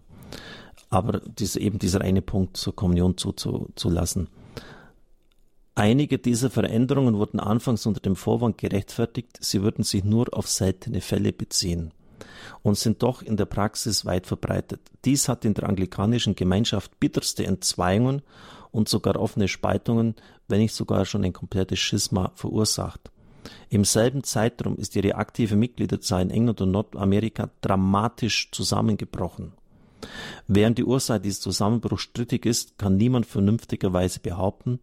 aber 0.91 1.21
dies, 1.21 1.57
eben 1.57 1.79
dieser 1.79 2.01
eine 2.03 2.23
Punkt 2.23 2.57
zur 2.57 2.75
Kommunion 2.75 3.17
zuzulassen. 3.17 4.29
Einige 5.75 6.19
dieser 6.19 6.51
Veränderungen 6.51 7.17
wurden 7.17 7.41
anfangs 7.41 7.87
unter 7.87 8.01
dem 8.01 8.17
Vorwand 8.17 8.59
gerechtfertigt, 8.59 9.39
sie 9.41 9.63
würden 9.63 9.85
sich 9.85 10.05
nur 10.05 10.27
auf 10.33 10.49
seltene 10.49 11.01
Fälle 11.01 11.33
beziehen 11.33 11.93
und 12.63 12.77
sind 12.77 13.03
doch 13.03 13.23
in 13.23 13.37
der 13.37 13.47
Praxis 13.47 14.05
weit 14.05 14.27
verbreitet. 14.27 14.81
Dies 15.05 15.29
hat 15.29 15.45
in 15.45 15.55
der 15.55 15.69
anglikanischen 15.69 16.35
Gemeinschaft 16.35 16.99
bitterste 16.99 17.47
Entzweiungen 17.47 18.23
und 18.71 18.89
sogar 18.89 19.17
offene 19.17 19.47
Spaltungen, 19.47 20.17
wenn 20.49 20.61
nicht 20.61 20.75
sogar 20.75 21.05
schon 21.05 21.25
ein 21.25 21.33
komplettes 21.33 21.79
Schisma 21.79 22.33
verursacht. 22.35 23.11
Im 23.71 23.85
selben 23.85 24.25
Zeitraum 24.25 24.77
ist 24.77 24.97
ihre 24.97 25.17
aktive 25.17 25.57
Mitgliederzahl 25.57 26.23
in 26.23 26.31
England 26.31 26.61
und 26.61 26.71
Nordamerika 26.71 27.51
dramatisch 27.61 28.51
zusammengebrochen. 28.53 29.53
Während 30.47 30.79
die 30.79 30.85
Ursache 30.85 31.21
dieses 31.21 31.41
Zusammenbruchs 31.41 32.03
strittig 32.03 32.47
ist, 32.47 32.79
kann 32.79 32.97
niemand 32.97 33.27
vernünftigerweise 33.27 34.21
behaupten, 34.21 34.81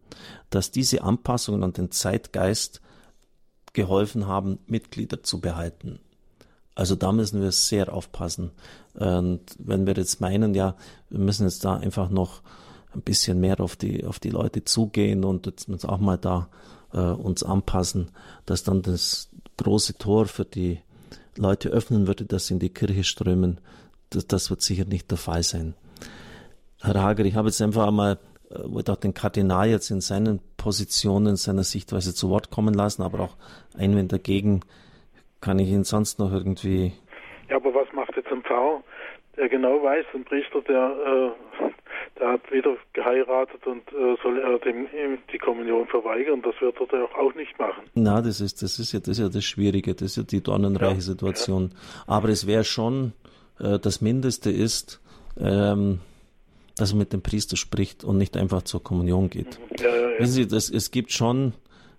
dass 0.50 0.70
diese 0.70 1.02
Anpassungen 1.02 1.62
an 1.62 1.72
den 1.72 1.90
Zeitgeist 1.90 2.80
geholfen 3.72 4.26
haben, 4.26 4.58
Mitglieder 4.66 5.22
zu 5.22 5.40
behalten. 5.40 6.00
Also 6.74 6.94
da 6.94 7.12
müssen 7.12 7.40
wir 7.40 7.52
sehr 7.52 7.92
aufpassen. 7.92 8.50
Und 8.94 9.40
wenn 9.58 9.86
wir 9.86 9.94
jetzt 9.94 10.20
meinen, 10.20 10.54
ja, 10.54 10.76
wir 11.08 11.20
müssen 11.20 11.44
jetzt 11.44 11.64
da 11.64 11.76
einfach 11.76 12.10
noch 12.10 12.42
ein 12.94 13.02
bisschen 13.02 13.40
mehr 13.40 13.60
auf 13.60 13.76
die, 13.76 14.04
auf 14.04 14.18
die 14.18 14.30
Leute 14.30 14.64
zugehen 14.64 15.24
und 15.24 15.46
jetzt 15.46 15.88
auch 15.88 15.98
mal 15.98 16.18
da 16.18 16.48
äh, 16.92 16.98
uns 16.98 17.42
anpassen, 17.42 18.10
dass 18.44 18.64
dann 18.64 18.82
das 18.82 19.30
große 19.56 19.98
Tor 19.98 20.26
für 20.26 20.44
die 20.44 20.80
Leute 21.36 21.68
öffnen 21.68 22.06
würde, 22.06 22.24
dass 22.24 22.46
sie 22.46 22.54
in 22.54 22.60
die 22.60 22.72
Kirche 22.72 23.04
strömen. 23.04 23.60
Das, 24.10 24.26
das 24.26 24.50
wird 24.50 24.62
sicher 24.62 24.84
nicht 24.84 25.10
der 25.10 25.18
Fall 25.18 25.42
sein. 25.42 25.74
Herr 26.80 27.02
Hager, 27.02 27.24
ich 27.24 27.34
habe 27.34 27.48
jetzt 27.48 27.60
einfach 27.60 27.88
einmal, 27.88 28.18
äh, 28.50 28.90
auch 28.90 28.96
den 28.96 29.14
Kardinal 29.14 29.68
jetzt 29.68 29.90
in 29.90 30.00
seinen 30.00 30.40
Positionen, 30.56 31.28
in 31.28 31.36
seiner 31.36 31.64
Sichtweise 31.64 32.14
zu 32.14 32.30
Wort 32.30 32.50
kommen 32.50 32.74
lassen, 32.74 33.02
aber 33.02 33.20
auch 33.20 33.36
Einwände 33.76 34.18
dagegen 34.18 34.60
kann 35.40 35.58
ich 35.58 35.68
ihn 35.68 35.84
sonst 35.84 36.18
noch 36.18 36.32
irgendwie. 36.32 36.92
Ja, 37.48 37.56
aber 37.56 37.74
was 37.74 37.92
macht 37.92 38.16
jetzt 38.16 38.30
ein 38.32 38.42
Pfarrer, 38.42 38.82
der 39.36 39.48
genau 39.48 39.82
weiß, 39.82 40.06
ein 40.14 40.24
Priester, 40.24 40.60
der 40.62 41.34
äh, 41.62 41.70
der 42.18 42.32
hat 42.32 42.50
wieder 42.50 42.76
geheiratet 42.92 43.66
und 43.66 43.82
äh, 43.92 44.16
soll 44.22 44.38
er 44.38 44.58
dem 44.58 44.86
die 45.32 45.38
Kommunion 45.38 45.86
verweigern. 45.86 46.42
Das 46.42 46.54
wird 46.60 46.78
er 46.80 46.86
doch 46.86 47.14
auch 47.14 47.34
nicht 47.34 47.58
machen. 47.58 47.84
Na, 47.94 48.22
das 48.22 48.40
ist, 48.40 48.62
das 48.62 48.78
ist 48.78 48.92
ja 48.92 49.00
das, 49.00 49.08
ist 49.10 49.18
ja 49.18 49.28
das 49.28 49.44
Schwierige, 49.44 49.94
das 49.94 50.12
ist 50.12 50.16
ja 50.16 50.22
die 50.22 50.42
dornenreiche 50.42 50.94
ja, 50.94 51.00
Situation. 51.00 51.72
Ja. 51.72 52.14
Aber 52.14 52.28
es 52.28 52.46
wäre 52.46 52.64
schon, 52.64 53.12
äh, 53.60 53.78
das 53.78 54.00
Mindeste 54.00 54.50
ist, 54.50 55.00
ähm, 55.38 56.00
dass 56.76 56.92
man 56.92 57.00
mit 57.00 57.12
dem 57.12 57.22
Priester 57.22 57.56
spricht 57.56 58.04
und 58.04 58.18
nicht 58.18 58.36
einfach 58.36 58.62
zur 58.62 58.82
Kommunion 58.82 59.30
geht. 59.30 59.58
Mhm. 59.58 59.76
Ja, 59.78 59.96
ja, 59.96 60.18
Wissen 60.18 60.32
Sie, 60.32 60.46
das, 60.46 60.70
es 60.70 60.90
gibt 60.90 61.12
schon, 61.12 61.52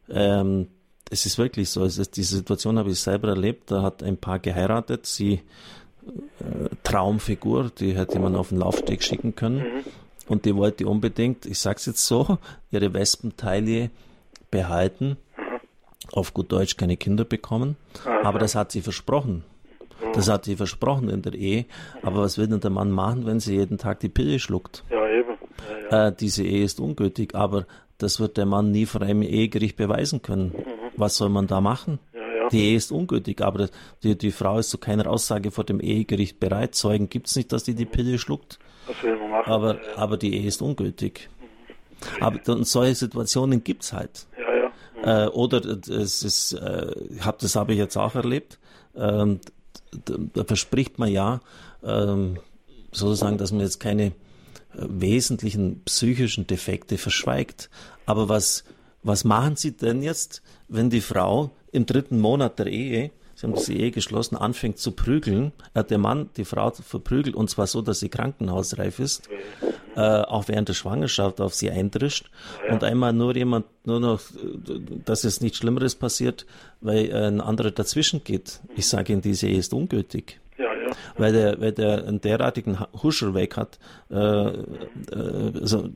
ähm, 0.10 0.68
es 1.10 1.26
ist 1.26 1.38
wirklich 1.38 1.70
so, 1.70 1.84
es 1.84 1.98
ist, 1.98 2.18
diese 2.18 2.38
Situation 2.38 2.78
habe 2.78 2.90
ich 2.90 3.00
selber 3.00 3.30
erlebt, 3.30 3.72
da 3.72 3.82
hat 3.82 4.04
ein 4.04 4.18
Paar 4.18 4.40
geheiratet, 4.40 5.06
sie 5.06 5.42
äh, 6.06 6.70
Traumfigur, 6.84 7.72
die 7.78 7.96
hätte 7.96 8.20
man 8.20 8.36
auf 8.36 8.50
den 8.50 8.60
Laufsteg 8.60 9.04
schicken 9.04 9.36
können. 9.36 9.60
Mhm. 9.60 10.07
Und 10.28 10.46
die 10.46 10.56
wollte 10.56 10.88
unbedingt, 10.88 11.46
ich 11.46 11.60
sag's 11.60 11.86
jetzt 11.86 12.06
so, 12.06 12.38
ihre 12.72 12.94
Wespenteile 12.94 13.90
behalten. 14.52 15.18
Auf 16.12 16.34
gut 16.34 16.52
Deutsch 16.52 16.78
keine 16.78 16.98
Kinder 16.98 17.26
bekommen. 17.26 17.76
Aber 18.24 18.40
das 18.40 18.56
hat 18.56 18.72
sie 18.72 18.82
versprochen. 18.82 19.44
Das 20.14 20.30
hat 20.30 20.46
sie 20.46 20.56
versprochen 20.56 21.10
in 21.10 21.22
der 21.22 21.34
Ehe. 21.34 21.66
Aber 22.02 22.22
was 22.22 22.38
will 22.38 22.48
denn 22.48 22.60
der 22.60 22.70
Mann 22.70 22.92
machen, 22.92 23.26
wenn 23.26 23.40
sie 23.40 23.56
jeden 23.56 23.78
Tag 23.78 24.00
die 24.00 24.10
Pille 24.10 24.40
schluckt? 24.40 24.84
Ja, 24.90 25.08
eben. 25.08 25.36
Ja, 25.90 25.98
ja. 25.98 26.08
Äh, 26.08 26.16
diese 26.18 26.44
Ehe 26.44 26.64
ist 26.64 26.80
ungültig, 26.80 27.36
aber 27.36 27.66
das 27.98 28.20
wird 28.20 28.38
der 28.38 28.46
Mann 28.46 28.72
nie 28.72 28.86
vor 28.86 29.02
einem 29.02 29.24
Ehegericht 29.24 29.76
beweisen 29.76 30.22
können. 30.22 30.54
Mhm. 30.56 30.92
Was 30.96 31.18
soll 31.18 31.30
man 31.30 31.48
da 31.48 31.62
machen? 31.62 32.00
Die 32.52 32.64
Ehe 32.64 32.78
ist 32.78 32.92
ungültig, 32.92 33.42
aber 33.42 33.70
die, 34.04 34.18
die 34.18 34.32
Frau 34.32 34.60
ist 34.60 34.70
zu 34.70 34.78
keiner 34.78 35.08
Aussage 35.08 35.52
vor 35.52 35.64
dem 35.64 35.80
Ehegericht 35.80 36.40
bereit. 36.40 36.76
Zeugen 36.76 37.10
gibt 37.10 37.28
es 37.28 37.36
nicht, 37.36 37.52
dass 37.52 37.64
die 37.64 37.76
die 37.76 37.86
Pille 37.86 38.18
schluckt. 38.18 38.60
Was 38.88 39.04
will 39.04 39.18
man 39.18 39.32
machen? 39.32 39.52
Aber, 39.52 39.76
ja. 39.76 39.98
aber 39.98 40.18
die 40.18 40.36
Ehe 40.36 40.48
ist 40.48 40.62
ungültig. 40.62 41.30
Mhm. 41.40 42.24
Aber 42.24 42.54
und 42.54 42.68
solche 42.68 42.96
Situationen 42.96 43.64
gibt's 43.64 43.94
halt. 43.94 44.28
Ja, 44.38 44.56
ja. 44.56 44.72
Mhm. 44.96 45.28
Äh, 45.28 45.28
oder 45.32 45.64
es 45.66 46.24
ist, 46.24 46.54
äh, 46.54 46.92
hab, 47.22 47.40
das 47.40 47.56
habe 47.56 47.74
ich 47.74 47.80
jetzt 47.80 47.98
auch 47.98 48.16
erlebt. 48.16 48.60
Ähm, 48.96 49.40
da, 50.06 50.16
da, 50.34 50.44
verspricht 50.44 51.00
man 51.00 51.10
ja 51.10 51.40
ähm, 51.84 52.40
sozusagen, 52.92 53.38
dass 53.38 53.52
man 53.52 53.62
jetzt 53.62 53.80
keine 53.80 54.06
äh, 54.06 54.12
wesentlichen 54.74 55.84
psychischen 55.86 56.48
Defekte 56.48 56.98
verschweigt. 56.98 57.70
Aber 58.06 58.30
was, 58.30 58.64
was 59.04 59.24
machen 59.24 59.56
Sie 59.56 59.76
denn 59.76 60.02
jetzt, 60.02 60.42
wenn 60.68 60.90
die 60.90 61.02
Frau 61.02 61.52
im 61.72 61.86
dritten 61.86 62.20
Monat 62.20 62.60
der 62.60 62.68
Ehe 62.68 63.12
sie 63.38 63.46
haben 63.46 63.54
diese 63.54 63.74
Ehe 63.74 63.92
geschlossen, 63.92 64.36
anfängt 64.36 64.80
zu 64.80 64.92
prügeln, 64.92 65.52
äh, 65.76 65.84
der 65.84 66.00
Mann 66.00 66.30
die 66.38 66.46
Frau 66.46 66.72
verprügelt 66.72 67.36
und 67.36 67.50
zwar 67.50 67.68
so, 67.68 67.82
dass 67.82 68.00
sie 68.00 68.10
krankenhausreif 68.10 69.00
ist, 69.00 69.30
äh, 69.96 70.02
auch 70.02 70.48
während 70.48 70.70
der 70.70 70.74
Schwangerschaft 70.74 71.40
auf 71.40 71.54
sie 71.54 71.70
eindrischt 71.70 72.32
und 72.70 72.84
einmal 72.84 73.14
nur 73.14 73.36
jemand, 73.36 73.68
nur 73.86 74.00
noch, 74.00 74.22
dass 75.06 75.24
es 75.24 75.40
nichts 75.40 75.60
Schlimmeres 75.60 75.96
passiert, 75.96 76.48
weil 76.82 77.14
ein 77.14 77.40
anderer 77.40 77.72
dazwischen 77.72 78.24
geht. 78.24 78.60
Ich 78.76 78.88
sage 78.88 79.14
Ihnen, 79.14 79.22
diese 79.22 79.48
Ehe 79.48 79.60
ist 79.60 79.74
ungültig. 79.74 80.40
Ja, 80.58 80.74
ja. 80.74 80.90
Weil 81.18 81.34
der, 81.34 81.62
weil 81.62 81.72
der 81.72 82.08
einen 82.08 82.20
derartigen 82.20 82.80
Huscher 83.04 83.36
weg 83.36 83.56
hat, 83.58 83.78
äh, 84.10 84.16
äh, 84.16 84.54
also 85.62 85.90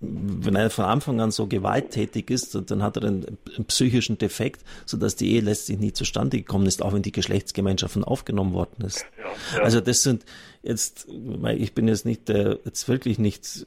wenn 0.00 0.54
er 0.54 0.70
von 0.70 0.84
Anfang 0.84 1.20
an 1.20 1.32
so 1.32 1.48
gewalttätig 1.48 2.30
ist, 2.30 2.56
dann 2.70 2.82
hat 2.84 2.96
er 2.96 3.04
einen, 3.04 3.38
einen, 3.56 3.64
psychischen 3.66 4.16
Defekt, 4.16 4.62
sodass 4.86 5.16
die 5.16 5.32
Ehe 5.32 5.40
letztlich 5.40 5.78
nie 5.78 5.92
zustande 5.92 6.36
gekommen 6.36 6.66
ist, 6.66 6.82
auch 6.82 6.92
wenn 6.92 7.02
die 7.02 7.10
Geschlechtsgemeinschaft 7.10 7.96
aufgenommen 8.04 8.52
worden 8.52 8.84
ist. 8.84 9.04
Ja, 9.18 9.24
ja. 9.56 9.64
Also 9.64 9.80
das 9.80 10.04
sind 10.04 10.24
jetzt, 10.62 11.08
ich 11.56 11.74
bin 11.74 11.88
jetzt 11.88 12.06
nicht 12.06 12.28
der, 12.28 12.60
jetzt 12.64 12.88
wirklich 12.88 13.18
nicht 13.18 13.66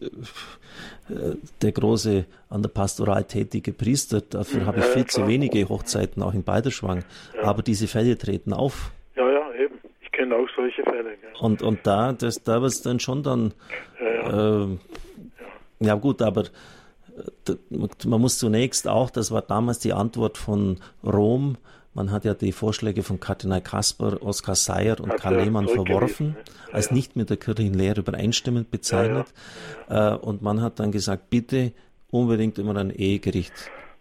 äh, 1.09 1.35
der 1.61 1.71
große 1.73 2.25
an 2.49 2.61
der 2.61 2.69
Pastoral 2.69 3.25
tätige 3.25 3.73
Priester, 3.73 4.21
dafür 4.21 4.65
habe 4.65 4.79
ich 4.79 4.85
viel 4.85 5.07
zu 5.07 5.27
wenige 5.27 5.67
Hochzeiten 5.67 6.23
auch 6.23 6.33
in 6.33 6.43
Balderschwang, 6.43 7.03
aber 7.43 7.61
diese 7.61 7.87
Fälle 7.87 8.17
treten 8.17 8.53
auf. 8.53 8.91
Ja, 9.17 9.29
ja, 9.29 9.53
eben. 9.55 9.75
Ich 10.01 10.11
kenne 10.13 10.37
auch 10.37 10.47
solche 10.55 10.83
Fälle. 10.83 11.11
Und, 11.41 11.61
und 11.61 11.79
da, 11.83 12.13
das, 12.13 12.41
da 12.43 12.61
wird 12.61 12.71
es 12.71 12.81
dann 12.81 13.01
schon 13.01 13.23
dann, 13.23 13.53
äh, 13.99 14.77
ja 15.81 15.95
gut, 15.95 16.21
aber 16.21 16.45
man 18.05 18.21
muss 18.21 18.37
zunächst 18.37 18.87
auch, 18.87 19.09
das 19.09 19.31
war 19.31 19.41
damals 19.41 19.79
die 19.79 19.93
Antwort 19.93 20.37
von 20.37 20.79
Rom, 21.03 21.57
man 21.93 22.11
hat 22.11 22.23
ja 22.23 22.33
die 22.33 22.53
Vorschläge 22.53 23.03
von 23.03 23.19
Kardinal 23.19 23.61
Kasper, 23.61 24.23
Oskar 24.23 24.55
Seyer 24.55 24.99
und 25.01 25.17
Karl 25.17 25.43
Lehmann 25.43 25.67
verworfen, 25.67 26.37
ja, 26.37 26.73
als 26.73 26.91
nicht 26.91 27.17
mit 27.17 27.29
der 27.29 27.35
kirchlichen 27.35 27.73
Lehre 27.73 27.99
übereinstimmend 27.99 28.71
bezeichnet. 28.71 29.33
Ja, 29.89 29.95
ja. 29.95 30.15
Äh, 30.15 30.17
und 30.19 30.41
man 30.41 30.61
hat 30.61 30.79
dann 30.79 30.91
gesagt, 30.91 31.29
bitte 31.29 31.73
unbedingt 32.09 32.57
immer 32.59 32.77
ein 32.77 32.91
Ehegericht 32.91 33.53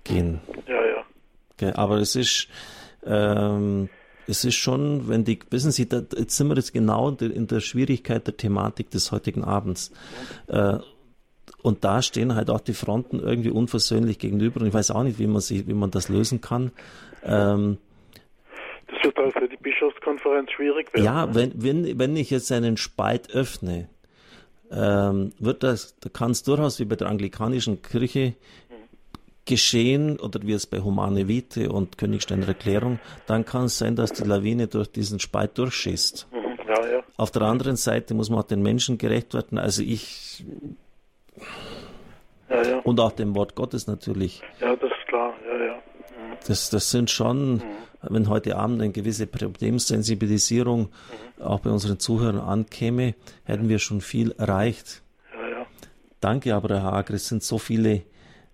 gehen. 0.04 0.40
Ja, 0.68 0.74
ja. 0.74 1.04
Okay, 1.54 1.72
aber 1.72 1.96
es 1.96 2.14
ist, 2.14 2.46
ähm, 3.04 3.88
es 4.28 4.44
ist 4.44 4.54
schon, 4.54 5.08
wenn 5.08 5.24
die, 5.24 5.40
wissen 5.50 5.72
Sie, 5.72 5.88
da, 5.88 6.02
jetzt 6.16 6.36
sind 6.36 6.46
wir 6.46 6.56
jetzt 6.56 6.72
genau 6.72 7.10
in 7.10 7.48
der 7.48 7.60
Schwierigkeit 7.60 8.24
der 8.24 8.36
Thematik 8.36 8.90
des 8.90 9.10
heutigen 9.10 9.42
Abends. 9.42 9.90
Äh, 10.46 10.78
und 11.62 11.84
da 11.84 12.02
stehen 12.02 12.34
halt 12.34 12.50
auch 12.50 12.60
die 12.60 12.74
Fronten 12.74 13.20
irgendwie 13.20 13.50
unversöhnlich 13.50 14.18
gegenüber. 14.18 14.60
Und 14.60 14.66
ich 14.66 14.74
weiß 14.74 14.90
auch 14.90 15.02
nicht, 15.02 15.18
wie 15.18 15.26
man, 15.26 15.40
sich, 15.40 15.66
wie 15.66 15.74
man 15.74 15.90
das 15.90 16.08
lösen 16.08 16.40
kann. 16.40 16.72
Ähm, 17.24 17.78
das 18.88 19.04
wird 19.04 19.18
auch 19.18 19.32
für 19.32 19.48
die 19.48 19.56
Bischofskonferenz 19.56 20.50
schwierig 20.52 20.92
werden. 20.92 21.04
Ja, 21.04 21.34
wenn, 21.34 21.52
wenn, 21.54 21.98
wenn 21.98 22.16
ich 22.16 22.30
jetzt 22.30 22.50
einen 22.50 22.76
Spalt 22.76 23.30
öffne, 23.34 23.88
ähm, 24.70 25.32
wird 25.38 25.62
das, 25.62 25.96
da 26.00 26.08
kann 26.08 26.30
es 26.30 26.42
durchaus 26.42 26.78
wie 26.80 26.84
bei 26.84 26.96
der 26.96 27.08
anglikanischen 27.08 27.82
Kirche 27.82 28.34
geschehen 29.44 30.18
oder 30.18 30.40
wie 30.42 30.52
es 30.52 30.66
bei 30.66 30.80
Humane 30.80 31.26
Vitae 31.26 31.66
und 31.68 31.98
Königsteiner 31.98 32.46
Erklärung, 32.46 33.00
dann 33.26 33.44
kann 33.44 33.64
es 33.64 33.78
sein, 33.78 33.96
dass 33.96 34.12
die 34.12 34.22
Lawine 34.22 34.68
durch 34.68 34.90
diesen 34.90 35.18
Spalt 35.18 35.58
durchschießt. 35.58 36.28
Mhm, 36.30 36.58
ja, 36.68 36.90
ja. 36.92 37.02
Auf 37.16 37.30
der 37.32 37.42
anderen 37.42 37.76
Seite 37.76 38.14
muss 38.14 38.30
man 38.30 38.40
auch 38.40 38.46
den 38.46 38.62
Menschen 38.62 38.96
gerecht 38.96 39.34
werden. 39.34 39.58
Also 39.58 39.82
ich 39.82 40.44
ja, 42.48 42.62
ja. 42.62 42.78
und 42.78 43.00
auch 43.00 43.12
dem 43.12 43.34
Wort 43.34 43.54
Gottes 43.54 43.86
natürlich. 43.86 44.42
Ja, 44.60 44.74
das 44.76 44.90
ist 44.90 45.06
klar. 45.06 45.34
Ja, 45.46 45.64
ja. 45.64 45.74
Mhm. 45.74 46.36
Das, 46.46 46.70
das 46.70 46.90
sind 46.90 47.10
schon, 47.10 47.54
mhm. 47.54 47.62
wenn 48.02 48.28
heute 48.28 48.56
Abend 48.56 48.82
eine 48.82 48.92
gewisse 48.92 49.26
Problemsensibilisierung 49.26 50.90
mhm. 51.38 51.42
auch 51.42 51.60
bei 51.60 51.70
unseren 51.70 51.98
Zuhörern 51.98 52.40
ankäme, 52.40 53.14
hätten 53.44 53.68
wir 53.68 53.78
schon 53.78 54.00
viel 54.00 54.32
erreicht. 54.32 55.02
Ja, 55.34 55.48
ja. 55.48 55.66
Danke 56.20 56.54
aber, 56.54 56.80
Herr 56.80 56.82
Hager, 56.82 57.14
es 57.14 57.28
sind 57.28 57.42
so 57.42 57.58
viele 57.58 58.02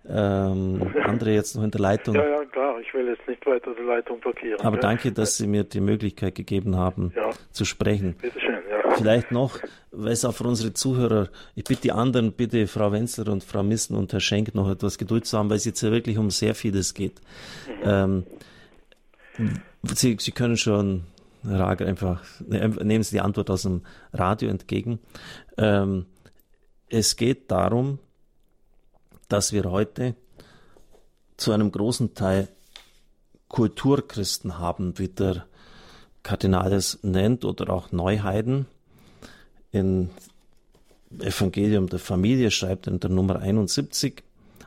ähm, 0.09 0.93
andere 1.03 1.31
jetzt 1.31 1.55
noch 1.55 1.63
in 1.63 1.71
der 1.71 1.81
Leitung. 1.81 2.15
Ja, 2.15 2.27
ja, 2.27 2.45
klar, 2.45 2.79
ich 2.79 2.93
will 2.93 3.07
jetzt 3.07 3.27
nicht 3.27 3.45
weiter 3.45 3.71
die 3.77 3.83
Leitung 3.83 4.19
blockieren. 4.19 4.59
Aber 4.61 4.75
ja. 4.75 4.81
danke, 4.81 5.11
dass 5.11 5.37
Sie 5.37 5.47
mir 5.47 5.63
die 5.63 5.81
Möglichkeit 5.81 6.35
gegeben 6.35 6.77
haben, 6.77 7.13
zu 7.51 7.65
sprechen. 7.65 8.15
Bitte 8.21 8.39
schön, 8.39 8.59
ja. 8.69 8.76
Vielleicht 8.97 9.31
noch, 9.31 9.59
weil 9.91 10.11
es 10.11 10.25
auch 10.25 10.33
für 10.33 10.45
unsere 10.45 10.73
Zuhörer, 10.73 11.29
ich 11.55 11.63
bitte 11.63 11.83
die 11.83 11.91
anderen, 11.91 12.33
bitte 12.33 12.67
Frau 12.67 12.91
Wenzler 12.91 13.31
und 13.31 13.43
Frau 13.43 13.63
Missen 13.63 13.95
und 13.95 14.11
Herr 14.11 14.19
Schenk 14.19 14.55
noch 14.55 14.69
etwas 14.69 14.97
Geduld 14.97 15.25
zu 15.25 15.37
haben, 15.37 15.49
weil 15.49 15.57
es 15.57 15.65
jetzt 15.65 15.81
ja 15.81 15.91
wirklich 15.91 16.17
um 16.17 16.31
sehr 16.31 16.55
vieles 16.55 16.93
geht. 16.93 17.21
Mhm. 17.83 17.83
Ähm, 17.85 18.23
Sie, 19.83 20.17
Sie 20.19 20.31
können 20.31 20.57
schon, 20.57 21.03
Rager, 21.45 21.85
einfach, 21.85 22.23
ne, 22.45 22.67
nehmen 22.83 23.03
Sie 23.03 23.15
die 23.15 23.21
Antwort 23.21 23.49
aus 23.49 23.61
dem 23.61 23.83
Radio 24.11 24.49
entgegen. 24.49 24.99
Ähm, 25.57 26.07
es 26.89 27.15
geht 27.15 27.51
darum, 27.51 27.99
dass 29.27 29.53
wir 29.53 29.65
heute 29.65 30.15
zu 31.37 31.51
einem 31.51 31.71
großen 31.71 32.15
Teil 32.15 32.47
Kulturchristen 33.47 34.57
haben, 34.57 34.97
wie 34.97 35.07
der 35.07 35.45
Kardinal 36.23 36.73
es 36.73 36.99
nennt, 37.03 37.45
oder 37.45 37.71
auch 37.71 37.91
Neuheiden. 37.91 38.65
In 39.71 40.09
Evangelium 41.19 41.87
der 41.87 41.99
Familie 41.99 42.51
schreibt 42.51 42.87
in 42.87 42.99
der 42.99 43.09
Nummer 43.09 43.39
71, 43.39 44.23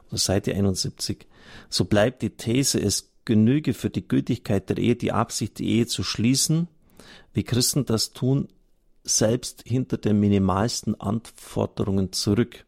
oder 0.08 0.18
Seite 0.18 0.54
71, 0.54 1.26
so 1.68 1.84
bleibt 1.84 2.22
die 2.22 2.30
These, 2.30 2.80
es 2.80 3.10
genüge 3.24 3.74
für 3.74 3.90
die 3.90 4.06
Gültigkeit 4.06 4.68
der 4.68 4.78
Ehe 4.78 4.96
die 4.96 5.12
Absicht, 5.12 5.58
die 5.58 5.68
Ehe 5.68 5.86
zu 5.86 6.02
schließen, 6.02 6.68
wie 7.32 7.44
Christen 7.44 7.84
das 7.84 8.12
tun, 8.12 8.48
selbst 9.04 9.62
hinter 9.66 9.98
den 9.98 10.20
minimalsten 10.20 11.00
Anforderungen 11.00 12.12
zurück. 12.12 12.64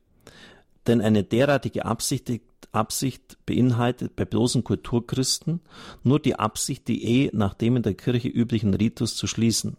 Denn 0.86 1.00
eine 1.00 1.24
derartige 1.24 1.84
Absicht, 1.84 2.30
Absicht 2.72 3.36
beinhaltet 3.44 4.16
bei 4.16 4.24
bloßen 4.24 4.64
Kulturchristen 4.64 5.60
nur 6.02 6.20
die 6.20 6.36
Absicht, 6.36 6.88
die 6.88 7.04
Ehe 7.04 7.30
nach 7.32 7.54
dem 7.54 7.76
in 7.76 7.82
der 7.82 7.94
Kirche 7.94 8.28
üblichen 8.28 8.72
Ritus 8.72 9.14
zu 9.14 9.26
schließen, 9.26 9.76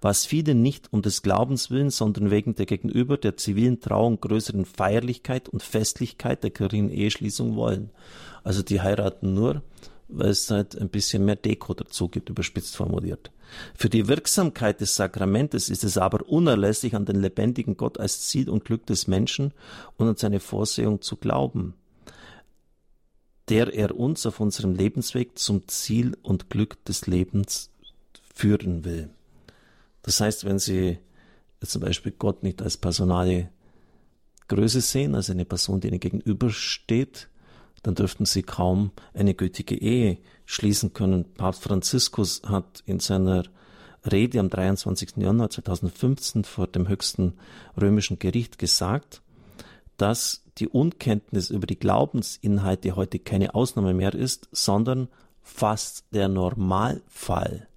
was 0.00 0.26
viele 0.26 0.54
nicht 0.54 0.92
um 0.92 1.02
des 1.02 1.22
Glaubens 1.22 1.70
willen, 1.70 1.90
sondern 1.90 2.30
wegen 2.30 2.54
der 2.54 2.66
gegenüber 2.66 3.16
der 3.16 3.36
zivilen 3.36 3.80
Trauung 3.80 4.20
größeren 4.20 4.64
Feierlichkeit 4.64 5.48
und 5.48 5.62
Festlichkeit 5.62 6.42
der 6.42 6.50
kirchlichen 6.50 6.90
Eheschließung 6.90 7.56
wollen. 7.56 7.90
Also 8.44 8.62
die 8.62 8.80
heiraten 8.80 9.34
nur, 9.34 9.62
weil 10.08 10.30
es 10.30 10.50
halt 10.50 10.78
ein 10.78 10.88
bisschen 10.88 11.24
mehr 11.24 11.36
Deko 11.36 11.74
dazu 11.74 12.08
gibt, 12.08 12.30
überspitzt 12.30 12.76
formuliert. 12.76 13.30
Für 13.74 13.88
die 13.88 14.08
Wirksamkeit 14.08 14.80
des 14.80 14.96
Sakramentes 14.96 15.68
ist 15.68 15.84
es 15.84 15.98
aber 15.98 16.28
unerlässlich, 16.28 16.94
an 16.94 17.06
den 17.06 17.20
lebendigen 17.20 17.76
Gott 17.76 17.98
als 17.98 18.22
Ziel 18.22 18.48
und 18.48 18.64
Glück 18.64 18.86
des 18.86 19.06
Menschen 19.06 19.52
und 19.96 20.08
an 20.08 20.16
seine 20.16 20.40
Vorsehung 20.40 21.00
zu 21.00 21.16
glauben, 21.16 21.74
der 23.48 23.72
er 23.72 23.96
uns 23.96 24.26
auf 24.26 24.40
unserem 24.40 24.74
Lebensweg 24.74 25.38
zum 25.38 25.66
Ziel 25.68 26.16
und 26.22 26.50
Glück 26.50 26.84
des 26.84 27.06
Lebens 27.06 27.70
führen 28.34 28.84
will. 28.84 29.10
Das 30.06 30.20
heißt, 30.20 30.46
wenn 30.46 30.58
Sie 30.58 30.98
zum 31.62 31.82
Beispiel 31.82 32.12
Gott 32.12 32.42
nicht 32.42 32.62
als 32.62 32.78
personale 32.78 33.50
Größe 34.48 34.80
sehen, 34.80 35.14
als 35.14 35.28
eine 35.28 35.44
Person, 35.44 35.80
die 35.80 35.88
Ihnen 35.88 36.00
gegenübersteht, 36.00 37.28
dann 37.82 37.94
dürften 37.94 38.24
sie 38.24 38.42
kaum 38.42 38.90
eine 39.14 39.34
gültige 39.34 39.76
Ehe 39.76 40.18
schließen 40.44 40.92
können. 40.92 41.24
Papst 41.34 41.62
Franziskus 41.62 42.42
hat 42.44 42.82
in 42.84 42.98
seiner 42.98 43.44
Rede 44.10 44.40
am 44.40 44.50
23. 44.50 45.18
Januar 45.18 45.50
2015 45.50 46.42
vor 46.42 46.66
dem 46.66 46.88
höchsten 46.88 47.34
römischen 47.80 48.18
Gericht 48.18 48.58
gesagt, 48.58 49.22
dass 49.98 50.42
die 50.58 50.68
Unkenntnis 50.68 51.50
über 51.50 51.66
die 51.66 51.78
Glaubensinhalte 51.78 52.96
heute 52.96 53.20
keine 53.20 53.54
Ausnahme 53.54 53.94
mehr 53.94 54.14
ist, 54.14 54.48
sondern 54.50 55.08
fast 55.42 56.06
der 56.12 56.28
Normalfall. 56.28 57.68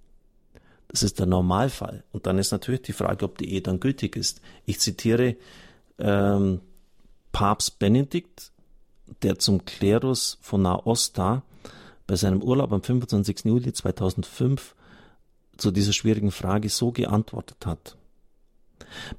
Das 0.90 1.04
ist 1.04 1.20
der 1.20 1.26
Normalfall. 1.26 2.02
Und 2.12 2.26
dann 2.26 2.38
ist 2.38 2.50
natürlich 2.50 2.82
die 2.82 2.92
Frage, 2.92 3.24
ob 3.24 3.38
die 3.38 3.52
Ehe 3.52 3.62
dann 3.62 3.78
gültig 3.78 4.16
ist. 4.16 4.40
Ich 4.66 4.80
zitiere 4.80 5.36
ähm, 5.98 6.60
Papst 7.32 7.78
Benedikt 7.78 8.50
der 9.22 9.38
zum 9.38 9.64
Klerus 9.64 10.38
von 10.40 10.62
Naosta 10.62 11.42
bei 12.06 12.16
seinem 12.16 12.42
Urlaub 12.42 12.72
am 12.72 12.82
25. 12.82 13.44
Juli 13.44 13.72
2005 13.72 14.74
zu 15.56 15.70
dieser 15.70 15.92
schwierigen 15.92 16.30
Frage 16.30 16.68
so 16.68 16.92
geantwortet 16.92 17.66
hat. 17.66 17.96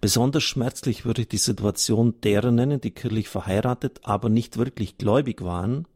Besonders 0.01 0.43
schmerzlich 0.43 1.05
würde 1.05 1.21
ich 1.21 1.27
die 1.27 1.37
Situation 1.37 2.19
derer 2.21 2.51
nennen, 2.51 2.81
die 2.81 2.91
kirchlich 2.91 3.29
verheiratet, 3.29 3.99
aber 4.03 4.29
nicht 4.29 4.57
wirklich 4.57 4.97
gläubig 4.97 5.41
waren 5.43 5.87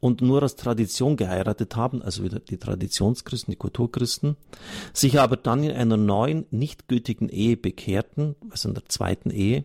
und 0.00 0.22
nur 0.22 0.42
aus 0.42 0.56
Tradition 0.56 1.16
geheiratet 1.16 1.76
haben, 1.76 2.02
also 2.02 2.24
wieder 2.24 2.40
die 2.40 2.56
Traditionschristen, 2.56 3.52
die 3.52 3.58
Kulturchristen, 3.58 4.36
sich 4.92 5.20
aber 5.20 5.36
dann 5.36 5.62
in 5.62 5.72
einer 5.72 5.96
neuen, 5.96 6.46
nicht 6.50 6.88
gültigen 6.88 7.28
Ehe 7.28 7.56
bekehrten, 7.56 8.34
also 8.50 8.68
in 8.68 8.74
der 8.74 8.86
zweiten 8.86 9.30
Ehe, 9.30 9.64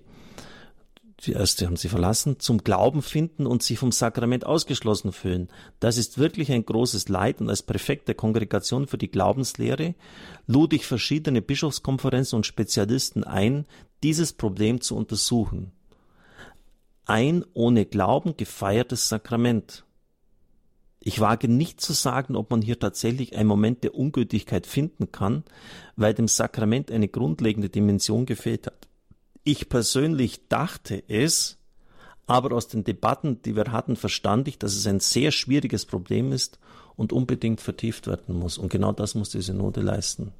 die 1.23 1.31
erste 1.31 1.65
haben 1.65 1.77
sie 1.77 1.87
verlassen, 1.87 2.39
zum 2.39 2.59
Glauben 2.63 3.01
finden 3.01 3.47
und 3.47 3.63
sich 3.63 3.79
vom 3.79 3.91
Sakrament 3.91 4.45
ausgeschlossen 4.45 5.11
fühlen. 5.11 5.49
Das 5.79 5.97
ist 5.97 6.17
wirklich 6.17 6.51
ein 6.51 6.65
großes 6.65 7.07
Leid 7.09 7.39
und 7.39 7.49
als 7.49 7.63
Präfekt 7.63 8.07
der 8.07 8.15
Kongregation 8.15 8.85
für 8.85 8.97
die 8.97 9.09
Glaubenslehre 9.09 9.95
lud 10.45 10.73
ich 10.73 10.85
verschiedene 10.85 11.41
Bischofskonferenzen 11.41 12.35
und 12.35 12.45
Spezialisten 12.45 13.23
ein, 13.23 13.65
dieses 14.03 14.33
Problem 14.33 14.81
zu 14.81 14.95
untersuchen. 14.95 15.71
Ein 17.05 17.45
ohne 17.53 17.85
Glauben 17.85 18.35
gefeiertes 18.35 19.07
Sakrament. 19.07 19.84
Ich 21.07 21.19
wage 21.19 21.47
nicht 21.47 21.81
zu 21.81 21.93
sagen, 21.93 22.35
ob 22.35 22.49
man 22.49 22.63
hier 22.63 22.79
tatsächlich 22.79 23.37
einen 23.37 23.47
Moment 23.47 23.83
der 23.83 23.93
Ungültigkeit 23.93 24.65
finden 24.65 25.11
kann, 25.11 25.43
weil 25.95 26.15
dem 26.15 26.27
Sakrament 26.27 26.89
eine 26.89 27.07
grundlegende 27.07 27.69
Dimension 27.69 28.25
gefehlt 28.25 28.65
hat. 28.65 28.87
Ich 29.43 29.69
persönlich 29.69 30.47
dachte 30.47 31.03
es, 31.07 31.59
aber 32.25 32.55
aus 32.55 32.69
den 32.69 32.83
Debatten, 32.83 33.39
die 33.43 33.55
wir 33.55 33.71
hatten, 33.71 33.97
verstand 33.97 34.47
ich, 34.47 34.57
dass 34.57 34.75
es 34.75 34.87
ein 34.87 34.99
sehr 34.99 35.29
schwieriges 35.29 35.85
Problem 35.85 36.31
ist 36.31 36.57
und 36.95 37.13
unbedingt 37.13 37.61
vertieft 37.61 38.07
werden 38.07 38.33
muss. 38.33 38.57
Und 38.57 38.69
genau 38.69 38.91
das 38.91 39.13
muss 39.13 39.29
die 39.29 39.41
Synode 39.41 39.81
leisten. 39.81 40.31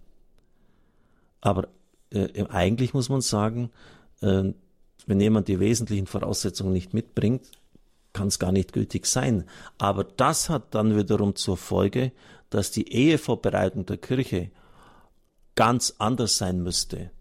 Aber 1.42 1.68
äh, 2.10 2.44
eigentlich 2.50 2.96
muss 2.96 3.10
man 3.10 3.22
sagen, 3.22 3.70
äh, 4.22 4.52
wenn 5.06 5.20
jemand 5.20 5.48
die 5.48 5.60
wesentlichen 5.60 6.08
Voraussetzungen 6.08 6.74
nicht 6.74 6.96
mitbringt, 6.96 7.52
kann 8.16 8.30
es 8.30 8.40
gar 8.40 8.52
nicht 8.52 8.74
gültig 8.74 9.06
sein. 9.06 9.44
Aber 9.78 10.04
das 10.04 10.50
hat 10.50 10.74
dann 10.74 10.98
wiederum 10.98 11.36
zur 11.36 11.58
Folge, 11.58 12.12
dass 12.50 12.72
die 12.72 12.92
Ehevorbereitung 12.92 13.86
der 13.86 13.98
Kirche 13.98 14.50
ganz 15.54 15.96
anders 16.00 16.38
sein 16.38 16.64
müsste. 16.64 17.12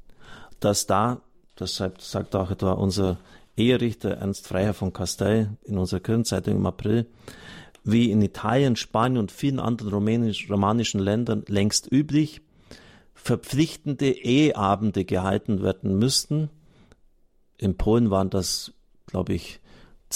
Dass 0.61 0.87
da 0.87 1.21
Deshalb 1.59 2.01
sagt 2.03 2.35
auch 2.35 2.51
etwa 2.51 2.73
unser 2.73 3.19
Eherichter 3.57 4.11
Ernst 4.11 4.49
Freiherr 4.49 4.75
von 4.75 4.93
Castell 4.93 5.57
in 5.63 5.79
unserer 5.79 6.01
Kirchenzeitung 6.01 6.57
im 6.57 6.67
April, 6.67 7.07
wie 7.85 8.11
in 8.11 8.23
Italien, 8.23 8.75
Spanien 8.77 9.19
und 9.19 9.31
vielen 9.31 9.61
anderen 9.61 9.93
rumänisch, 9.93 10.51
romanischen 10.51 10.99
Ländern 10.99 11.45
längst 11.47 11.91
üblich, 11.93 12.41
verpflichtende 13.15 14.11
Eheabende 14.11 15.05
gehalten 15.05 15.63
werden 15.63 15.97
müssten. 15.99 16.51
In 17.57 17.77
Polen 17.77 18.11
waren 18.11 18.31
das, 18.31 18.73
glaube 19.07 19.35
ich, 19.35 19.61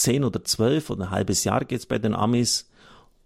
zehn 0.03 0.25
oder 0.25 0.45
zwölf 0.45 0.91
oder 0.91 1.05
ein 1.05 1.11
halbes 1.11 1.45
Jahr 1.45 1.65
geht 1.65 1.81
es 1.81 1.87
bei 1.87 1.99
den 1.99 2.15
Amis, 2.15 2.69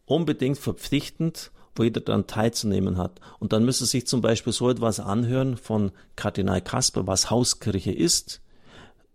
unbedingt 0.06 0.58
verpflichtend, 0.58 1.50
wo 1.74 1.84
jeder 1.84 2.00
dann 2.00 2.26
teilzunehmen 2.26 2.98
hat. 2.98 3.20
Und 3.38 3.52
dann 3.52 3.64
müsste 3.64 3.86
sich 3.86 4.06
zum 4.06 4.20
Beispiel 4.20 4.52
so 4.52 4.68
etwas 4.68 5.00
anhören 5.00 5.56
von 5.56 5.92
Kardinal 6.16 6.60
Kasper, 6.60 7.06
was 7.06 7.30
Hauskirche 7.30 7.92
ist. 7.92 8.40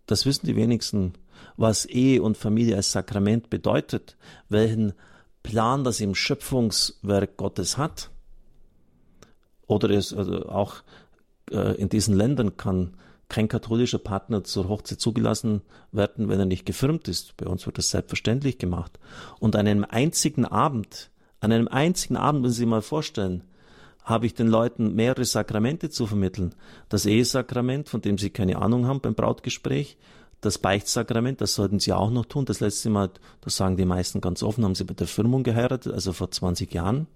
Das 0.06 0.26
wissen 0.26 0.46
die 0.46 0.56
wenigsten, 0.56 1.12
was 1.56 1.84
Ehe 1.84 2.22
und 2.22 2.36
Familie 2.36 2.76
als 2.76 2.92
Sakrament 2.92 3.50
bedeutet, 3.50 4.16
welchen 4.48 4.94
Plan 5.42 5.84
das 5.84 6.00
im 6.00 6.14
Schöpfungswerk 6.14 7.36
Gottes 7.36 7.78
hat. 7.78 8.10
Oder 9.66 9.90
es 9.90 10.12
also 10.12 10.46
auch 10.46 10.76
äh, 11.50 11.76
in 11.76 11.88
diesen 11.88 12.16
Ländern 12.16 12.56
kann 12.56 12.94
kein 13.28 13.48
katholischer 13.48 13.98
Partner 13.98 14.42
zur 14.44 14.68
Hochzeit 14.68 15.00
zugelassen 15.00 15.62
werden, 15.92 16.28
wenn 16.28 16.40
er 16.40 16.46
nicht 16.46 16.66
gefirmt 16.66 17.08
ist. 17.08 17.36
Bei 17.36 17.46
uns 17.46 17.66
wird 17.66 17.78
das 17.78 17.90
selbstverständlich 17.90 18.58
gemacht. 18.58 18.98
Und 19.38 19.54
an 19.54 19.66
einem 19.66 19.84
einzigen 19.84 20.44
Abend, 20.44 21.10
an 21.40 21.52
einem 21.52 21.68
einzigen 21.68 22.16
Abend, 22.16 22.44
wenn 22.44 22.50
Sie 22.50 22.58
sich 22.58 22.66
mal 22.66 22.82
vorstellen, 22.82 23.44
habe 24.02 24.24
ich 24.24 24.34
den 24.34 24.48
Leuten 24.48 24.94
mehrere 24.94 25.26
Sakramente 25.26 25.90
zu 25.90 26.06
vermitteln. 26.06 26.54
Das 26.88 27.04
Ehesakrament, 27.04 27.90
von 27.90 28.00
dem 28.00 28.16
Sie 28.16 28.30
keine 28.30 28.56
Ahnung 28.56 28.86
haben 28.86 29.00
beim 29.00 29.14
Brautgespräch, 29.14 29.98
das 30.40 30.58
Beichtsakrament, 30.58 31.40
das 31.40 31.54
sollten 31.54 31.80
Sie 31.80 31.92
auch 31.92 32.10
noch 32.10 32.24
tun. 32.24 32.44
Das 32.44 32.60
letzte 32.60 32.90
Mal, 32.90 33.10
das 33.40 33.56
sagen 33.56 33.76
die 33.76 33.84
meisten 33.84 34.20
ganz 34.20 34.42
offen, 34.42 34.64
haben 34.64 34.74
Sie 34.74 34.84
bei 34.84 34.94
der 34.94 35.08
Firmung 35.08 35.42
geheiratet, 35.42 35.92
also 35.92 36.12
vor 36.12 36.30
20 36.30 36.72
Jahren. 36.72 37.06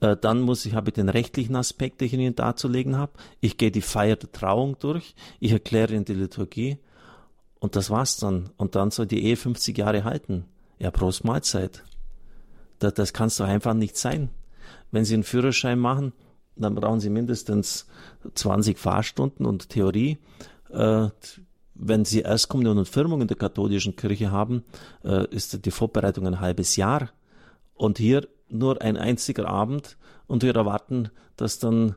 Äh, 0.00 0.16
dann 0.16 0.40
muss 0.40 0.64
ich, 0.66 0.74
habe 0.74 0.90
ich 0.90 0.94
den 0.94 1.08
rechtlichen 1.08 1.56
Aspekt, 1.56 2.00
den 2.00 2.06
ich 2.06 2.12
Ihnen 2.14 2.34
darzulegen 2.34 2.96
habe. 2.96 3.12
Ich 3.40 3.56
gehe 3.56 3.70
die 3.70 3.82
Feier 3.82 4.16
der 4.16 4.32
Trauung 4.32 4.76
durch. 4.78 5.14
Ich 5.40 5.52
erkläre 5.52 5.94
Ihnen 5.94 6.04
die 6.04 6.14
Liturgie. 6.14 6.78
Und 7.58 7.76
das 7.76 7.90
war's 7.90 8.16
dann. 8.16 8.50
Und 8.56 8.76
dann 8.76 8.90
soll 8.90 9.06
die 9.06 9.24
Ehe 9.24 9.36
50 9.36 9.76
Jahre 9.76 10.04
halten. 10.04 10.44
Ja, 10.78 10.90
Prost 10.90 11.24
Mahlzeit. 11.24 11.82
Das, 12.78 12.94
das 12.94 13.12
kann 13.12 13.30
doch 13.36 13.46
einfach 13.46 13.74
nicht 13.74 13.96
sein. 13.96 14.30
Wenn 14.92 15.04
Sie 15.04 15.14
einen 15.14 15.24
Führerschein 15.24 15.78
machen, 15.78 16.12
dann 16.56 16.74
brauchen 16.74 17.00
Sie 17.00 17.10
mindestens 17.10 17.86
20 18.34 18.78
Fahrstunden 18.78 19.46
und 19.46 19.68
Theorie. 19.68 20.18
Äh, 20.70 21.08
wenn 21.74 22.04
Sie 22.04 22.20
Erstkommunion 22.20 22.78
und 22.78 22.88
Firmung 22.88 23.20
in 23.20 23.28
der 23.28 23.36
katholischen 23.36 23.96
Kirche 23.96 24.30
haben, 24.30 24.64
äh, 25.04 25.26
ist 25.30 25.64
die 25.64 25.70
Vorbereitung 25.70 26.26
ein 26.26 26.40
halbes 26.40 26.76
Jahr. 26.76 27.10
Und 27.74 27.98
hier 27.98 28.26
nur 28.48 28.82
ein 28.82 28.96
einziger 28.96 29.48
Abend 29.48 29.96
und 30.26 30.42
wir 30.42 30.54
erwarten, 30.54 31.10
dass 31.36 31.58
dann 31.58 31.96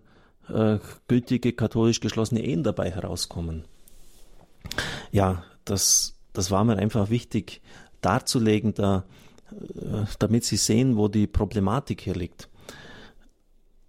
äh, 0.50 0.80
gültige 1.08 1.54
katholisch 1.54 2.00
geschlossene 2.00 2.44
Ehen 2.44 2.64
dabei 2.64 2.92
herauskommen. 2.92 3.66
Ja, 5.12 5.44
das, 5.66 6.16
das 6.34 6.52
war 6.52 6.64
mir 6.64 6.78
einfach 6.78 7.10
wichtig 7.10 7.62
darzulegen, 8.02 8.74
da, 8.74 9.06
äh, 9.52 10.06
damit 10.20 10.46
Sie 10.46 10.58
sehen, 10.58 10.98
wo 10.98 11.08
die 11.08 11.28
Problematik 11.28 12.02
hier 12.02 12.16
liegt. 12.16 12.50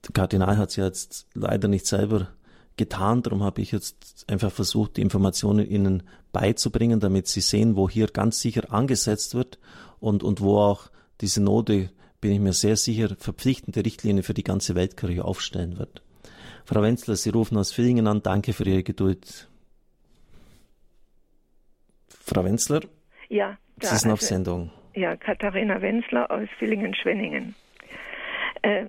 Der 0.04 0.12
Kardinal 0.12 0.56
hat 0.56 0.70
es 0.70 0.76
ja 0.76 0.84
jetzt 0.84 1.26
leider 1.34 1.68
nicht 1.68 1.86
selber 1.86 2.28
getan, 2.76 3.22
darum 3.22 3.42
habe 3.42 3.60
ich 3.60 3.70
jetzt 3.70 4.24
einfach 4.28 4.50
versucht, 4.50 4.96
die 4.96 5.02
Informationen 5.02 5.66
Ihnen 5.68 6.02
beizubringen, 6.32 7.00
damit 7.00 7.28
Sie 7.28 7.40
sehen, 7.40 7.76
wo 7.76 7.88
hier 7.88 8.06
ganz 8.06 8.40
sicher 8.40 8.72
angesetzt 8.72 9.34
wird 9.34 9.58
und, 10.00 10.22
und 10.22 10.40
wo 10.40 10.58
auch 10.58 10.90
die 11.20 11.26
Synode 11.26 11.90
bin 12.22 12.32
ich 12.32 12.40
mir 12.40 12.54
sehr 12.54 12.76
sicher, 12.76 13.14
verpflichtende 13.18 13.84
Richtlinien 13.84 14.22
für 14.22 14.32
die 14.32 14.44
ganze 14.44 14.74
Weltkirche 14.74 15.24
aufstellen 15.24 15.78
wird. 15.78 16.02
Frau 16.64 16.80
Wenzler, 16.80 17.16
Sie 17.16 17.30
rufen 17.30 17.58
aus 17.58 17.72
Villingen 17.72 18.06
an. 18.06 18.22
Danke 18.22 18.54
für 18.54 18.64
Ihre 18.64 18.84
Geduld. 18.84 19.48
Frau 22.08 22.44
Wenzler? 22.44 22.80
Ja. 23.28 23.58
Da, 23.76 23.88
Sie 23.88 23.96
sind 23.96 24.10
also, 24.10 24.12
auf 24.12 24.20
Sendung. 24.22 24.70
Ja, 24.94 25.16
Katharina 25.16 25.82
Wenzler 25.82 26.30
aus 26.30 26.48
Villingen-Schwenningen. 26.58 27.56
Äh, 28.62 28.86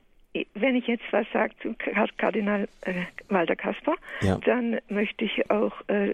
wenn 0.54 0.76
ich 0.76 0.86
jetzt 0.88 1.04
was 1.12 1.26
sage 1.34 1.54
zu 1.62 1.76
Kardinal 2.18 2.68
äh, 2.82 2.94
Walter 3.30 3.56
Kasper, 3.56 3.96
ja. 4.22 4.38
dann 4.46 4.80
möchte 4.90 5.26
ich 5.26 5.50
auch 5.50 5.74
äh, 5.88 6.14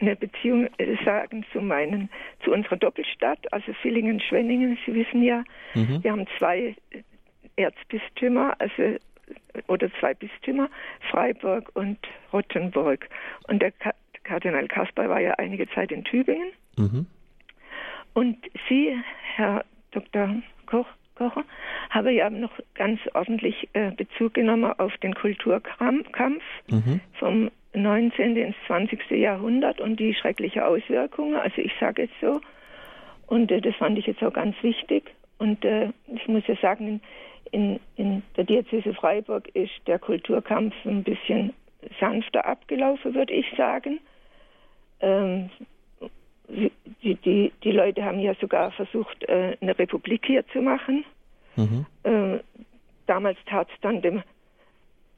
eine 0.00 0.16
Beziehung 0.16 0.68
äh, 0.78 0.96
sagen 1.04 1.44
zu 1.52 1.60
meinen, 1.60 2.10
zu 2.44 2.52
unserer 2.52 2.76
Doppelstadt, 2.76 3.52
also 3.52 3.72
Villingen-Schwenningen. 3.82 4.78
Sie 4.84 4.94
wissen 4.94 5.22
ja, 5.22 5.44
mhm. 5.74 6.02
wir 6.02 6.12
haben 6.12 6.26
zwei 6.38 6.74
Erzbistümer, 7.56 8.54
also 8.58 8.82
äh, 8.82 8.98
oder 9.66 9.90
zwei 10.00 10.14
Bistümer, 10.14 10.68
Freiburg 11.10 11.70
und 11.74 11.98
Rottenburg. 12.32 13.08
Und 13.48 13.60
der 13.60 13.72
Kardinal 14.24 14.68
Kasper 14.68 15.08
war 15.08 15.20
ja 15.20 15.34
einige 15.34 15.68
Zeit 15.70 15.90
in 15.90 16.04
Tübingen. 16.04 16.52
Mhm. 16.76 17.06
Und 18.14 18.36
Sie, 18.68 18.96
Herr 19.34 19.64
Dr. 19.90 20.42
Koch, 20.66 20.86
Kocher, 21.16 21.44
habe 21.90 22.12
ja 22.12 22.30
noch 22.30 22.52
ganz 22.74 23.00
ordentlich 23.14 23.68
äh, 23.72 23.90
Bezug 23.90 24.34
genommen 24.34 24.72
auf 24.78 24.96
den 24.98 25.14
Kulturkampf 25.14 26.42
mhm. 26.68 27.00
vom 27.18 27.50
19. 27.74 28.36
ins 28.36 28.56
20. 28.66 29.10
Jahrhundert 29.10 29.80
und 29.80 30.00
die 30.00 30.14
schreckliche 30.14 30.66
Auswirkungen. 30.66 31.34
Also 31.34 31.60
ich 31.60 31.72
sage 31.78 32.04
es 32.04 32.10
so. 32.20 32.40
Und 33.26 33.50
äh, 33.50 33.60
das 33.60 33.74
fand 33.76 33.98
ich 33.98 34.06
jetzt 34.06 34.22
auch 34.22 34.32
ganz 34.32 34.56
wichtig. 34.62 35.14
Und 35.38 35.64
äh, 35.64 35.90
ich 36.14 36.26
muss 36.28 36.46
ja 36.46 36.56
sagen, 36.56 37.00
in, 37.52 37.80
in 37.96 38.22
der 38.36 38.44
Diözese 38.44 38.94
Freiburg 38.94 39.48
ist 39.54 39.72
der 39.86 39.98
Kulturkampf 39.98 40.74
ein 40.84 41.04
bisschen 41.04 41.54
sanfter 42.00 42.46
abgelaufen, 42.46 43.14
würde 43.14 43.32
ich 43.32 43.46
sagen. 43.56 44.00
Ähm, 45.00 45.50
die, 46.48 47.14
die, 47.16 47.52
die 47.62 47.70
Leute 47.70 48.04
haben 48.04 48.20
ja 48.20 48.34
sogar 48.34 48.70
versucht, 48.72 49.22
äh, 49.28 49.56
eine 49.60 49.78
Republik 49.78 50.26
hier 50.26 50.46
zu 50.48 50.60
machen. 50.60 51.04
Mhm. 51.56 51.86
Äh, 52.02 52.38
damals 53.06 53.38
tat 53.46 53.68
es 53.72 53.80
dann 53.80 54.00
dem 54.02 54.22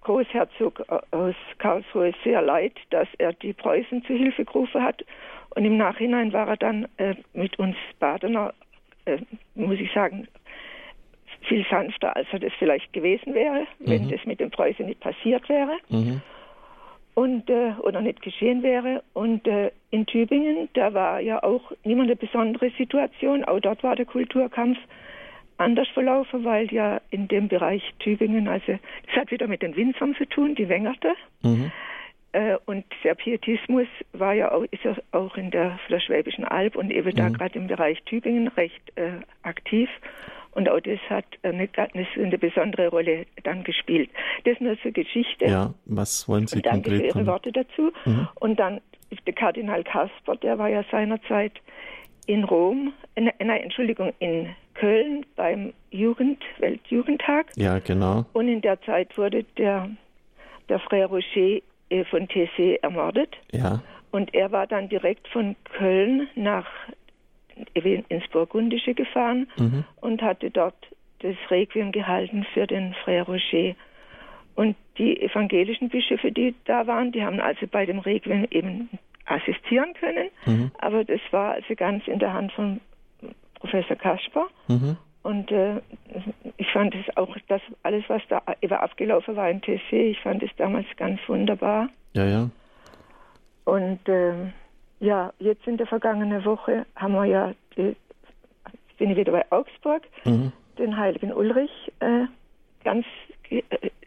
Großherzog 0.03 0.83
aus 1.11 1.35
Karlsruhe 1.59 2.13
sehr 2.25 2.43
leid, 2.43 2.73
dass 2.91 3.09
er 3.19 3.33
die 3.33 3.53
Preußen 3.53 4.05
zu 4.05 4.15
Hilfe 4.15 4.45
gerufen 4.45 4.83
hat. 4.83 5.05
Und 5.55 5.65
im 5.65 5.77
Nachhinein 5.77 6.33
war 6.33 6.49
er 6.49 6.57
dann 6.57 6.89
äh, 6.97 7.15
mit 7.33 7.59
uns 7.59 7.77
Badener, 7.99 8.55
äh, 9.05 9.19
muss 9.55 9.79
ich 9.79 9.93
sagen, 9.93 10.29
viel 11.43 11.65
sanfter, 11.69 12.15
als 12.17 12.29
er 12.33 12.39
das 12.39 12.53
vielleicht 12.59 12.93
gewesen 12.93 13.35
wäre, 13.35 13.67
mhm. 13.79 13.91
wenn 13.91 14.09
das 14.09 14.25
mit 14.25 14.41
den 14.41 14.51
Preußen 14.51 14.87
nicht 14.87 15.01
passiert 15.01 15.49
wäre. 15.49 15.77
Mhm. 15.89 16.21
Und, 17.15 17.51
äh, 17.51 17.73
oder 17.83 18.01
nicht 18.01 18.23
geschehen 18.23 18.63
wäre. 18.63 19.03
Und 19.13 19.47
äh, 19.47 19.73
in 19.91 20.07
Tübingen, 20.07 20.69
da 20.75 20.95
war 20.95 21.21
ja 21.21 21.43
auch 21.43 21.73
niemand 21.85 22.09
eine 22.09 22.17
besondere 22.17 22.71
Situation. 22.79 23.45
Auch 23.45 23.61
dort 23.61 23.83
war 23.83 23.97
der 23.97 24.07
Kulturkampf 24.07 24.79
anders 25.61 25.89
verlaufen, 25.89 26.45
weil 26.45 26.73
ja 26.73 27.01
in 27.11 27.29
dem 27.29 27.49
Bereich 27.49 27.83
Tübingen, 27.99 28.49
also 28.49 28.79
das 29.07 29.17
hat 29.17 29.31
wieder 29.31 29.47
mit 29.47 29.63
den 29.63 29.77
Winzern 29.77 30.15
zu 30.17 30.25
tun, 30.27 30.55
die 30.55 30.69
Wengerte. 30.69 31.15
Mhm. 31.43 31.71
Äh, 32.33 32.57
und 32.67 32.85
der 33.03 33.15
Pietismus 33.15 33.89
war 34.13 34.35
ja 34.35 34.53
auch, 34.53 34.65
ist 34.71 34.85
ja 34.85 34.95
auch 35.13 35.37
in 35.37 35.51
der, 35.51 35.79
der 35.89 36.01
Schwäbischen 36.01 36.45
Alb 36.45 36.77
und 36.77 36.91
eben 36.91 37.11
mhm. 37.11 37.17
da 37.17 37.29
gerade 37.29 37.59
im 37.59 37.67
Bereich 37.67 38.03
Tübingen 38.05 38.49
recht 38.49 38.93
äh, 38.97 39.13
aktiv. 39.43 39.89
Und 40.53 40.69
auch 40.69 40.81
das 40.81 40.99
hat 41.09 41.27
eine, 41.43 41.69
eine, 41.77 42.39
besondere 42.39 42.89
Rolle 42.89 43.27
dann 43.45 43.63
gespielt. 43.63 44.11
Das 44.45 44.55
ist 44.55 44.61
nur 44.61 44.81
zur 44.81 44.91
Geschichte. 44.91 45.47
Ja, 45.47 45.75
was 45.85 46.29
wollen 46.29 46.49
Sie 46.49 46.57
und 46.57 46.67
danke 46.67 46.91
konkret 46.91 47.13
für 47.13 47.19
Ihre 47.19 47.27
Worte 47.27 47.53
dazu. 47.53 47.93
Mhm. 48.05 48.29
Und 48.35 48.59
dann 48.59 48.81
der 49.27 49.33
Kardinal 49.33 49.85
Kasper, 49.85 50.37
der 50.37 50.59
war 50.59 50.69
ja 50.69 50.85
seinerzeit 50.91 51.53
in 52.27 52.45
Rom, 52.45 52.93
nein, 53.17 53.63
Entschuldigung, 53.63 54.13
in 54.19 54.49
Köln 54.81 55.27
beim 55.37 55.75
Jugend, 55.91 56.43
Weltjugendtag. 56.59 57.49
Ja, 57.57 57.81
genau. 57.81 58.25
Und 58.33 58.49
in 58.49 58.63
der 58.63 58.81
Zeit 58.83 59.17
wurde 59.19 59.45
der, 59.59 59.91
der 60.71 60.81
Frère 60.81 61.07
Rocher 61.07 61.61
äh, 61.91 62.05
von 62.05 62.27
TC 62.27 62.83
ermordet. 62.83 63.37
Ja. 63.53 63.83
Und 64.11 64.33
er 64.33 64.53
war 64.53 64.67
dann 64.67 64.89
direkt 64.89 65.29
von 65.29 65.55
Köln 65.65 66.29
nach 66.35 66.67
ins 67.75 68.27
Burgundische 68.29 68.95
gefahren 68.95 69.49
mhm. 69.59 69.85
und 70.01 70.23
hatte 70.23 70.51
dort 70.51 70.75
das 71.19 71.37
Requiem 71.51 71.93
gehalten 71.93 72.47
für 72.55 72.67
den 72.67 72.95
Frère 73.05 73.25
Rocher. 73.25 73.77
Und 74.55 74.77
die 74.97 75.21
evangelischen 75.21 75.91
Bischöfe, 75.91 76.33
die 76.33 76.55
da 76.65 76.87
waren, 76.87 77.13
die 77.13 77.23
haben 77.23 77.39
also 77.39 77.67
bei 77.67 77.85
dem 77.85 77.99
Requiem 77.99 78.47
eben 78.51 78.89
assistieren 79.27 79.93
können. 79.93 80.31
Mhm. 80.47 80.71
Aber 80.79 81.05
das 81.05 81.21
war 81.33 81.53
also 81.53 81.75
ganz 81.75 82.09
in 82.09 82.19
der 82.19 82.33
Hand 82.33 82.53
von 82.53 82.81
Professor 83.61 83.97
Kasper. 83.97 84.49
Mhm. 84.69 84.97
Und 85.23 85.51
äh, 85.53 85.81
ich 86.57 86.71
fand 86.73 86.95
es 86.95 87.17
auch, 87.17 87.37
das 87.49 87.61
alles, 87.83 88.05
was 88.09 88.23
da 88.29 88.43
über 88.61 88.83
abgelaufen 88.83 89.37
war 89.37 89.51
in 89.51 89.61
TC, 89.61 89.93
ich 89.93 90.21
fand 90.21 90.43
es 90.43 90.51
damals 90.57 90.87
ganz 90.97 91.21
wunderbar. 91.29 91.89
Ja, 92.15 92.25
ja. 92.25 92.51
Und 93.65 94.09
äh, 94.09 94.33
Ja, 95.01 95.33
jetzt 95.39 95.67
in 95.67 95.79
der 95.79 95.87
vergangenen 95.87 96.45
Woche 96.45 96.85
haben 96.95 97.15
wir 97.15 97.25
ja, 97.25 97.53
die, 97.77 97.97
bin 98.99 99.11
ich 99.11 99.17
wieder 99.17 99.33
bei 99.33 99.45
Augsburg, 99.51 100.03
mhm. 100.25 100.53
den 100.79 100.97
heiligen 100.97 101.33
Ulrich 101.33 101.71
äh, 102.01 102.27
ganz, 102.85 103.07
äh, 103.49 103.63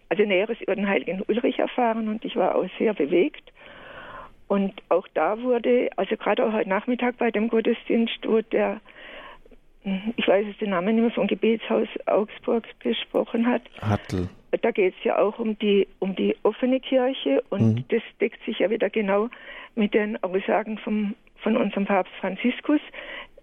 also 0.10 0.24
Näheres 0.24 0.62
über 0.62 0.76
den 0.76 0.88
heiligen 0.88 1.24
Ulrich 1.28 1.58
erfahren 1.58 2.08
und 2.08 2.24
ich 2.24 2.36
war 2.36 2.56
auch 2.56 2.66
sehr 2.78 2.94
bewegt. 2.94 3.52
Und 4.48 4.74
auch 4.90 5.08
da 5.16 5.42
wurde, 5.42 5.90
also 5.96 6.16
gerade 6.16 6.46
auch 6.46 6.54
heute 6.54 6.70
Nachmittag 6.70 7.18
bei 7.18 7.32
dem 7.32 7.48
Gottesdienst, 7.48 8.20
wo 8.28 8.42
der, 8.42 8.80
ich 10.16 10.28
weiß 10.28 10.46
es 10.50 10.58
den 10.60 10.70
Namen 10.70 10.96
nicht 10.96 11.02
mehr, 11.02 11.12
vom 11.12 11.28
Gebetshaus 11.28 11.88
Augsburg 12.06 12.66
gesprochen 12.80 13.46
hat. 13.46 13.62
Hartl. 13.82 14.30
Da 14.62 14.72
geht 14.72 14.94
es 14.98 15.04
ja 15.04 15.18
auch 15.18 15.40
um 15.40 15.58
die, 15.60 15.88
um 16.00 16.16
die 16.16 16.36
offene 16.44 16.80
Kirche 16.80 17.44
und 17.50 17.76
mhm. 17.76 17.86
das 17.90 18.04
deckt 18.22 18.44
sich 18.46 18.60
ja 18.60 18.70
wieder 18.70 18.90
genau 18.90 19.30
mit 19.76 19.94
den 19.94 20.22
Aussagen 20.24 20.78
vom, 20.78 21.16
von 21.38 21.58
unserem 21.58 21.86
Papst 21.86 22.14
Franziskus. 22.20 22.80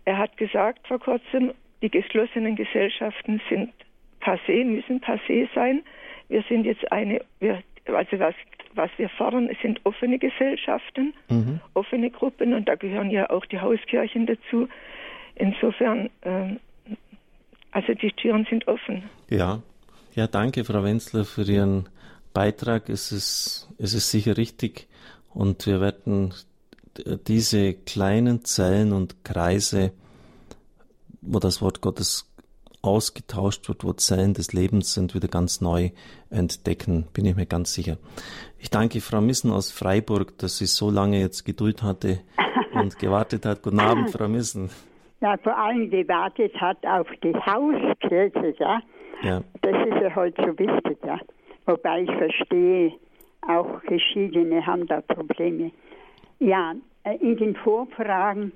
Er 0.04 0.18
hat 0.18 0.36
gesagt 0.36 0.86
vor 0.86 1.00
kurzem, 1.00 1.52
die 1.82 1.90
geschlossenen 1.90 2.56
Gesellschaften 2.56 3.40
sind 3.48 3.72
passé, 4.20 4.64
müssen 4.64 5.00
passé 5.00 5.48
sein. 5.54 5.82
Wir 6.28 6.42
sind 6.48 6.64
jetzt 6.64 6.90
eine, 6.92 7.20
wir, 7.40 7.62
also 7.86 8.18
was, 8.18 8.34
was 8.74 8.90
wir 8.96 9.08
fordern, 9.08 9.50
sind 9.62 9.80
offene 9.84 10.18
Gesellschaften, 10.18 11.12
mhm. 11.28 11.60
offene 11.74 12.10
Gruppen 12.10 12.54
und 12.54 12.68
da 12.68 12.76
gehören 12.76 13.10
ja 13.10 13.28
auch 13.30 13.44
die 13.46 13.60
Hauskirchen 13.60 14.26
dazu. 14.26 14.68
Insofern, 15.40 16.10
äh, 16.20 16.56
also 17.70 17.94
die 17.94 18.12
Türen 18.12 18.46
sind 18.50 18.68
offen. 18.68 19.04
Ja, 19.30 19.62
ja, 20.14 20.26
danke, 20.26 20.64
Frau 20.64 20.82
Wenzler, 20.84 21.24
für 21.24 21.42
Ihren 21.42 21.88
Beitrag. 22.34 22.90
Es 22.90 23.10
ist, 23.10 23.68
es 23.78 23.94
ist 23.94 24.10
sicher 24.10 24.36
richtig 24.36 24.86
und 25.32 25.66
wir 25.66 25.80
werden 25.80 26.34
diese 27.26 27.72
kleinen 27.72 28.44
Zellen 28.44 28.92
und 28.92 29.24
Kreise, 29.24 29.92
wo 31.22 31.38
das 31.38 31.62
Wort 31.62 31.80
Gottes 31.80 32.30
ausgetauscht 32.82 33.68
wird, 33.68 33.82
wo 33.82 33.94
Zellen 33.94 34.34
des 34.34 34.52
Lebens 34.52 34.92
sind, 34.92 35.14
wieder 35.14 35.28
ganz 35.28 35.62
neu 35.62 35.90
entdecken, 36.28 37.06
bin 37.14 37.24
ich 37.24 37.36
mir 37.36 37.46
ganz 37.46 37.72
sicher. 37.72 37.96
Ich 38.58 38.68
danke 38.68 39.00
Frau 39.00 39.22
Missen 39.22 39.52
aus 39.52 39.70
Freiburg, 39.70 40.36
dass 40.38 40.58
sie 40.58 40.66
so 40.66 40.90
lange 40.90 41.18
jetzt 41.18 41.44
Geduld 41.44 41.82
hatte 41.82 42.20
und 42.74 42.98
gewartet 42.98 43.46
hat. 43.46 43.62
Guten 43.62 43.80
Abend, 43.80 44.10
Frau 44.10 44.28
Missen. 44.28 44.70
Ja, 45.20 45.36
vor 45.36 45.56
allem 45.56 45.90
gewartet 45.90 46.58
hat 46.58 46.84
auf 46.86 47.06
die 47.22 47.34
Hauskirche, 47.34 48.54
ja. 48.58 48.80
ja. 49.22 49.42
Das 49.60 49.86
ist 49.86 50.02
ja 50.02 50.14
heute 50.14 50.42
so 50.42 50.58
wichtig, 50.58 50.98
ja. 51.04 51.18
Wobei 51.66 52.02
ich 52.02 52.10
verstehe, 52.12 52.92
auch 53.42 53.82
Geschiedene 53.82 54.64
haben 54.66 54.86
da 54.86 55.02
Probleme. 55.02 55.72
Ja, 56.38 56.74
äh, 57.04 57.16
in 57.16 57.36
den 57.36 57.54
Vorfragen 57.54 58.52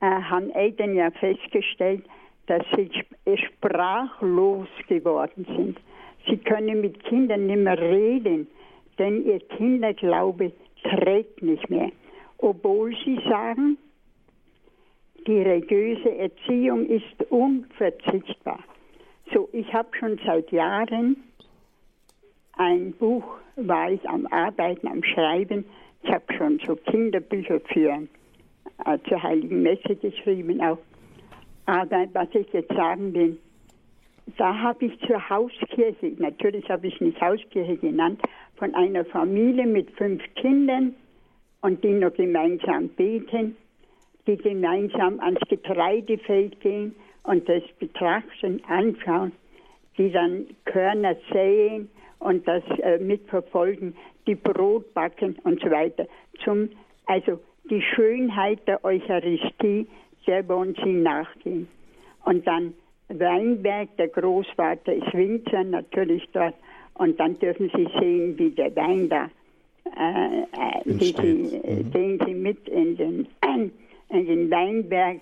äh, 0.00 0.06
haben 0.06 0.50
Eltern 0.50 0.94
ja 0.94 1.10
festgestellt, 1.10 2.04
dass 2.46 2.62
sie 2.74 2.90
sprachlos 3.36 4.68
geworden 4.88 5.46
sind. 5.56 5.78
Sie 6.26 6.38
können 6.38 6.80
mit 6.80 7.04
Kindern 7.04 7.46
nicht 7.46 7.58
mehr 7.58 7.78
reden, 7.78 8.46
denn 8.98 9.24
ihr 9.24 9.40
Kinderglaube 9.40 10.52
trägt 10.82 11.42
nicht 11.42 11.68
mehr. 11.68 11.90
Obwohl 12.38 12.94
sie 13.04 13.20
sagen, 13.28 13.76
die 15.30 15.42
religiöse 15.42 16.18
Erziehung 16.18 16.86
ist 16.86 17.30
unverzichtbar. 17.30 18.58
So, 19.32 19.48
ich 19.52 19.72
habe 19.72 19.88
schon 19.96 20.18
seit 20.26 20.50
Jahren 20.50 21.22
ein 22.54 22.92
Buch, 22.92 23.24
war 23.54 23.92
ich 23.92 24.08
am 24.08 24.26
Arbeiten, 24.26 24.88
am 24.88 25.04
Schreiben. 25.04 25.64
Ich 26.02 26.10
habe 26.10 26.24
schon 26.36 26.60
so 26.66 26.74
Kinderbücher 26.74 27.60
für 27.60 28.08
äh, 28.84 28.98
zur 29.08 29.22
Heiligen 29.22 29.62
Messe 29.62 29.94
geschrieben 29.94 30.60
auch. 30.60 30.78
Aber 31.66 32.08
was 32.12 32.28
ich 32.34 32.52
jetzt 32.52 32.74
sagen 32.74 33.14
will, 33.14 33.38
da 34.36 34.58
habe 34.58 34.86
ich 34.86 34.98
zur 35.06 35.28
Hauskirche, 35.30 36.12
natürlich 36.18 36.68
habe 36.68 36.88
ich 36.88 37.00
nicht 37.00 37.20
Hauskirche 37.20 37.76
genannt, 37.76 38.20
von 38.56 38.74
einer 38.74 39.04
Familie 39.04 39.66
mit 39.66 39.90
fünf 39.92 40.22
Kindern 40.34 40.96
und 41.60 41.84
die 41.84 41.92
noch 41.92 42.14
gemeinsam 42.14 42.88
beten, 42.88 43.56
die 44.26 44.36
gemeinsam 44.36 45.20
ans 45.20 45.40
Getreidefeld 45.48 46.60
gehen 46.60 46.94
und 47.24 47.48
das 47.48 47.62
betrachten, 47.78 48.62
anschauen, 48.68 49.32
die 49.98 50.10
dann 50.10 50.46
Körner 50.64 51.16
säen 51.32 51.88
und 52.18 52.46
das 52.46 52.62
äh, 52.82 52.98
mitverfolgen, 52.98 53.94
die 54.26 54.34
Brot 54.34 54.92
backen 54.94 55.36
und 55.44 55.60
so 55.60 55.70
weiter. 55.70 56.06
Zum, 56.44 56.70
also 57.06 57.40
die 57.68 57.82
Schönheit 57.82 58.66
der 58.66 58.84
Eucharistie, 58.84 59.86
der 60.26 60.46
wollen 60.48 60.76
sie 60.82 60.92
nachgehen. 60.92 61.68
Und 62.24 62.46
dann 62.46 62.74
Weinberg, 63.08 63.96
der 63.96 64.08
Großvater 64.08 64.94
ist 64.94 65.12
Winzer 65.12 65.64
natürlich 65.64 66.28
dort. 66.32 66.54
Und 66.94 67.18
dann 67.18 67.38
dürfen 67.38 67.70
Sie 67.74 67.88
sehen, 67.98 68.38
wie 68.38 68.50
der 68.50 68.74
Wein 68.76 69.08
da, 69.08 69.30
äh, 69.96 70.42
äh, 70.42 70.82
die, 70.84 71.12
mhm. 71.12 71.90
gehen 71.90 72.20
Sie 72.24 72.34
mit 72.34 72.68
in 72.68 72.96
den, 72.96 73.26
in 74.10 74.26
den 74.26 74.50
Weinberg. 74.50 75.20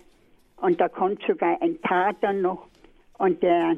Und 0.56 0.80
da 0.80 0.88
kommt 0.88 1.22
sogar 1.26 1.60
ein 1.62 1.78
Pater 1.78 2.32
noch 2.32 2.66
und 3.18 3.42
der 3.42 3.76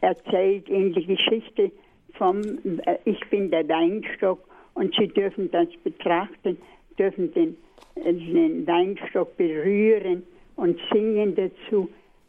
erzählt 0.00 0.68
Ihnen 0.68 0.92
die 0.92 1.06
Geschichte 1.06 1.70
vom, 2.14 2.42
äh, 2.84 2.98
ich 3.04 3.20
bin 3.30 3.50
der 3.50 3.68
Weinstock 3.68 4.40
und 4.74 4.94
Sie 4.96 5.08
dürfen 5.08 5.50
das 5.50 5.68
betrachten, 5.82 6.58
dürfen 6.98 7.32
den, 7.32 7.56
äh, 7.94 8.12
den 8.12 8.66
Weinstock 8.66 9.36
berühren 9.36 10.22
und 10.56 10.78
singen 10.92 11.34
dazu, 11.34 11.88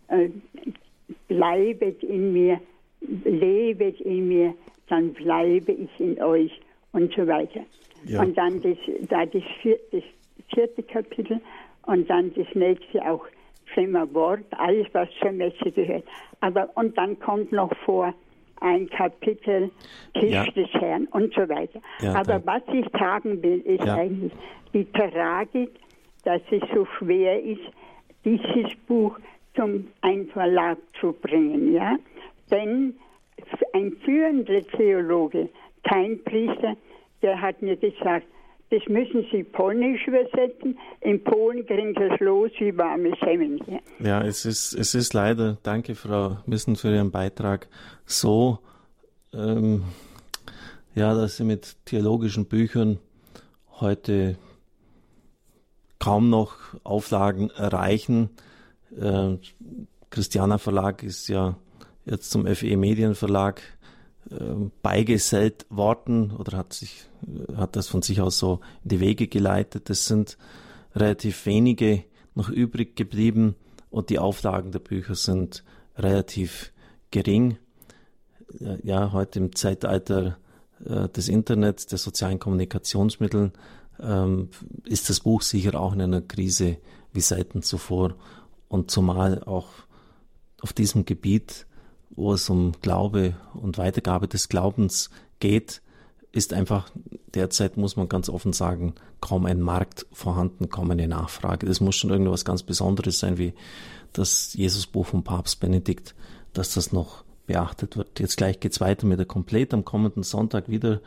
äh, 0.10 0.30
bleibet 1.28 2.04
in 2.04 2.34
mir, 2.34 2.60
lebet 3.02 4.00
in 4.02 4.28
mir, 4.28 4.54
dann 4.90 5.14
bleibe 5.14 5.72
ich 5.72 5.90
in 6.00 6.22
euch 6.22 6.52
und 6.94 7.14
so 7.14 7.28
weiter. 7.28 7.62
Ja. 8.06 8.22
Und 8.22 8.38
dann 8.38 8.62
das, 8.62 8.78
da 9.10 9.26
das, 9.26 9.44
vier, 9.62 9.78
das 9.92 10.04
vierte 10.54 10.84
Kapitel 10.84 11.42
und 11.86 12.10
dann 12.10 12.34
das 12.36 12.48
nächste 12.54 13.02
auch 13.10 13.26
Schlimmer 13.74 14.12
Wort, 14.14 14.46
alles 14.52 14.88
was 14.94 15.10
zur 15.22 15.32
Messe 15.32 15.72
gehört. 15.72 16.06
Aber 16.42 16.70
und 16.76 16.98
dann 16.98 17.20
kommt 17.20 17.52
noch 17.52 17.76
vor, 17.86 18.14
ein 18.62 18.90
Kapitel 18.90 19.70
Tisch 20.14 20.32
ja. 20.32 20.44
des 20.46 20.70
Herrn 20.74 21.06
und 21.12 21.34
so 21.34 21.48
weiter. 21.48 21.80
Ja, 22.00 22.16
Aber 22.16 22.44
was 22.46 22.64
ich 22.74 22.86
sagen 22.98 23.42
will, 23.44 23.60
ist 23.62 23.86
ja. 23.86 23.96
eigentlich 23.96 24.32
die 24.74 24.86
Tragik, 24.92 25.70
dass 26.24 26.42
es 26.50 26.62
so 26.74 26.86
schwer 26.98 27.42
ist, 27.42 27.62
dieses 28.26 28.76
Buch 28.88 29.18
zum 29.56 29.88
einen 30.02 30.28
Verlag 30.28 30.78
zu 31.00 31.14
bringen, 31.14 31.74
ja. 31.74 31.98
Denn 32.52 32.96
ein 33.74 33.92
führender 34.04 34.66
Theologe, 34.68 35.50
kein 35.84 36.24
Priester, 36.24 36.76
der 37.22 37.40
hat 37.40 37.62
mir 37.62 37.76
gesagt, 37.76 38.26
das 38.70 38.82
müssen 38.88 39.26
Sie 39.32 39.44
polnisch 39.44 40.06
übersetzen. 40.08 40.78
In 41.02 41.24
Polen 41.24 41.66
kriegen 41.66 41.94
Sie 41.98 42.14
es 42.14 42.20
los 42.20 42.52
wie 42.60 42.78
warme 42.78 43.14
Semmeln. 43.24 43.60
Ja, 44.00 44.22
es 44.22 44.46
ist, 44.46 44.74
es 44.74 44.94
ist 44.94 45.14
leider, 45.14 45.58
danke 45.64 45.96
Frau 45.96 46.38
Missen 46.46 46.76
für 46.76 46.94
Ihren 46.94 47.12
Beitrag, 47.12 47.68
so, 48.06 48.60
ähm, 49.34 49.84
ja, 50.96 51.14
dass 51.14 51.38
Sie 51.38 51.44
mit 51.44 51.78
theologischen 51.86 52.48
Büchern 52.48 53.00
heute 53.80 54.38
kaum 56.00 56.30
noch 56.30 56.58
Auflagen 56.84 57.50
erreichen. 57.52 58.30
Äh, 59.00 59.38
Christiana 60.10 60.58
Verlag 60.58 61.04
ist 61.04 61.28
ja 61.30 61.56
jetzt 62.06 62.32
zum 62.32 62.46
FE 62.48 62.78
Medienverlag 62.78 63.62
beigesellt 64.82 65.66
worden 65.70 66.32
oder 66.32 66.58
hat 66.58 66.74
sich, 66.74 67.06
hat 67.56 67.76
das 67.76 67.88
von 67.88 68.02
sich 68.02 68.22
aus 68.22 68.38
so 68.38 68.60
in 68.84 68.90
die 68.90 69.00
Wege 69.00 69.28
geleitet. 69.28 69.90
Es 69.90 70.06
sind 70.06 70.38
relativ 70.96 71.46
wenige 71.46 72.04
noch 72.36 72.50
übrig 72.50 72.96
geblieben 72.96 73.56
und 73.90 74.10
die 74.10 74.20
Auflagen 74.20 74.72
der 74.72 74.80
Bücher 74.80 75.16
sind 75.16 75.64
relativ 75.98 76.72
gering. 77.12 77.58
Ja, 78.84 79.12
heute 79.12 79.40
im 79.40 79.56
Zeitalter 79.56 80.38
äh, 80.86 81.10
des 81.10 81.28
Internets, 81.28 81.86
der 81.86 81.98
sozialen 81.98 82.40
Kommunikationsmittel, 82.40 83.52
ähm, 84.00 84.50
ist 84.86 85.10
das 85.10 85.22
Buch 85.22 85.42
sicher 85.42 85.80
auch 85.80 85.94
in 85.94 86.02
einer 86.02 86.22
Krise 86.22 86.78
wie 87.14 87.22
selten 87.22 87.62
zuvor 87.62 88.16
und 88.68 88.92
zumal 88.92 89.44
auch 89.44 89.70
auf 90.62 90.74
diesem 90.74 91.06
Gebiet 91.06 91.67
wo 92.10 92.34
es 92.34 92.50
um 92.50 92.74
Glaube 92.82 93.36
und 93.54 93.78
Weitergabe 93.78 94.28
des 94.28 94.50
Glaubens 94.50 95.10
geht, 95.40 95.82
ist 96.32 96.54
einfach 96.54 96.90
derzeit, 97.34 97.78
muss 97.78 97.96
man 97.96 98.10
ganz 98.10 98.30
offen 98.30 98.54
sagen, 98.54 98.94
kaum 99.22 99.46
ein 99.46 99.62
Markt 99.62 100.06
vorhanden, 100.12 100.70
kaum 100.70 100.92
eine 100.92 101.08
Nachfrage. 101.08 101.66
Das 101.66 101.80
muss 101.80 101.96
schon 101.96 102.10
irgendwas 102.10 102.46
ganz 102.46 102.64
Besonderes 102.64 103.20
sein, 103.20 103.38
wie 103.38 103.54
das 104.14 104.54
Jesusbuch 104.54 105.08
vom 105.08 105.24
Papst 105.24 105.60
Benedikt, 105.60 106.16
dass 106.54 106.74
das 106.74 106.92
noch 106.92 107.24
beachtet 107.46 107.98
wird. 107.98 108.20
Jetzt 108.20 108.38
gleich 108.38 108.60
geht's 108.60 108.82
weiter 108.82 109.08
mit 109.08 109.20
der 109.20 109.26
Komplett 109.26 109.74
am 109.74 109.86
kommenden 109.86 110.24
Sonntag 110.24 110.70
wieder 110.70 111.02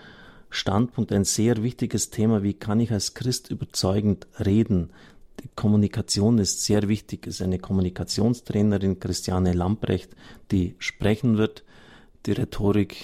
Standpunkt 0.48 1.12
ein 1.12 1.24
sehr 1.24 1.62
wichtiges 1.62 2.10
Thema. 2.10 2.42
Wie 2.42 2.54
kann 2.54 2.80
ich 2.80 2.90
als 2.90 3.14
Christ 3.14 3.50
überzeugend 3.50 4.26
reden? 4.44 4.90
Die 5.42 5.48
Kommunikation 5.56 6.38
ist 6.38 6.62
sehr 6.64 6.88
wichtig. 6.88 7.26
Es 7.26 7.36
ist 7.36 7.42
eine 7.42 7.58
Kommunikationstrainerin, 7.58 9.00
Christiane 9.00 9.52
Lamprecht, 9.52 10.14
die 10.50 10.74
sprechen 10.78 11.38
wird. 11.38 11.64
Die 12.26 12.32
Rhetorik, 12.32 12.96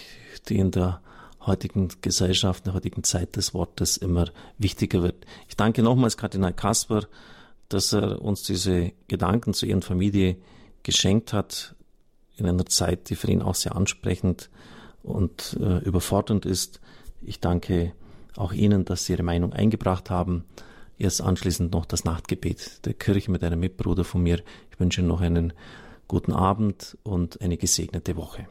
die 0.48 0.58
in 0.58 0.70
der 0.70 1.00
heutigen 1.40 1.88
Gesellschaft, 2.02 2.60
in 2.60 2.64
der 2.64 2.74
heutigen 2.74 3.04
Zeit 3.04 3.36
des 3.36 3.54
Wortes 3.54 3.96
immer 3.96 4.26
wichtiger 4.58 5.02
wird. 5.02 5.24
Ich 5.48 5.56
danke 5.56 5.82
nochmals 5.82 6.16
Kardinal 6.16 6.52
Kasper, 6.52 7.06
dass 7.68 7.92
er 7.92 8.20
uns 8.20 8.42
diese 8.42 8.92
Gedanken 9.08 9.54
zu 9.54 9.64
Ihren 9.64 9.82
Familie 9.82 10.36
geschenkt 10.82 11.32
hat, 11.32 11.74
in 12.36 12.46
einer 12.46 12.66
Zeit, 12.66 13.08
die 13.08 13.16
für 13.16 13.30
ihn 13.30 13.40
auch 13.40 13.54
sehr 13.54 13.74
ansprechend 13.74 14.50
und 15.02 15.56
äh, 15.60 15.78
überfordernd 15.78 16.44
ist. 16.44 16.80
Ich 17.22 17.40
danke 17.40 17.92
auch 18.36 18.52
Ihnen, 18.52 18.84
dass 18.84 19.06
Sie 19.06 19.14
Ihre 19.14 19.22
Meinung 19.22 19.54
eingebracht 19.54 20.10
haben. 20.10 20.44
Erst 20.98 21.20
anschließend 21.20 21.72
noch 21.72 21.84
das 21.84 22.04
Nachtgebet 22.04 22.86
der 22.86 22.94
Kirche 22.94 23.30
mit 23.30 23.44
einem 23.44 23.60
Mitbruder 23.60 24.04
von 24.04 24.22
mir. 24.22 24.42
Ich 24.70 24.80
wünsche 24.80 25.00
Ihnen 25.00 25.08
noch 25.08 25.20
einen 25.20 25.52
guten 26.08 26.32
Abend 26.32 26.96
und 27.02 27.40
eine 27.40 27.56
gesegnete 27.56 28.16
Woche. 28.16 28.48